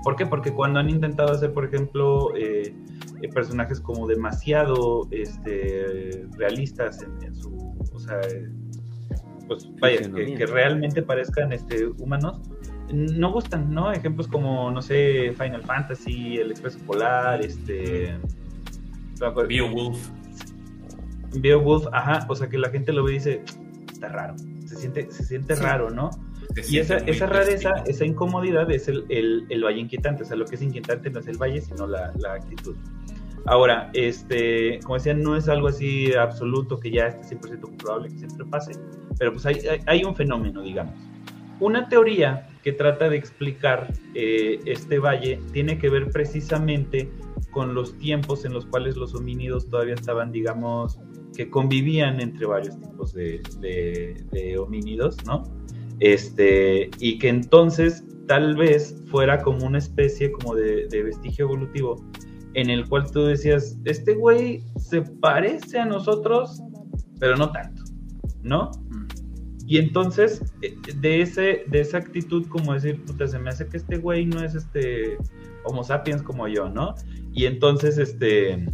[0.02, 0.26] ¿Por qué?
[0.26, 2.74] Porque cuando han intentado hacer, por ejemplo, eh,
[3.22, 8.18] eh, personajes como demasiado este, realistas en, su, o sea,
[9.46, 12.40] pues vaya, que, realmente parezcan este, humanos,
[12.92, 13.92] no gustan, ¿no?
[13.92, 18.16] Ejemplos como, no sé, Final Fantasy, El Expreso Polar, este...
[19.48, 20.08] Beowulf.
[21.34, 23.42] Beowulf, ajá, o sea que la gente lo ve y dice,
[23.92, 26.10] está raro, se siente, se siente raro, ¿no?
[26.68, 30.56] Y esa, esa rareza, esa incomodidad es el, el, valle inquietante, o sea, lo que
[30.56, 32.74] es inquietante no es el valle, sino la, la actitud.
[33.46, 38.18] Ahora, este, como decía, no es algo así absoluto que ya esté 100% comprobable que
[38.18, 38.72] siempre pase,
[39.18, 40.94] pero pues hay, hay, un fenómeno, digamos.
[41.58, 47.08] Una teoría que trata de explicar eh, este valle tiene que ver precisamente
[47.50, 50.98] con los tiempos en los cuales los homínidos todavía estaban, digamos,
[51.36, 55.44] que convivían entre varios tipos de, de, homínidos, ¿no?
[56.00, 61.96] Este, y que entonces tal vez fuera como una especie como de, vestigio evolutivo
[62.54, 66.62] en el cual tú decías, este güey se parece a nosotros,
[67.18, 67.84] pero no tanto,
[68.42, 68.70] ¿no?
[69.66, 73.76] Y entonces, eh, de, ese, de esa actitud como decir, puta, se me hace que
[73.76, 75.16] este güey no es este
[75.64, 76.94] Homo sapiens como yo, ¿no?
[77.32, 78.66] Y entonces, este,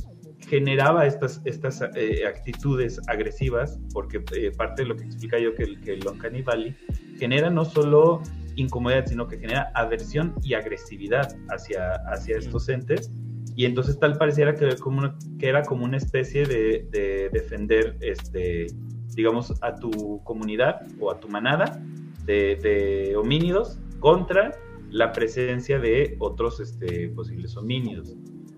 [0.48, 5.78] generaba estas, estas eh, actitudes agresivas, porque eh, parte de lo que explica yo que
[5.80, 6.74] que el Uncanny Valley
[7.18, 8.22] genera no solo
[8.56, 13.10] incomodidad, sino que genera aversión y agresividad hacia, hacia estos entes.
[13.54, 18.66] Y entonces tal pareciera que, como que era como una especie de, de, defender, este,
[19.14, 21.80] digamos, a tu comunidad o a tu manada
[22.24, 24.52] de, de homínidos contra
[24.90, 28.14] la presencia de otros este, posibles homínidos.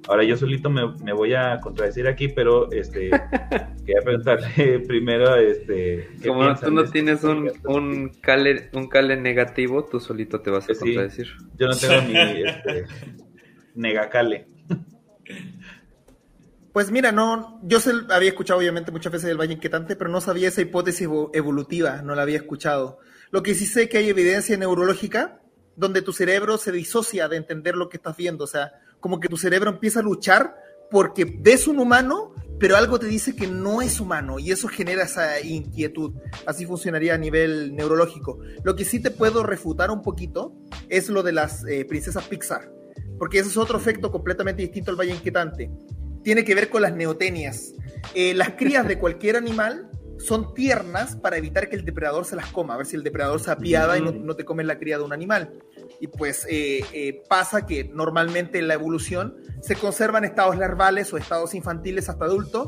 [0.09, 3.11] Ahora yo solito me, voy a contradecir aquí, pero este
[3.85, 10.01] quería preguntarle primero, este, como tú no tienes un, un cale, un cale negativo, tú
[10.01, 11.29] solito te vas a pues contradecir.
[11.57, 12.17] yo no tengo ni
[12.49, 12.87] este,
[13.75, 14.49] negacale.
[16.73, 17.79] Pues mira, no, yo
[18.09, 22.15] había escuchado obviamente muchas veces el Valle Inquietante, pero no sabía esa hipótesis evolutiva, no
[22.15, 23.01] la había escuchado.
[23.31, 25.43] Lo que sí sé es que hay evidencia neurológica
[25.77, 29.29] donde tu cerebro se disocia de entender lo que estás viendo, o sea, como que
[29.29, 30.55] tu cerebro empieza a luchar
[30.91, 35.05] porque ves un humano, pero algo te dice que no es humano y eso genera
[35.05, 36.15] esa inquietud.
[36.47, 38.39] Así funcionaría a nivel neurológico.
[38.65, 40.55] Lo que sí te puedo refutar un poquito
[40.89, 42.73] es lo de las eh, princesas Pixar,
[43.19, 45.71] porque ese es otro efecto completamente distinto al Valle Inquietante.
[46.23, 47.75] Tiene que ver con las neotenias.
[48.15, 52.51] Eh, las crías de cualquier animal son tiernas para evitar que el depredador se las
[52.53, 54.99] coma, a ver si el depredador se apiada y no, no te come la cría
[54.99, 55.59] de un animal
[56.01, 61.17] y pues eh, eh, pasa que normalmente en la evolución se conservan estados larvales o
[61.17, 62.67] estados infantiles hasta adulto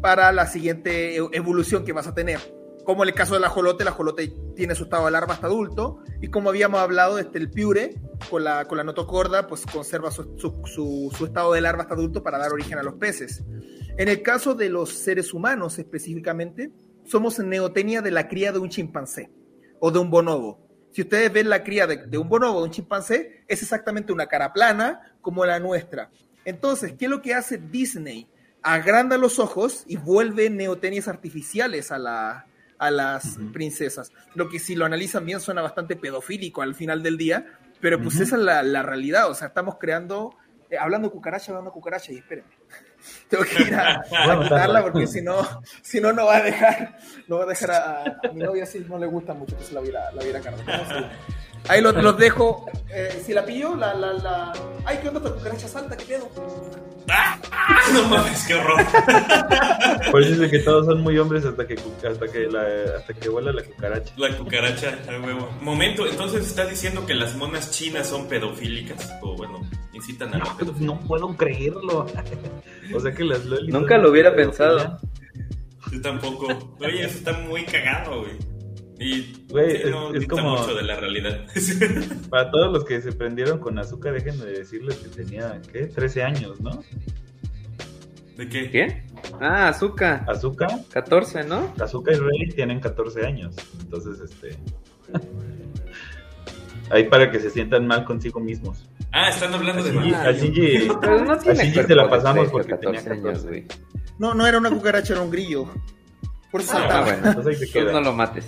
[0.00, 2.40] para la siguiente e-, evolución que vas a tener.
[2.84, 6.00] Como en el caso del ajolote, el ajolote tiene su estado de larva hasta adulto
[6.20, 7.94] y como habíamos hablado, este, el piure
[8.28, 12.22] con la, con la notocorda pues conserva su, su, su estado de larva hasta adulto
[12.22, 13.42] para dar origen a los peces.
[13.96, 16.72] En el caso de los seres humanos específicamente,
[17.04, 19.30] somos neotenia de la cría de un chimpancé
[19.80, 20.64] o de un bonobo.
[20.90, 24.52] Si ustedes ven la cría de, un bonobo, de un chimpancé, es exactamente una cara
[24.52, 26.10] plana como la nuestra.
[26.44, 28.28] Entonces, ¿qué es lo que hace Disney?
[28.62, 32.46] Agranda los ojos y vuelve neotenias artificiales a, la,
[32.78, 34.12] a las princesas.
[34.34, 38.20] Lo que si lo analizan bien suena bastante pedofílico al final del día, pero pues
[38.20, 39.28] esa es la, la, realidad.
[39.28, 40.36] O sea, estamos creando,
[40.70, 42.54] eh, hablando cucaracha, hablando cucaracha, y espérenme.
[43.28, 45.46] Tengo que ir a, a porque si no,
[45.82, 48.98] si no, no va a dejar, no va a dejar a, mi novia si no
[48.98, 50.40] le gusta mucho que se la viera, la viera
[51.68, 52.66] Ahí los, los dejo.
[52.90, 54.52] Eh, si la pillo, la, la, la.
[54.84, 55.96] Ay, ¿qué onda esta cucaracha salta?
[55.96, 56.28] ¿Qué pedo?
[57.08, 57.38] ¡Ah!
[57.92, 58.84] No mames, qué horror.
[60.10, 62.64] Por eso dice que todos son muy hombres hasta que hasta que la,
[62.98, 64.12] hasta que vuela la cucaracha.
[64.16, 65.50] La cucaracha, a huevo.
[65.60, 69.60] Momento, entonces está diciendo que las monas chinas son pedofílicas o bueno,
[69.92, 72.06] incitan a la no, no puedo creerlo.
[72.94, 74.98] o sea que las lolis Nunca lo hubiera pensado.
[75.92, 76.48] Yo tampoco.
[76.80, 78.53] Oye, eso está muy cagado, güey.
[79.04, 81.44] Y güey, no es, como mucho de la realidad.
[82.30, 85.88] Para todos los que se prendieron con azúcar, déjenme decirles que tenía, ¿qué?
[85.88, 86.82] 13 años, ¿no?
[88.38, 88.70] ¿De qué?
[88.70, 89.04] ¿Qué?
[89.42, 90.24] Ah, azúcar.
[90.26, 90.70] Azúcar.
[90.90, 91.74] 14, ¿no?
[91.78, 93.54] Azúcar y Rey tienen 14 años.
[93.78, 94.56] Entonces, este.
[96.90, 98.88] Ahí para que se sientan mal consigo mismos.
[99.12, 100.14] Ah, están hablando de mal.
[100.14, 103.66] A Shinji, Pero no tiene a se la pasamos porque tenía 14 años, güey.
[104.18, 105.68] No, no era una cucaracha, era un grillo.
[106.50, 108.46] Por eso ah, bueno, entonces no lo mates.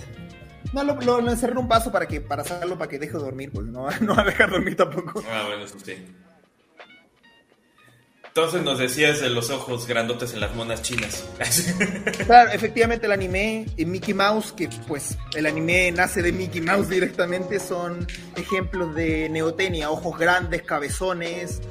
[0.73, 3.19] No, lo, lo, encerré en un vaso para que para sacarlo para que deje de
[3.19, 5.23] dormir, pues no, no va a dejar dormir tampoco.
[5.29, 5.95] Ah, bueno, eso sí.
[8.37, 11.25] Entonces nos decías de los ojos grandotes en las monas chinas.
[12.27, 17.59] Claro, efectivamente el anime Mickey Mouse, que pues el anime nace de Mickey Mouse directamente,
[17.59, 18.05] son
[18.35, 21.61] ejemplos de neotenia, ojos grandes, cabezones.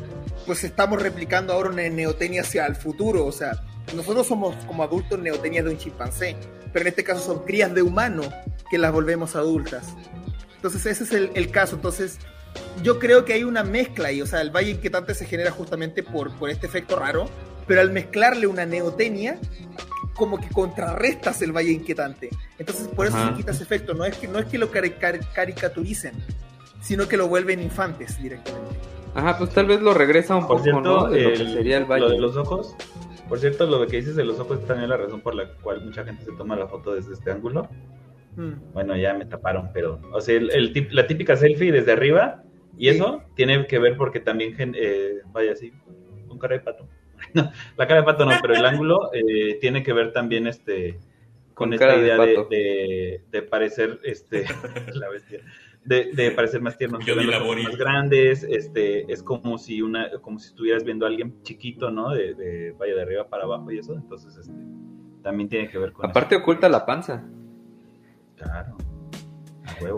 [0.45, 3.63] Pues estamos replicando ahora una neotenia hacia el futuro, o sea,
[3.95, 6.37] nosotros somos como adultos neotenia de un chimpancé,
[6.77, 8.21] pero en este caso son crías de humano
[8.69, 9.95] que las volvemos adultas.
[10.57, 12.19] Entonces ese es el, el caso, entonces
[12.83, 16.03] yo creo que hay una mezcla y, o sea, el valle inquietante se genera justamente
[16.03, 17.31] por, por este efecto raro,
[17.67, 19.39] pero al mezclarle una neotenia,
[20.17, 22.29] como que contrarrestas el valle inquietante.
[22.59, 23.95] Entonces, por eso se quita ese efecto.
[23.95, 26.13] No es que, no es que lo caricaturicen,
[26.83, 28.77] sino que lo vuelven infantes directamente.
[29.15, 31.09] Ajá, pues tal vez lo regresa un poco, ¿no?
[31.09, 32.03] De lo que sería el valle.
[32.03, 32.77] Lo de los ojos.
[33.29, 35.85] Por cierto, lo que dices de los ojos es también la razón por la cual
[35.85, 37.69] mucha gente se toma la foto desde este ángulo.
[38.37, 38.73] Mm.
[38.73, 42.43] Bueno, ya me taparon, pero, o sea, el, la típica selfie desde arriba
[42.79, 45.73] y eso tiene que ver porque también, eh, vaya así,
[46.29, 46.89] con cara de pato.
[47.77, 50.99] la cara de pato no, pero el ángulo eh, tiene que ver también este
[51.55, 54.45] con, esta idea de, de, parecer este
[54.95, 55.41] la bestia
[55.87, 60.85] de, de, parecer más tierno más grandes este es como si una como si estuvieras
[60.85, 64.53] viendo a alguien chiquito no de, vaya de arriba para abajo y eso entonces este
[65.23, 67.25] también tiene que ver con aparte oculta la panza.
[68.37, 68.77] Claro.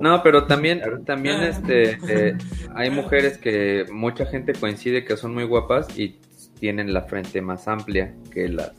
[0.00, 2.38] No, pero también, también este, eh,
[2.74, 6.18] hay mujeres que mucha gente coincide que son muy guapas y
[6.58, 8.72] tienen la frente más amplia que las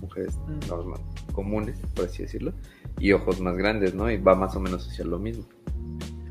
[0.00, 2.52] mujeres normales, comunes, por así decirlo,
[2.98, 4.10] y ojos más grandes, ¿no?
[4.10, 5.44] Y va más o menos hacia lo mismo.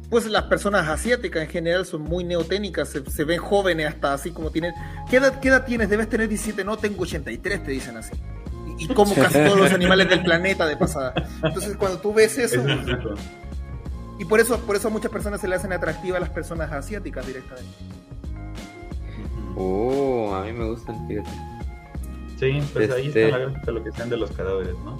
[0.09, 4.51] Pues las personas asiáticas en general son muy neoténicas, se, ven jóvenes hasta así como
[4.51, 4.73] tienen...
[5.09, 5.89] ¿Qué edad, ¿Qué edad tienes?
[5.89, 8.11] Debes tener 17, no, tengo 83, te dicen así
[8.77, 11.13] y como casi todos los animales del planeta de pasada.
[11.43, 12.61] Entonces, cuando tú ves eso,
[14.17, 16.71] y por eso, por eso a muchas personas se le hacen atractivas a las personas
[16.71, 17.73] asiáticas directamente.
[19.55, 21.29] Oh, a mí me gustan, fíjate.
[22.37, 24.97] Sí, pues ahí está este la gráfica lo que sean de los cadáveres, ¿no?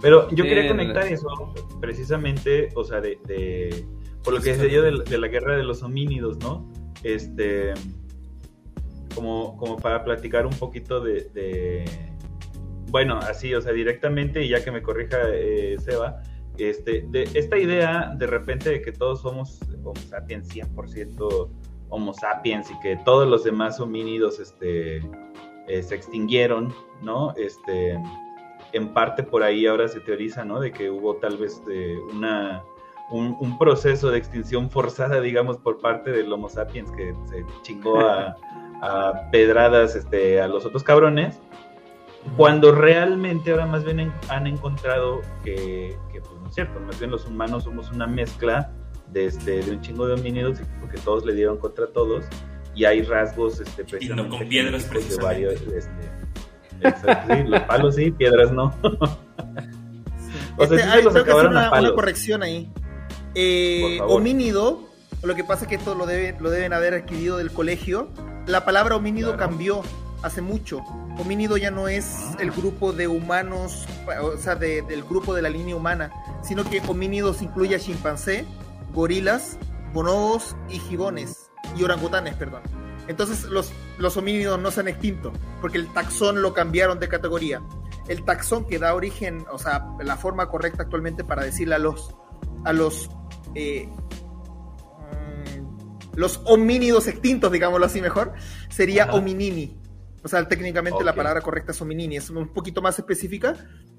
[0.00, 3.84] Pero yo quería conectar eso precisamente, o sea, de, de
[4.22, 6.70] por lo que se dio de, la guerra de los homínidos, ¿no?
[7.02, 7.72] Este,
[9.14, 11.84] como, como para platicar un poquito de,
[12.88, 16.22] bueno, así, o sea, directamente, y ya que me corrija eh, Seba,
[16.58, 21.48] este, de esta idea de repente de que todos somos Homo sapiens 100%
[21.88, 24.98] Homo sapiens y que todos los demás homínidos este,
[25.68, 27.34] eh, se extinguieron, ¿no?
[27.36, 27.98] Este,
[28.72, 30.60] en parte por ahí ahora se teoriza, ¿no?
[30.60, 32.62] De que hubo tal vez de eh, una,
[33.10, 38.36] un, proceso de extinción forzada, digamos, por parte del Homo sapiens que se chingó a,
[38.82, 41.40] a pedradas este, a los otros cabrones
[42.36, 47.26] cuando realmente ahora más bien han encontrado que, pues no es cierto, más bien los
[47.26, 48.70] humanos somos una mezcla
[49.08, 52.24] de, este, de un chingo de homínidos, porque todos le dieron contra todos,
[52.74, 55.90] y hay rasgos este, y no con piedras de varios, este,
[56.80, 58.74] sí, los palos sí, piedras no.
[60.56, 62.70] o sea, este, hay, que hacer una, una, corrección ahí.
[63.34, 64.88] Eh, homínido,
[65.22, 68.08] lo que pasa es que esto lo, debe, lo deben haber adquirido del colegio.
[68.46, 69.82] La palabra homínido cambió
[70.22, 70.78] hace mucho.
[71.18, 73.86] Homínido ya no es el grupo de humanos,
[74.22, 78.46] o sea, del grupo de la línea humana, sino que homínidos incluye a chimpancé,
[78.92, 79.58] gorilas,
[79.92, 82.62] bonobos y gibones, y orangutanes, perdón.
[83.08, 87.62] Entonces los, los homínidos no se han extinto, porque el taxón lo cambiaron de categoría.
[88.08, 92.14] El taxón que da origen, o sea, la forma correcta actualmente para decirle a los,
[92.64, 93.10] a los,
[93.54, 93.88] eh,
[95.12, 98.32] mm, los homínidos extintos, digámoslo así mejor,
[98.68, 99.80] sería hominini
[100.22, 103.56] o sea, técnicamente la palabra correcta es hominini, es un poquito más específica,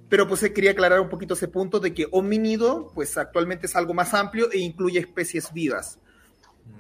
[0.08, 3.94] pero pues quería aclarar un poquito ese punto de que hominido, pues actualmente es algo
[3.94, 6.00] más amplio e incluye especies vivas.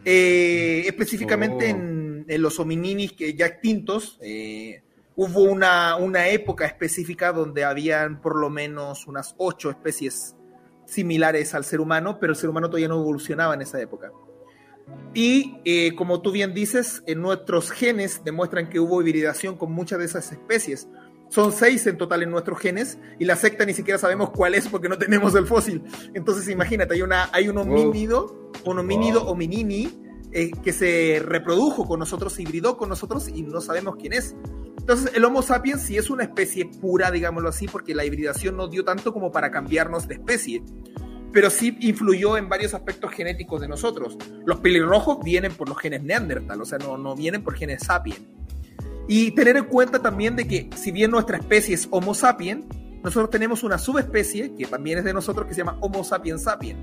[0.05, 2.37] Eh, específicamente en, oh.
[2.37, 4.83] los homininis que ya extintos, eh,
[5.15, 10.35] hubo una, una época específica donde habían por lo menos unas ocho especies
[10.91, 14.11] similares al ser humano, pero el ser humano todavía no evolucionaba en esa época.
[15.13, 19.99] Y eh, como tú bien dices, en nuestros genes demuestran que hubo hibridación con muchas
[19.99, 20.89] de esas especies.
[21.29, 24.67] Son seis en total en nuestros genes y la secta ni siquiera sabemos cuál es
[24.67, 25.81] porque no tenemos el fósil.
[26.13, 29.97] Entonces imagínate, hay, una, hay un homínido, un homínido hominini
[30.31, 34.35] eh, que se reprodujo con nosotros, hibridó con nosotros y no sabemos quién es.
[34.79, 38.67] Entonces el Homo sapiens sí es una especie pura, digámoslo así, porque la hibridación no
[38.67, 40.63] dio tanto como para cambiarnos de especie
[41.31, 44.17] pero sí influyó en varios aspectos genéticos de nosotros.
[44.45, 48.21] Los pelirrojos vienen por los genes Neandertal, o sea, no, no vienen por genes Sapiens.
[49.07, 52.65] Y tener en cuenta también de que si bien nuestra especie es Homo sapiens,
[53.03, 56.79] nosotros tenemos una subespecie que también es de nosotros que se llama Homo sapiens sapiens.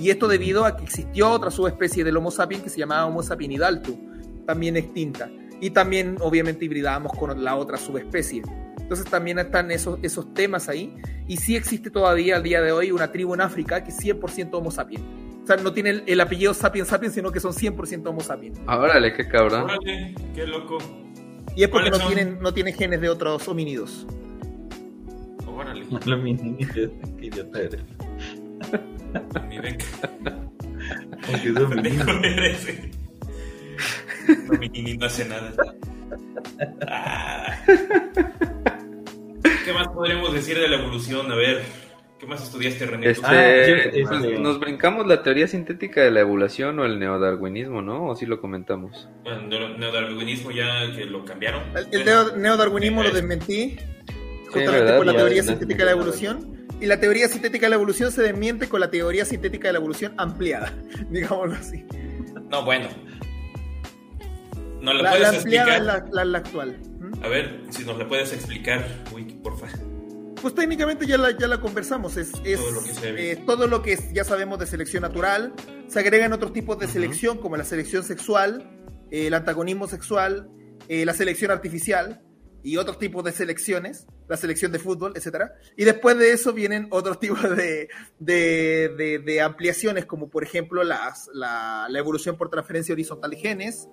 [0.00, 3.22] Y esto debido a que existió otra subespecie del Homo sapiens que se llamaba Homo
[3.22, 3.98] sapiens hidaltu,
[4.46, 5.30] también extinta.
[5.60, 8.42] Y también obviamente hibridamos con la otra subespecie.
[8.80, 10.96] Entonces también están esos, esos temas ahí.
[11.28, 14.50] Y sí existe todavía al día de hoy una tribu en África que es 100%
[14.52, 15.04] Homo sapiens.
[15.44, 18.58] O sea, no tiene el, apellido sapiens sapiens, sino que son 100% Homo sapiens.
[18.66, 19.64] Órale, qué cabrón.
[19.64, 20.78] Órale, qué loco.
[21.54, 24.06] Y es porque no tienen, no tienen genes de otros homínidos.
[25.60, 25.84] Órale.
[25.90, 27.82] Los homínidos, qué idiota eres.
[31.28, 32.06] Aunque son homínidos.
[34.98, 35.52] no hace nada.
[36.86, 37.56] Ah.
[39.64, 41.30] ¿Qué más podríamos decir de la evolución?
[41.30, 41.62] A ver,
[42.18, 43.10] ¿qué más estudiaste, René?
[43.10, 48.06] Este, ah, pues, nos brincamos la teoría sintética de la evolución o el neodarwinismo, ¿no?
[48.06, 49.08] ¿O sí lo comentamos?
[49.24, 51.62] el neodarwinismo ya que lo cambiaron.
[51.92, 52.04] El,
[52.42, 53.76] neodarwinismo lo desmentí,
[54.50, 56.60] justamente con la teoría sintética de la evolución.
[56.80, 59.78] Y la teoría sintética de la evolución se desmiente con la teoría sintética de la
[59.78, 60.72] evolución ampliada,
[61.10, 61.84] digámoslo así.
[62.50, 62.88] No, bueno.
[64.80, 66.10] ¿No la, puedes la ampliada explicar?
[66.10, 66.80] La, la, actual.
[67.22, 69.66] A ver, si nos la puedes explicar, Wiki, porfa.
[70.40, 72.16] Pues técnicamente ya la, ya la conversamos.
[72.16, 75.52] Es, todo, lo que eh, todo lo que ya sabemos de selección natural.
[75.86, 78.70] Se agregan otros tipos de selección, como la selección sexual,
[79.10, 80.48] el antagonismo sexual,
[80.88, 82.22] eh, la selección artificial
[82.62, 85.56] y otros tipos de selecciones, la selección de fútbol, etcétera.
[85.76, 87.88] Y después de eso vienen otros tipos de,
[88.20, 93.88] de, de, ampliaciones, como por ejemplo las, la, la, evolución por transferencia horizontal de genes,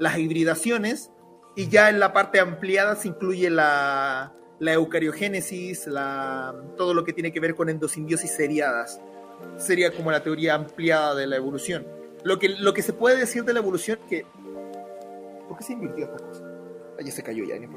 [0.00, 1.10] las hibridaciones,
[1.56, 7.12] y ya en la parte ampliada se incluye la, la eucariogénesis, la, todo lo que
[7.12, 8.98] tiene que ver con endosimbiosis seriadas.
[9.58, 11.86] Sería como la teoría ampliada de la evolución.
[12.24, 14.26] Lo que, lo que se puede decir de la evolución es que...
[15.48, 16.51] ¿Por qué se invirtió esta cosa?
[17.04, 17.76] Ya se cayó ya, no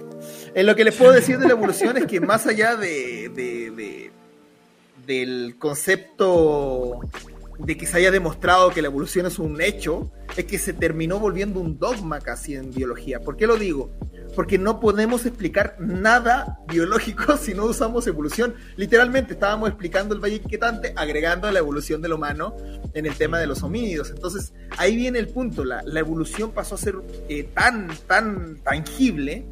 [0.54, 3.72] eh, lo que les puedo decir de la evolución es que más allá de, de,
[3.72, 4.12] de
[5.06, 7.02] del concepto
[7.60, 11.20] de que se haya demostrado que la evolución es un hecho, es que se terminó
[11.20, 13.20] volviendo un dogma casi en biología.
[13.20, 13.92] ¿Por qué lo digo?
[14.36, 18.56] Porque no podemos explicar nada biológico si no usamos evolución.
[18.76, 22.56] Literalmente estábamos explicando el valle inquietante, agregando la evolución del humano
[22.94, 24.10] en el tema de los homínidos.
[24.10, 25.64] Entonces, ahí viene el punto.
[25.64, 26.96] La, evolución pasó a ser
[27.30, 29.46] eh, tan, tan tangible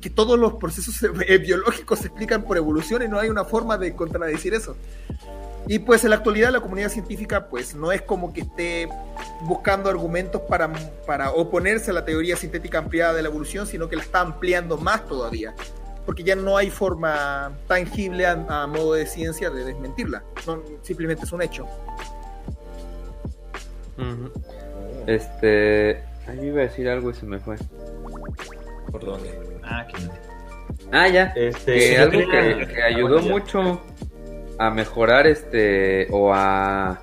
[0.00, 0.94] que todos los procesos
[1.42, 4.76] biológicos se explican por evolución y no hay una forma de contradecir eso.
[5.66, 8.88] Y pues en la actualidad la comunidad científica pues no es como que esté
[9.42, 10.70] buscando argumentos para,
[11.06, 14.76] para oponerse a la teoría sintética ampliada de la evolución, sino que la está ampliando
[14.78, 15.54] más todavía,
[16.06, 20.24] porque ya no hay forma tangible a, modo de ciencia de desmentirla,
[20.82, 21.66] simplemente es un hecho.
[25.06, 27.56] Este, ahí iba a decir algo y se me fue.
[28.90, 29.38] ¿Por dónde?
[29.62, 29.86] Ah,
[30.92, 31.32] ah ya.
[31.36, 33.80] Este, algo que ayudó mucho
[34.60, 37.00] a mejorar este o a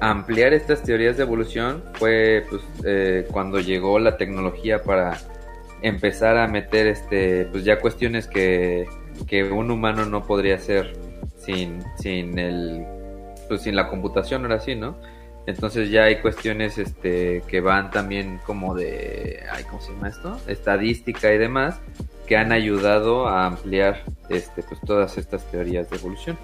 [0.00, 5.16] ampliar estas teorías de evolución fue pues, eh, cuando llegó la tecnología para
[5.80, 8.88] empezar a meter este pues ya cuestiones que,
[9.28, 10.96] que un humano no podría hacer
[11.36, 12.84] sin, sin el
[13.46, 14.96] pues sin la computación ahora sí, ¿no?
[15.46, 20.36] Entonces ya hay cuestiones este que van también como de ay, ¿cómo se llama esto?
[20.48, 21.78] estadística y demás
[22.26, 26.36] que han ayudado a ampliar este pues todas estas teorías de evolución.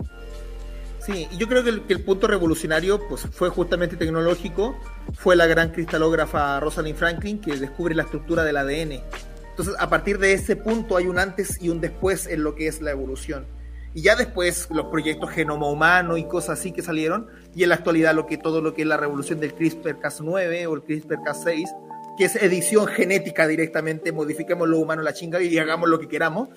[1.05, 4.75] Sí, y yo creo que el, punto revolucionario pues, fue justamente tecnológico,
[5.13, 9.03] fue la gran cristalógrafa Rosalind Franklin que descubre la estructura del ADN.
[9.51, 12.69] Entonces, a partir de ese punto hay un antes y un después en lo que
[12.69, 13.47] es la evolución.
[13.93, 17.75] Y ya después los proyectos genoma humano y cosas así que salieron, y en la
[17.75, 22.25] actualidad lo que todo lo que es la revolución del CRISPR-Cas9 o el CRISPR-Cas6, que
[22.25, 26.49] es edición genética directamente, modifiquemos lo humano la chinga y hagamos lo que queramos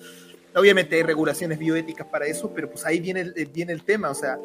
[0.58, 4.14] Obviamente hay regulaciones bioéticas para eso, pero pues ahí viene el, viene el tema, o
[4.14, 4.38] sea,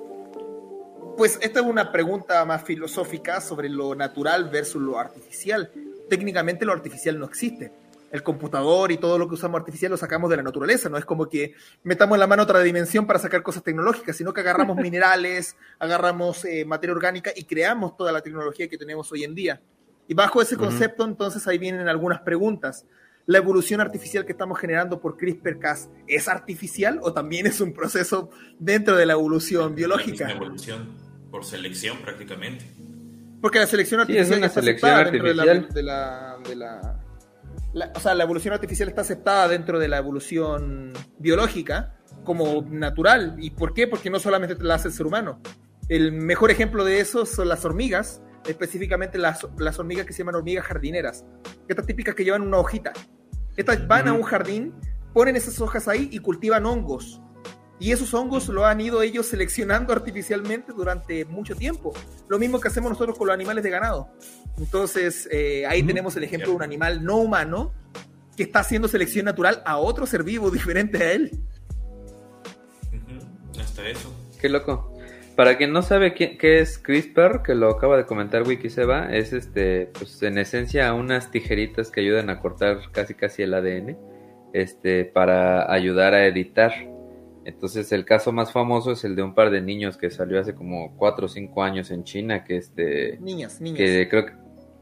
[1.17, 5.72] Pues esta es una pregunta más filosófica sobre lo natural versus lo artificial.
[6.09, 7.72] Técnicamente lo artificial no existe.
[8.11, 11.06] El computador y todo lo que usamos artificial lo sacamos de la naturaleza, no es
[11.06, 14.77] como que metamos en la mano otra dimensión para sacar cosas tecnológicas, sino que agarramos
[14.88, 19.61] minerales, agarramos eh, materia orgánica y creamos toda la tecnología que tenemos hoy en día.
[20.08, 22.85] Y bajo ese concepto, entonces ahí vienen algunas preguntas.
[23.26, 28.30] ¿La evolución artificial que estamos generando por CRISPR-Cas es artificial o también es un proceso
[28.60, 30.27] dentro de la evolución biológica?
[30.27, 30.98] Es una evolución
[31.32, 32.66] por selección prácticamente.
[33.42, 35.34] Porque la selección artificial está aceptada dentro de
[35.84, 37.00] la, de la,
[37.95, 43.35] o sea, la evolución artificial está aceptada dentro de la evolución biológica como natural.
[43.40, 43.88] ¿Y por qué?
[43.88, 45.42] Porque no solamente la hace el ser humano.
[45.90, 50.36] El mejor ejemplo de eso son las hormigas, específicamente las, las hormigas que se llaman
[50.36, 51.26] hormigas jardineras.
[51.68, 52.94] Estas típicas que llevan una hojita.
[53.56, 54.74] Estas van a un jardín,
[55.14, 57.22] ponen esas hojas ahí y cultivan hongos.
[57.80, 61.94] Y esos hongos lo han ido ellos seleccionando artificialmente durante mucho tiempo.
[62.28, 64.10] Lo mismo que hacemos nosotros con los animales de ganado.
[64.58, 67.74] Entonces, eh, ahí tenemos el ejemplo de un animal no humano
[68.36, 71.32] que está haciendo selección natural a otro ser vivo diferente a él.
[73.60, 74.14] Hasta eso.
[74.40, 74.93] Qué loco.
[75.36, 79.88] Para quien no sabe qué, es CRISPR, que lo acaba de comentar Wikiseba, es este,
[79.88, 83.98] pues en esencia unas tijeritas que ayudan a cortar casi casi el ADN,
[84.53, 86.72] este, para ayudar a editar.
[87.45, 90.53] Entonces el caso más famoso es el de un par de niños que salió hace
[90.53, 93.18] como 4 o 5 años en China, que este...
[93.20, 93.78] Niñas, niñas.
[93.78, 94.34] Que creo que...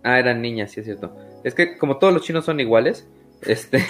[0.03, 1.15] Ah, eran niñas, sí es cierto.
[1.45, 3.07] Es que como todos los chinos son iguales,
[3.45, 3.85] este.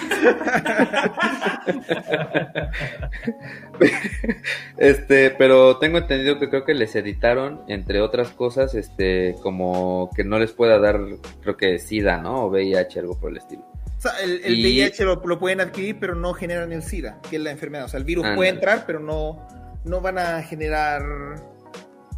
[4.78, 10.24] este, pero tengo entendido que creo que les editaron, entre otras cosas, este, como que
[10.24, 11.00] no les pueda dar,
[11.42, 12.46] creo que SIDA, ¿no?
[12.46, 13.62] O VIH, algo por el estilo.
[13.98, 17.50] O sea, el, VIH lo, pueden adquirir, pero no generan el SIDA, que es la
[17.50, 17.84] enfermedad.
[17.84, 19.46] O sea, el virus puede entrar, pero no,
[19.84, 21.02] no van a generar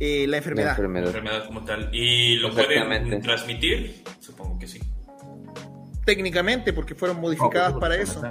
[0.00, 0.66] eh, la enfermedad.
[0.66, 1.04] La enfermedad.
[1.04, 1.90] La enfermedad como tal.
[1.92, 4.02] ¿Y lo pueden transmitir?
[4.20, 4.80] Supongo que sí
[6.05, 8.23] técnicamente porque fueron modificadas para eso.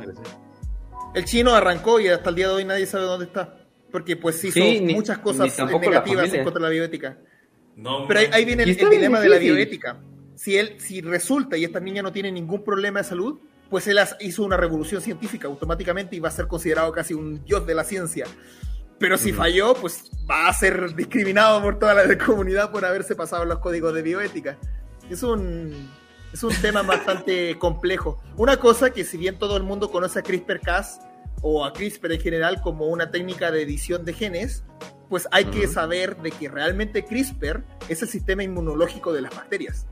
[1.14, 3.58] El chino arrancó y hasta el día de hoy nadie sabe dónde está.
[3.92, 7.18] Porque pues hizo muchas cosas negativas en contra de la bioética.
[8.08, 9.98] Pero ahí, viene el, dilema de la bioética.
[10.35, 13.98] Si él, si resulta y esta niña no tiene ningún problema de salud, pues él
[14.19, 17.84] hizo una revolución científica automáticamente y va a ser considerado casi un dios de la
[17.84, 18.26] ciencia.
[19.00, 23.45] Pero si falló, pues va a ser discriminado por toda la comunidad por haberse pasado
[23.45, 24.58] los códigos de bioética.
[25.10, 25.90] Es un
[26.34, 28.20] es un tema bastante complejo.
[28.38, 31.00] Una cosa que si bien todo el mundo conoce a CRISPR-Cas
[31.44, 34.64] o a CRISPR en general como una técnica de edición de genes,
[35.10, 39.86] pues hay que saber de que realmente CRISPR es el sistema inmunológico de las bacterias.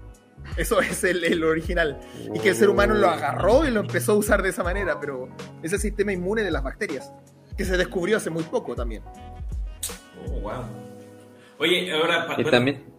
[0.58, 2.00] Eso es el, original.
[2.34, 5.00] Y que el ser humano lo agarró y lo empezó a usar de esa manera,
[5.00, 5.30] pero
[5.62, 7.14] es el sistema inmune de las bacterias,
[7.56, 9.04] que se descubrió hace muy poco también.
[10.26, 10.64] Oh, wow.
[11.60, 12.36] Oye, ahora...
[12.50, 12.91] también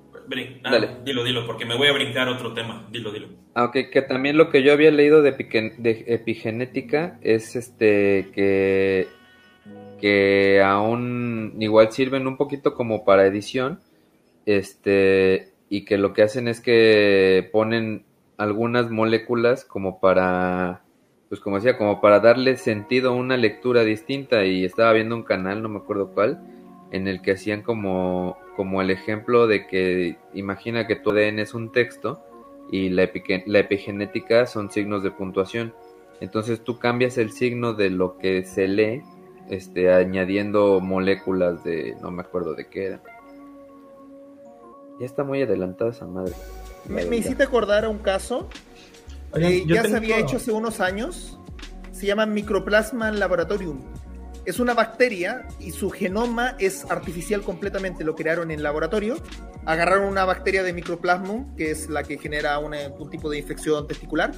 [0.65, 2.87] Ah, dilo, dilo, porque me voy a brincar otro tema.
[2.91, 3.29] Dilo, dilo.
[3.55, 9.09] Aunque que también lo que yo había leído de, de epigenética es este que
[10.01, 13.81] que aún igual sirven un poquito como para edición,
[14.47, 18.05] este y que lo que hacen es que ponen
[18.37, 20.83] algunas moléculas como para
[21.29, 25.23] pues como decía, como para darle sentido a una lectura distinta y estaba viendo un
[25.23, 26.43] canal, no me acuerdo cuál,
[26.93, 31.55] en el que hacían como, como el ejemplo de que imagina que tu ADN es
[31.55, 32.23] un texto
[32.71, 33.11] y la,
[33.47, 35.75] la epigenética son signos de puntuación.
[36.21, 39.03] Entonces tú cambias el signo de lo que se lee,
[39.49, 43.03] este, añadiendo moléculas de, no me acuerdo de qué era.
[45.01, 46.35] Ya está muy adelantada esa madre.
[46.89, 48.49] Me, hiciste acordar a un caso.
[49.35, 51.39] Eh, ya se había hecho hace unos años.
[51.91, 53.81] Se llama Microplasma Laboratorium
[54.45, 58.05] es una bacteria y su genoma es artificial completamente.
[58.05, 59.17] Lo crearon en laboratorio.
[59.65, 64.33] Agarraron una bacteria de microplasmum, que es la que genera un tipo de infección testicular.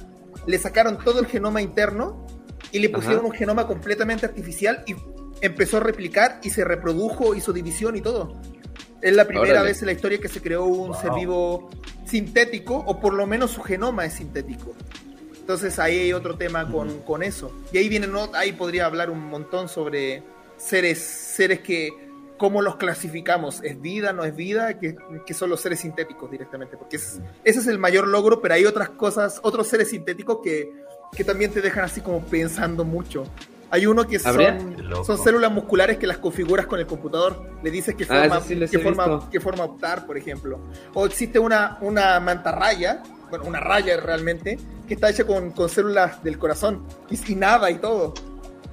[0.45, 2.25] Le sacaron todo el genoma interno
[2.71, 4.95] y le pusieron un genoma completamente artificial y
[5.41, 8.39] empezó a replicar y se reprodujo, hizo división y todo.
[9.01, 11.69] Es la primera vez en la historia que se creó un ser vivo
[12.05, 14.73] sintético, o por lo menos su genoma es sintético.
[15.45, 17.51] Entonces ahí hay otro tema con, con eso.
[17.71, 20.23] Y ahí viene, ahí podría hablar un montón sobre
[20.57, 21.91] seres, seres que,
[22.35, 24.79] cómo los clasificamos, ¿es vida, no es vida?
[24.79, 28.65] Que, que son los seres sintéticos directamente, porque ese es el mayor logro, pero hay
[28.65, 30.71] otras cosas, otros seres sintéticos que,
[31.15, 33.25] que también te dejan así como pensando mucho.
[33.69, 34.75] Hay uno que son,
[35.05, 37.51] son células musculares que las configuras con el computador.
[37.61, 40.59] Le dices qué ah, forma, qué, forma, qué forma optar, por ejemplo.
[40.95, 43.03] O existe una, una mantarraya
[43.37, 44.57] bueno, una raya realmente,
[44.87, 48.13] que está hecha con, células del corazón y, nada y todo.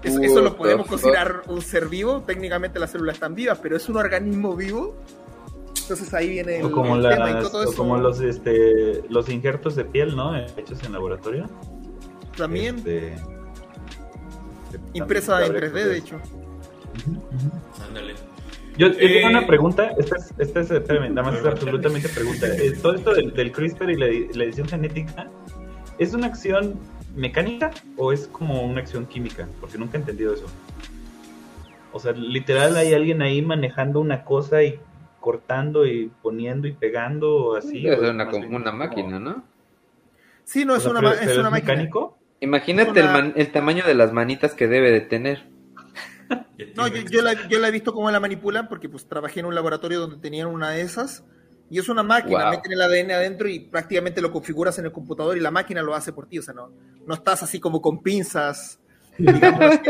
[0.02, 2.23] Eso, lo podemos considerar un ser vivo.
[2.26, 4.97] Técnicamente las células están vivas, pero es un organismo vivo.
[5.81, 6.97] Entonces ahí viene o como
[7.76, 10.36] como los este los injertos de piel, ¿no?
[10.36, 11.47] Hechos en laboratorio.
[12.36, 12.76] También.
[12.78, 13.15] Este,
[14.94, 16.20] Impresa en 3D, de hecho.
[17.86, 18.15] Ándale.
[18.78, 20.70] Yo, tengo una eh, pregunta, esta es, esta es,
[21.10, 22.47] nada más es absolutamente pregunta.
[22.47, 25.28] Eh, todo esto del, CRISPR y la, edición genética,
[25.99, 26.78] ¿es una acción
[27.15, 29.47] mecánica o es como una acción química?
[29.60, 30.47] Porque nunca he entendido eso.
[31.92, 34.81] O sea, literal hay alguien ahí manejando una cosa y
[35.20, 37.86] cortando y poniendo y pegando o así.
[37.86, 39.44] Es una, como una máquina, ¿no?
[40.44, 41.75] Sí, no, es, una, es, una, máquina.
[41.75, 42.18] mecánico?
[42.41, 45.51] Imagínate el, el tamaño de las manitas que debe de tener.
[46.77, 49.55] No, yo, la, yo, la, he visto cómo la manipulan porque pues trabajé en un
[49.55, 51.25] laboratorio donde tenían una de esas
[51.70, 55.36] y es una máquina, meten el ADN adentro y prácticamente lo configuras en el computador
[55.39, 56.70] y la máquina lo hace por ti, o sea, no,
[57.07, 58.78] no estás así como con pinzas.
[59.19, 59.81] Digamos,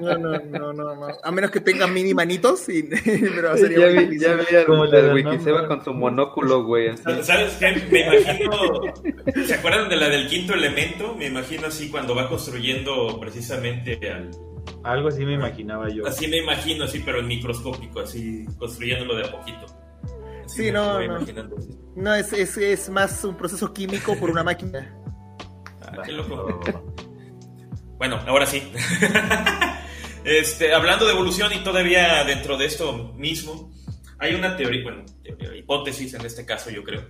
[0.00, 2.82] no, no, no, no, a menos que tengan mini manitos, y,
[3.34, 6.96] pero sería ya, vi, ya vi como el Wikiseba con su monóculo, güey.
[6.96, 7.82] ¿Sabes qué?
[7.90, 11.14] Me imagino, ¿se acuerdan de la del quinto elemento?
[11.14, 14.30] Me imagino así cuando va construyendo precisamente al,
[14.84, 16.06] algo así me imaginaba yo.
[16.06, 19.66] Así me imagino, así, pero en microscópico, así construyéndolo de a poquito.
[20.46, 21.18] sí, no, no.
[21.96, 24.94] No, es, es, es, más un proceso químico por una máquina.
[25.82, 26.60] Ah, qué loco.
[27.98, 28.70] bueno, ahora sí.
[30.24, 33.72] este, hablando de evolución y todavía dentro de esto mismo,
[34.18, 35.04] hay una teoría, bueno,
[35.56, 37.04] hipótesis en este caso, yo creo,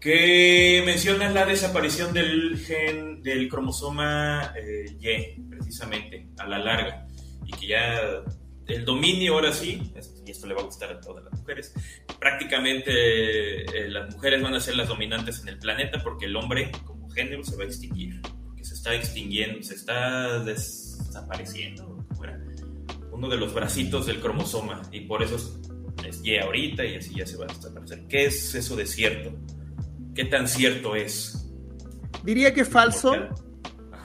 [0.00, 7.06] que menciona la desaparición del gen del cromosoma eh, Y, precisamente, a la larga,
[7.44, 8.00] y que ya
[8.66, 9.92] el dominio ahora sí,
[10.24, 11.72] y esto le va a gustar a todas las mujeres,
[12.18, 16.72] prácticamente eh, las mujeres van a ser las dominantes en el planeta porque el hombre
[16.84, 21.96] como género se va a extinguir, porque se está extinguiendo, se está desapareciendo,
[23.12, 25.36] uno de los bracitos del cromosoma, y por eso
[26.06, 28.06] es Y ahorita y así ya se va a desaparecer.
[28.08, 29.34] ¿Qué es eso de cierto?
[30.16, 31.46] ¿Qué tan cierto es?
[32.24, 33.12] Diría que es falso.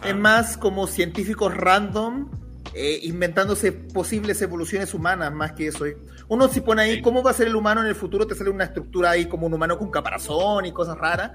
[0.03, 2.29] Es más como científicos random
[2.73, 5.85] eh, inventándose posibles evoluciones humanas, más que eso.
[6.27, 8.49] Uno si pone ahí cómo va a ser el humano en el futuro, te sale
[8.49, 11.31] una estructura ahí como un humano con caparazón y cosas raras.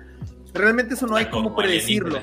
[0.53, 2.21] Realmente eso no hay como predecirlo.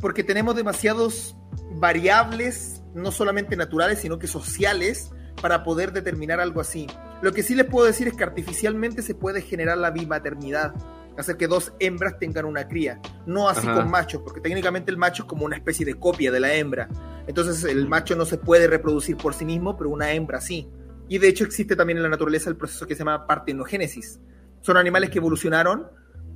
[0.00, 1.36] Porque tenemos demasiados
[1.72, 5.10] variables, no solamente naturales, sino que sociales,
[5.40, 6.86] para poder determinar algo así.
[7.22, 10.74] Lo que sí les puedo decir es que artificialmente se puede generar la bimaternidad
[11.18, 13.00] hacer que dos hembras tengan una cría.
[13.26, 16.40] No así con machos, porque técnicamente el macho es como una especie de copia de
[16.40, 16.88] la hembra.
[17.26, 20.68] Entonces el macho no se puede reproducir por sí mismo, pero una hembra sí.
[21.08, 24.20] Y de hecho existe también en la naturaleza el proceso que se llama partenogénesis.
[24.60, 25.88] Son animales que evolucionaron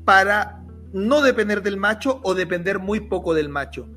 [0.04, 3.88] para no depender del macho o depender muy poco del macho.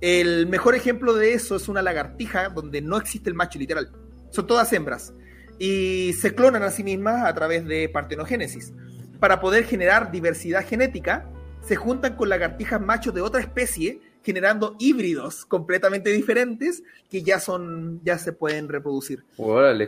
[0.00, 3.90] El mejor ejemplo de eso es una lagartija donde no existe el macho literal.
[4.30, 5.12] Son todas hembras.
[5.58, 8.72] Y se clonan a sí mismas a través de partenogénesis
[9.20, 11.28] para poder generar diversidad genética,
[11.60, 18.00] se juntan con lagartijas machos de otra especie, generando híbridos completamente diferentes que ya son,
[18.04, 19.24] ya se pueden reproducir.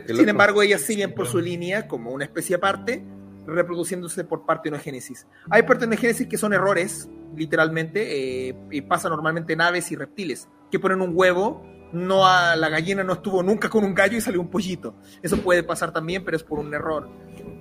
[0.07, 3.03] Sin embargo, ellas siguen por su línea como una especie aparte,
[3.47, 5.27] reproduciéndose por partenogénesis.
[5.49, 10.79] Hay partenogénesis que son errores, literalmente, eh, y pasa normalmente en aves y reptiles, que
[10.79, 14.39] ponen un huevo, no a, la gallina no estuvo nunca con un gallo y salió
[14.39, 14.95] un pollito.
[15.21, 17.09] Eso puede pasar también, pero es por un error.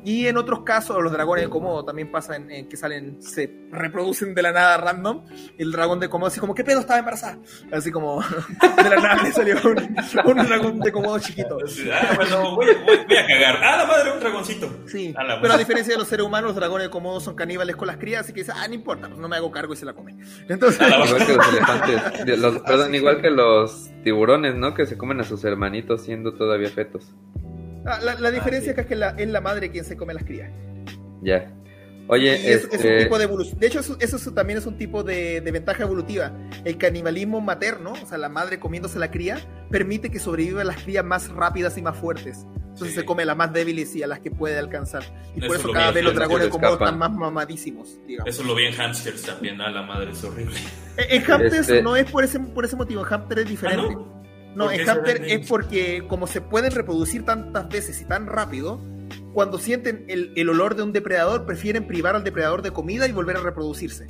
[0.04, 4.34] Y en otros casos, los dragones de Komodo también pasa en, que salen, se reproducen
[4.34, 5.26] de la nada random.
[5.58, 7.38] El dragón de Komodo, así como, ¿qué pedo estaba embarazada?
[7.70, 8.22] Así como,
[8.82, 11.58] de la nada le salió un, dragón de Komodo chiquito.
[11.92, 13.56] Ah, bueno, voy, a cagar.
[13.62, 14.70] Ah, la madre, un dragoncito.
[14.86, 17.86] Sí, pero a diferencia de los seres humanos, los dragones de Komodo son caníbales con
[17.86, 19.84] las crías, así que dice, ah, no importa, pues no me hago cargo y se
[19.84, 20.16] la come.
[20.48, 24.72] Entonces, igual que los elefantes, perdón, igual que los tiburones, ¿no?
[24.72, 27.12] Que se comen a sus hermanitos siendo todavía fetos.
[27.86, 30.50] Ah, la, ah, diferencia es que es la madre quien se come las crías.
[31.22, 31.54] Ya.
[32.12, 33.60] Oye, es, un este tipo de evolución.
[33.60, 36.32] De hecho, eso, también es un tipo de, ventaja evolutiva.
[36.64, 39.38] El canibalismo materno, o sea, la madre comiéndose la cría,
[39.70, 42.48] permite que sobrevivan las crías más rápidas y más fuertes.
[42.70, 45.04] Entonces se come a las más débiles y a las que puede alcanzar.
[45.36, 48.00] Y por eso cada vez los dragones como están más mamadísimos.
[48.26, 50.56] Eso lo vi en hamsters también, a la madre es horrible.
[50.96, 53.86] En, hamsters este no es por ese, por ese motivo, en hamster es diferente.
[53.88, 54.19] ¿Ah, no,
[54.56, 58.80] en Hamster es porque como se pueden reproducir tantas veces y tan rápido,
[59.32, 63.36] cuando sienten el, olor de un depredador, prefieren privar al depredador de comida y volver
[63.36, 64.06] a reproducirse.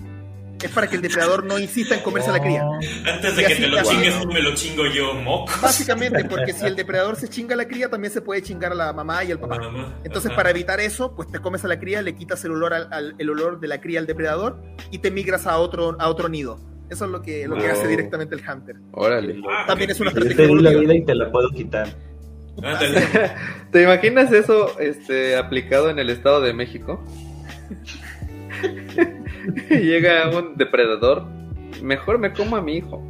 [0.62, 2.66] Es para que el depredador no insista en comerse a la cría.
[3.06, 5.50] Antes de que te lo chingues, me lo chingo yo, moco.
[5.60, 8.74] Básicamente, porque si el depredador se chinga a la cría, también se puede chingar a
[8.74, 9.58] la mamá y al papá.
[10.04, 13.14] Entonces, para evitar eso, pues te comes a la cría, le quitas el olor, al,
[13.18, 14.60] el olor de la cría al depredador
[14.90, 16.60] y te migras a otro, a otro nido.
[16.90, 18.76] Eso es lo que, lo que hace directamente el Hunter.
[18.92, 19.40] Órale.
[19.66, 20.44] También es una estrategia.
[20.44, 21.88] Yo te di la vida y te la puedo quitar.
[23.70, 27.02] ¿Te imaginas eso este, aplicado en el Estado de México?
[29.70, 31.24] Llega un depredador,
[31.82, 33.08] mejor me como a mi hijo.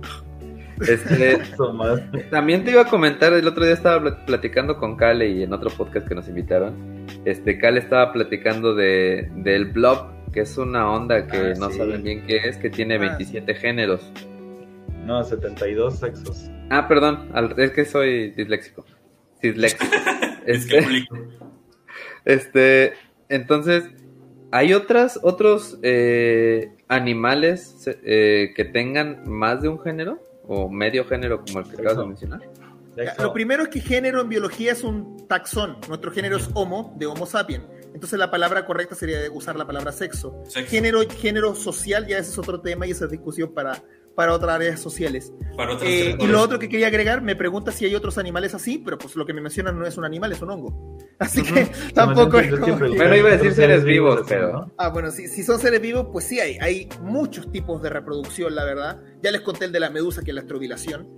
[0.87, 1.39] Este,
[2.31, 5.71] también te iba a comentar, el otro día estaba platicando con Kale y en otro
[5.71, 11.27] podcast que nos invitaron, este Kale estaba platicando de del blob, que es una onda
[11.27, 13.55] que ah, no saben bien qué es, que tiene 27 ah.
[13.55, 14.13] géneros.
[15.05, 16.51] No, 72 sexos.
[16.71, 18.85] Ah, perdón, es que soy disléxico.
[19.43, 19.85] Disléxico.
[20.47, 20.87] este,
[22.25, 22.93] este,
[23.29, 23.85] entonces,
[24.53, 30.23] ¿hay otras, otros eh, animales eh, que tengan más de un género?
[30.47, 32.41] ¿O medio género como el que acabas de mencionar?
[33.19, 35.77] Lo primero es que género en biología es un taxón.
[35.89, 37.65] Nuestro género es Homo, de Homo sapiens.
[37.95, 40.43] Entonces la palabra correcta sería usar la palabra sexo.
[40.67, 43.83] Género, género social ya ese es otro tema y esa es discusión para,
[44.15, 45.33] para otras áreas sociales.
[45.83, 48.99] Eh, y lo otro que quería agregar, me pregunta si hay otros animales así, pero
[48.99, 50.99] pues lo que me mencionan no es un animal, es un hongo.
[51.19, 54.73] Así que tampoco es Bueno, iba a decir seres vivos, pero...
[54.79, 56.57] Ah, bueno, si, si son seres vivos, pues sí hay.
[56.61, 59.03] Hay muchos tipos de reproducción, la verdad.
[59.23, 61.09] Ya les conté el de la medusa, que es la estrobilación.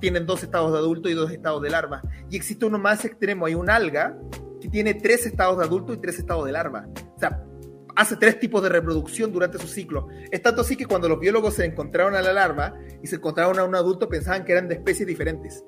[0.00, 2.02] tienen dos estados de adulto y dos estados de larva.
[2.30, 5.98] Y existe uno más extremo, hay un alga que tiene tres estados de adulto y
[5.98, 6.86] tres estados de larva.
[7.16, 7.44] O sea,
[7.96, 10.08] hace tres tipos de reproducción durante su ciclo.
[10.30, 13.58] Es tanto así que cuando los biólogos se encontraron a la larva y se encontraron
[13.58, 15.64] a un adulto pensaban que eran de especies diferentes.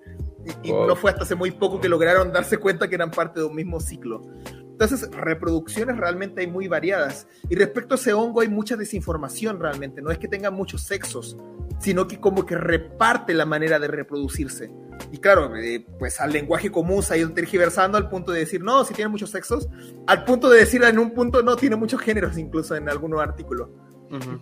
[0.63, 3.47] Y, no fue hasta hace muy poco que lograron darse cuenta que eran parte de
[3.47, 4.23] un mismo ciclo.
[4.47, 7.27] Entonces, reproducciones realmente hay muy variadas.
[7.51, 10.01] Y respecto a ese hongo hay mucha desinformación realmente.
[10.01, 11.37] No es que tenga muchos sexos,
[11.81, 14.71] sino que como que reparte la manera de reproducirse.
[15.13, 18.63] Y claro, eh, pues al lenguaje común se ha ido tergiversando al punto de decir,
[18.63, 19.69] no, si tiene muchos sexos,
[20.07, 23.69] al punto de decir en un punto, no, tiene muchos géneros incluso en algunos artículos.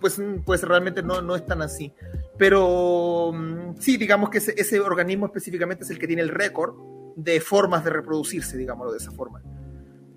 [0.01, 1.93] Pues, pues realmente no, no es tan así.
[2.37, 6.73] Pero mm, sí, digamos que ese, ese, organismo específicamente es el que tiene el récord
[7.15, 9.43] de formas de reproducirse, digámoslo de esa forma.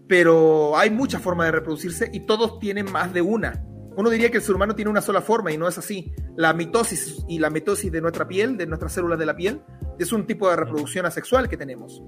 [0.09, 3.63] Pero hay muchas formas de reproducirse y todos tienen más de una.
[3.97, 6.13] Uno diría que el ser humano tiene una sola forma y no es así.
[6.37, 9.63] La mitosis y la mitosis de nuestra piel, de nuestras células de la piel,
[9.99, 12.03] es un tipo de reproducción asexual que tenemos.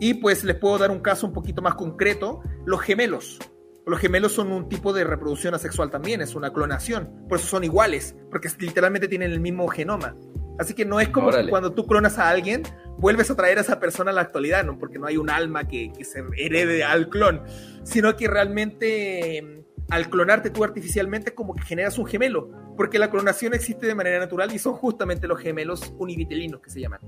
[0.00, 3.38] Y pues les puedo dar un caso un poquito más concreto, los gemelos.
[3.86, 7.64] Los gemelos son un tipo de reproducción asexual también, es una clonación, por eso son
[7.64, 10.14] iguales, porque literalmente tienen el mismo genoma.
[10.58, 12.64] Así que no es como cuando tú clonas a alguien,
[12.98, 14.78] vuelves a traer a esa persona a la actualidad, ¿no?
[14.78, 17.42] porque no hay un alma que, que se herede al clon,
[17.84, 23.54] sino que realmente al clonarte tú artificialmente como que generas un gemelo, porque la clonación
[23.54, 27.00] existe de manera natural y son justamente los gemelos univitelinos que se llaman.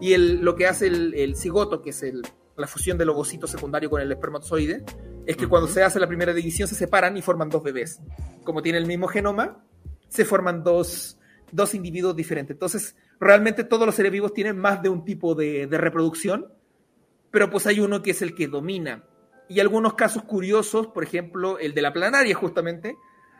[0.00, 2.22] Y el, lo que hace el, cigoto, que es el,
[2.56, 4.84] la fusión del ovocito secundario con el espermatozoide,
[5.24, 8.00] es que cuando se hace la primera división se separan y forman dos bebés.
[8.44, 9.64] Como tienen el mismo genoma,
[10.08, 11.18] se forman dos,
[11.50, 12.54] dos individuos diferentes.
[12.54, 16.52] Entonces, realmente todos los seres vivos tienen más de un tipo de, de reproducción,
[17.30, 19.04] pero pues hay uno que es el que domina
[19.48, 22.96] y algunos casos curiosos, por ejemplo, el de la planaria justamente.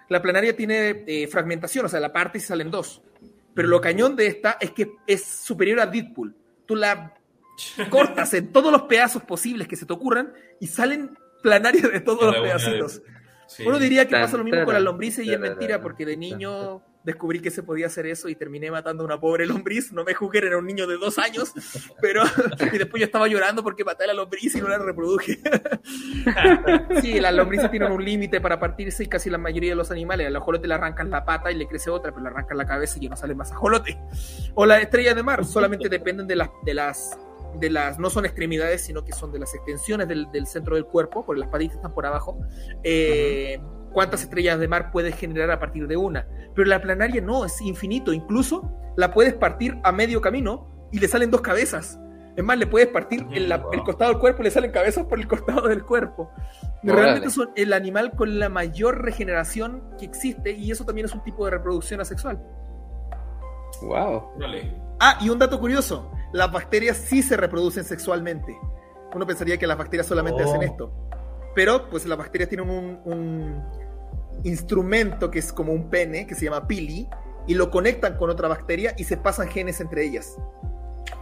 [0.09, 3.02] La planaria tiene eh, fragmentación, o sea, la parte se salen dos.
[3.55, 6.36] Pero lo cañón de esta es que es superior a Deadpool.
[6.67, 7.15] Tú la
[7.91, 12.35] cortas en todos los pedazos posibles que se te ocurran y salen planarias de todos
[12.35, 13.02] los pedacitos.
[13.65, 16.83] Uno diría que pasa lo mismo con la lombrices y es mentira porque de niño
[17.07, 19.93] descubrí que se podía hacer eso y terminé matando a una pobre lombriz.
[19.93, 21.52] No me juzguen, era un niño de dos años,
[22.02, 22.23] pero
[22.73, 25.39] y después yo estaba llorando porque maté a la lombriz y no la reproduje.
[27.01, 30.26] sí, las lombrices tienen un límite para partirse y casi la mayoría de los animales.
[30.26, 32.99] Al ajolote le arrancan la pata y le crece otra, pero le arrancan la cabeza
[32.99, 33.97] y ya no sale más ajolote.
[34.55, 37.17] O las estrellas de mar solamente dependen de las, de las
[37.60, 41.25] de las, no son extremidades, sino que son de las extensiones del, centro del cuerpo,
[41.25, 42.39] porque las patitas están por abajo.
[42.83, 43.59] Eh,
[43.97, 46.28] cuántas estrellas de mar puedes generar a partir de una.
[46.55, 48.12] Pero la planaria no, es infinito.
[48.12, 51.99] Incluso la puedes partir a medio camino y le salen dos cabezas.
[52.36, 53.49] Es más, le puedes partir el,
[53.86, 56.31] costado del cuerpo y le salen cabezas por el costado del cuerpo.
[56.83, 61.23] Realmente son el animal con la mayor regeneración que existe y eso también es un
[61.23, 62.39] tipo de reproducción asexual.
[63.81, 64.33] Wow.
[65.00, 68.58] Ah, y un dato curioso, las bacterias sí se reproducen sexualmente.
[69.15, 70.65] Uno pensaría que las bacterias solamente hacen oh.
[70.65, 70.92] esto.
[71.55, 73.85] Pero pues las bacterias tienen un
[74.44, 77.08] instrumento que es como un pene, que se llama pili,
[77.47, 80.36] y lo conectan con otra bacteria y se pasan genes entre ellas.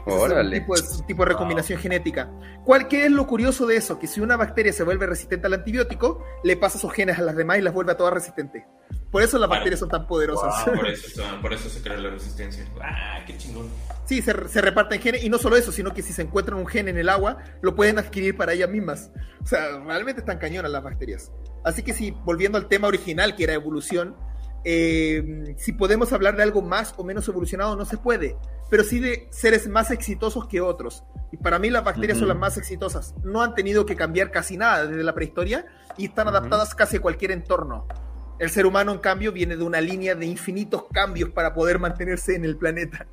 [0.07, 0.59] Órale.
[0.59, 2.31] Es un tipo, de recombinación genética.
[2.65, 3.99] ¿Cuál, ¿Qué es lo curioso de eso?
[3.99, 7.37] Que si una bacteria se vuelve resistente al antibiótico, le pasa esos genes a las
[7.37, 8.65] demás y las vuelve a todas resistentes.
[9.11, 10.65] Por eso las bacterias son tan poderosas.
[10.65, 12.65] por, eso, por, eso, se crea la resistencia.
[12.83, 13.69] ¡Ah, qué chingón!
[14.07, 16.89] Sí, se, reparten genes y no solo eso, sino que si se encuentran un gen
[16.89, 19.11] en el agua, lo pueden adquirir para ellas mismas.
[19.43, 21.33] O sea, realmente están cañonas las bacterias.
[21.65, 24.15] Así que sí, volviendo al tema original, que era evolución,
[24.65, 28.37] eh, si podemos hablar de algo más o menos evolucionado, no se puede,
[28.71, 31.05] pero sí de seres más exitosos que otros.
[31.33, 33.15] Y para mí las bacterias son las más exitosas.
[33.23, 37.01] No han tenido que cambiar casi nada desde la prehistoria y están adaptadas casi a
[37.01, 37.87] cualquier entorno.
[38.39, 42.35] El ser humano, en cambio, viene de una línea de infinitos cambios para poder mantenerse
[42.35, 43.07] en el planeta.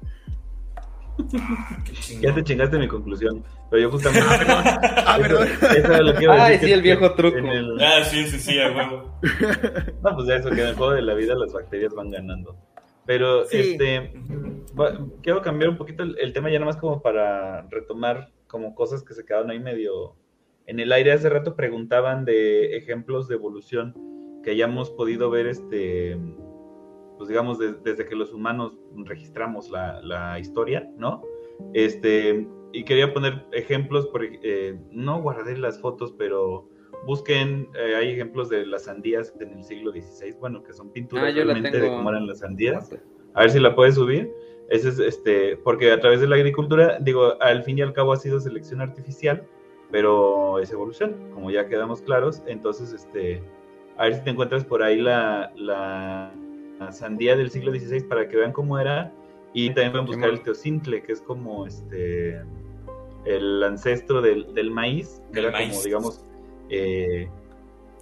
[2.19, 3.43] ya te chingaste mi conclusión.
[3.69, 4.27] Pero yo justamente.
[4.47, 5.47] ah, perdón.
[6.30, 7.38] Ah, sí, el viejo truco.
[7.80, 9.19] Ah, sí, sí, sí, a huevo.
[10.03, 12.57] no, pues ya eso, que en el juego de la vida las bacterias van ganando.
[13.11, 14.14] Pero, este.
[15.22, 19.14] quiero cambiar un poquito el, tema ya nada más como para retomar como cosas que
[19.14, 20.15] se quedaron ahí medio
[20.65, 21.11] en el aire.
[21.11, 23.93] Hace rato preguntaban de ejemplos de evolución
[24.45, 26.17] que hayamos podido ver este
[27.17, 31.22] pues digamos, desde que los humanos registramos la, historia, ¿no?
[31.73, 36.69] Este, y quería poner ejemplos, por, eh, no guardé las fotos, pero
[37.05, 41.25] busquen, eh, hay ejemplos de las sandías en el siglo XVI, bueno, que son pinturas
[41.30, 42.91] ah, realmente de cómo eran las sandías.
[43.33, 44.31] A ver si la puedes subir.
[44.69, 48.13] Ese es, este, porque a través de la agricultura, digo, al fin y al cabo
[48.13, 49.45] ha sido selección artificial,
[49.91, 52.41] pero es evolución, como ya quedamos claros.
[52.47, 53.43] Entonces, este,
[53.97, 56.31] a ver si te encuentras por ahí la, la
[56.91, 59.13] sandía del siglo XVI para que vean cómo era.
[59.53, 62.41] Y también pueden buscar el teocintle, que es como este
[63.25, 66.25] el ancestro del, del maíz, que era como, digamos,
[66.72, 67.30] eh,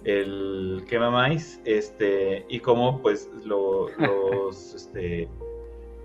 [0.04, 3.90] el quema maíz, este, y como pues los,
[4.74, 5.28] este,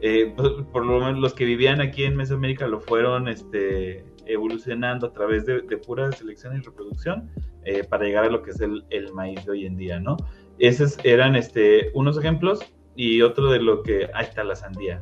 [0.02, 5.08] eh, pues, por lo menos los que vivían aquí en Mesoamérica lo fueron este, evolucionando
[5.08, 7.30] a través de, pura selección y reproducción
[7.64, 10.18] eh, para llegar a lo que es el, el maíz de hoy en día, ¿no?
[10.60, 12.60] Esos eran este, unos ejemplos
[12.96, 14.10] y otro de lo que...
[14.14, 15.02] Ahí está la sandía.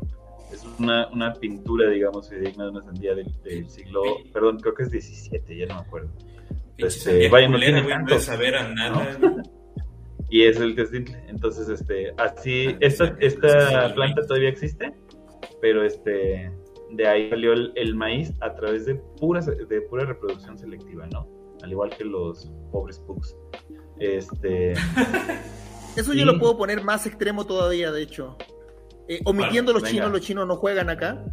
[0.52, 4.02] Es una, una pintura, digamos, digna de una sandía del, siglo...
[4.32, 6.10] Perdón, creo que es 17, ya no me acuerdo.
[6.78, 9.18] Este, vaya, no tiene tanto, saber a nada.
[10.30, 11.24] Y es el testimple.
[11.28, 14.92] Entonces, este, así, ah, esta, esta planta todavía existe,
[15.62, 16.52] pero este,
[16.92, 21.28] de ahí salió el, maíz a través de pura, de pura reproducción selectiva, ¿no?
[21.62, 23.36] Al igual que los pobres pugs.
[24.00, 24.74] Este.
[25.96, 28.36] Eso yo lo puedo poner más extremo todavía, de hecho.
[29.08, 31.24] Eh, omitiendo los chinos, los chinos no juegan acá.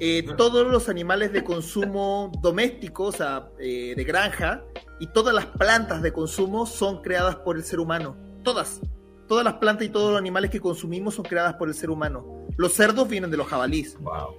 [0.00, 4.64] Eh, todos los animales de consumo doméstico, o sea, eh, de granja,
[5.00, 8.16] y todas las plantas de consumo son creadas por el ser humano.
[8.42, 8.80] Todas.
[9.26, 12.46] Todas las plantas y todos los animales que consumimos son creadas por el ser humano.
[12.56, 13.96] Los cerdos vienen de los jabalís.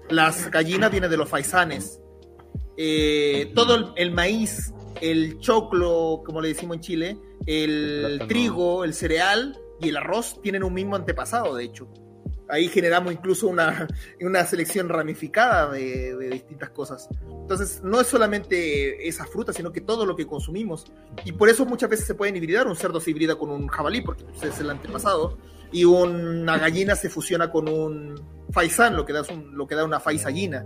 [0.10, 2.02] Las gallinas vienen de los faisanes.
[3.54, 9.90] todo el maíz, el choclo, como le decimos en Chile, el trigo, el cereal y
[9.90, 11.88] el arroz tienen un mismo antepasado, de hecho.
[12.50, 13.88] Ahí generamos incluso una,
[14.22, 17.08] una selección ramificada de, distintas cosas.
[17.30, 20.92] Entonces, no es solamente esa fruta, sino que todo lo que consumimos.
[21.26, 22.68] Y por eso muchas veces se pueden hibridar.
[22.68, 25.38] Un cerdo se hibrida con un jabalí, porque es el antepasado.
[25.72, 28.20] Y una gallina se fusiona con un
[28.52, 30.66] faisán, lo que da, lo que da una faisallina.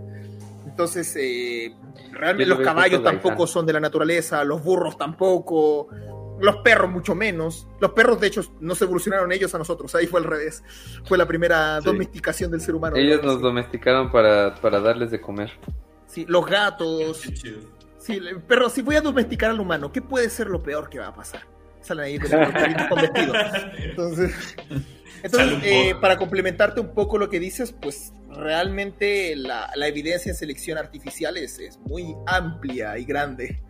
[0.66, 1.74] Entonces, eh,
[2.10, 5.88] realmente los caballos tampoco son de la naturaleza, los burros tampoco,
[6.40, 7.66] los perros mucho menos.
[7.80, 10.62] Los perros, de hecho, no se evolucionaron ellos a nosotros, ahí fue al revés.
[11.04, 12.96] Fue la primera domesticación del ser humano.
[12.96, 15.52] Ellos nos domesticaron para, para darles de comer.
[16.06, 17.22] Sí, los gatos.
[17.98, 21.08] Sí, pero si voy a domesticar al humano, ¿qué puede ser lo peor que va
[21.08, 21.42] a pasar?
[21.80, 22.18] Salen ahí
[22.88, 23.36] con vestidos.
[23.78, 24.56] Entonces,
[25.22, 30.36] entonces eh, para complementarte un poco lo que dices, pues realmente la, la evidencia en
[30.36, 33.62] selección artificial es, es muy amplia y grande.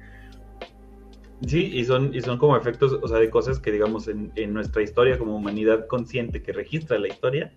[1.47, 4.82] Sí, y son, y son como efectos, o sea, de cosas que, digamos, en, nuestra
[4.82, 7.52] historia como humanidad consciente que registra la historia,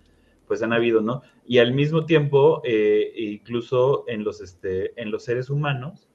[0.46, 1.22] pues han habido, ¿no?
[1.46, 6.08] Y al mismo tiempo, eh, incluso en los, este, en los seres humanos,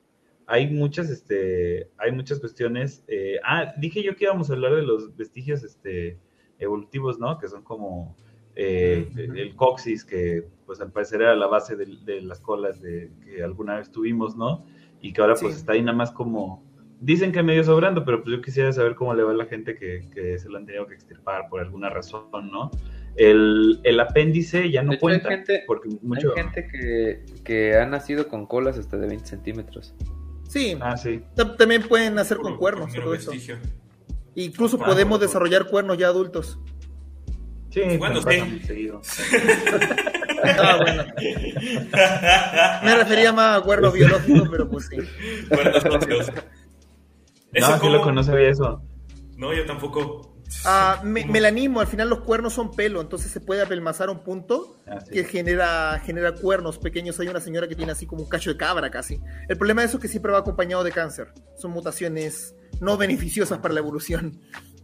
[0.48, 3.04] hay muchas, este, hay muchas cuestiones.
[3.08, 6.18] Eh, ah, dije yo que íbamos a hablar de los vestigios, este,
[6.60, 7.38] evolutivos, ¿no?
[7.38, 8.16] Que son como
[8.56, 13.44] eh, el coxis, que pues al parecer era la base de, las colas de, que
[13.44, 14.66] alguna vez tuvimos, ¿no?
[15.02, 16.64] Y que ahora pues está ahí nada más como
[17.04, 19.76] Dicen que medio sobrando, pero pues yo quisiera saber cómo le va a la gente
[19.76, 22.72] que, se lo han tenido que extirpar por alguna razón, ¿no?
[23.18, 25.28] El, apéndice ya no cuenta.
[25.28, 26.30] Hay gente, porque mucho...
[26.30, 29.94] hay gente que, que ha nacido con colas hasta de 20 centímetros.
[30.48, 31.22] Sí, ah, sí.
[31.58, 32.94] también pueden nacer con cuernos.
[32.94, 33.34] Todo eso.
[34.36, 36.58] Incluso podemos desarrollar cuernos ya adultos.
[37.70, 38.62] Sí, bueno, sí.
[38.66, 39.02] Seguido.
[40.46, 41.06] Ah, bueno.
[42.84, 44.98] Me refería más a cuernos biológicos, pero pues sí.
[45.48, 45.82] Cuernos
[47.60, 48.82] no, sí loco, no sabía eso.
[49.38, 50.34] No, yo tampoco.
[50.66, 54.20] Ah, me, la animo, al final los cuernos son pelo, entonces se puede apelmazar un
[54.20, 57.20] punto ah, que genera, genera cuernos pequeños.
[57.20, 59.20] Hay una señora que tiene así como un cacho de cabra casi.
[59.50, 61.34] El problema de eso es que siempre va acompañado de cáncer.
[61.58, 64.40] Son mutaciones no beneficiosas para la evolución.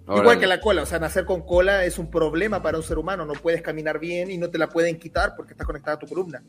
[0.08, 2.98] Igual que la cola, o sea, nacer con cola es un problema para un ser
[2.98, 6.00] humano, no puedes caminar bien y no te la pueden quitar porque está conectada a
[6.00, 6.42] tu columna.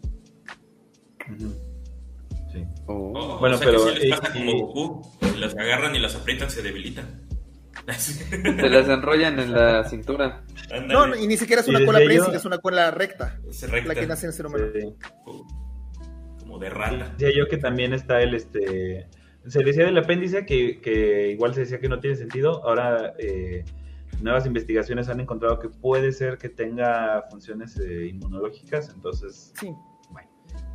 [2.52, 2.64] Sí.
[2.86, 3.38] Oh.
[3.38, 7.28] bueno, pero si les pasa como Goku, las agarran y las aprietan, se debilitan.
[7.98, 10.42] Se las enrollan en la cintura.
[10.86, 13.38] No, y ni siquiera es una cola prensa, es una cola recta,
[13.86, 14.66] La que nace en el ser humano.
[16.38, 17.14] Como de rata.
[17.16, 19.08] Decía yo que también está el este.
[19.46, 22.62] Se decía del apéndice que, que igual se decía que no tiene sentido.
[22.64, 23.64] Ahora eh,
[24.20, 29.52] nuevas investigaciones han encontrado que puede ser que tenga funciones eh, inmunológicas, entonces.
[29.58, 29.72] Sí.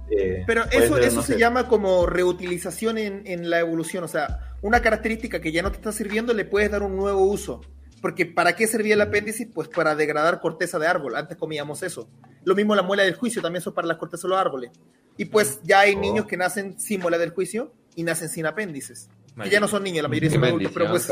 [0.10, 4.82] Eh, Pero eso, eso se llama como reutilización en, en, la evolución, o sea, una
[4.82, 7.62] característica que ya no te está sirviendo le puedes dar un nuevo uso.
[8.02, 9.48] Porque ¿para qué servía el apéndice?
[9.52, 11.16] Pues para degradar corteza de árbol.
[11.16, 12.08] Antes comíamos eso.
[12.44, 14.70] Lo mismo la muela del juicio, también son para la corteza de los árboles.
[15.18, 19.10] Y pues ya hay niños que nacen sin muela del juicio y nacen sin apéndices.
[19.42, 21.12] Que ya no son niños, la mayoría son adultos, pero pues,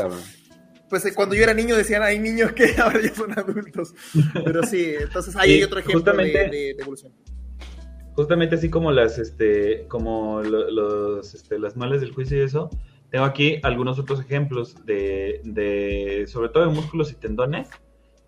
[0.88, 3.92] pues eh, cuando yo era niño decían hay niños que ahora ya son adultos.
[4.44, 7.12] Pero sí, entonces ahí hay otro ejemplo de evolución
[8.14, 12.70] justamente así como las, este, como los, este, las males del juicio y eso,
[13.10, 17.68] tengo aquí algunos otros ejemplos de, de, sobre todo de músculos y tendones,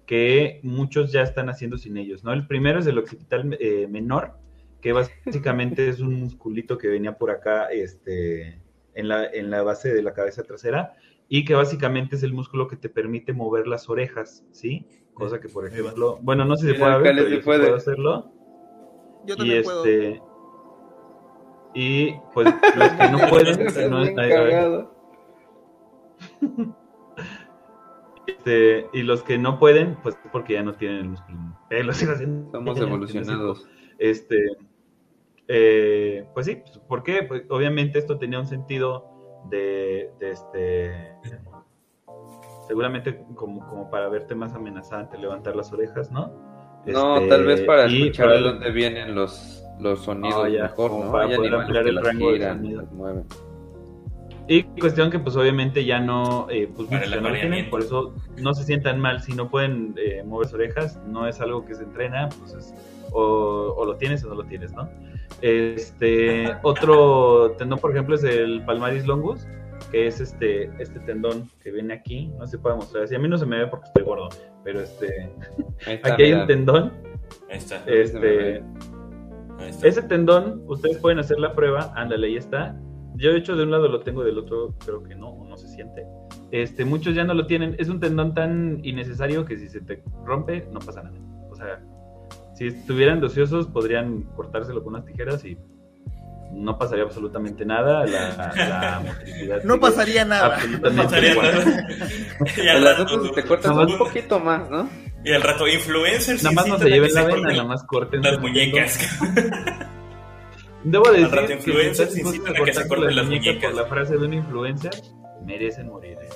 [0.07, 2.33] que muchos ya están haciendo sin ellos, ¿no?
[2.33, 4.35] El primero es el occipital eh, menor,
[4.81, 8.61] que básicamente es un musculito que venía por acá, este,
[8.95, 10.95] en la, en la base de la cabeza trasera,
[11.29, 14.87] y que básicamente es el músculo que te permite mover las orejas, ¿sí?
[15.13, 17.75] Cosa que, por ejemplo, bueno, no sé si se puede ver, pero puede.
[17.75, 18.36] hacerlo.
[19.27, 19.85] Yo también y puedo.
[19.85, 20.23] Este,
[21.75, 22.47] y pues
[22.77, 24.87] los que no pueden, no, hay,
[28.27, 31.39] este, y los que no pueden, pues porque ya no tienen el músculo.
[32.51, 33.69] Somos evolucionados.
[33.99, 34.57] Este,
[35.49, 37.23] eh, pues sí, pues, ¿por qué?
[37.25, 41.17] Pues obviamente esto tenía un sentido de, de este
[42.67, 46.46] seguramente como, como para verte más amenazante, levantar las orejas, ¿no?
[46.87, 51.13] No, tal vez este, para escuchar de dónde vienen los, los sonidos mejor, ¿no?
[51.13, 52.85] Para poder ampliar el rango de sonido.
[54.49, 58.63] Y cuestión que pues obviamente ya no, eh, pues no tienen, por eso no se
[58.63, 62.29] sientan mal si no pueden eh, mover sus orejas, no es algo que se entrena,
[62.29, 62.73] pues
[63.11, 64.89] o, o, lo tienes o no lo tienes, ¿no?
[65.41, 69.49] Este, otro tendón, por ejemplo, es el palmaris longus,
[69.91, 73.29] que es este, este tendón que viene aquí, no se puede mostrar así, a mí
[73.29, 74.29] no se me ve porque estoy gordo,
[74.67, 75.31] pero este,
[76.03, 76.93] aquí hay un tendón,
[77.49, 77.85] ahí está.
[77.87, 78.65] este,
[79.85, 82.77] ese tendón, ustedes pueden hacer la prueba, ándale, ahí está,
[83.15, 85.69] yo de hecho de un lado lo tengo, del otro creo que no, no se
[85.69, 86.05] siente,
[86.51, 90.03] este, muchos ya no lo tienen, es un tendón tan innecesario que si se te
[90.25, 91.17] rompe, no pasa nada,
[91.49, 91.81] o sea,
[92.57, 95.57] si estuvieran dociosos podrían cortárselo con unas tijeras y
[96.53, 99.63] no pasaría absolutamente nada, la, motricidad.
[99.65, 100.59] No pasaría nada.
[100.67, 101.89] No pasaría nada.
[102.57, 104.89] y al rato te cortas un poquito más, ¿no?
[105.25, 106.43] Y al rato, influencers.
[106.45, 108.99] Nada más no se lleven la vena, nada más corten las muñecas.
[110.85, 112.23] Debo decir rato, influencers que,
[112.65, 113.73] que se corten las muñecas.
[113.73, 114.93] Por la frase de un influencer,
[115.45, 116.17] merecen morir.
[116.23, 116.29] ¿eh?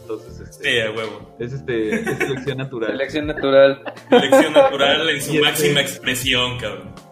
[0.00, 1.36] Entonces, este, sí, a huevo.
[1.38, 2.90] Es, este, es selección natural.
[2.90, 3.82] Selección natural.
[4.10, 7.11] Selección natural en su máxima expresión, cabrón.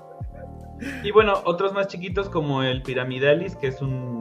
[1.03, 4.21] Y bueno, otros más chiquitos como el piramidalis, que es un,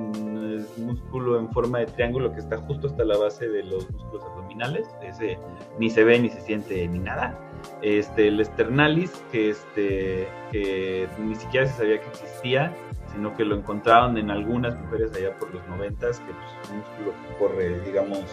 [0.77, 4.87] músculo en forma de triángulo que está justo hasta la base de los músculos abdominales.
[5.01, 5.37] Ese
[5.77, 7.37] ni se ve, ni se siente, ni nada.
[7.81, 12.73] Este, el esternalis, que, este, que ni siquiera se sabía que existía,
[13.13, 16.77] sino que lo encontraron en algunas mujeres allá por los noventas, que pues, es un
[16.77, 18.23] músculo que corre, digamos,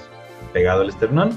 [0.52, 1.30] pegado al esternón.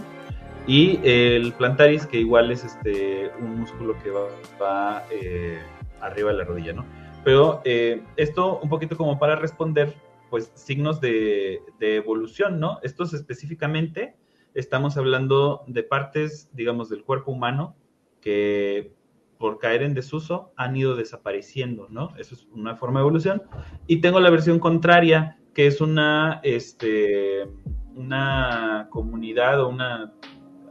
[0.68, 4.22] Y el plantaris, que igual es este, un músculo que va,
[4.62, 5.60] va eh,
[6.02, 6.86] arriba de la rodilla, ¿no?
[7.24, 9.94] Pero eh, esto un poquito como para responder,
[10.30, 12.80] pues, signos de, evolución, ¿no?
[12.84, 14.16] Estos específicamente
[14.54, 17.76] estamos hablando de partes, digamos, del cuerpo humano
[18.22, 18.94] que
[19.38, 22.14] por caer en desuso han ido desapareciendo, ¿no?
[22.18, 23.44] Eso es una forma de evolución.
[23.88, 27.48] Y tengo la versión contraria, que es una, este,
[27.96, 30.14] una comunidad o una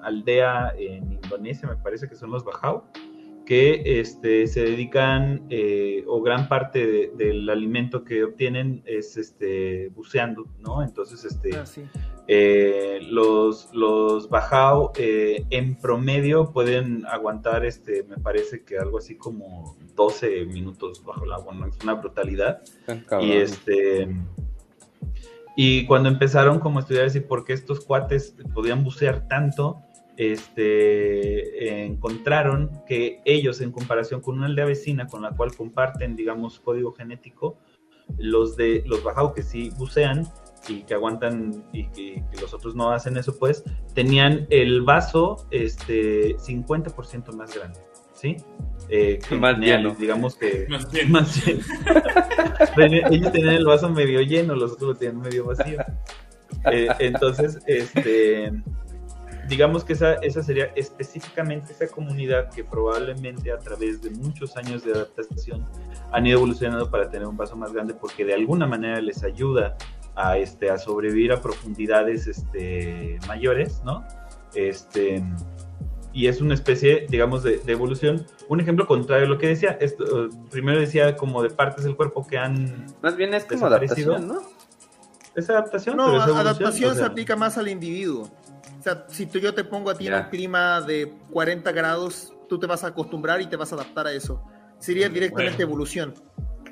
[0.03, 2.85] aldea en Indonesia, me parece que son los Bajau,
[3.49, 10.45] que este, se dedican eh, o gran parte del alimento que obtienen es este, buceando,
[10.59, 10.83] ¿no?
[10.83, 11.65] Entonces, este, ah,
[12.27, 19.17] eh, los, los bajao eh, en promedio pueden aguantar, este, me parece que algo así
[19.17, 21.65] como 12 minutos bajo el agua, ¿no?
[21.69, 22.61] Es una brutalidad.
[23.23, 24.15] Y este...
[25.57, 29.88] Y cuando empezaron como a estudiar así por qué estos cuates podían bucear tanto,
[30.19, 36.59] este, encontraron que ellos, en comparación con una aldea vecina con la cual comparten, digamos,
[36.59, 37.57] código genético,
[38.19, 40.27] los de los bajau que sí bucean,
[40.69, 43.63] y que aguantan y que, los otros no hacen eso, pues
[43.95, 47.79] tenían el vaso este 50% más grande,
[48.13, 48.37] ¿sí?
[48.89, 49.95] Eh, más lleno.
[49.95, 51.21] Digamos que más lleno.
[53.11, 55.79] Ellos tenían el vaso medio lleno, los otros lo tenían medio vacío.
[56.73, 58.53] Eh, entonces, este
[59.49, 64.85] digamos que esa, esa sería específicamente esa comunidad que probablemente a través de muchos años
[64.85, 65.67] de adaptación
[66.13, 69.77] han ido evolucionando para tener un vaso más grande porque de alguna manera les ayuda
[70.15, 74.05] a, este, a sobrevivir a profundidades este, mayores, ¿no?
[74.55, 75.23] Este,
[76.13, 78.27] y es una especie, digamos, de, evolución.
[78.49, 82.27] Un ejemplo contrario a lo que decía, esto, primero decía como de partes del cuerpo
[82.27, 82.87] que han...
[83.03, 84.43] Más bien es como adaptación, ¿no?
[85.37, 85.97] Es adaptación.
[85.97, 88.29] No, adaptación se aplica más al individuo.
[88.79, 92.33] O sea, si tú, yo te pongo a ti en un clima de 40 grados,
[92.49, 94.43] tú te vas a acostumbrar y te vas a adaptar a eso.
[94.79, 96.15] Sería directamente evolución.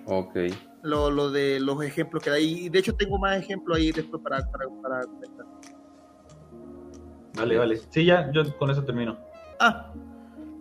[0.07, 0.36] Ok.
[0.83, 2.67] Lo, lo, de los ejemplos que hay.
[2.67, 5.47] Y de hecho tengo más ejemplos ahí después para, para, para comentar.
[7.35, 7.81] Vale, vale.
[7.91, 9.18] Sí, ya, yo con eso termino.
[9.59, 9.93] Ah,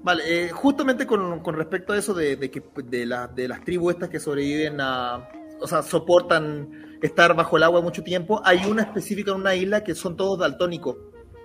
[0.02, 0.24] vale.
[0.26, 3.94] Eh, justamente con, con, respecto a eso de, de que de, la, de las tribus
[3.94, 5.30] estas que sobreviven a...
[5.62, 8.42] O sea, soportan estar bajo el agua mucho tiempo.
[8.44, 10.98] Hay una específica en una isla que son todos daltónicos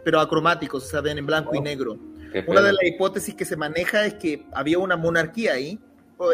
[0.04, 1.98] pero acromáticos, o sea, ven en blanco y negro.
[2.46, 5.80] Una de las hipótesis que se maneja es que había una monarquía ahí,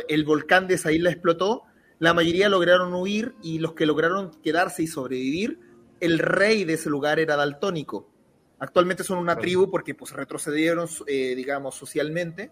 [0.08, 1.62] el volcán de esa isla explotó,
[1.98, 5.60] la mayoría lograron huir y los que lograron quedarse y sobrevivir,
[6.00, 8.10] el rey de ese lugar era daltónico.
[8.58, 12.50] Actualmente son una tribu porque pues retrocedieron, eh, digamos, socialmente.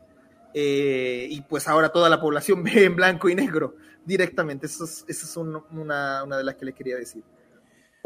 [0.54, 4.66] Eh, y pues ahora toda la población ve en blanco y negro directamente.
[4.66, 7.22] Esa es, es una, una de las que les quería decir.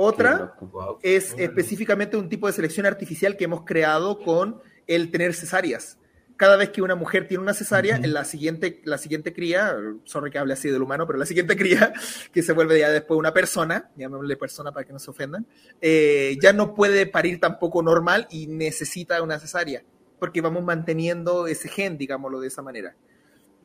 [0.00, 0.54] Otra
[1.02, 5.98] es específicamente un tipo de selección artificial que hemos creado con el tener cesáreas.
[6.36, 10.30] Cada vez que una mujer tiene una cesárea, en la siguiente, la siguiente cría, sorry
[10.30, 11.92] que hable así del humano, pero la siguiente cría,
[12.32, 15.44] que se vuelve ya después una persona, llamémosle persona para que no se ofendan,
[15.80, 19.82] eh, ya no puede parir tampoco normal y necesita una cesárea,
[20.20, 22.94] porque vamos manteniendo ese gen, digámoslo de esa manera.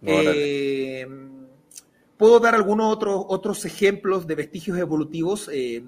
[0.01, 1.07] Eh,
[2.17, 5.47] puedo dar algunos otros, otros ejemplos de vestigios evolutivos.
[5.53, 5.83] Eh,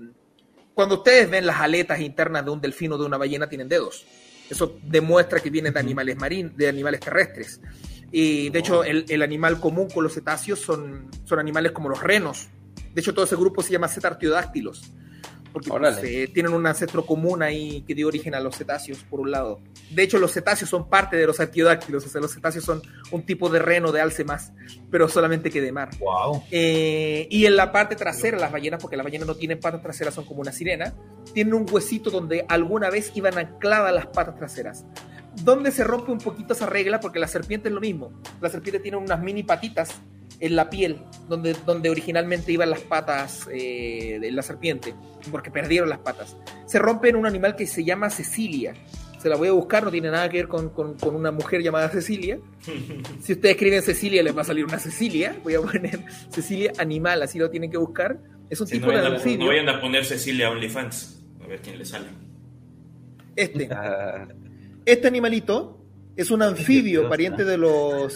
[0.76, 4.06] cuando ustedes ven las aletas internas de un delfín o de una ballena, tienen dedos.
[4.50, 7.60] Eso demuestra que vienen de animales marinos, de animales terrestres.
[8.12, 12.04] Y de hecho, el, el, animal común con los cetáceos son, son animales como los
[12.04, 12.50] renos.
[12.94, 14.92] De hecho, todo ese grupo se llama cetartiodáctilos
[15.56, 19.22] porque pues, eh, tienen un ancestro común ahí que dio origen a los cetáceos, por
[19.22, 19.62] un lado.
[19.90, 23.26] De hecho, los cetáceos son parte de los artiodáctilos, o sea, los cetáceos son un
[23.26, 24.52] tipo de reno de alce más,
[24.92, 25.92] pero solamente que de mar.
[25.98, 26.44] Wow.
[26.52, 30.14] Eh, y en la parte trasera, las ballenas, porque las ballenas no tienen patas traseras,
[30.14, 30.94] son como una sirena,
[31.34, 34.86] tienen un huesito donde alguna vez iban ancladas las patas traseras.
[35.42, 37.00] ¿Dónde se rompe un poquito esa regla?
[37.00, 38.12] Porque la serpiente es lo mismo.
[38.42, 40.02] La serpiente tiene unas mini patitas
[40.40, 40.98] en la piel,
[41.28, 44.94] donde, donde originalmente iban las patas eh, de la serpiente,
[45.32, 46.36] porque perdieron las patas.
[46.66, 48.74] Se rompe en un animal que se llama Cecilia.
[49.20, 51.90] Se la voy a buscar, no tiene nada que ver con, con, una mujer llamada
[51.90, 52.38] Cecilia.
[53.22, 55.36] Si ustedes escriben Cecilia, les va a salir una Cecilia.
[55.44, 56.00] Voy a poner
[56.30, 58.20] Cecilia animal, así lo tienen que buscar.
[58.50, 59.40] Es un tipo de anfibio.
[59.40, 62.08] No vayan a poner Cecilia OnlyFans, a ver quién le sale.
[63.36, 63.70] Este.
[64.86, 65.84] Este animalito
[66.16, 68.16] es un anfibio, pariente de los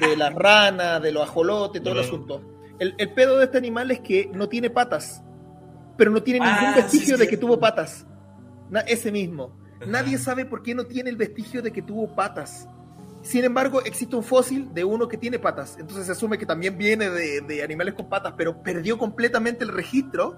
[0.00, 2.42] de la rana, de los ajolotes, todo el asunto.
[2.78, 5.22] El, pedo de este animal es que no tiene patas,
[5.96, 8.06] pero no tiene ningún ah, vestigio de que tuvo patas.
[8.86, 9.56] ese mismo.
[9.86, 12.68] Nadie sabe por qué no tiene el vestigio de que tuvo patas.
[13.22, 15.76] Sin embargo, existe un fósil de uno que tiene patas.
[15.78, 20.36] Entonces se asume que también viene de, animales con patas, pero perdió completamente el registro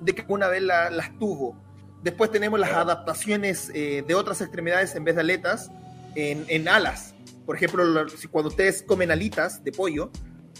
[0.00, 1.60] de que una vez las tuvo.
[2.02, 5.70] Después tenemos las adaptaciones eh, de otras extremidades en vez de aletas
[6.14, 7.14] en, en alas.
[7.50, 7.84] Por ejemplo,
[8.30, 10.12] cuando ustedes comen alitas de pollo,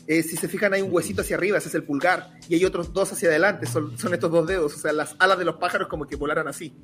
[0.08, 2.64] eh, si se fijan hay un huesito hacia arriba, ese es el pulgar, y hay
[2.64, 5.86] otros dos hacia adelante, son, estos dos dedos, o sea, las alas de los pájaros
[5.86, 6.74] como que volaran así.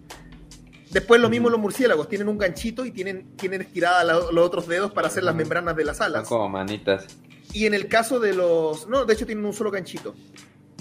[0.92, 4.92] Después lo mismo los murciélagos, tienen un ganchito y tienen, tienen estiradas los otros dedos
[4.92, 6.28] para hacer las membranas de las alas.
[6.28, 7.04] como manitas.
[7.52, 8.86] Y en el caso de los...
[8.86, 10.14] No, de hecho tienen un solo ganchito.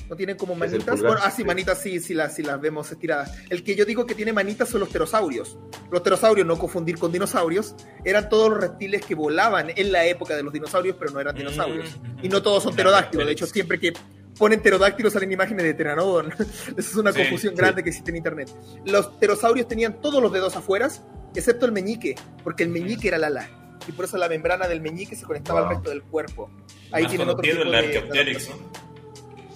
[0.10, 1.02] ¿No tienen como manitas?
[1.22, 3.32] ah, sí, manitas sí, sí las, sí las vemos estiradas.
[3.50, 5.58] El que yo digo que tiene manitas son los pterosaurios.
[5.92, 10.36] Los pterosaurios, no confundir con dinosaurios, eran todos los reptiles que volaban en la época
[10.36, 11.98] de los dinosaurios, pero no eran dinosaurios.
[12.22, 13.26] Y no todos son pterodáctilos.
[13.26, 13.94] De hecho, siempre que
[14.38, 16.32] ponen pterodáctilos salen imágenes de Pteranodon.
[16.38, 18.50] Esa es una confusión grande que existe en internet.
[18.86, 20.90] Los pterosaurios tenían todos los dedos afuera,
[21.34, 23.50] excepto el meñique, porque el meñique era el ala.
[23.88, 26.50] Y por eso la membrana del meñique se conectaba al resto del cuerpo.
[26.92, 28.38] Ahí tienen otro tipo de,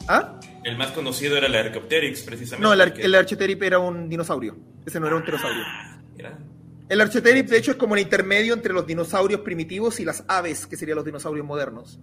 [0.10, 0.40] ¿Ah?
[0.64, 2.64] El más conocido era el Archaeopteryx, precisamente.
[2.64, 2.82] No, el,
[3.16, 3.28] Ar
[3.62, 4.58] era un dinosaurio.
[4.84, 5.62] Ese no era un pterosaurio.
[5.64, 6.00] Ah,
[6.90, 10.66] el Archaeopteryx, de hecho, es como el intermedio entre los dinosaurios primitivos y las aves,
[10.66, 12.00] que serían los dinosaurios modernos.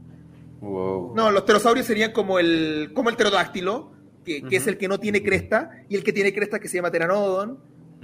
[0.60, 3.92] No, los pterosaurios serían como el, como el pterodáctilo,
[4.24, 6.92] que, es el que no tiene cresta, y el que tiene cresta que se llama
[6.92, 7.58] Pteranodon,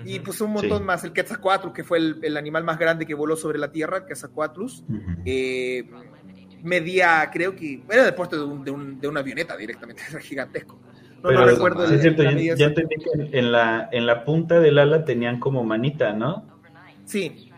[0.04, 3.36] y pues un montón más, el Quetzalcoatlus, que fue el, animal más grande que voló
[3.36, 4.82] sobre la Tierra, el Quetzalcoatlus,
[5.24, 5.88] eh,
[6.62, 10.80] medía, creo que, era de puesto de, una avioneta directamente, era gigantesco.
[11.22, 11.84] No, Pero, recuerdo.
[11.84, 16.60] es cierto, entendí que en la, en la punta del ala tenían como manita, ¿no?
[17.04, 17.50] Sí.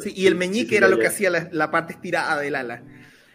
[0.00, 2.82] sí y el meñique era lo que hacía la, parte estirada del ala.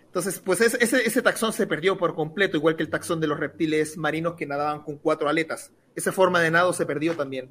[0.06, 3.40] Entonces, pues ese, ese, taxón se perdió por completo, igual que el taxón de los
[3.40, 5.72] reptiles marinos que nadaban con cuatro aletas.
[5.94, 7.50] Esa forma de nado se perdió también.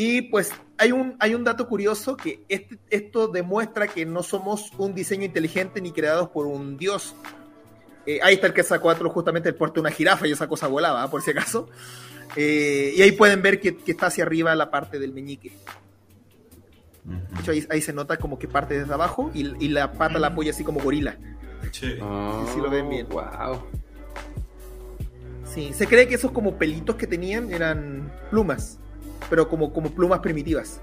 [0.00, 4.70] Y pues hay un, hay un dato curioso que este, esto demuestra que no somos
[4.78, 7.16] un diseño inteligente ni creados por un dios.
[8.06, 10.68] Eh, ahí está el que sacó justamente el puerto de una jirafa y esa cosa
[10.68, 11.68] volaba, por si acaso.
[12.36, 15.50] Eh, y ahí pueden ver que, está hacia arriba la parte del meñique.
[17.02, 20.52] De hecho, ahí, se nota como que parte desde abajo y, la pata la apoya
[20.52, 21.18] así como gorila.
[21.72, 21.96] Sí.
[22.54, 23.08] si lo ven bien.
[23.08, 23.64] Wow.
[25.44, 28.78] Sí, se cree que esos como pelitos que tenían eran plumas
[29.30, 30.80] pero como, como plumas primitivas.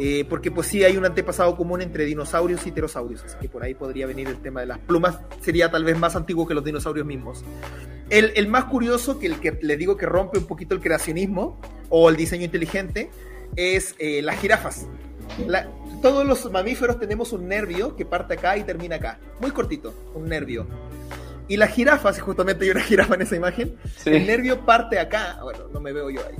[0.00, 3.64] Eh, porque pues sí hay un antepasado común entre dinosaurios y pterosaurios, así que por
[3.64, 6.64] ahí podría venir el tema de las plumas, sería tal vez más antiguo que los
[6.64, 7.44] dinosaurios mismos.
[8.08, 11.60] El, el más curioso, que el que le digo que rompe un poquito el creacionismo
[11.88, 13.10] o el diseño inteligente,
[13.56, 14.86] es eh, las jirafas.
[16.00, 20.26] todos los mamíferos tenemos un nervio que parte acá y termina acá, muy cortito, un
[20.26, 20.68] nervio.
[21.48, 25.66] Y las jirafas, justamente hay una jirafa en esa imagen, el nervio parte acá, bueno,
[25.72, 26.36] no me veo yo ahí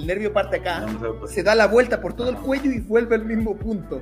[0.00, 0.86] el nervio parte acá,
[1.26, 4.00] se da la vuelta por todo el cuello y vuelve al mismo punto.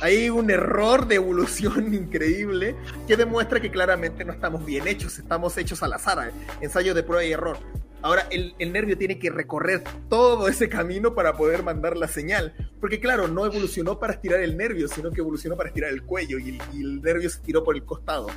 [0.00, 2.76] Hay un error de evolución increíble
[3.08, 7.02] que demuestra que claramente no estamos bien hechos, estamos hechos al azar, eh, ensayo de
[7.02, 7.58] prueba y error.
[8.02, 12.54] Ahora, el, nervio tiene que recorrer todo ese camino para poder mandar la señal.
[12.80, 16.38] Porque claro, no evolucionó para estirar el nervio, sino que evolucionó para estirar el cuello
[16.38, 18.28] y el, nervio se tiró por el costado.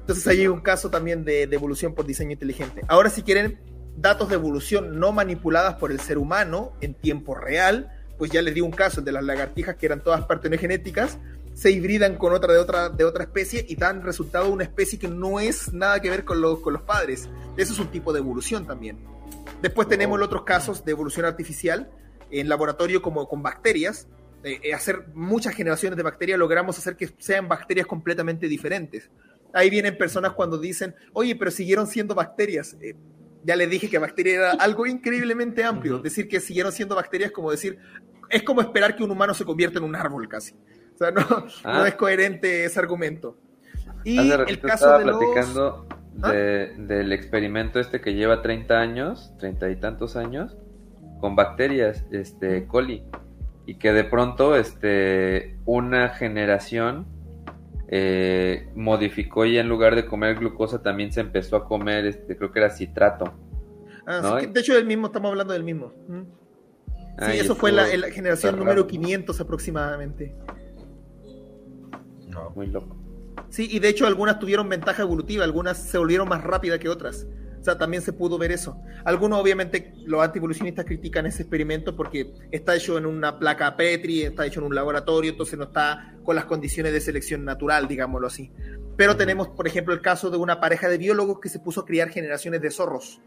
[0.00, 2.80] Entonces ahí hay un caso también de, de evolución por diseño inteligente.
[2.88, 3.58] Ahora si quieren
[3.96, 8.54] datos de evolución no manipuladas por el ser humano en tiempo real, pues ya les
[8.54, 11.18] di un caso de las lagartijas que eran todas partenegenéticas,
[11.54, 15.08] se hibridan con otra de otra, de otra especie y dan resultado una especie que
[15.08, 17.28] no es nada que ver con, con los padres.
[17.56, 18.98] Eso es un tipo de evolución también.
[19.62, 21.90] Después tenemos otros casos de evolución artificial
[22.30, 24.06] en laboratorio como con bacterias.
[24.44, 29.10] Eh, hacer muchas generaciones de bacterias logramos hacer que sean bacterias completamente diferentes.
[29.54, 32.76] Ahí vienen personas cuando dicen, oye, pero siguieron siendo bacterias.
[32.82, 32.94] Eh,
[33.46, 35.98] ya les dije que bacteria era algo increíblemente amplio.
[35.98, 37.78] Decir que siguieron siendo bacterias como decir,
[38.28, 40.54] es como esperar que un humano se convierta en un árbol casi.
[40.94, 41.24] O sea, no,
[41.64, 41.84] ah.
[41.86, 43.38] es coherente ese argumento.
[44.04, 45.86] Y el caso de platicando
[46.22, 46.32] ¿Ah?
[46.32, 50.56] del experimento este que lleva 30 años, 30 y tantos años,
[51.20, 53.04] con bacterias, este, coli,
[53.66, 57.06] y que de pronto, este, una generación
[57.88, 62.52] eh, modificó y en lugar de comer glucosa también se empezó a comer, este, creo
[62.52, 63.32] que era citrato.
[64.06, 65.92] Ah, de hecho, el mismo, estamos hablando del mismo.
[67.18, 70.34] Sí, eso fue la, generación número 500 aproximadamente.
[72.28, 72.96] No, muy loco.
[73.48, 77.26] Sí, y de hecho algunas tuvieron ventaja evolutiva, algunas se volvieron más rápidas que otras
[77.66, 78.80] sea, también se pudo ver eso.
[79.04, 84.46] Algunos, obviamente, los antivolucionistas critican ese experimento porque está hecho en una placa Petri, está
[84.46, 88.52] hecho en un laboratorio, entonces no está con las condiciones de selección natural, digámoslo así.
[88.96, 91.84] Pero tenemos, por ejemplo, el caso de una pareja de biólogos que se puso a
[91.84, 93.20] criar generaciones de zorros.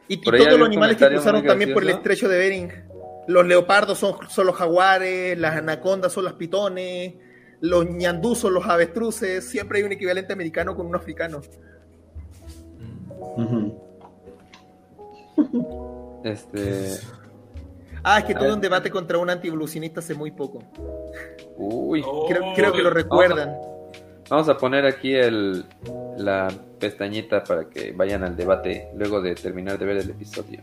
[0.08, 2.89] Y, todos los animales que cruzaron también por el estrecho de Bering.
[3.30, 7.14] Los leopardos son, son los jaguares, las anacondas son las pitones,
[7.60, 9.48] los ñandús son los avestruces.
[9.48, 11.40] Siempre hay un equivalente americano con un africano.
[16.22, 16.98] Este.
[18.02, 20.62] Ah, es que tuve un debate contra un antievolucionista hace muy poco.
[21.56, 23.56] Uy, creo, que lo recuerdan.
[24.28, 25.64] Vamos a, poner aquí el,
[26.18, 30.60] la pestañita para que vayan al debate luego de terminar de ver el episodio.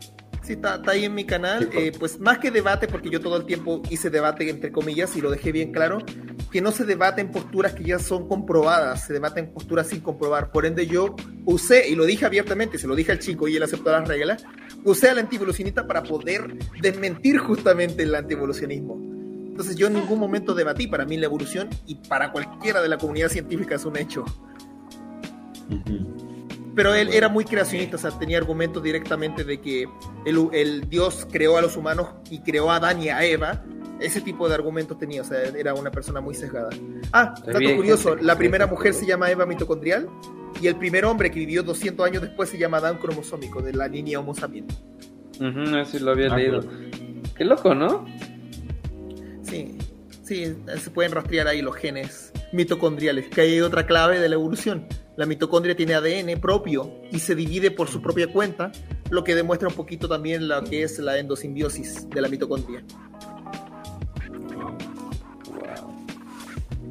[0.47, 1.69] Sí, está, ahí en mi canal.
[1.73, 5.21] Eh, pues más que debate, porque yo todo el tiempo hice debate entre comillas y
[5.21, 5.97] lo dejé bien claro,
[6.49, 9.99] que no se debate en posturas que ya son comprobadas, se debate en posturas sin
[9.99, 10.49] comprobar.
[10.51, 13.63] Por ende, yo usé, y lo dije abiertamente, se lo dije al chico y él
[13.63, 14.45] aceptó las reglas,
[14.85, 19.01] usé al antievolucionista para poder desmentir justamente el antievolucionismo.
[19.49, 22.97] Entonces yo en ningún momento debatí, para mí la evolución y para cualquiera de la
[22.97, 24.23] comunidad científica es un hecho.
[26.77, 29.89] Pero él era muy creacionista, o sea, tenía argumentos directamente de que
[30.27, 33.63] el, el Dios creó a los humanos y creó a Adán y a Eva,
[33.99, 36.69] ese tipo de argumentos tenía, o sea, era una persona muy sesgada.
[37.11, 40.07] Ah, dato curioso, la primera mujer se llama Eva mitocondrial
[40.61, 43.87] y el primer hombre que vivió 200 años después se llama Adán cromosómico, de la
[43.87, 44.79] línea Homo sapiens.
[45.39, 46.63] Uh sí lo había ah, leído.
[47.35, 48.05] Qué loco, ¿no?
[49.41, 49.79] Sí,
[50.21, 54.85] sí, se pueden rastrear ahí los genes mitocondriales, que hay otra clave de la evolución.
[55.17, 58.71] La mitocondria tiene ADN propio y se divide por su propia cuenta,
[59.09, 62.83] lo que demuestra un poquito también lo que es la endosimbiosis de la mitocondria.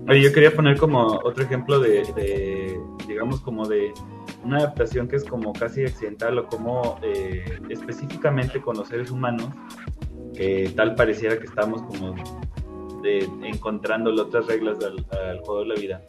[0.08, 3.92] Yo quería poner como otro ejemplo de, digamos, como de
[4.44, 9.50] una adaptación que es como casi accidental o como eh, específicamente con los seres humanos,
[10.74, 12.14] tal pareciera que estamos como
[13.02, 16.02] de, encontrando otras reglas al, juego de la vida.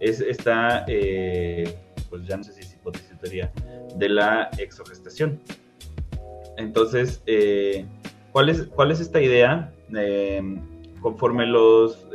[0.00, 1.76] Es esta, eh,
[2.08, 3.52] pues ya no sé si es hipótesis teoría,
[3.96, 5.40] de la exogestación.
[6.56, 7.84] Entonces, eh,
[8.32, 9.72] ¿cuál, es, ¿cuál es esta idea?
[11.02, 12.06] conforme los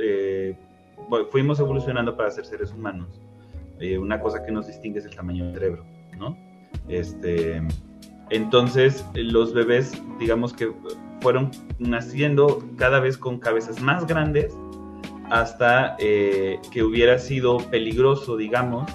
[1.32, 3.22] fuimos evolucionando para ser seres humanos.
[3.80, 5.86] Eh, una cosa que nos distingue es el tamaño del cerebro,
[6.18, 6.38] ¿no?
[6.88, 7.62] Este,
[8.30, 10.72] entonces, los bebés, digamos que
[11.22, 14.56] fueron naciendo cada vez con cabezas más grandes
[15.30, 18.90] hasta eh, que hubiera sido peligroso, digamos,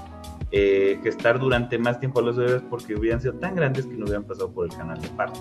[0.52, 4.05] eh, gestar durante más tiempo a los bebés porque hubieran sido tan grandes que no
[4.05, 5.41] hubieran pasado por el canal de parto.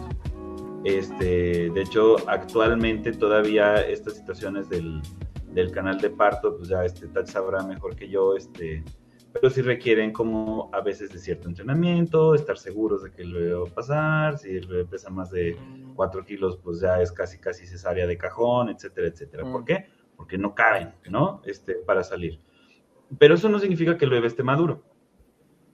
[0.84, 5.01] Este, de hecho, actualmente todavía estas situaciones del,
[5.51, 8.84] del canal de parto, pues ya este Tach sabrá mejor que yo, este,
[9.34, 13.53] pero sí requieren como a veces de cierto entrenamiento, estar seguros de que lo bebé
[13.53, 15.58] va a pasar, si el bebé pesa más de
[15.95, 19.43] 4 kilos, pues ya es casi casi cesárea de cajón, etcétera, etcétera.
[19.51, 19.66] ¿Por mm.
[19.66, 19.85] qué?
[20.19, 21.41] Porque no caben, ¿no?
[21.45, 22.39] Este, para salir.
[23.17, 24.83] Pero eso no significa que el bebé esté maduro.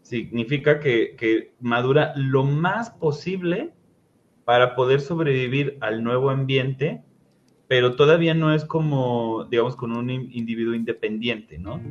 [0.03, 3.73] Significa que, que madura lo más posible
[4.45, 7.03] para poder sobrevivir al nuevo ambiente
[7.67, 11.81] pero todavía no es como, digamos, con un individuo independiente, ¿no?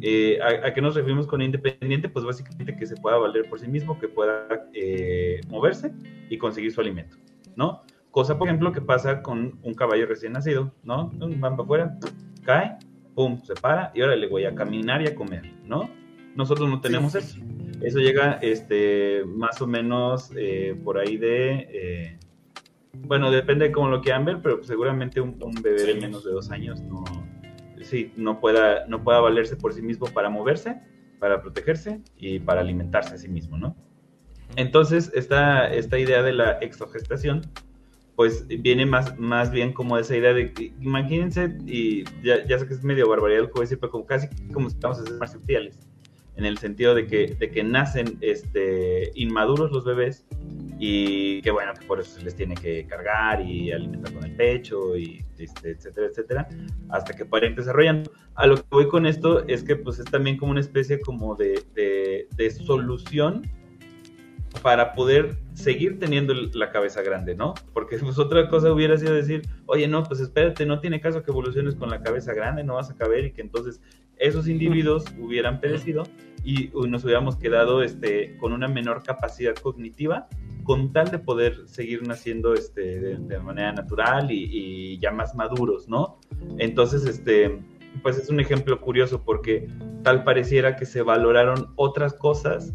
[0.00, 2.08] Eh, ¿a, qué nos referimos con independiente?
[2.08, 5.92] Pues básicamente que se pueda valer por sí mismo, que pueda eh, moverse
[6.28, 7.16] y conseguir su alimento,
[7.54, 7.82] ¿no?
[8.10, 11.10] Cosa, por ejemplo, que pasa con un caballo recién nacido, ¿no?
[11.14, 11.98] Van para afuera,
[12.42, 12.76] cae,
[13.14, 15.88] pum, se para y ahora le voy a caminar y a comer, ¿no?
[16.34, 17.38] Nosotros no tenemos eso.
[17.80, 22.18] Eso llega, este, más o menos eh, por ahí de
[22.92, 26.50] bueno, depende de cómo lo quieran ver, pero seguramente un, bebé de menos de dos
[26.50, 27.04] años no,
[27.82, 30.80] sí, no, pueda, no pueda valerse por sí mismo para moverse,
[31.18, 33.76] para protegerse y para alimentarse a sí mismo, ¿no?
[34.56, 37.42] Entonces, esta, esta idea de la exogestación,
[38.20, 42.68] pues viene más, más bien como esa idea de que, imagínense, y ya, ya sé
[42.68, 45.72] que es medio barbaridad a decir, pero como casi como si estamos a ser
[46.36, 50.26] en el sentido de que, de que nacen este, inmaduros los bebés
[50.78, 54.36] y que bueno, que por eso se les tiene que cargar y alimentar con el
[54.36, 56.48] pecho y este, etcétera, etcétera,
[56.90, 58.12] hasta que ir desarrollando.
[58.34, 61.36] A lo que voy con esto es que pues es también como una especie como
[61.36, 63.50] de, de solución
[64.62, 67.54] para poder seguir teniendo la cabeza grande, ¿no?
[67.72, 71.30] Porque pues otra cosa hubiera sido decir, oye, no, pues espérate, no tiene caso que
[71.30, 73.80] evoluciones con la cabeza grande, no vas a caber y que entonces
[74.16, 76.04] esos individuos hubieran perecido
[76.44, 80.28] y nos hubiéramos quedado este, con una menor capacidad cognitiva
[80.64, 86.20] con tal de poder seguir naciendo este, de, manera natural y, ya más maduros, ¿no?
[86.58, 87.60] Entonces, este,
[88.02, 89.68] pues es un ejemplo curioso porque
[90.02, 92.72] tal pareciera que se valoraron otras cosas,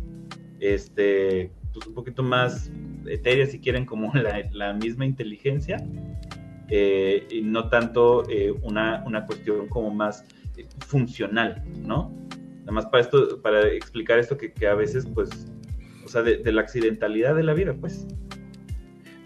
[0.59, 2.71] este, pues un poquito más
[3.05, 4.11] etéreas si quieren como
[4.51, 5.77] la, misma inteligencia
[6.69, 10.23] eh, y no tanto eh, una, una cuestión como más
[10.87, 12.11] funcional, ¿no?
[12.61, 15.29] Nada más para esto, para explicar esto que, a veces, pues,
[16.03, 18.07] o sea, de, la accidentalidad de la vida, pues.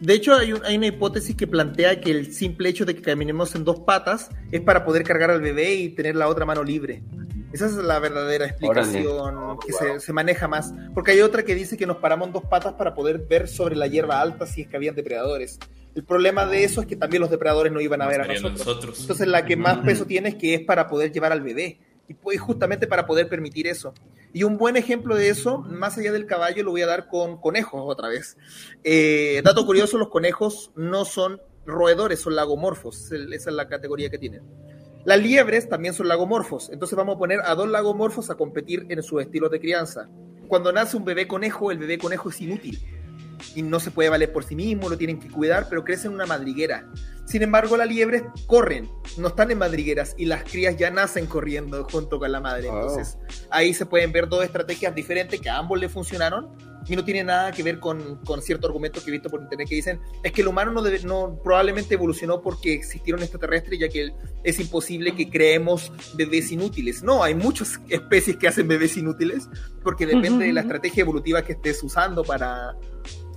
[0.01, 3.53] De hecho, hay, hay, una hipótesis que plantea que el simple hecho de que caminemos
[3.55, 7.03] en dos patas es para poder cargar al bebé y tener la otra mano libre.
[7.51, 10.73] Esa es la verdadera explicación que se, se, maneja más.
[10.93, 13.75] Porque hay otra que dice que nos paramos en dos patas para poder ver sobre
[13.75, 15.59] la hierba alta si es que habían depredadores.
[15.95, 19.01] El problema de eso es que también los depredadores no iban a ver a nosotros.
[19.01, 21.79] Entonces la que más peso tiene es que es para poder llevar al bebé.
[22.07, 23.93] Y pues justamente para poder permitir eso.
[24.33, 27.39] Y un buen ejemplo de eso, más allá del caballo, lo voy a dar con
[27.39, 28.37] conejos otra vez.
[28.83, 33.11] Eh, dato curioso, los conejos no son roedores, son lagomorfos.
[33.11, 34.43] Esa es la categoría que tienen.
[35.05, 39.01] Las liebres también son lagomorfos, entonces vamos a poner a dos lagomorfos a competir en
[39.01, 40.09] su estilo de crianza.
[40.47, 42.79] Cuando nace un bebé conejo, el bebé conejo es inútil
[43.55, 46.13] y no se puede valer por sí mismo, lo tienen que cuidar, pero crece en
[46.13, 46.89] una madriguera.
[47.25, 51.87] Sin embargo, las liebres corren, no están en madrigueras y las crías ya nacen corriendo
[51.89, 52.67] junto con la madre.
[52.67, 53.17] Entonces,
[53.51, 56.49] ahí se pueden ver dos estrategias diferentes que a ambos le funcionaron
[56.89, 59.69] y no tiene nada que ver con, con cierto argumento que he visto por internet
[59.69, 63.89] que dicen es que el humano no, debe, no probablemente evolucionó porque existieron extraterrestres ya
[63.89, 64.11] que
[64.43, 67.03] es imposible que creemos bebés inútiles.
[67.03, 69.47] No, hay muchas especies que hacen bebés inútiles
[69.83, 72.75] porque depende de la estrategia evolutiva que estés usando para,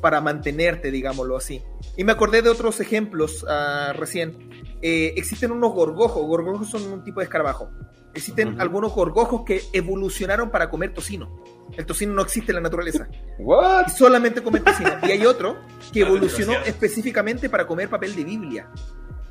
[0.01, 1.63] para mantenerte, digámoslo así.
[1.97, 4.51] Y me acordé de otros ejemplos uh, recién.
[4.81, 7.71] Eh, existen unos gorgojos, gorgojos son un tipo de escarabajo.
[8.15, 11.43] Existen algunos gorgojos que evolucionaron para comer tocino.
[11.77, 13.09] El tocino no existe en la naturaleza.
[13.39, 13.89] What?
[13.89, 14.91] solamente come tocino.
[15.03, 15.59] Y hay otro
[15.93, 18.69] que evolucionó específicamente para comer papel de Biblia.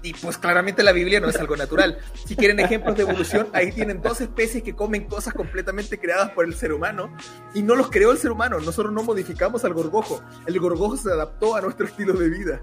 [0.04, 2.00] Y pues claramente la Biblia no es algo natural.
[2.26, 6.46] Si quieren ejemplos de evolución, ahí tienen dos especies que comen cosas completamente creadas por
[6.46, 7.16] el ser humano.
[7.54, 8.60] Y no los creó el ser humano.
[8.60, 10.24] Nosotros no modificamos al gorgojo.
[10.48, 12.62] El gorgojo se adaptó a nuestro estilo de vida.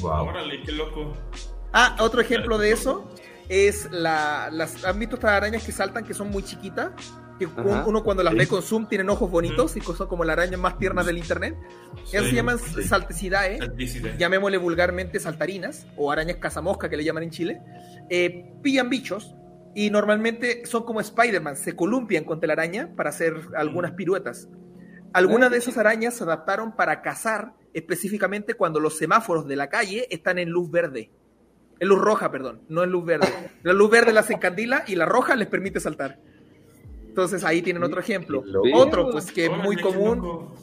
[0.00, 0.28] Wow.
[0.28, 1.14] Órale, qué loco.
[1.72, 3.06] Ah, otro ejemplo de eso
[3.50, 6.92] es la, las, ¿han visto estas arañas que saltan que son muy chiquitas?
[7.38, 10.58] Que uno cuando las ve con zoom tienen ojos bonitos y son como las arañas
[10.58, 11.56] más tiernas del internet.
[12.12, 13.58] Ellas se llaman salticidae,
[14.18, 17.60] llamémosle vulgarmente saltarinas o arañas cazamosca que le llaman en Chile.
[18.10, 19.36] Eh, pillan bichos
[19.74, 24.48] y normalmente son como Spider-Man, se columpian con telaraña para hacer algunas piruetas.
[25.12, 30.06] Algunas de esas arañas se adaptaron para cazar específicamente cuando los semáforos de la calle
[30.10, 31.10] están en luz verde.
[31.80, 33.28] En luz roja, perdón, no en luz verde.
[33.62, 36.18] La luz verde las encandila y la roja les permite saltar.
[37.18, 38.44] Entonces ahí tienen otro ejemplo.
[38.74, 40.54] Otro, pues que es muy común,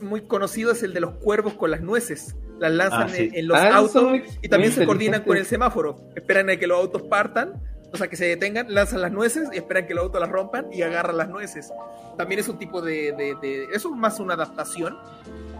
[0.00, 2.36] muy conocido, es el de los cuervos con las nueces.
[2.60, 5.96] Las lanzan ah, en, los ah, autos y también se coordinan con el semáforo.
[6.14, 7.60] Esperan a que los autos partan,
[7.92, 10.72] o sea, que se detengan, lanzan las nueces y esperan que los autos las rompan
[10.72, 11.72] y agarran las nueces.
[12.16, 13.10] También es un tipo de,
[13.42, 14.96] de, eso es más una adaptación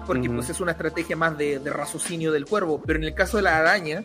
[0.06, 3.38] porque pues es una estrategia más de, de, raciocinio del cuervo, pero en el caso
[3.38, 4.04] de la araña,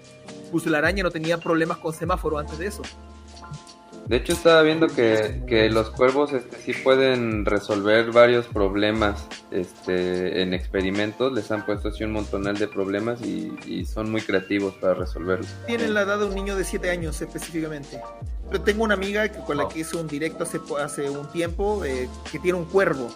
[0.49, 2.81] pues la araña no tenía problemas con semáforo antes de eso.
[4.09, 10.41] De hecho estaba viendo que, que los cuervos este, sí pueden resolver varios problemas este,
[10.41, 14.95] en experimentos, les han puesto así un montonal de problemas y, son muy creativos para
[14.95, 15.47] resolverlos.
[15.67, 18.01] Tienen la edad de un niño de 7 años específicamente.
[18.49, 22.09] Pero tengo una amiga con la que hice un directo hace, hace un tiempo eh,
[22.31, 23.09] que tiene un cuervo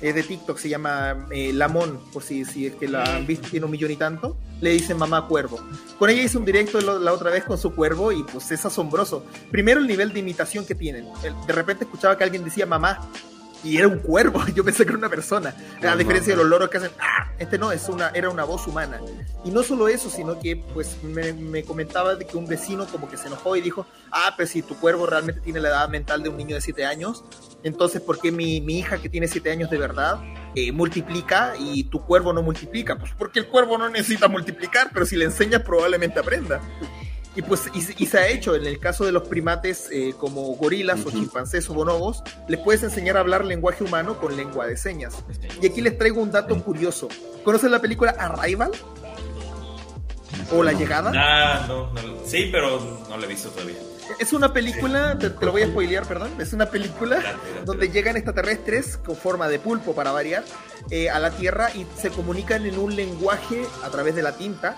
[0.00, 3.48] es de TikTok, se llama eh, Lamón, por si, si es que la han visto,
[3.48, 5.60] tiene un millón y tanto, le dicen mamá cuervo.
[5.98, 9.24] Con ella hice un directo la otra vez con su cuervo y pues es asombroso.
[9.50, 11.06] Primero el nivel de imitación que tienen.
[11.46, 13.10] De repente escuchaba que alguien decía mamá
[13.62, 15.54] y era un cuervo, yo pensé que era una persona.
[15.82, 17.30] A diferencia de los loros que hacen, ¡ah!
[17.38, 19.00] Este no, es una, era una voz humana.
[19.44, 23.16] Y no solo eso, sino que pues me, comentaba de que un vecino como que
[23.16, 26.28] se enojó y dijo, ah, pues si tu cuervo realmente tiene la edad mental de
[26.28, 27.24] un niño de 7 años,
[27.62, 30.20] entonces ¿por qué mi, mi hija que tiene 7 años de verdad
[30.54, 32.98] eh, multiplica y tu cuervo no multiplica?
[32.98, 36.60] Pues porque el cuervo no necesita multiplicar, pero si le enseñas probablemente aprenda.
[37.36, 41.06] Y pues y, se ha hecho en el caso de los primates eh, como gorilas
[41.06, 45.14] o chimpancés o bonobos, les puedes enseñar a hablar lenguaje humano con lengua de señas.
[45.62, 47.08] Y aquí les traigo un dato curioso.
[47.44, 48.72] ¿Conocen la película Arrival?
[50.52, 51.12] ¿O La Llegada?
[51.14, 53.76] Ah, no, no, sí, pero no la he visto todavía.
[54.18, 56.32] Es una película, te, lo voy a spoilear, perdón.
[56.40, 57.22] Es una película
[57.64, 60.44] donde llegan extraterrestres con forma de pulpo, para variar,
[60.90, 64.76] eh, a la Tierra y se comunican en un lenguaje a través de la tinta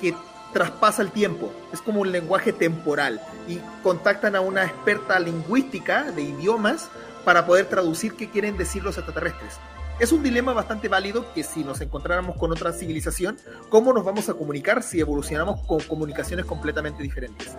[0.00, 0.14] que
[0.52, 6.22] traspasa el tiempo, es como un lenguaje temporal y contactan a una experta lingüística de
[6.22, 6.88] idiomas
[7.24, 9.58] para poder traducir qué quieren decir los extraterrestres.
[9.98, 13.36] Es un dilema bastante válido que si nos encontráramos con otra civilización,
[13.68, 17.54] ¿cómo nos vamos a comunicar si evolucionamos con comunicaciones completamente diferentes?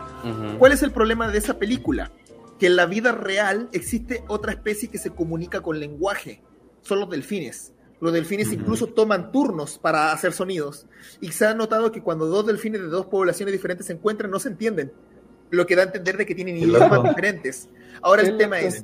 [0.57, 2.11] ¿Cuál es el problema de esa película?
[2.59, 6.41] Que en la vida real existe otra especie que se comunica con lenguaje,
[6.81, 10.87] son los delfines los delfines incluso toman turnos para hacer sonidos.
[11.21, 14.39] Y se ha notado que cuando dos delfines de dos poblaciones diferentes se encuentran, no
[14.39, 14.91] se entienden.
[15.51, 17.69] Lo que da a entender de que tienen idiomas diferentes.
[18.01, 18.83] Ahora el tema es,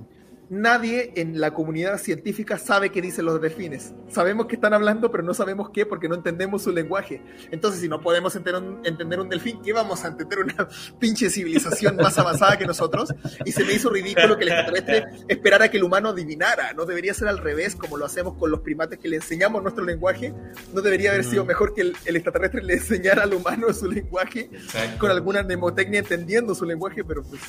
[0.50, 3.94] nadie en la comunidad científica sabe qué dicen los delfines.
[4.10, 7.22] Sabemos que están hablando, pero no sabemos qué porque no entendemos su lenguaje.
[7.52, 10.68] Entonces, si no podemos entender un, entender un delfín, ¿qué vamos a entender una
[11.00, 13.14] pinche civilización más avanzada que nosotros?
[13.46, 16.74] Y se me hizo ridículo que el extraterrestre esperara que el humano adivinara.
[16.74, 19.84] No debería ser al revés, como lo hacemos con los primates que le enseñamos nuestro
[19.84, 20.34] lenguaje.
[20.74, 24.50] No debería haber sido mejor que el, extraterrestre le enseñara al humano su lenguaje
[24.98, 27.42] con alguna mnemotecnia entendiendo su lenguaje, pero pues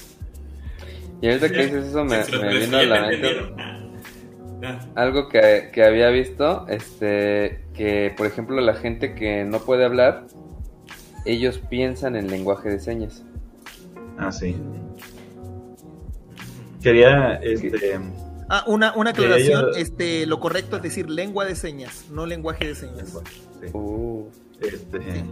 [1.21, 3.55] y ahorita que dices eso me, me vino a la mente
[4.63, 4.81] ah.
[4.95, 10.27] algo que, que, había visto, este, que por ejemplo la gente que no puede hablar,
[11.25, 13.25] ellos piensan en lenguaje de señas.
[14.17, 14.57] Ah, sí.
[16.83, 17.99] Quería, este...
[18.49, 22.75] Ah, una, una aclaración, este, lo correcto es decir lengua de señas, no lenguaje de
[22.75, 23.15] señas.
[23.73, 24.27] Uh.
[24.61, 25.25] este,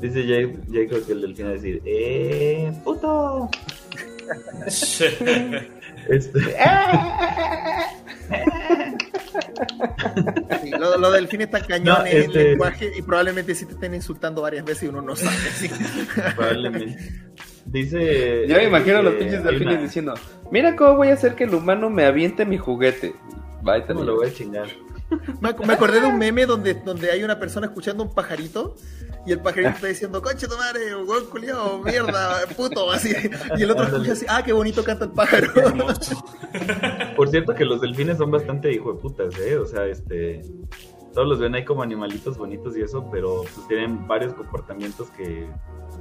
[0.00, 3.50] dice Jacob que el delfín va a decir, ¡eh, puto!
[6.08, 6.56] Este...
[10.78, 13.94] lo, lo, del fin está cañón en el este- lenguaje y probablemente si te estén
[13.94, 15.36] insultando varias veces y uno no sabe.
[16.34, 16.96] Probablemente.
[17.66, 18.46] Dice.
[18.48, 20.14] Yo me imagino a los pinches delfines diciendo:
[20.50, 23.14] Mira cómo voy a hacer que el humano me aviente mi juguete.
[23.62, 24.68] Vaya, lo voy a chingar.
[25.40, 28.74] Me, acordé de un meme donde, donde hay una persona escuchando un pajarito
[29.26, 33.12] y el pajarito está diciendo, coche tu madre, huevón culiao, mierda, puto, así.
[33.56, 35.48] Y el otro escucha así, ah, qué bonito canta el pájaro.
[37.16, 39.56] Por cierto que los delfines son bastante hijo de putas, ¿eh?
[39.58, 40.42] O sea, este...
[41.12, 45.48] Todos los ven ahí como animalitos bonitos y eso, pero pues tienen varios comportamientos que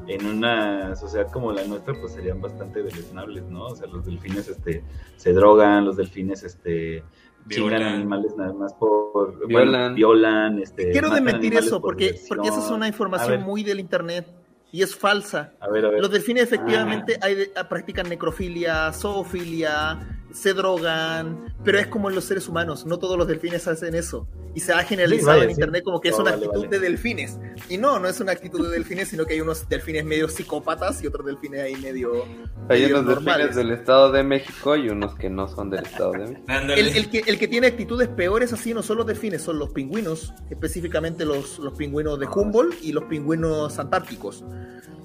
[0.08, 3.68] en una sociedad como la nuestra pues serían bastante deleznables, ¿no?
[3.68, 4.84] O sea, los delfines este
[5.16, 7.04] se drogan, los delfines este
[7.46, 12.72] violan animales nada más por violan, violan este, quiero desmentir eso porque porque esa es
[12.72, 14.28] una información muy del internet
[14.72, 15.54] y es falsa.
[15.62, 16.02] A ver, a ver.
[16.02, 17.18] Los delfines efectivamente
[17.56, 17.70] ah.
[17.70, 23.28] practican necrofilia, zoofilia, se drogan, pero es como en los seres humanos, no todos los
[23.28, 24.28] delfines hacen eso.
[24.54, 27.38] Y se ha generalizado en internet como que es una actitud de delfines.
[27.70, 31.04] Y no, no es una actitud de delfines, sino que hay unos delfines medio psicópatas
[31.04, 32.26] y otros delfines ahí medio.
[32.70, 36.20] Hay unos delfines del Estado de México y unos que no son del Estado de
[36.20, 36.46] México.
[36.48, 40.34] El, que, el que tiene actitudes peores así no son los delfines, son los pingüinos,
[40.50, 44.44] específicamente los, los pingüinos de Humboldt y los pingüinos antárticos.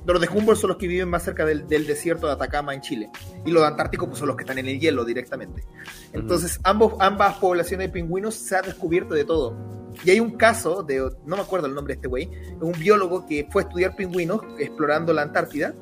[0.07, 3.10] Los de Humboldt son los que viven más cerca del, desierto de Atacama en Chile.
[3.44, 5.19] Y los antárticos pues, son los que están en el hielo directamente.
[6.12, 9.57] Entonces, ambos, ambas poblaciones de pingüinos se ha descubierto de todo.
[10.05, 13.26] Y hay un caso de, no me acuerdo el nombre de este güey, un biólogo
[13.26, 15.74] que fue a estudiar pingüinos explorando la Antártida.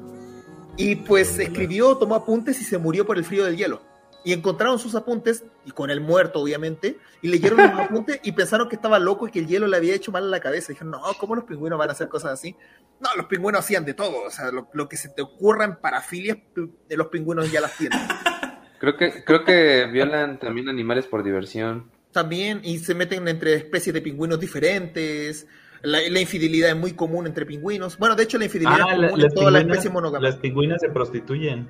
[0.77, 3.83] Y pues escribió, tomó apuntes y se murió por el frío del hielo
[4.25, 8.69] y encontraron sus apuntes, y con el muerto obviamente, y leyeron los apuntes y pensaron
[8.69, 10.73] que estaba loco y que el hielo le había hecho mal a la cabeza.
[10.73, 12.57] dijeron, no, ¿cómo los pingüinos van a hacer cosas así?
[13.01, 16.37] No, los pingüinos hacían de todo, o sea, lo, que se te ocurra en parafilias,
[16.55, 17.99] de los pingüinos ya las tienen.
[18.79, 21.91] Creo que, creo que violan también animales por diversión.
[22.13, 25.47] También, y se meten entre especies de pingüinos diferentes.
[25.83, 27.99] La, infidelidad es muy común entre pingüinos.
[27.99, 30.31] Bueno, de hecho, la infidelidad ah, es común en todas las especies monógamas.
[30.31, 31.69] Las pingüinas se prostituyen.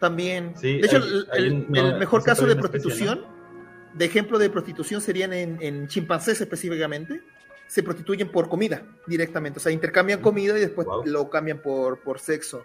[0.00, 0.52] También.
[0.60, 3.24] de hecho, el, mejor caso de prostitución,
[3.94, 7.22] de ejemplo de prostitución, serían en, chimpancés específicamente.
[7.66, 9.58] Se prostituyen por comida directamente.
[9.58, 12.64] O sea, intercambian comida y después lo cambian por, por sexo.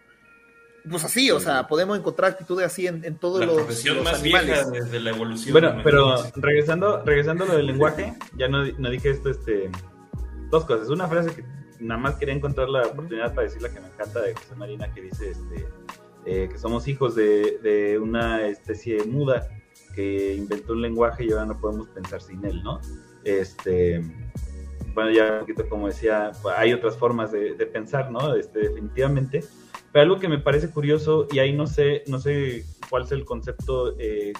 [0.89, 4.65] Pues así, o sea, podemos encontrar actitudes así en, en todos los, profesión más vieja
[4.69, 5.53] desde la evolución.
[5.53, 9.69] Bueno, pero regresando, regresando a lo del lenguaje, ya no, no dije esto, este,
[10.49, 10.89] dos cosas.
[10.89, 11.43] Una frase que
[11.79, 14.91] nada más quería encontrar la oportunidad para decir la que me encanta de José Marina,
[14.93, 15.67] que dice, este,
[16.25, 19.47] eh, que somos hijos de, una especie muda
[19.95, 22.79] que inventó un lenguaje y ahora no podemos pensar sin él, ¿no?
[23.23, 24.01] Este,
[24.93, 28.35] bueno, ya un poquito como decía, hay otras formas de, pensar, ¿no?
[28.35, 29.43] Este, definitivamente.
[29.91, 33.25] Pero algo que me parece curioso, y ahí no sé, no sé cuál es el
[33.25, 34.33] concepto eh,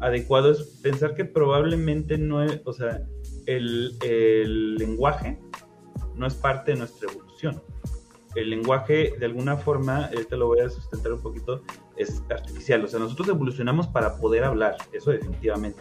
[0.00, 3.02] adecuado, es pensar que probablemente no o sea,
[3.46, 5.38] el, el lenguaje
[6.14, 7.60] no es parte de nuestra evolución
[8.34, 11.62] el lenguaje, de alguna forma, este lo voy a sustentar un poquito,
[11.96, 12.84] es artificial.
[12.84, 15.80] O sea, nosotros evolucionamos para poder hablar, eso definitivamente.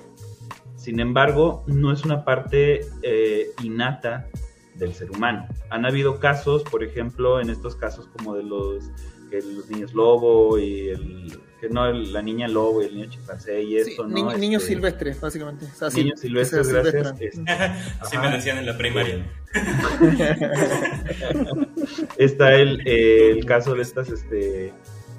[0.75, 4.27] Sin embargo, no es una parte eh, innata
[4.75, 5.47] del ser humano.
[5.69, 8.89] Han habido casos, por ejemplo, en estos casos como de los,
[9.29, 13.63] que los niños lobo y el que no la niña lobo y el niño chimpancé
[13.63, 14.37] y esto, ¿no?
[14.37, 15.65] niños este, silvestres, básicamente.
[15.95, 17.13] niños silvestres, gracias.
[17.21, 17.51] Este,
[18.01, 19.25] Así me decían en la primaria.
[22.17, 24.73] Está el, el, caso de estas este,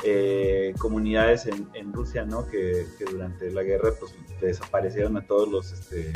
[0.04, 2.46] eh, comunidades en, en, Rusia, ¿no?
[2.46, 6.12] Que, que, durante la guerra pues desaparecieron a todos los, este,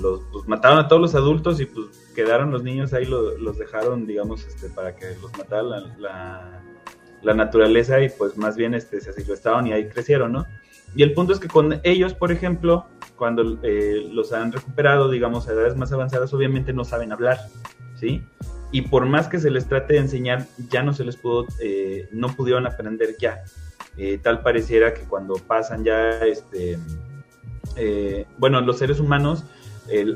[0.00, 4.06] los pues, mataron a todos los adultos y pues quedaron los niños ahí, los dejaron,
[4.06, 6.62] digamos, este, para que los matara la,
[7.22, 10.46] la, naturaleza y pues más bien este, se silvestaron y ahí crecieron, ¿no?
[10.94, 12.86] Y el punto es que con ellos, por ejemplo,
[13.16, 17.38] cuando eh, los han recuperado, digamos, a edades más avanzadas, obviamente no saben hablar,
[17.96, 18.22] ¿sí?
[18.72, 22.08] Y por más que se les trate de enseñar, ya no se les pudo, eh,
[22.12, 23.42] no pudieron aprender ya.
[23.96, 26.78] Eh, tal pareciera que cuando pasan ya, este,
[28.38, 29.44] bueno, los seres humanos,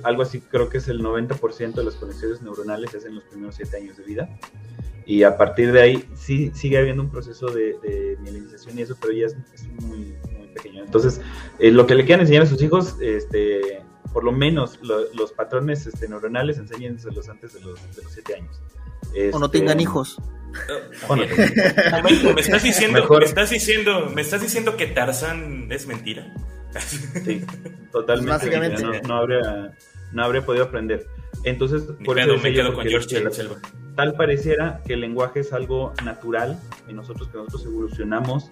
[0.05, 3.25] algo así creo que es el 90% de las conexiones neuronales se hacen en los
[3.25, 4.28] primeros 7 años de vida.
[5.05, 8.97] Y a partir de ahí sí sigue habiendo un proceso de, de mielinización y eso,
[9.01, 9.36] pero ya es,
[9.81, 10.15] muy,
[10.55, 10.84] pequeño.
[10.84, 11.20] Entonces,
[11.59, 15.86] eh, lo que le quieran enseñar a sus hijos, este, por lo menos los patrones
[15.86, 18.60] este, neuronales, enséñenselos antes de los, de los siete años.
[19.33, 20.18] o no tengan este, hijos.
[22.34, 26.34] me estás diciendo, me estás diciendo, me estás diciendo que Tarzan es mentira.
[26.81, 27.44] Sí,
[27.92, 28.31] totalmente.
[28.31, 29.02] Básicamente.
[29.07, 29.73] No, habría,
[30.12, 31.07] no habría podido aprender.
[31.44, 33.23] Entonces, por eso me quedo con George
[33.97, 38.51] Tal pareciera que el lenguaje es algo natural y nosotros que nosotros evolucionamos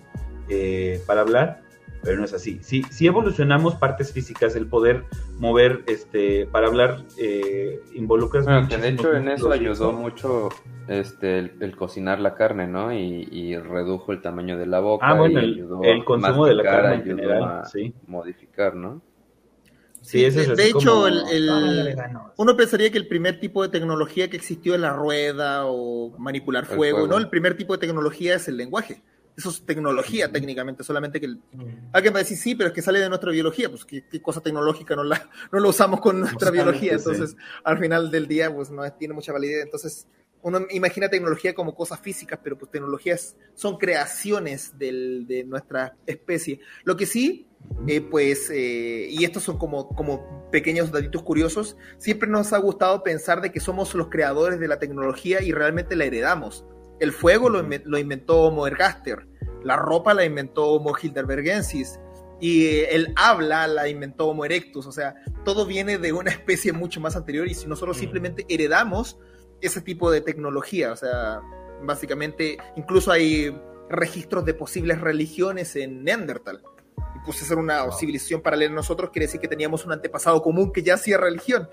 [0.49, 1.63] eh, para hablar
[2.03, 2.59] pero no es así.
[2.63, 5.05] Si, si evolucionamos partes físicas, el poder
[5.39, 8.47] mover, este, para hablar, eh, involucras...
[8.47, 10.49] de hecho en eso ayudó mucho
[10.89, 12.93] este, el, cocinar la carne, ¿no?
[12.93, 15.07] Y, redujo el tamaño de la boca.
[15.09, 17.95] Ah, bueno, el, consumo de la carne en general, sí.
[18.07, 19.03] Modificar, ¿no?
[20.03, 21.95] Sí, de, hecho, el,
[22.37, 26.65] uno pensaría que el primer tipo de tecnología que existió es la rueda o manipular
[26.65, 27.19] fuego, ¿no?
[27.19, 29.03] El primer tipo de tecnología es el lenguaje.
[29.41, 31.41] Eso es tecnología técnicamente, solamente que el...
[31.95, 34.43] alguien va a decir, sí, pero es que sale de nuestra biología, pues qué, cosa
[34.43, 38.71] tecnológica no la no lo usamos con nuestra biología, entonces al final del día pues
[38.71, 40.07] no tiene mucha validez, entonces
[40.43, 46.61] uno imagina tecnología como cosas físicas, pero pues tecnologías son creaciones del, de nuestra especie.
[46.85, 47.47] Lo que sí,
[47.87, 53.03] eh, pues, eh, y estos son como, como pequeños datitos curiosos, siempre nos ha gustado
[53.03, 56.67] pensar de que somos los creadores de la tecnología y realmente la heredamos.
[57.01, 59.27] El fuego lo, inventó Homo ergaster,
[59.65, 61.99] la ropa la inventó Homo heidelbergensis
[62.41, 64.87] y el habla la inventó Homo erectus.
[64.87, 65.15] O sea,
[65.45, 68.01] todo viene de una especie mucho más anterior y si nosotros mm.
[68.01, 69.19] simplemente heredamos
[69.61, 71.41] ese tipo de tecnología, o sea,
[71.83, 73.55] básicamente incluso hay
[73.91, 76.63] registros de posibles religiones en Neandertal.
[77.17, 80.73] Y pues ser una civilización paralela a nosotros quiere decir que teníamos un antepasado común
[80.73, 81.69] que ya hacía religión.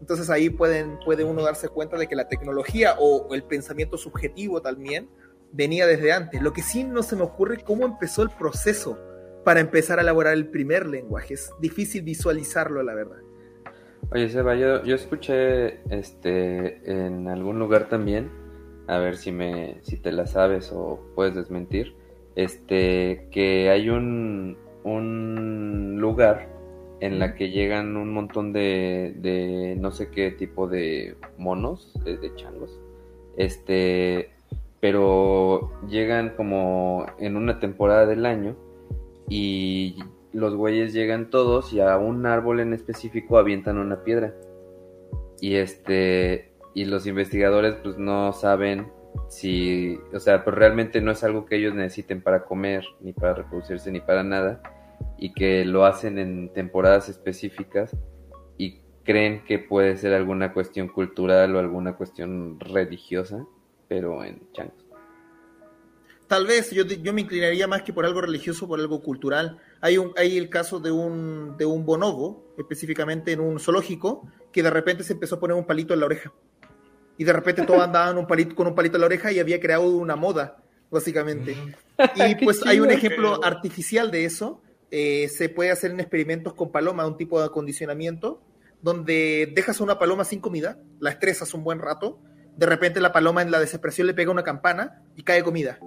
[0.00, 4.60] Entonces ahí pueden, puede uno darse cuenta de que la tecnología o el pensamiento subjetivo
[4.60, 5.08] también
[5.52, 6.42] venía desde antes.
[6.42, 8.98] Lo que sí no se me ocurre cómo empezó el proceso
[9.44, 11.34] para empezar a elaborar el primer lenguaje.
[11.34, 13.18] Es difícil visualizarlo, la verdad.
[14.10, 18.30] Oye, Seba, yo, yo escuché este en algún lugar también,
[18.86, 21.96] a ver si me si te la sabes o puedes desmentir,
[22.36, 26.55] este que hay un, un lugar
[27.00, 32.34] en la que llegan un montón de, de no sé qué tipo de monos, de,
[32.36, 32.78] changos,
[33.36, 34.30] este,
[34.80, 38.56] pero llegan como en una temporada del año
[39.28, 39.96] y
[40.32, 44.34] los güeyes llegan todos y a un árbol en específico avientan una piedra.
[45.40, 48.88] Y este, y los investigadores pues no saben
[49.28, 53.34] si, o sea, pues realmente no es algo que ellos necesiten para comer, ni para
[53.34, 54.62] reproducirse, ni para nada
[55.18, 57.96] y que lo hacen en temporadas específicas
[58.58, 63.46] y creen que puede ser alguna cuestión cultural o alguna cuestión religiosa,
[63.88, 64.86] pero en changos.
[66.26, 69.58] Tal vez yo, yo me inclinaría más que por algo religioso, por algo cultural.
[69.80, 74.62] Hay, un, hay el caso de un, de un bonobo, específicamente en un zoológico, que
[74.62, 76.32] de repente se empezó a poner un palito en la oreja.
[77.16, 79.60] Y de repente todos andaban un palito, con un palito en la oreja y había
[79.60, 81.56] creado una moda, básicamente.
[82.16, 86.70] Y pues hay un ejemplo artificial de eso, eh, se puede hacer en experimentos con
[86.70, 88.42] paloma, un tipo de acondicionamiento,
[88.82, 92.20] donde dejas a una paloma sin comida, la estresas un buen rato,
[92.56, 95.78] de repente la paloma en la desesperación le pega una campana y cae comida.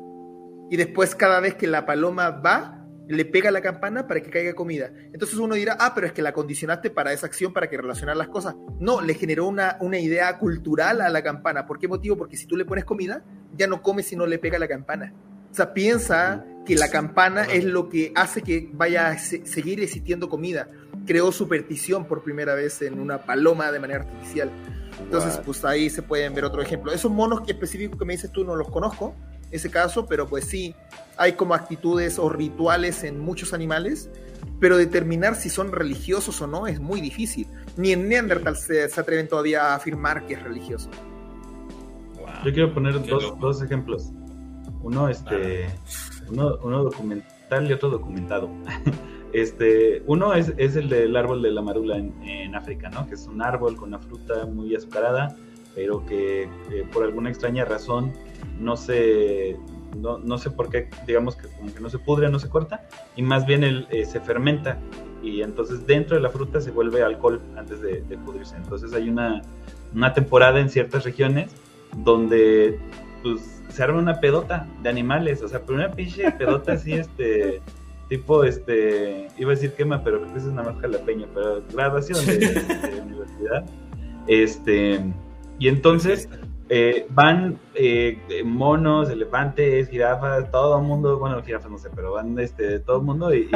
[0.70, 4.54] Y después cada vez que la paloma va, le pega la campana para que caiga
[4.54, 4.92] comida.
[5.14, 8.16] Entonces uno dirá, ah, pero es que la condicionaste para esa acción, para que relacionar
[8.16, 8.56] las cosas.
[8.80, 11.66] No, le generó una, una idea cultural a la campana.
[11.66, 12.18] ¿Por qué motivo?
[12.18, 13.24] Porque si tú le pones comida,
[13.58, 15.12] ya no come si no le pega la campana.
[15.52, 20.30] O sea, piensa que la campana es lo que hace que vaya a seguir existiendo
[20.30, 20.70] comida.
[21.08, 24.52] Creó superstición por primera vez en una paloma de manera artificial.
[25.00, 26.92] Entonces, pues ahí se pueden ver otro ejemplo.
[26.92, 29.16] Esos monos que específicos que me dices tú no los conozco,
[29.50, 30.76] ese caso, pero pues sí,
[31.18, 34.12] hay como actitudes o rituales en muchos animales,
[34.60, 37.48] pero determinar si son religiosos o no es muy difícil.
[37.78, 40.92] Ni en Neandertal se, atreven todavía a afirmar que es religioso.
[42.46, 44.12] Yo quiero poner dos, dos ejemplos.
[44.84, 45.68] Uno, este,
[46.32, 48.50] uno, uno documental y otro documentado.
[49.32, 53.08] Este, uno es, es, el del árbol de la marula en, África, ¿no?
[53.08, 55.36] Que es un árbol con una fruta muy azucarada,
[55.76, 56.50] pero que
[56.92, 58.12] por alguna extraña razón
[58.60, 59.56] no se,
[59.96, 62.88] no, no, sé por qué, digamos que como que no se pudre, no se corta,
[63.16, 64.80] y más bien el, eh, se fermenta
[65.22, 68.56] y entonces dentro de la fruta se vuelve alcohol antes de, pudrirse.
[68.56, 69.42] Entonces hay una,
[69.94, 71.52] una, temporada en ciertas regiones
[71.98, 72.80] donde
[73.22, 77.62] pues se arma una pedota de animales, o sea, pero una pinche pedota así, este,
[78.08, 82.26] tipo, este, iba a decir quema, pero creo que es una más jalapeño, pero graduación
[82.26, 83.66] de, de universidad,
[84.28, 85.00] este,
[85.60, 86.30] y entonces
[86.72, 92.38] eh, van eh, monos, elefantes, jirafas, todo el mundo, bueno, jirafas no sé, pero van
[92.38, 93.50] este, todo el mundo y,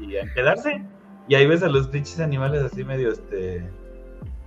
[0.00, 0.82] y, a quedarse.
[1.28, 3.68] Y ahí ves a los pinches animales así medio, este,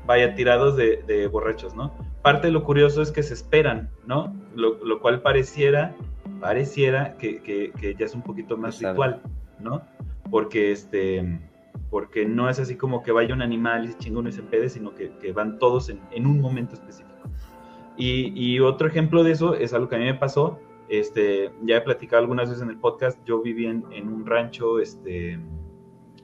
[0.07, 1.93] vaya, tirados de, borrachos, ¿no?
[2.22, 4.35] Parte de lo curioso es que se esperan, ¿no?
[4.56, 5.95] Lo, cual pareciera,
[6.40, 9.22] pareciera que, ya es un poquito más ritual,
[9.59, 9.82] ¿no?
[10.30, 11.40] Porque, este,
[11.90, 14.41] porque no es así como que vaya un animal y se chinga uno y se
[14.41, 17.11] empede, sino que, van todos en, en un momento específico.
[17.98, 20.59] Y, otro ejemplo de eso es algo que a mí me pasó.
[20.90, 23.19] Este, ya he platicado algunas veces en el podcast.
[23.25, 25.40] Yo viví en, un rancho, este,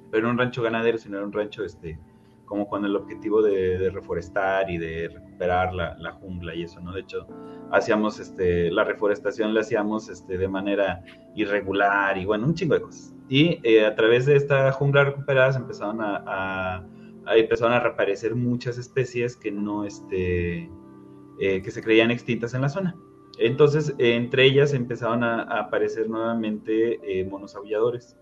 [0.09, 1.99] pero no un rancho ganadero, sino era un rancho, este,
[2.47, 6.93] como con el objetivo de, reforestar y de recuperar la, jungla y eso, ¿no?
[6.93, 7.27] De hecho,
[7.71, 11.03] hacíamos, este, la reforestación la hacíamos, este, de manera
[11.35, 13.13] irregular y bueno, un chingo de cosas.
[13.29, 18.33] Y eh, a través de esta jungla recuperada se empezaron a, a, empezaron a reaparecer
[18.33, 20.71] muchas especies que no, este,
[21.39, 22.95] eh, que se creían extintas en la zona.
[23.37, 28.17] Entonces, entre ellas empezaron a, aparecer nuevamente eh, monos aulladores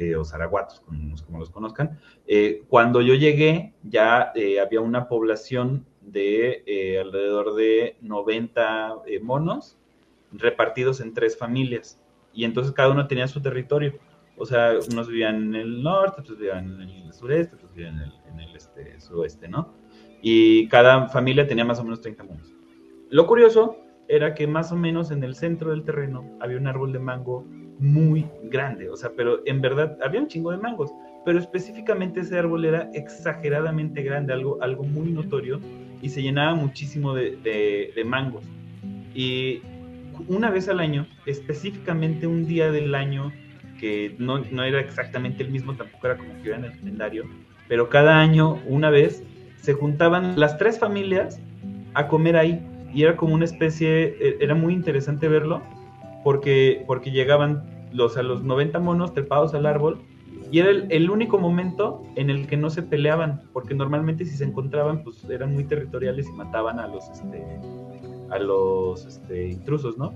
[0.00, 1.98] eh, o zaraguatos, como, los conozcan.
[2.68, 9.76] cuando yo llegué, ya había una población de alrededor de 90 monos
[10.32, 12.02] repartidos en tres familias.
[12.32, 13.94] Y entonces cada uno tenía su territorio.
[14.36, 18.02] O sea, unos vivían en el norte, otros vivían en el sureste, otros vivían en
[18.02, 19.74] el, en el este, suroeste, ¿no?
[20.22, 22.54] y cada familia tenía más o menos 30 monos.
[23.08, 26.92] Lo curioso era que más o menos en el centro del terreno había un árbol
[26.92, 27.44] de mango
[27.80, 30.92] muy grande, o sea, pero en verdad había un chingo de mangos,
[31.24, 35.60] pero específicamente ese árbol era exageradamente grande, algo, algo muy notorio,
[36.02, 37.36] y se llenaba muchísimo de,
[37.94, 38.44] de, mangos.
[39.14, 39.60] Y
[40.28, 43.32] una vez al año, específicamente un día del año,
[43.78, 47.24] que no, no era exactamente el mismo, tampoco era como que iba en el calendario,
[47.68, 49.22] pero cada año, una vez,
[49.56, 51.40] se juntaban las tres familias
[51.94, 55.62] a comer ahí y era como una especie, e, era muy interesante verlo
[56.24, 60.00] porque, porque llegaban los, a los 90 monos trepados al árbol
[60.52, 64.44] y era el, único momento en el que no se peleaban, porque normalmente si se
[64.44, 67.44] encontraban, pues eran muy territoriales y mataban a los, este,
[68.30, 70.12] a los este, intrusos, ¿no?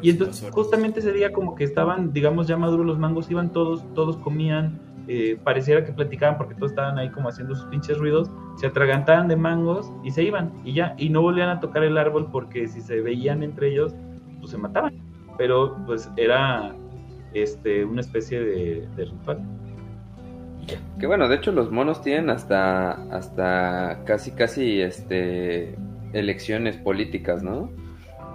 [0.00, 3.84] Y entonces justamente ese día como que estaban, digamos, ya maduros los mangos, iban todos,
[3.94, 8.30] todos comían, eh, pareciera que platicaban porque todos estaban ahí como haciendo sus pinches ruidos,
[8.56, 11.98] se atragantaban de mangos y se iban y ya, y no volvían a tocar el
[11.98, 13.94] árbol porque si se veían entre ellos,
[14.40, 15.03] pues se mataban.
[15.36, 16.74] Pero pues era
[17.32, 19.40] este, una especie de, ritual.
[20.98, 25.76] Que bueno, de hecho los monos tienen hasta, hasta casi, casi este,
[26.12, 27.70] elecciones políticas, ¿no?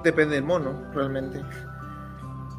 [0.03, 1.42] Depende del mono, realmente.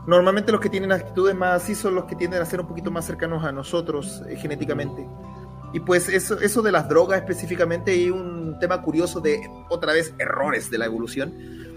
[0.07, 2.91] Normalmente los que tienen actitudes más así son los que tienden a ser un poquito
[2.91, 5.07] más cercanos a nosotros eh, genéticamente.
[5.73, 10.15] Y pues eso, eso de las drogas específicamente hay un tema curioso de, otra vez,
[10.19, 11.33] errores de la evolución,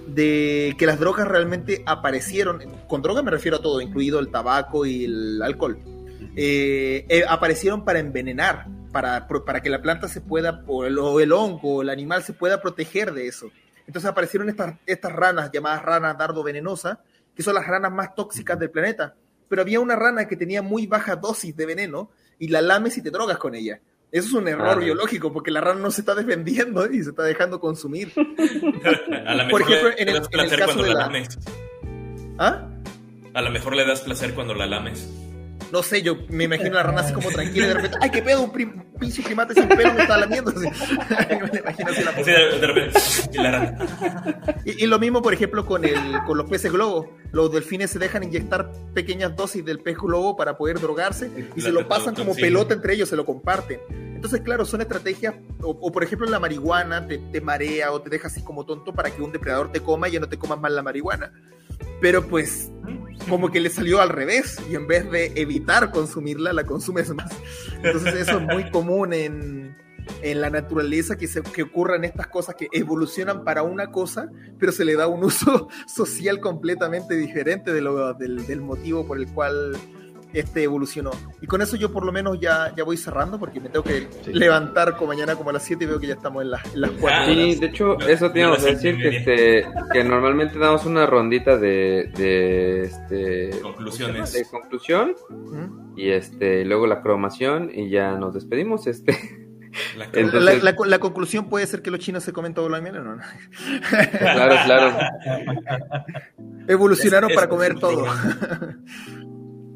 [0.07, 4.85] de que las drogas realmente aparecieron, con drogas me refiero a todo, incluido el tabaco
[4.85, 5.79] y el alcohol,
[6.35, 11.19] eh, eh, aparecieron para envenenar, para, para que la planta se pueda, o el, o
[11.19, 13.51] el hongo, o el animal se pueda proteger de eso.
[13.87, 17.01] Entonces aparecieron estas, estas ranas llamadas ranas dardo venenosa,
[17.35, 19.15] que son las ranas más tóxicas del planeta.
[19.49, 23.01] Pero había una rana que tenía muy baja dosis de veneno y la lames y
[23.01, 23.81] te drogas con ella.
[24.13, 27.23] Eso es un error biológico porque la rana no se está defendiendo y se está
[27.23, 28.13] dejando consumir.
[29.25, 30.99] A lo mejor Por ejemplo, le, en, el, en el caso de la...
[30.99, 31.39] lames.
[32.37, 32.69] ¿Ah?
[33.33, 35.09] A lo mejor le das placer cuando la lames
[35.73, 38.21] no sé, yo me imagino la rana así como tranquila y de repente, ay, qué
[38.21, 40.51] pedo, un pinche primate sin pelo me está lamiendo.
[40.51, 40.59] Así.
[41.51, 42.99] me imagino así la sí, de repente,
[43.31, 43.77] y la rana.
[44.65, 47.17] Y, lo mismo, por ejemplo, con, el, con los peces globo.
[47.31, 51.71] Los delfines se dejan inyectar pequeñas dosis del pez globo para poder drogarse y se
[51.71, 53.79] lo pasan como pelota entre ellos, se lo comparten.
[53.89, 58.27] Entonces, claro, son estrategias, o, por ejemplo la marihuana te, te, marea o te deja
[58.27, 60.71] así como tonto para que un depredador te coma y ya no te comas más
[60.71, 61.33] la marihuana.
[62.03, 62.69] Pero pues
[63.29, 67.31] como que le salió al revés y en vez de evitar consumirla, la consumes más.
[67.81, 69.77] Entonces eso es muy común en,
[70.21, 74.73] en la naturaleza que, se, que ocurran estas cosas que evolucionan para una cosa, pero
[74.73, 79.29] se le da un uso social completamente diferente de lo, del, del, motivo por el
[79.29, 79.77] cual
[80.33, 81.11] este evolucionó.
[81.41, 84.07] Y con eso yo por lo menos ya, ya voy cerrando porque me tengo que
[84.27, 86.81] levantar como mañana como a las 7 y veo que ya estamos en, las en
[86.81, 91.05] las 4 Sí, de hecho, eso teníamos que decir, que, este, que normalmente damos una
[91.05, 94.33] rondita de, de este, conclusiones.
[94.33, 95.15] De conclusión
[95.95, 98.87] y este luego la cromación y ya nos despedimos.
[98.87, 99.17] este
[99.97, 103.17] la, la, conclusión puede ser que los chinos se comen todo lo miel, ¿no?
[104.19, 104.97] Claro, claro.
[106.67, 108.05] Evolucionaron para comer todo.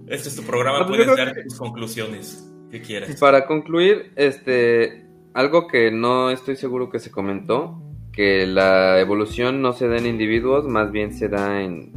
[0.08, 3.16] Este es tu programa, pues puedes dar tus conclusiones que quieras.
[3.20, 7.82] Para concluir, este, algo que no estoy seguro que se comentó,
[8.14, 11.92] que la evolución no se da en individuos, más bien se da en,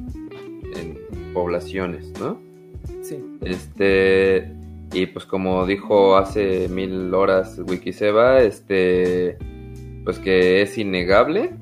[0.77, 0.99] en
[1.33, 2.41] poblaciones, ¿no?
[3.03, 3.25] Sí.
[3.43, 4.53] Este,
[4.93, 9.39] y pues como dijo hace mil horas Wikiseba, este,
[10.05, 11.53] pues que es innegable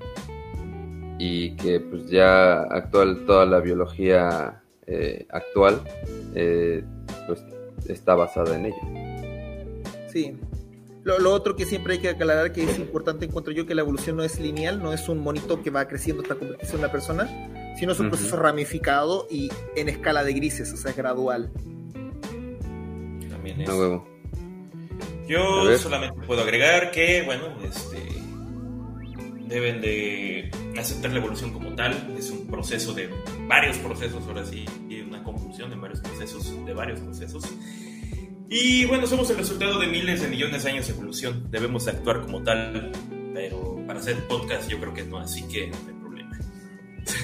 [1.19, 5.83] y que pues ya actual toda la biología eh, actual
[6.35, 6.83] eh,
[7.27, 7.45] pues
[7.89, 8.77] está basada en ello.
[10.13, 10.37] Sí.
[11.05, 13.83] Lo, lo, otro que siempre hay que aclarar que es importante encuentro yo que la
[13.83, 16.93] evolución no es lineal, no es un monito que va creciendo hasta convertirse en una
[16.93, 17.29] persona,
[17.79, 21.51] sino es un proceso ramificado y en escala de grises, o sea, es gradual.
[25.29, 27.99] Yo solamente puedo agregar que, bueno, este,
[29.49, 32.15] deben de aceptar la evolución como tal.
[32.19, 33.09] Es un proceso de
[33.47, 37.45] varios procesos, ahora sí, y una conclusión de varios procesos, de varios procesos.
[38.51, 41.51] Y bueno, somos el resultado de miles de millones de años de evolución.
[41.51, 42.93] Debemos actuar como tal,
[43.35, 46.39] pero para hacer podcast yo creo que no, así que no hay problema.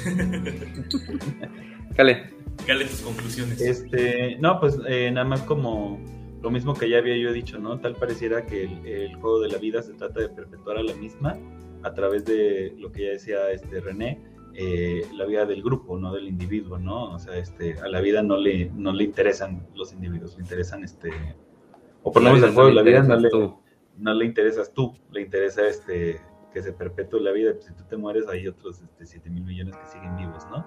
[1.96, 2.34] Cale.
[2.66, 3.60] Cale tus conclusiones.
[3.60, 5.98] Este, no, pues eh, nada más como
[6.42, 7.80] lo mismo que ya había yo dicho, ¿no?
[7.80, 11.38] Tal pareciera que el, juego de la vida se trata de perpetuar a la misma
[11.84, 14.20] a través de lo que ya decía este René,
[14.54, 17.12] eh, la vida del grupo, no del individuo, ¿no?
[17.12, 20.84] O sea, este, a la vida no le, no le interesan los individuos, le interesan
[20.84, 21.10] este,
[22.02, 23.30] o por lo menos al juego la vida no le,
[23.98, 26.20] no le interesas tú, le interesa este
[26.52, 29.42] que se perpetúe la vida, pues si tú te mueres hay otros este, 7 mil
[29.42, 30.64] millones que siguen vivos, ¿no?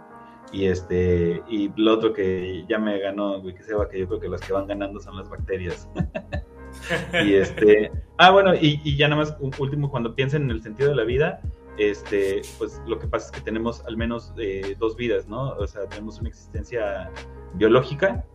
[0.52, 4.42] Y este, y lo otro que ya me ganó Wikiseba, que yo creo que las
[4.42, 5.90] que van ganando son las bacterias.
[7.26, 10.62] y este, ah, bueno, y, y, ya nada más un último, cuando piensen en el
[10.62, 11.42] sentido de la vida,
[11.78, 15.50] este, pues lo que pasa es que tenemos al menos eh, dos vidas, ¿no?
[15.52, 17.12] O sea, tenemos una existencia
[17.54, 18.26] biológica,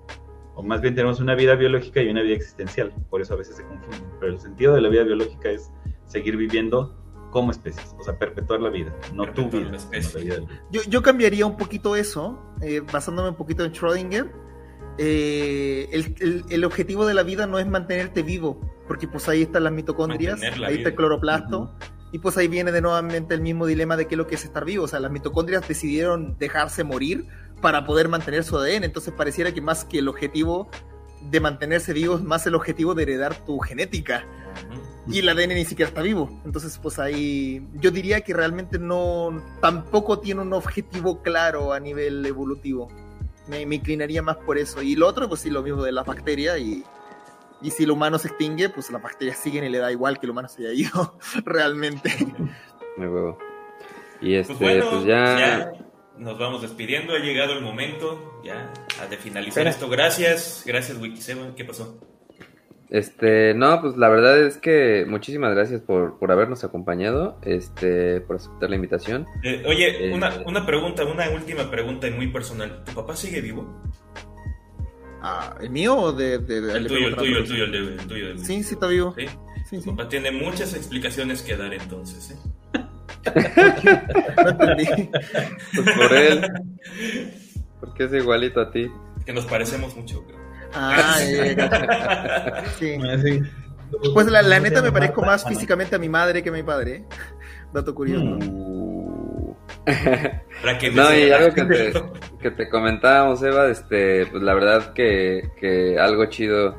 [0.55, 3.57] o más bien tenemos una vida biológica y una vida existencial, por eso a veces
[3.57, 5.73] se confunden, pero el sentido de la vida biológica es
[6.07, 6.97] seguir viviendo
[7.31, 9.73] como especies, o sea, perpetuar la vida, no tu vida,
[10.71, 14.31] Yo, yo, cambiaría un poquito eso, eh, basándome un poquito en Schrödinger.
[14.99, 19.65] Eh, el, el, objetivo de la vida no es mantenerte vivo, porque pues ahí están
[19.65, 21.75] las mitocondrias, ahí está el cloroplasto,
[22.13, 24.45] y pues ahí viene de nuevamente el mismo dilema de qué es lo que es
[24.45, 24.85] estar vivo.
[24.85, 27.27] O sea, las mitocondrias decidieron dejarse morir
[27.63, 30.69] para poder mantener su ADN, entonces pareciera que más que el objetivo
[31.31, 34.27] de mantenerse vivo es más el objetivo de heredar tu genética
[35.09, 36.31] y el ADN ni siquiera está vivo.
[36.45, 42.25] Entonces, pues ahí yo diría que realmente no, tampoco tiene un objetivo claro a nivel
[42.25, 42.89] evolutivo.
[43.49, 44.83] Me, inclinaría más por eso.
[44.83, 46.85] Y lo otro, pues sí, lo mismo de las bacterias y,
[47.61, 50.27] y si el humano se extingue, pues las bacterias siguen y le da igual que
[50.27, 52.13] el humano se haya ido realmente.
[52.97, 53.39] Me huevo.
[54.21, 55.73] Y este, pues, pues ya...
[56.17, 57.15] nos vamos despidiendo.
[57.15, 58.73] Ha llegado el momento ya
[59.09, 59.89] de finalizar esto.
[59.89, 61.55] Gracias, gracias Wikiseba.
[61.57, 61.99] ¿Qué pasó?
[62.93, 68.37] Este, no, pues la verdad es que muchísimas gracias por, por habernos acompañado, este, por
[68.37, 69.27] aceptar la invitación.
[69.43, 72.85] Eh, oye, eh, una, una, pregunta, una última pregunta y muy personal.
[72.85, 73.83] ¿Tu papá sigue vivo?
[75.23, 78.63] Ah, ¿El mío o de, de, el, tuyo, el, tuyo, el, tuyo, el, tuyo, Sí,
[78.63, 79.15] sí está vivo.
[79.17, 79.27] Sí,
[79.71, 79.89] sí, sí.
[79.89, 82.81] papá tiene muchas explicaciones que dar entonces, ¿eh?
[84.37, 85.11] no entendí.
[85.75, 86.47] Pues por él.
[87.81, 88.91] Porque es igualito a ti.
[89.25, 90.42] Que nos parecemos mucho, creo.
[90.75, 91.19] Ah,
[92.79, 92.97] sí.
[94.15, 97.05] Pues la, la neta me parezco más físicamente a mi madre que a mi padre.
[97.73, 98.39] Dato curioso.
[99.85, 100.95] Uh.
[100.95, 101.93] no, y algo que te,
[102.41, 106.77] que te, comentábamos, Eva, este, pues la verdad que, que algo chido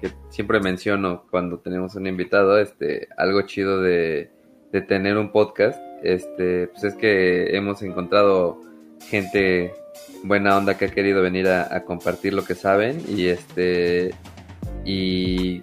[0.00, 4.30] que siempre menciono cuando tenemos un invitado, este, algo chido de,
[4.72, 8.60] de tener un podcast, este, pues es que hemos encontrado
[9.08, 9.72] gente
[10.24, 14.14] buena onda que ha querido venir a, compartir lo que saben y este
[14.86, 15.60] y,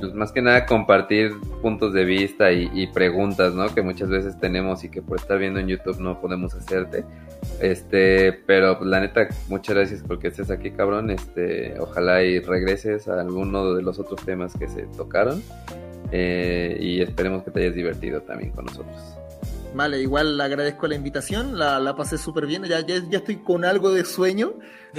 [0.00, 3.74] pues más que nada compartir puntos de vista y, preguntas, ¿no?
[3.74, 7.04] Que muchas veces tenemos y que por estar viendo en YouTube no podemos hacerte.
[7.60, 11.10] Este, pero pues, la neta, muchas gracias porque estés aquí, cabrón.
[11.10, 15.42] Este, ojalá y regreses a alguno de los otros temas que se tocaron.
[16.10, 19.13] Eh, y esperemos que te hayas divertido también con nosotros.
[19.74, 23.64] Vale, igual agradezco la invitación, la, la pasé súper bien, ya, ya, ya, estoy con
[23.64, 24.54] algo de sueño,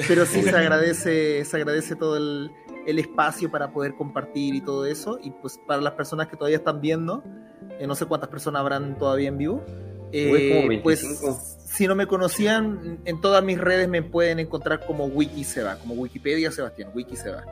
[0.07, 2.51] pero sí se agradece, se agradece todo el,
[2.85, 6.57] el, espacio para poder compartir y todo eso, y pues para las personas que todavía
[6.57, 7.23] están viendo,
[7.79, 9.63] eh, no sé cuántas personas habrán todavía en vivo,
[10.11, 11.05] eh, pues
[11.67, 16.51] si no me conocían, en todas mis redes me pueden encontrar como Wikiseba, como Wikipedia
[16.51, 17.43] Sebastián, Wikiseba.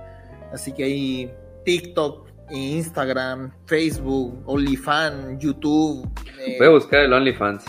[0.52, 1.34] Así que ahí
[1.66, 6.10] TikTok, Instagram, Facebook, OnlyFans, YouTube.
[6.40, 7.64] Eh, Voy a buscar el OnlyFans.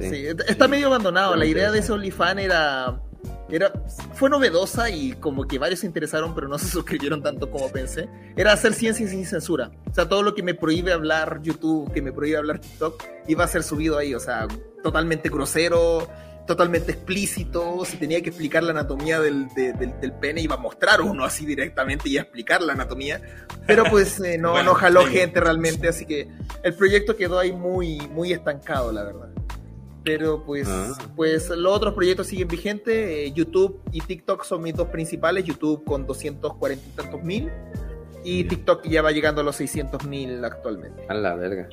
[0.00, 0.26] Sí.
[0.48, 1.36] está medio abandonado.
[1.36, 3.00] La idea de ese OnlyFans era,
[3.48, 3.72] era.
[4.14, 8.08] Fue novedosa y como que varios se interesaron, pero no se suscribieron tanto como pensé.
[8.36, 9.70] Era hacer ciencia sin censura.
[9.90, 13.44] O sea, todo lo que me prohíbe hablar YouTube, que me prohíbe hablar TikTok, iba
[13.44, 14.14] a ser subido ahí.
[14.14, 14.46] O sea,
[14.82, 16.08] totalmente grosero
[16.46, 21.24] totalmente explícito, si tenía que explicar la anatomía del, del, pene, iba a mostrar uno
[21.24, 23.20] así directamente y a explicar la anatomía,
[23.66, 26.28] pero pues eh, no, no jaló gente realmente, así que
[26.62, 29.28] el proyecto quedó ahí muy, muy estancado, la verdad.
[30.04, 30.96] Pero pues, ah.
[31.16, 35.84] pues los otros proyectos siguen vigentes, eh, YouTube y TikTok son mis dos principales, YouTube
[35.84, 37.50] con 240 y tantos mil,
[38.22, 41.04] y TikTok ya va llegando a los 600 mil actualmente.
[41.08, 41.68] A la verga.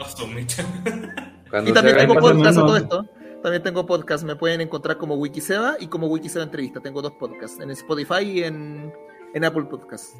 [1.63, 3.09] y también tengo podcast a todo esto.
[3.43, 6.79] También tengo podcast, me pueden encontrar como Wikiseba y como Wikiseba Entrevista.
[6.79, 8.93] Tengo dos podcasts, en Spotify y en,
[9.33, 10.15] en Apple Podcasts.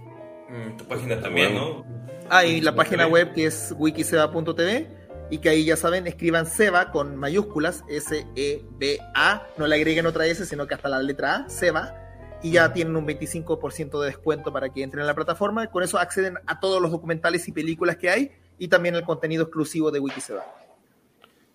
[0.50, 1.86] Mm, tu página también, ¿no?
[2.30, 4.90] Ah, y la página web que es wikiseba.tv
[5.30, 10.46] y que ahí ya saben, escriban Seba con mayúsculas, S-E-B-A, no le agreguen otra S,
[10.46, 11.96] sino que hasta la letra A, Seba,
[12.44, 15.68] y ya tienen un 25% de descuento para que entren a la plataforma.
[15.68, 19.44] Con eso acceden a todos los documentales y películas que hay y también el contenido
[19.44, 20.44] exclusivo de Wikiseba.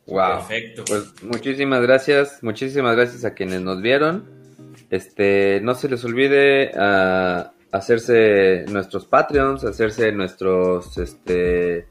[0.08, 0.38] Wow.
[0.38, 0.84] Perfecto.
[0.86, 4.24] Pues muchísimas gracias, muchísimas gracias a quienes nos vieron.
[4.90, 11.86] Este, no se les olvide uh, hacerse nuestros Patreons, hacerse nuestros este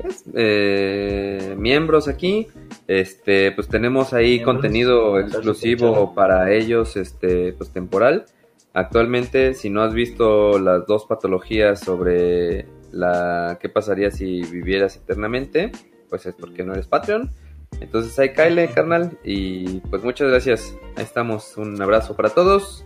[0.00, 2.46] pues, eh, miembros aquí.
[2.86, 8.24] Este, pues tenemos ahí contenido exclusivo para ellos, este, pues temporal.
[8.72, 15.72] Actualmente, si no has visto las dos patologías sobre la qué pasaría si vivieras eternamente,
[16.08, 17.30] pues es porque no eres Patreon.
[17.78, 19.18] Entonces ahí Kyle, carnal.
[19.24, 20.74] Y pues muchas gracias.
[20.96, 21.56] Ahí estamos.
[21.56, 22.84] Un abrazo para todos.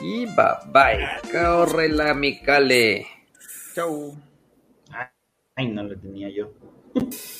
[0.00, 0.34] Y bye
[0.72, 1.32] bye.
[1.32, 3.06] Corre la mi Kale.
[3.74, 4.16] Chau.
[5.54, 6.52] Ay, no lo tenía yo.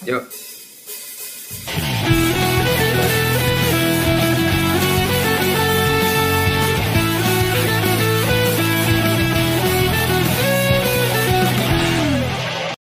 [0.05, 0.23] Yo.